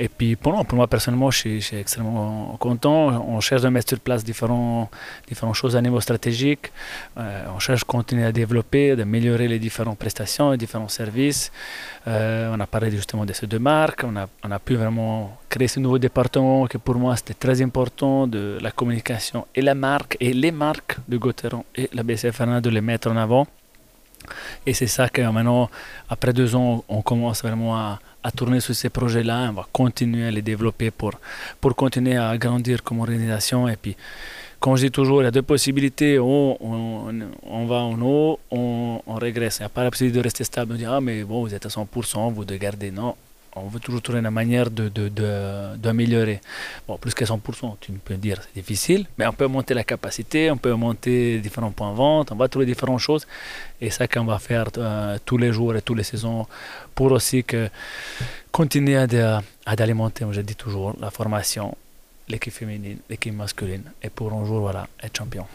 Et 0.00 0.08
puis 0.08 0.36
pour, 0.36 0.64
moi, 0.72 0.86
personnellement, 0.86 1.30
je 1.32 1.58
suis, 1.60 1.76
extrêmement 1.76 2.56
content. 2.60 3.26
On 3.28 3.40
cherche 3.40 3.62
de 3.62 3.68
mettre 3.68 3.88
sur 3.88 3.98
place 3.98 4.22
différents, 4.22 4.88
différentes 5.26 5.56
choses 5.56 5.74
à 5.74 5.82
niveau 5.82 6.00
stratégique. 6.00 6.70
Euh, 7.18 7.44
on 7.54 7.58
cherche 7.58 7.80
de 7.80 7.86
continuer 7.86 8.24
à 8.24 8.30
développer, 8.30 8.94
d'améliorer 8.94 9.48
les 9.48 9.58
différentes 9.58 9.98
prestations, 9.98 10.52
les 10.52 10.56
différents 10.56 10.88
services. 10.88 11.50
Euh, 12.06 12.54
on 12.54 12.60
a 12.60 12.66
parlé 12.68 12.92
justement 12.92 13.24
de 13.26 13.32
ces 13.32 13.48
deux 13.48 13.58
marques. 13.58 14.04
On 14.04 14.16
a, 14.16 14.58
pu 14.60 14.76
vraiment 14.76 15.36
créer 15.48 15.68
ce 15.68 15.80
nouveau 15.80 15.98
département 15.98 16.66
qui 16.66 16.78
pour 16.78 16.96
moi 16.96 17.16
c'était 17.16 17.34
très 17.34 17.62
important 17.62 18.26
de 18.26 18.58
la 18.60 18.70
communication 18.70 19.46
et 19.54 19.62
la 19.62 19.74
marque 19.74 20.16
et 20.20 20.32
les 20.32 20.50
marques 20.50 20.96
de 21.08 21.16
Gauthieron 21.16 21.64
et 21.74 21.88
la 21.92 22.02
BCF 22.02 22.40
de 22.60 22.70
les 22.70 22.80
mettre 22.80 23.10
en 23.10 23.16
avant. 23.16 23.46
Et 24.66 24.74
c'est 24.74 24.86
ça 24.86 25.08
que 25.08 25.22
maintenant, 25.22 25.70
après 26.08 26.32
deux 26.32 26.54
ans, 26.54 26.84
on 26.88 27.02
commence 27.02 27.42
vraiment 27.42 27.76
à, 27.76 27.98
tourner 28.30 28.60
sur 28.60 28.74
ces 28.74 28.88
projets-là. 28.88 29.48
On 29.50 29.54
va 29.54 29.66
continuer 29.72 30.26
à 30.26 30.30
les 30.30 30.42
développer 30.42 30.90
pour, 30.90 31.12
pour 31.60 31.74
continuer 31.74 32.16
à 32.16 32.36
grandir 32.38 32.82
comme 32.82 33.00
organisation. 33.00 33.68
Et 33.68 33.76
puis, 33.76 33.96
comme 34.60 34.76
je 34.76 34.86
dis 34.86 34.90
toujours, 34.90 35.22
il 35.22 35.24
y 35.24 35.28
a 35.28 35.30
deux 35.30 35.42
possibilités. 35.42 36.18
On, 36.18 36.56
on, 36.60 37.66
va 37.66 37.76
en 37.76 38.00
haut, 38.00 38.40
on, 38.50 39.00
on 39.06 39.14
régresse. 39.14 39.58
Il 39.58 39.62
n'y 39.62 39.66
a 39.66 39.68
pas 39.68 39.84
la 39.84 39.90
possibilité 39.90 40.18
de 40.18 40.24
rester 40.24 40.44
stable, 40.44 40.72
de 40.72 40.78
dire 40.78 40.92
Ah, 40.92 41.00
mais 41.00 41.22
bon, 41.24 41.42
vous 41.42 41.54
êtes 41.54 41.66
à 41.66 41.68
100%, 41.68 42.32
vous 42.32 42.44
devez 42.44 42.58
garder. 42.58 42.90
Non, 42.90 43.14
on 43.54 43.68
veut 43.68 43.80
toujours 43.80 44.02
trouver 44.02 44.20
une 44.20 44.30
manière 44.30 44.70
d'améliorer. 44.70 46.34
De, 46.34 46.40
bon, 46.86 46.98
plus 46.98 47.14
que 47.14 47.24
100%, 47.24 47.76
tu 47.80 47.92
peux 47.92 48.14
dire, 48.14 48.40
c'est 48.42 48.54
difficile, 48.60 49.06
mais 49.16 49.26
on 49.26 49.32
peut 49.32 49.46
monter 49.46 49.74
la 49.74 49.84
capacité, 49.84 50.50
on 50.50 50.56
peut 50.56 50.72
monter 50.74 51.38
différents 51.38 51.70
points 51.70 51.90
de 51.92 51.96
vente, 51.96 52.32
on 52.32 52.36
va 52.36 52.48
trouver 52.48 52.66
différentes 52.66 53.00
choses. 53.00 53.26
Et 53.80 53.90
ça 53.90 54.06
qu'on 54.08 54.24
va 54.24 54.38
faire 54.38 54.68
euh, 54.76 55.18
tous 55.24 55.38
les 55.38 55.52
jours 55.52 55.74
et 55.76 55.82
toutes 55.82 55.98
les 55.98 56.04
saisons 56.04 56.46
pour 56.94 57.12
aussi 57.12 57.44
continuer 58.50 58.96
à, 58.96 59.42
à 59.66 59.76
d'alimenter, 59.76 60.26
je 60.30 60.40
dis 60.40 60.56
toujours, 60.56 60.94
la 61.00 61.10
formation, 61.10 61.76
l'équipe 62.28 62.52
féminine, 62.52 62.98
l'équipe 63.08 63.34
masculine, 63.34 63.84
et 64.02 64.10
pour 64.10 64.32
un 64.32 64.44
jour, 64.44 64.60
voilà, 64.60 64.86
être 65.02 65.16
champion. 65.16 65.46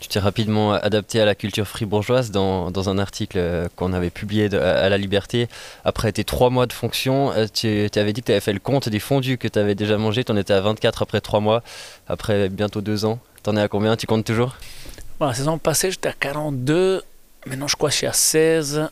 Tu 0.00 0.08
t'es 0.08 0.18
rapidement 0.18 0.72
adapté 0.72 1.20
à 1.20 1.24
la 1.24 1.34
culture 1.34 1.66
fribourgeoise 1.66 2.30
dans, 2.30 2.70
dans 2.70 2.88
un 2.88 2.98
article 2.98 3.38
euh, 3.38 3.68
qu'on 3.76 3.92
avait 3.92 4.10
publié 4.10 4.52
à 4.54 4.88
La 4.88 4.98
Liberté. 4.98 5.48
Après 5.84 6.12
tes 6.12 6.24
trois 6.24 6.50
mois 6.50 6.66
de 6.66 6.72
fonction, 6.72 7.32
euh, 7.32 7.46
tu, 7.52 7.88
avais 7.96 8.12
dit 8.12 8.20
que 8.20 8.26
tu 8.26 8.32
avais 8.32 8.40
fait 8.40 8.52
le 8.52 8.58
compte 8.58 8.88
des 8.88 8.98
fondus 8.98 9.38
que 9.38 9.48
tu 9.48 9.58
avais 9.58 9.74
déjà 9.74 9.98
mangé. 9.98 10.24
Tu 10.24 10.32
en 10.32 10.36
étais 10.36 10.52
à 10.52 10.60
24 10.60 11.02
après 11.02 11.20
trois 11.20 11.40
mois, 11.40 11.62
après 12.08 12.48
bientôt 12.48 12.80
deux 12.80 13.04
ans. 13.04 13.18
Tu 13.42 13.50
en 13.50 13.56
es 13.56 13.60
à 13.60 13.68
combien? 13.68 13.96
Tu 13.96 14.06
comptes 14.06 14.24
toujours? 14.24 14.56
La 15.20 15.34
saison 15.34 15.58
passée, 15.58 15.90
j'étais 15.90 16.08
à 16.08 16.14
42. 16.18 17.02
Maintenant, 17.46 17.68
je 17.68 17.76
crois 17.76 17.88
que 17.88 17.92
je 17.92 17.98
suis 17.98 18.06
à 18.06 18.12
16. 18.12 18.88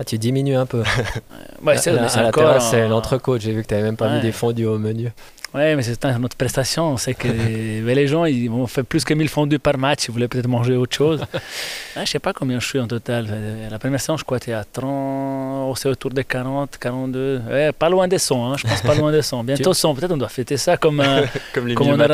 Ah, 0.00 0.04
tu 0.04 0.16
diminues 0.16 0.54
un 0.54 0.66
peu. 0.66 0.84
ouais, 1.62 1.76
c'est, 1.76 1.92
la 1.92 2.30
terrasse, 2.30 2.70
c'est 2.70 2.86
l'entrecôte. 2.86 3.40
J'ai 3.40 3.52
vu 3.52 3.62
que 3.62 3.68
tu 3.68 3.74
n'avais 3.74 3.86
même 3.86 3.96
pas 3.96 4.14
mis 4.14 4.20
des 4.20 4.30
fondus 4.30 4.66
au 4.66 4.78
menu. 4.78 5.10
Oui, 5.54 5.74
mais 5.76 5.82
c'est 5.82 6.04
notre 6.18 6.36
prestation. 6.36 6.96
C'est 6.98 7.14
que 7.14 7.26
les 7.28 8.06
gens, 8.06 8.26
ils 8.26 8.50
ont 8.50 8.66
fait 8.66 8.82
plus 8.82 9.04
que 9.04 9.14
1000 9.14 9.28
fondus 9.28 9.58
par 9.58 9.78
match. 9.78 10.06
Ils 10.06 10.12
voulaient 10.12 10.28
peut-être 10.28 10.46
manger 10.46 10.76
autre 10.76 10.94
chose. 10.94 11.24
je 11.94 12.00
ne 12.00 12.04
sais 12.04 12.18
pas 12.18 12.34
combien 12.34 12.60
je 12.60 12.66
suis 12.66 12.78
en 12.78 12.86
total. 12.86 13.26
La 13.70 13.78
première 13.78 14.00
saison, 14.00 14.18
je 14.18 14.24
crois 14.24 14.38
que 14.38 14.50
à 14.50 14.64
30, 14.64 15.76
c'est 15.78 15.88
autour 15.88 16.10
de 16.10 16.20
40, 16.20 16.76
42. 16.78 17.40
Ouais, 17.48 17.72
pas 17.72 17.88
loin 17.88 18.06
des 18.08 18.18
100, 18.18 18.52
hein. 18.52 18.56
je 18.58 18.66
pense 18.66 18.82
pas 18.82 18.94
loin 18.94 19.10
des 19.10 19.22
100. 19.22 19.44
Bientôt 19.44 19.72
100. 19.72 19.94
Peut-être 19.94 20.12
on 20.12 20.16
doit 20.18 20.28
fêter 20.28 20.58
ça 20.58 20.76
comme, 20.76 21.00
euh, 21.00 21.24
comme 21.54 21.66
les 21.66 21.74
comme 21.74 21.88
on 21.88 21.94
aura, 21.94 22.06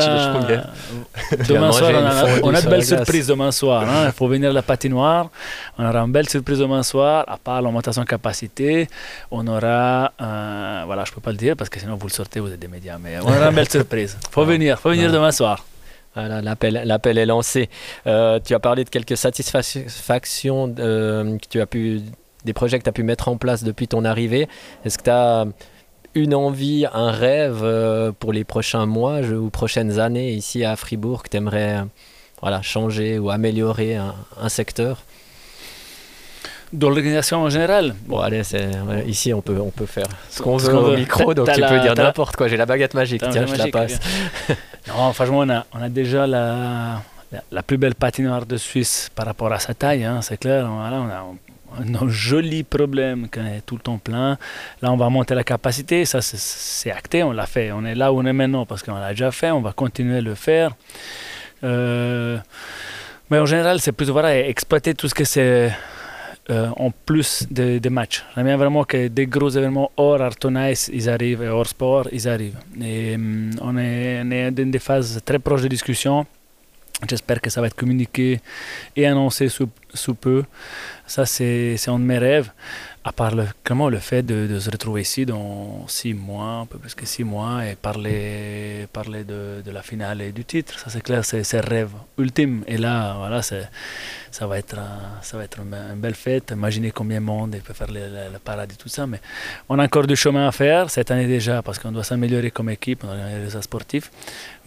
Demain 1.47 1.71
soir, 1.71 1.91
on 1.93 2.05
a, 2.05 2.39
on 2.43 2.53
a 2.53 2.61
de 2.61 2.69
belles 2.69 2.85
surprises 2.85 3.27
demain 3.27 3.51
soir. 3.51 3.83
Hein. 3.83 4.05
Il 4.07 4.11
faut 4.13 4.27
venir 4.27 4.51
à 4.51 4.53
la 4.53 4.61
patinoire. 4.61 5.29
On 5.77 5.85
aura 5.85 5.99
une 5.99 6.11
belle 6.11 6.29
surprise 6.29 6.59
demain 6.59 6.83
soir. 6.83 7.25
À 7.27 7.37
part 7.37 7.61
l'augmentation 7.61 8.03
de 8.03 8.07
capacité, 8.07 8.87
on 9.29 9.45
aura. 9.47 10.13
Euh, 10.21 10.83
voilà, 10.85 11.03
je 11.03 11.11
ne 11.11 11.15
peux 11.15 11.21
pas 11.21 11.31
le 11.31 11.37
dire 11.37 11.57
parce 11.57 11.69
que 11.69 11.81
sinon 11.81 11.95
vous 11.95 12.07
le 12.07 12.13
sortez, 12.13 12.39
vous 12.39 12.51
êtes 12.51 12.59
des 12.59 12.69
médias. 12.69 12.97
Mais 12.97 13.17
on 13.25 13.35
aura 13.35 13.49
une 13.49 13.55
belle 13.55 13.69
surprise. 13.69 14.17
Faut 14.31 14.45
venir, 14.45 14.79
faut 14.79 14.89
venir 14.89 15.11
demain 15.11 15.31
soir. 15.31 15.65
Voilà, 16.15 16.41
l'appel, 16.41 17.17
est 17.17 17.25
lancé. 17.25 17.69
Euh, 18.07 18.39
tu 18.43 18.53
as 18.53 18.59
parlé 18.59 18.85
de 18.85 18.89
quelques 18.89 19.17
satisfactions 19.17 20.73
euh, 20.79 21.37
que 21.37 21.47
tu 21.49 21.59
as 21.59 21.65
pu, 21.65 22.01
des 22.45 22.53
projets 22.53 22.79
que 22.79 22.83
tu 22.83 22.89
as 22.89 22.93
pu 22.93 23.03
mettre 23.03 23.27
en 23.27 23.35
place 23.35 23.63
depuis 23.63 23.89
ton 23.89 24.05
arrivée. 24.05 24.47
Est-ce 24.85 24.97
que 24.97 25.03
tu 25.03 25.09
as 25.09 25.45
une 26.13 26.33
envie, 26.33 26.85
un 26.93 27.11
rêve 27.11 27.61
euh, 27.63 28.13
pour 28.17 28.31
les 28.31 28.45
prochains 28.45 28.85
mois 28.85 29.19
ou 29.21 29.49
prochaines 29.49 29.99
années 29.99 30.31
ici 30.31 30.63
à 30.63 30.77
Fribourg 30.77 31.21
que 31.21 31.29
tu 31.29 31.37
aimerais 31.37 31.83
voilà, 32.41 32.61
changer 32.61 33.19
ou 33.19 33.29
améliorer 33.29 33.97
un 33.97 34.49
secteur? 34.49 35.03
Dans 36.75 36.89
l'organisation 36.89 37.41
en 37.41 37.49
général. 37.49 37.95
Bon, 38.07 38.19
allez, 38.19 38.41
ici 39.07 39.33
on 39.33 39.41
peut, 39.41 39.59
on 39.59 39.71
peut 39.71 39.85
faire 39.85 40.07
ce 40.29 40.41
qu'on 40.41 40.57
veut 40.57 40.73
au 40.73 40.95
micro, 40.95 41.33
donc 41.33 41.51
tu 41.51 41.61
peux 41.61 41.79
dire 41.79 41.95
n'importe 41.95 42.35
quoi. 42.35 42.47
J'ai 42.47 42.57
la 42.57 42.65
baguette 42.65 42.93
magique, 42.93 43.23
tiens, 43.29 43.45
je 43.45 43.55
la 43.55 43.67
passe. 43.67 43.99
non, 44.87 45.11
franchement, 45.13 45.39
on 45.39 45.49
a, 45.49 45.65
on 45.73 45.81
a 45.81 45.89
déjà 45.89 46.27
la, 46.27 47.01
la, 47.51 47.63
plus 47.63 47.77
belle 47.77 47.95
patinoire 47.95 48.45
de 48.45 48.57
Suisse 48.57 49.09
par 49.15 49.25
rapport 49.25 49.51
à 49.51 49.59
sa 49.59 49.73
taille, 49.73 50.03
hein, 50.03 50.21
c'est 50.21 50.37
clair. 50.37 50.67
Voilà, 50.67 51.01
on 51.01 51.09
a 51.09 51.99
un 51.99 52.09
joli 52.09 52.63
problème 52.63 53.27
qui 53.29 53.39
est 53.39 53.61
tout 53.65 53.75
le 53.75 53.81
temps 53.81 53.97
plein. 53.97 54.37
Là, 54.81 54.91
on 54.91 54.97
va 54.97 55.09
monter 55.09 55.35
la 55.35 55.43
capacité, 55.43 56.05
ça 56.05 56.21
c'est 56.21 56.91
acté, 56.91 57.23
on 57.23 57.31
l'a 57.31 57.45
fait. 57.45 57.71
On 57.71 57.85
est 57.85 57.95
là 57.95 58.13
où 58.13 58.19
on 58.19 58.25
est 58.25 58.33
maintenant 58.33 58.65
parce 58.65 58.83
qu'on 58.83 58.95
l'a 58.95 59.09
déjà 59.09 59.31
fait, 59.31 59.51
on 59.51 59.61
va 59.61 59.73
continuer 59.73 60.17
à 60.17 60.21
le 60.21 60.35
faire. 60.35 60.71
Euh, 61.63 62.37
mais 63.29 63.39
en 63.39 63.45
général, 63.45 63.79
c'est 63.79 63.91
plus 63.91 64.09
voilà, 64.09 64.37
exploiter 64.39 64.93
tout 64.93 65.07
ce 65.07 65.15
que 65.15 65.23
c'est 65.23 65.71
euh, 66.49 66.69
en 66.77 66.91
plus 66.91 67.47
des 67.49 67.79
de 67.79 67.89
matchs. 67.89 68.23
J'aime 68.35 68.45
bien 68.45 68.57
vraiment 68.57 68.83
que 68.83 69.07
des 69.07 69.25
gros 69.25 69.49
événements 69.49 69.91
hors 69.97 70.21
Artonais, 70.21 70.73
ils 70.93 71.09
arrivent, 71.09 71.41
et 71.41 71.47
hors 71.47 71.67
sport, 71.67 72.07
ils 72.11 72.27
arrivent. 72.27 72.59
Est, 72.81 73.17
on 73.61 73.77
est 73.77 74.51
dans 74.51 74.71
des 74.71 74.79
phases 74.79 75.21
très 75.25 75.39
proches 75.39 75.63
de 75.63 75.67
discussion. 75.67 76.25
J'espère 77.09 77.41
que 77.41 77.49
ça 77.49 77.61
va 77.61 77.67
être 77.67 77.75
communiqué 77.75 78.39
et 78.95 79.05
annoncé 79.05 79.49
sous, 79.49 79.69
sous 79.93 80.15
peu. 80.15 80.43
Ça, 81.05 81.25
c'est 81.25 81.77
un 81.87 81.99
de 81.99 82.05
mes 82.05 82.17
rêves 82.17 82.51
à 83.07 83.11
part 83.11 83.35
le, 83.35 83.45
le 83.91 83.99
fait 83.99 84.23
de, 84.23 84.59
se 84.59 84.71
retrouver 84.71 85.01
ici 85.01 85.27
dans 85.27 85.87
six 85.87 86.15
mois, 86.15 86.61
un 86.63 86.65
peu 86.65 86.79
plus 86.79 86.95
que 86.95 87.05
six 87.05 87.23
mois, 87.23 87.63
et 87.63 87.75
parler, 87.75 88.87
parler 88.91 89.23
de, 89.23 89.61
de 89.63 89.71
la 89.71 89.83
finale 89.83 90.21
et 90.23 90.31
du 90.31 90.43
titre, 90.43 90.79
ça 90.79 90.89
c'est 90.89 91.01
clair, 91.01 91.23
c'est 91.23 91.59
rêve 91.59 91.91
ultime. 92.17 92.63
Et 92.67 92.77
là, 92.77 93.13
voilà, 93.19 93.43
ça 93.43 94.47
va 94.47 94.57
être, 94.57 94.77
ça 95.21 95.37
va 95.37 95.43
être 95.43 95.59
une, 95.59 95.99
belle 95.99 96.15
fête. 96.15 96.49
Imaginez 96.51 96.89
combien 96.89 97.19
de 97.19 97.25
monde 97.25 97.55
peut 97.63 97.75
faire 97.75 97.91
le, 97.91 98.31
le, 98.33 98.39
paradis, 98.39 98.75
tout 98.75 98.89
ça. 98.89 99.05
Mais 99.05 99.21
on 99.69 99.77
a 99.77 99.83
encore 99.83 100.07
du 100.07 100.15
chemin 100.15 100.47
à 100.47 100.51
faire 100.51 100.89
cette 100.89 101.11
année 101.11 101.27
déjà, 101.27 101.61
parce 101.61 101.77
qu'on 101.77 101.91
doit 101.91 102.03
s'améliorer 102.03 102.49
comme 102.49 102.71
équipe, 102.71 103.03
on 103.03 103.09
a 103.09 103.37
les 103.37 103.61
sportifs. 103.61 104.09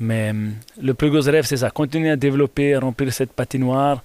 Mais 0.01 0.31
hum, 0.31 0.55
le 0.81 0.95
plus 0.95 1.11
gros 1.11 1.21
rêve, 1.21 1.45
c'est 1.45 1.59
ça, 1.59 1.71
continuer 1.71 2.11
à 2.11 2.17
développer, 2.17 2.77
remplir 2.77 3.13
cette 3.13 3.33
patinoire. 3.33 4.03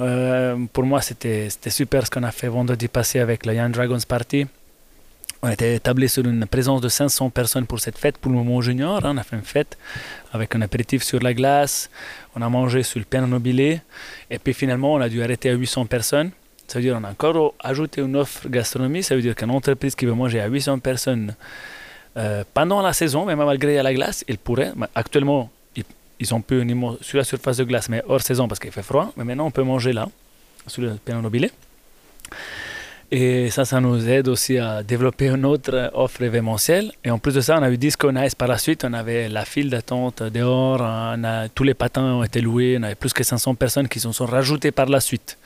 Euh, 0.00 0.56
pour 0.72 0.84
moi, 0.84 1.00
c'était 1.00 1.48
super 1.68 2.06
ce 2.06 2.10
qu'on 2.10 2.22
a 2.22 2.30
fait 2.30 2.48
vendredi 2.48 2.88
passé 2.88 3.18
avec 3.20 3.46
la 3.46 3.54
Young 3.54 3.72
Dragons 3.72 3.98
Party. 4.06 4.46
On 5.42 5.48
était 5.48 5.76
établi 5.76 6.06
sur 6.06 6.26
une 6.26 6.44
présence 6.44 6.82
de 6.82 6.90
500 6.90 7.30
personnes 7.30 7.64
pour 7.64 7.80
cette 7.80 7.96
fête, 7.96 8.18
pour 8.18 8.30
le 8.30 8.36
moment 8.36 8.60
junior. 8.60 9.02
Hein. 9.06 9.12
on 9.14 9.16
a 9.16 9.22
fait 9.22 9.36
une 9.36 9.42
fête 9.42 9.78
avec 10.34 10.54
un 10.54 10.60
apéritif 10.60 11.02
sur 11.02 11.18
la 11.20 11.32
glace. 11.32 11.88
On 12.36 12.42
a 12.42 12.48
mangé 12.50 12.82
sur 12.82 12.98
le 12.98 13.06
piano 13.06 13.26
nobilé. 13.26 13.80
Et 14.30 14.38
puis 14.38 14.52
finalement, 14.52 14.92
on 14.92 15.00
a 15.00 15.08
dû 15.08 15.22
arrêter 15.22 15.48
à 15.48 15.54
800 15.54 15.86
personnes. 15.86 16.30
Ça 16.68 16.78
veut 16.78 16.82
dire 16.82 16.94
qu'on 16.94 17.04
a 17.04 17.10
encore 17.10 17.54
ajouté 17.58 18.02
une 18.02 18.16
offre 18.16 18.50
gastronomie. 18.50 19.02
Ça 19.02 19.16
veut 19.16 19.22
dire 19.22 19.34
qu'une 19.34 19.50
entreprise 19.50 19.94
qui 19.94 20.04
veut 20.04 20.12
manger 20.12 20.40
à 20.40 20.46
800 20.46 20.78
personnes 20.80 21.34
euh, 22.16 22.44
pendant 22.54 22.82
la 22.82 22.92
saison, 22.92 23.24
même 23.24 23.38
malgré 23.38 23.82
la 23.82 23.94
glace, 23.94 24.24
il 24.28 24.38
pourrait. 24.38 24.72
Actuellement, 24.94 25.50
ils, 26.18 26.34
ont 26.34 26.40
pu 26.40 26.62
sur 27.00 27.18
la 27.18 27.24
surface 27.24 27.56
de 27.58 27.64
glace, 27.64 27.88
mais 27.88 28.02
hors 28.06 28.20
saison 28.20 28.48
parce 28.48 28.58
qu'il 28.58 28.72
fait 28.72 28.82
froid. 28.82 29.12
Mais 29.16 29.24
maintenant, 29.24 29.46
on 29.46 29.50
peut 29.50 29.62
manger 29.62 29.92
là, 29.92 30.08
sur 30.66 30.82
le 30.82 30.94
piano 31.04 31.22
nobilé. 31.22 31.50
Et 33.12 33.50
ça, 33.50 33.64
ça 33.64 33.80
nous 33.80 34.08
aide 34.08 34.28
aussi 34.28 34.56
à 34.58 34.84
développer 34.84 35.28
une 35.28 35.44
autre 35.44 35.90
offre 35.94 36.22
événementielle. 36.22 36.92
Et 37.04 37.10
en 37.10 37.18
plus 37.18 37.34
de 37.34 37.40
ça, 37.40 37.58
on 37.58 37.62
a 37.62 37.70
eu 37.70 37.76
Disco 37.76 38.12
Nice 38.12 38.36
par 38.36 38.46
la 38.46 38.56
suite. 38.56 38.84
On 38.84 38.92
avait 38.92 39.28
la 39.28 39.44
file 39.44 39.68
d'attente 39.68 40.22
dehors. 40.22 40.80
Tous 41.54 41.64
les 41.64 41.74
patins 41.74 42.14
ont 42.14 42.22
été 42.22 42.40
loués. 42.40 42.76
On 42.78 42.84
avait 42.84 42.94
plus 42.94 43.12
que 43.12 43.24
500 43.24 43.56
personnes 43.56 43.88
qui 43.88 43.98
se 43.98 44.12
sont 44.12 44.26
rajoutées 44.26 44.70
par 44.70 44.86
la 44.86 45.00
suite. 45.00 45.38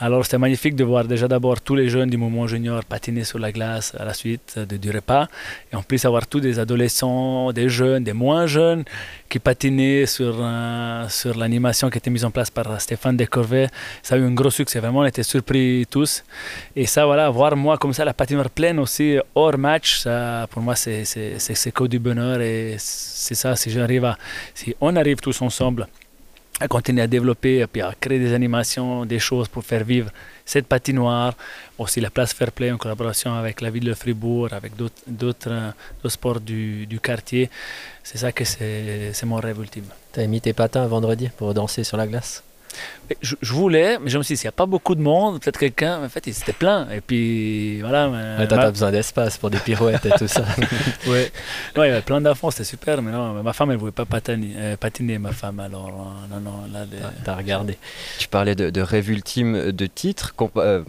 Alors 0.00 0.24
c'était 0.24 0.38
magnifique 0.38 0.76
de 0.76 0.84
voir 0.84 1.04
déjà 1.04 1.26
d'abord 1.26 1.60
tous 1.60 1.74
les 1.74 1.88
jeunes 1.88 2.08
du 2.08 2.16
mouvement 2.16 2.46
junior 2.46 2.84
patiner 2.84 3.24
sur 3.24 3.40
la 3.40 3.50
glace 3.50 3.96
à 3.98 4.04
la 4.04 4.14
suite 4.14 4.56
de, 4.56 4.76
du 4.76 4.92
repas. 4.92 5.26
Et 5.72 5.74
en 5.76 5.82
plus 5.82 6.04
avoir 6.04 6.28
tous 6.28 6.38
des 6.38 6.60
adolescents, 6.60 7.52
des 7.52 7.68
jeunes, 7.68 8.04
des 8.04 8.12
moins 8.12 8.46
jeunes 8.46 8.84
qui 9.28 9.40
patinaient 9.40 10.06
sur, 10.06 10.36
sur 11.08 11.36
l'animation 11.36 11.90
qui 11.90 11.98
était 11.98 12.10
mise 12.10 12.24
en 12.24 12.30
place 12.30 12.48
par 12.48 12.80
Stéphane 12.80 13.16
Descorvets. 13.16 13.66
Ça 14.04 14.14
a 14.14 14.18
eu 14.18 14.24
un 14.24 14.30
gros 14.30 14.50
succès, 14.50 14.78
vraiment 14.78 15.00
on 15.00 15.04
était 15.04 15.24
surpris 15.24 15.84
tous. 15.90 16.22
Et 16.76 16.86
ça 16.86 17.04
voilà, 17.04 17.28
voir 17.28 17.56
moi 17.56 17.76
comme 17.76 17.92
ça 17.92 18.04
la 18.04 18.14
patinoire 18.14 18.50
pleine 18.50 18.78
aussi 18.78 19.18
hors 19.34 19.58
match, 19.58 19.98
ça 19.98 20.46
pour 20.48 20.62
moi 20.62 20.76
c'est 20.76 21.72
que 21.74 21.84
du 21.88 21.98
bonheur 21.98 22.40
et 22.40 22.76
c'est 22.78 23.34
ça 23.34 23.56
si 23.56 23.68
j'arrive 23.68 24.04
à, 24.04 24.16
si 24.54 24.76
on 24.80 24.94
arrive 24.94 25.16
tous 25.16 25.42
ensemble 25.42 25.88
à 26.60 26.66
continuer 26.68 27.02
à 27.02 27.06
développer, 27.06 27.66
puis 27.66 27.82
à 27.82 27.94
créer 27.98 28.18
des 28.18 28.32
animations, 28.34 29.04
des 29.04 29.18
choses 29.18 29.48
pour 29.48 29.64
faire 29.64 29.84
vivre 29.84 30.10
cette 30.44 30.66
patinoire. 30.66 31.34
Aussi 31.78 32.00
la 32.00 32.10
place 32.10 32.32
Fair 32.32 32.50
Play 32.50 32.72
en 32.72 32.78
collaboration 32.78 33.34
avec 33.34 33.60
la 33.60 33.70
ville 33.70 33.84
de 33.84 33.94
Fribourg, 33.94 34.48
avec 34.52 34.72
d'autres 34.76 35.74
sports 36.06 36.40
du, 36.40 36.86
du 36.86 36.98
quartier. 36.98 37.48
C'est 38.02 38.18
ça 38.18 38.32
que 38.32 38.44
c'est 38.44 39.24
mon 39.26 39.36
rêve 39.36 39.58
ultime. 39.60 39.84
Tu 40.12 40.20
as 40.20 40.26
mis 40.26 40.40
tes 40.40 40.52
patins 40.52 40.86
vendredi 40.86 41.28
pour 41.36 41.54
danser 41.54 41.84
sur 41.84 41.96
la 41.96 42.06
glace? 42.06 42.42
Je, 43.22 43.52
voulais, 43.52 43.98
mais 43.98 44.10
je 44.10 44.18
me 44.18 44.22
suis 44.22 44.34
dit, 44.34 44.38
s'il 44.38 44.46
n'y 44.46 44.50
a 44.50 44.52
pas 44.52 44.66
beaucoup 44.66 44.94
de 44.94 45.00
monde, 45.00 45.40
peut-être 45.40 45.58
quelqu'un, 45.58 46.04
en 46.04 46.08
fait, 46.08 46.24
c'était 46.32 46.52
plein. 46.52 46.88
Et 46.90 47.00
puis, 47.00 47.80
voilà. 47.80 48.08
Mais 48.38 48.46
t'as 48.46 48.56
pas 48.56 48.70
besoin 48.70 48.90
d'espace 48.90 49.38
pour 49.38 49.50
des 49.50 49.58
pirouettes 49.58 50.04
et 50.06 50.10
tout 50.10 50.28
ça. 50.28 50.44
oui. 51.06 51.26
il 51.76 51.80
y 51.80 51.84
avait 51.84 52.02
plein 52.02 52.20
d'enfants, 52.20 52.50
c'était 52.50 52.64
super, 52.64 53.00
mais 53.02 53.12
non, 53.12 53.42
ma 53.42 53.52
femme, 53.52 53.70
elle 53.70 53.76
ne 53.76 53.80
voulait 53.80 53.92
pas 53.92 54.04
patiner, 54.04 54.54
euh, 54.56 54.76
patiner, 54.76 55.18
ma 55.18 55.32
femme, 55.32 55.60
alors, 55.60 55.88
euh, 55.88 56.34
non, 56.34 56.40
non, 56.40 56.64
là. 56.72 56.84
T'as 57.24 57.34
regardé. 57.34 57.78
Tu 58.18 58.28
parlais 58.28 58.54
de, 58.54 58.80
rêve 58.80 59.10
ultime 59.10 59.72
de 59.72 59.86
titre. 59.86 60.34
Euh, 60.56 60.82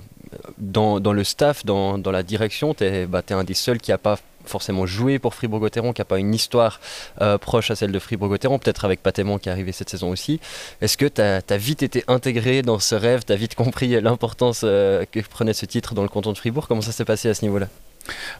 dans, 0.57 0.99
dans, 0.99 1.13
le 1.13 1.23
staff, 1.23 1.65
dans, 1.65 1.97
dans 1.97 2.11
la 2.11 2.23
direction, 2.23 2.73
tu 2.73 2.83
es, 2.83 3.05
bah, 3.05 3.23
es, 3.27 3.33
un 3.33 3.43
des 3.43 3.53
seuls 3.53 3.79
qui 3.79 3.91
n'a 3.91 3.97
pas 3.97 4.17
forcément 4.49 4.85
joué 4.85 5.19
pour 5.19 5.33
Fribourg-Gotteron, 5.33 5.93
qui 5.93 6.01
n'a 6.01 6.05
pas 6.05 6.19
une 6.19 6.33
histoire 6.33 6.79
euh, 7.21 7.37
proche 7.37 7.71
à 7.71 7.75
celle 7.75 7.91
de 7.91 7.99
Fribourg-Gotteron, 7.99 8.59
peut-être 8.59 8.85
avec 8.85 9.01
Patémon 9.01 9.37
qui 9.37 9.49
est 9.49 9.51
arrivé 9.51 9.71
cette 9.71 9.89
saison 9.89 10.09
aussi. 10.09 10.39
Est-ce 10.81 10.97
que 10.97 11.05
tu 11.05 11.21
as, 11.21 11.57
vite 11.57 11.83
été 11.83 12.03
intégré 12.07 12.61
dans 12.61 12.79
ce 12.79 12.95
rêve, 12.95 13.23
tu 13.25 13.33
as 13.33 13.35
vite 13.35 13.55
compris 13.55 13.99
l'importance 14.01 14.61
euh, 14.63 15.05
que 15.11 15.19
prenait 15.21 15.53
ce 15.53 15.65
titre 15.65 15.93
dans 15.93 16.03
le 16.03 16.09
canton 16.09 16.33
de 16.33 16.37
Fribourg? 16.37 16.67
Comment 16.67 16.81
ça 16.81 16.91
s'est 16.91 17.05
passé 17.05 17.29
à 17.29 17.33
ce 17.33 17.45
niveau-là? 17.45 17.67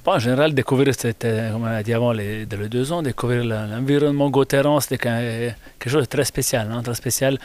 En 0.05 0.19
général, 0.19 0.53
découvrir, 0.53 0.93
c'était, 0.95 1.49
comme 1.51 1.63
on 1.63 1.65
a 1.65 1.83
dit 1.83 1.93
avant, 1.93 2.11
les, 2.11 2.45
les 2.45 2.69
deux 2.69 2.91
ans, 2.91 3.01
découvrir 3.01 3.43
l'environnement 3.45 4.29
gauthieron, 4.29 4.79
c'était 4.79 4.97
quelque 4.97 5.89
chose 5.89 6.03
de 6.03 6.09
très 6.09 6.25
spécial. 6.25 6.69
Hein, 6.71 6.81
très 6.83 6.95
spécial. 6.95 7.37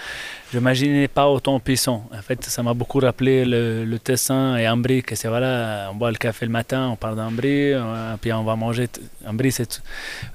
Je 0.54 1.06
pas 1.08 1.28
autant 1.28 1.58
puissant. 1.58 2.08
En 2.16 2.22
fait, 2.22 2.44
ça 2.44 2.62
m'a 2.62 2.74
beaucoup 2.74 3.00
rappelé 3.00 3.44
le, 3.44 3.98
Tessin 3.98 4.56
et 4.56 4.68
Ambry, 4.68 5.02
que 5.02 5.16
c'est 5.16 5.28
voilà, 5.28 5.88
on 5.90 5.96
boit 5.96 6.10
le 6.10 6.16
café 6.16 6.46
le 6.46 6.52
matin, 6.52 6.90
on 6.92 6.96
parle 6.96 7.16
d'Ambry, 7.16 7.72
euh, 7.72 8.14
puis 8.20 8.32
on 8.32 8.44
va 8.44 8.54
manger. 8.54 8.88
Ambry, 9.26 9.50
c'est 9.50 9.82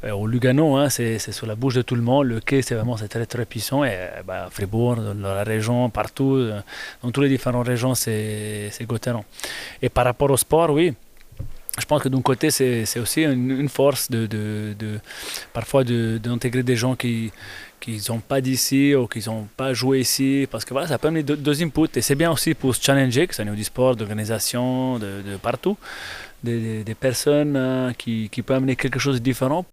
euh, 0.04 0.12
au 0.12 0.28
Lugano, 0.28 0.76
hein, 0.76 0.90
c'est, 0.90 1.20
sur 1.20 1.48
la 1.48 1.56
bouche 1.56 1.76
de 1.76 1.84
tout 1.84 1.96
le 1.96 2.02
monde. 2.02 2.28
Le 2.28 2.42
quai, 2.42 2.62
c'est 2.62 2.76
vraiment 2.76 2.96
très 2.96 3.26
très 3.26 3.46
puissant. 3.46 3.86
Et 3.86 3.96
bah, 4.28 4.50
Fribourg, 4.52 4.98
dans 4.98 5.34
la 5.36 5.44
région, 5.44 5.90
partout, 5.90 6.36
euh, 6.36 6.60
dans 7.02 7.12
toutes 7.12 7.24
les 7.24 7.30
différentes 7.30 7.68
régions, 7.68 7.96
c'est, 7.96 8.70
c'est 8.72 8.88
Et 9.82 9.90
par 9.90 10.04
rapport 10.04 10.32
au 10.32 10.38
sport, 10.38 10.72
oui 10.72 10.94
je 11.80 11.86
pense 11.86 12.02
que 12.02 12.10
d'un 12.10 12.22
côté, 12.22 12.52
c'est 12.52 13.00
aussi 13.00 13.24
une, 13.24 13.70
force 13.70 14.10
de, 14.10 14.26
de, 14.26 15.00
parfois 15.54 15.84
d'intégrer 15.84 16.64
des 16.64 16.76
gens 16.76 16.96
qui 16.96 17.32
qui 17.80 18.00
sont 18.00 18.20
pas 18.20 18.42
d'ici 18.42 18.94
ou 18.94 19.08
qui 19.08 19.28
n'ont 19.28 19.48
pas 19.56 19.74
joué 19.74 20.02
ici, 20.02 20.48
parce 20.52 20.66
que 20.66 20.74
voilà, 20.74 20.88
ça 20.88 20.98
peut 20.98 21.08
amener 21.08 21.24
deux, 21.24 21.64
inputs. 21.64 21.90
Et 21.96 22.02
c'est 22.02 22.16
bien 22.16 22.32
aussi 22.32 22.54
pour 22.54 22.76
se 22.76 22.84
challenger, 22.84 23.26
que 23.26 23.34
ce 23.34 23.44
soit 23.44 23.52
du 23.54 23.64
sport, 23.64 23.96
d'organisation, 23.96 25.00
de, 25.00 25.38
partout, 25.42 25.78
des, 26.44 26.84
personnes 27.00 27.56
euh, 27.56 27.94
qui, 27.94 28.30
qui 28.30 28.42
peuvent 28.42 28.58
amener 28.58 28.76
quelque 28.76 29.00
chose 29.00 29.16
de 29.16 29.24
différent. 29.24 29.66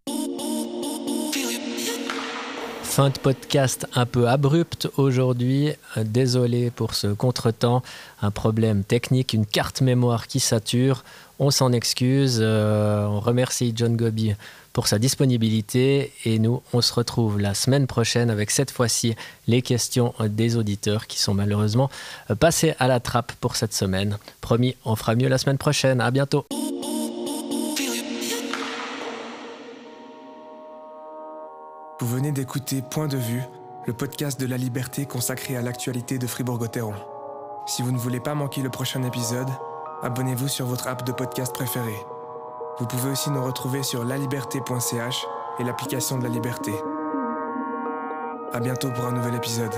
Fin 2.97 3.11
de 3.11 3.19
podcast 3.19 3.87
un 3.95 4.07
peu 4.07 4.27
abrupte 4.27 4.89
aujourd'hui. 4.97 5.73
Désolé 5.99 6.71
pour 6.71 6.95
ce 6.95 7.09
contretemps. 7.09 7.83
Un 8.23 8.31
problème 8.31 8.85
technique, 8.85 9.35
une 9.35 9.45
carte 9.45 9.83
mémoire 9.83 10.27
qui 10.27 10.41
sature. 10.41 11.05
On 11.39 11.51
s'en 11.51 11.73
excuse. 11.73 12.39
Euh, 12.41 13.05
on 13.07 13.21
remercie 13.21 13.73
John 13.75 13.97
Gobi 13.97 14.35
pour 14.73 14.89
sa 14.89 14.99
disponibilité 14.99 16.13
et 16.25 16.39
nous, 16.39 16.63
on 16.73 16.81
se 16.81 16.93
retrouve 16.93 17.39
la 17.39 17.55
semaine 17.55 17.87
prochaine 17.87 18.31
avec 18.31 18.51
cette 18.51 18.71
fois-ci 18.71 19.15
les 19.47 19.63
questions 19.63 20.15
des 20.21 20.57
auditeurs 20.57 21.07
qui 21.07 21.19
sont 21.19 21.35
malheureusement 21.35 21.91
euh, 22.31 22.35
passés 22.35 22.75
à 22.79 22.89
la 22.89 23.01
trappe 23.01 23.33
pour 23.41 23.57
cette 23.57 23.73
semaine. 23.73 24.19
Promis, 24.41 24.77
on 24.85 24.97
fera 24.97 25.15
mieux 25.15 25.29
la 25.29 25.39
semaine 25.39 25.59
prochaine. 25.59 26.01
À 26.01 26.11
bientôt. 26.11 26.47
Vous 32.01 32.07
venez 32.07 32.33
d'écouter 32.33 32.83
Point 32.83 33.09
de 33.09 33.17
vue, 33.17 33.43
le 33.87 33.95
podcast 33.95 34.39
de 34.39 34.47
la 34.47 34.59
liberté 34.59 35.07
consacré 35.07 35.57
à 35.57 35.63
l'actualité 35.63 36.19
de 36.19 36.27
Fribourg-Gotteron. 36.27 36.95
Si 37.67 37.83
vous 37.83 37.93
ne 37.93 37.99
voulez 37.99 38.21
pas 38.21 38.35
manquer 38.35 38.61
le 38.61 38.69
prochain 38.69 39.03
épisode, 39.03 39.49
abonnez-vous 40.03 40.49
sur 40.49 40.67
votre 40.67 40.89
app 40.89 41.05
de 41.05 41.13
podcast 41.13 41.55
préférée. 41.55 42.07
Vous 42.79 42.87
pouvez 42.87 43.11
aussi 43.11 43.31
nous 43.31 43.43
retrouver 43.43 43.83
sur 43.83 44.05
laliberté.ch 44.05 45.27
et 45.59 45.65
l'application 45.65 46.19
de 46.19 46.25
la 46.25 46.29
liberté. 46.29 46.73
À 48.53 48.61
bientôt 48.61 48.91
pour 48.91 49.07
un 49.07 49.13
nouvel 49.13 49.35
épisode. 49.35 49.75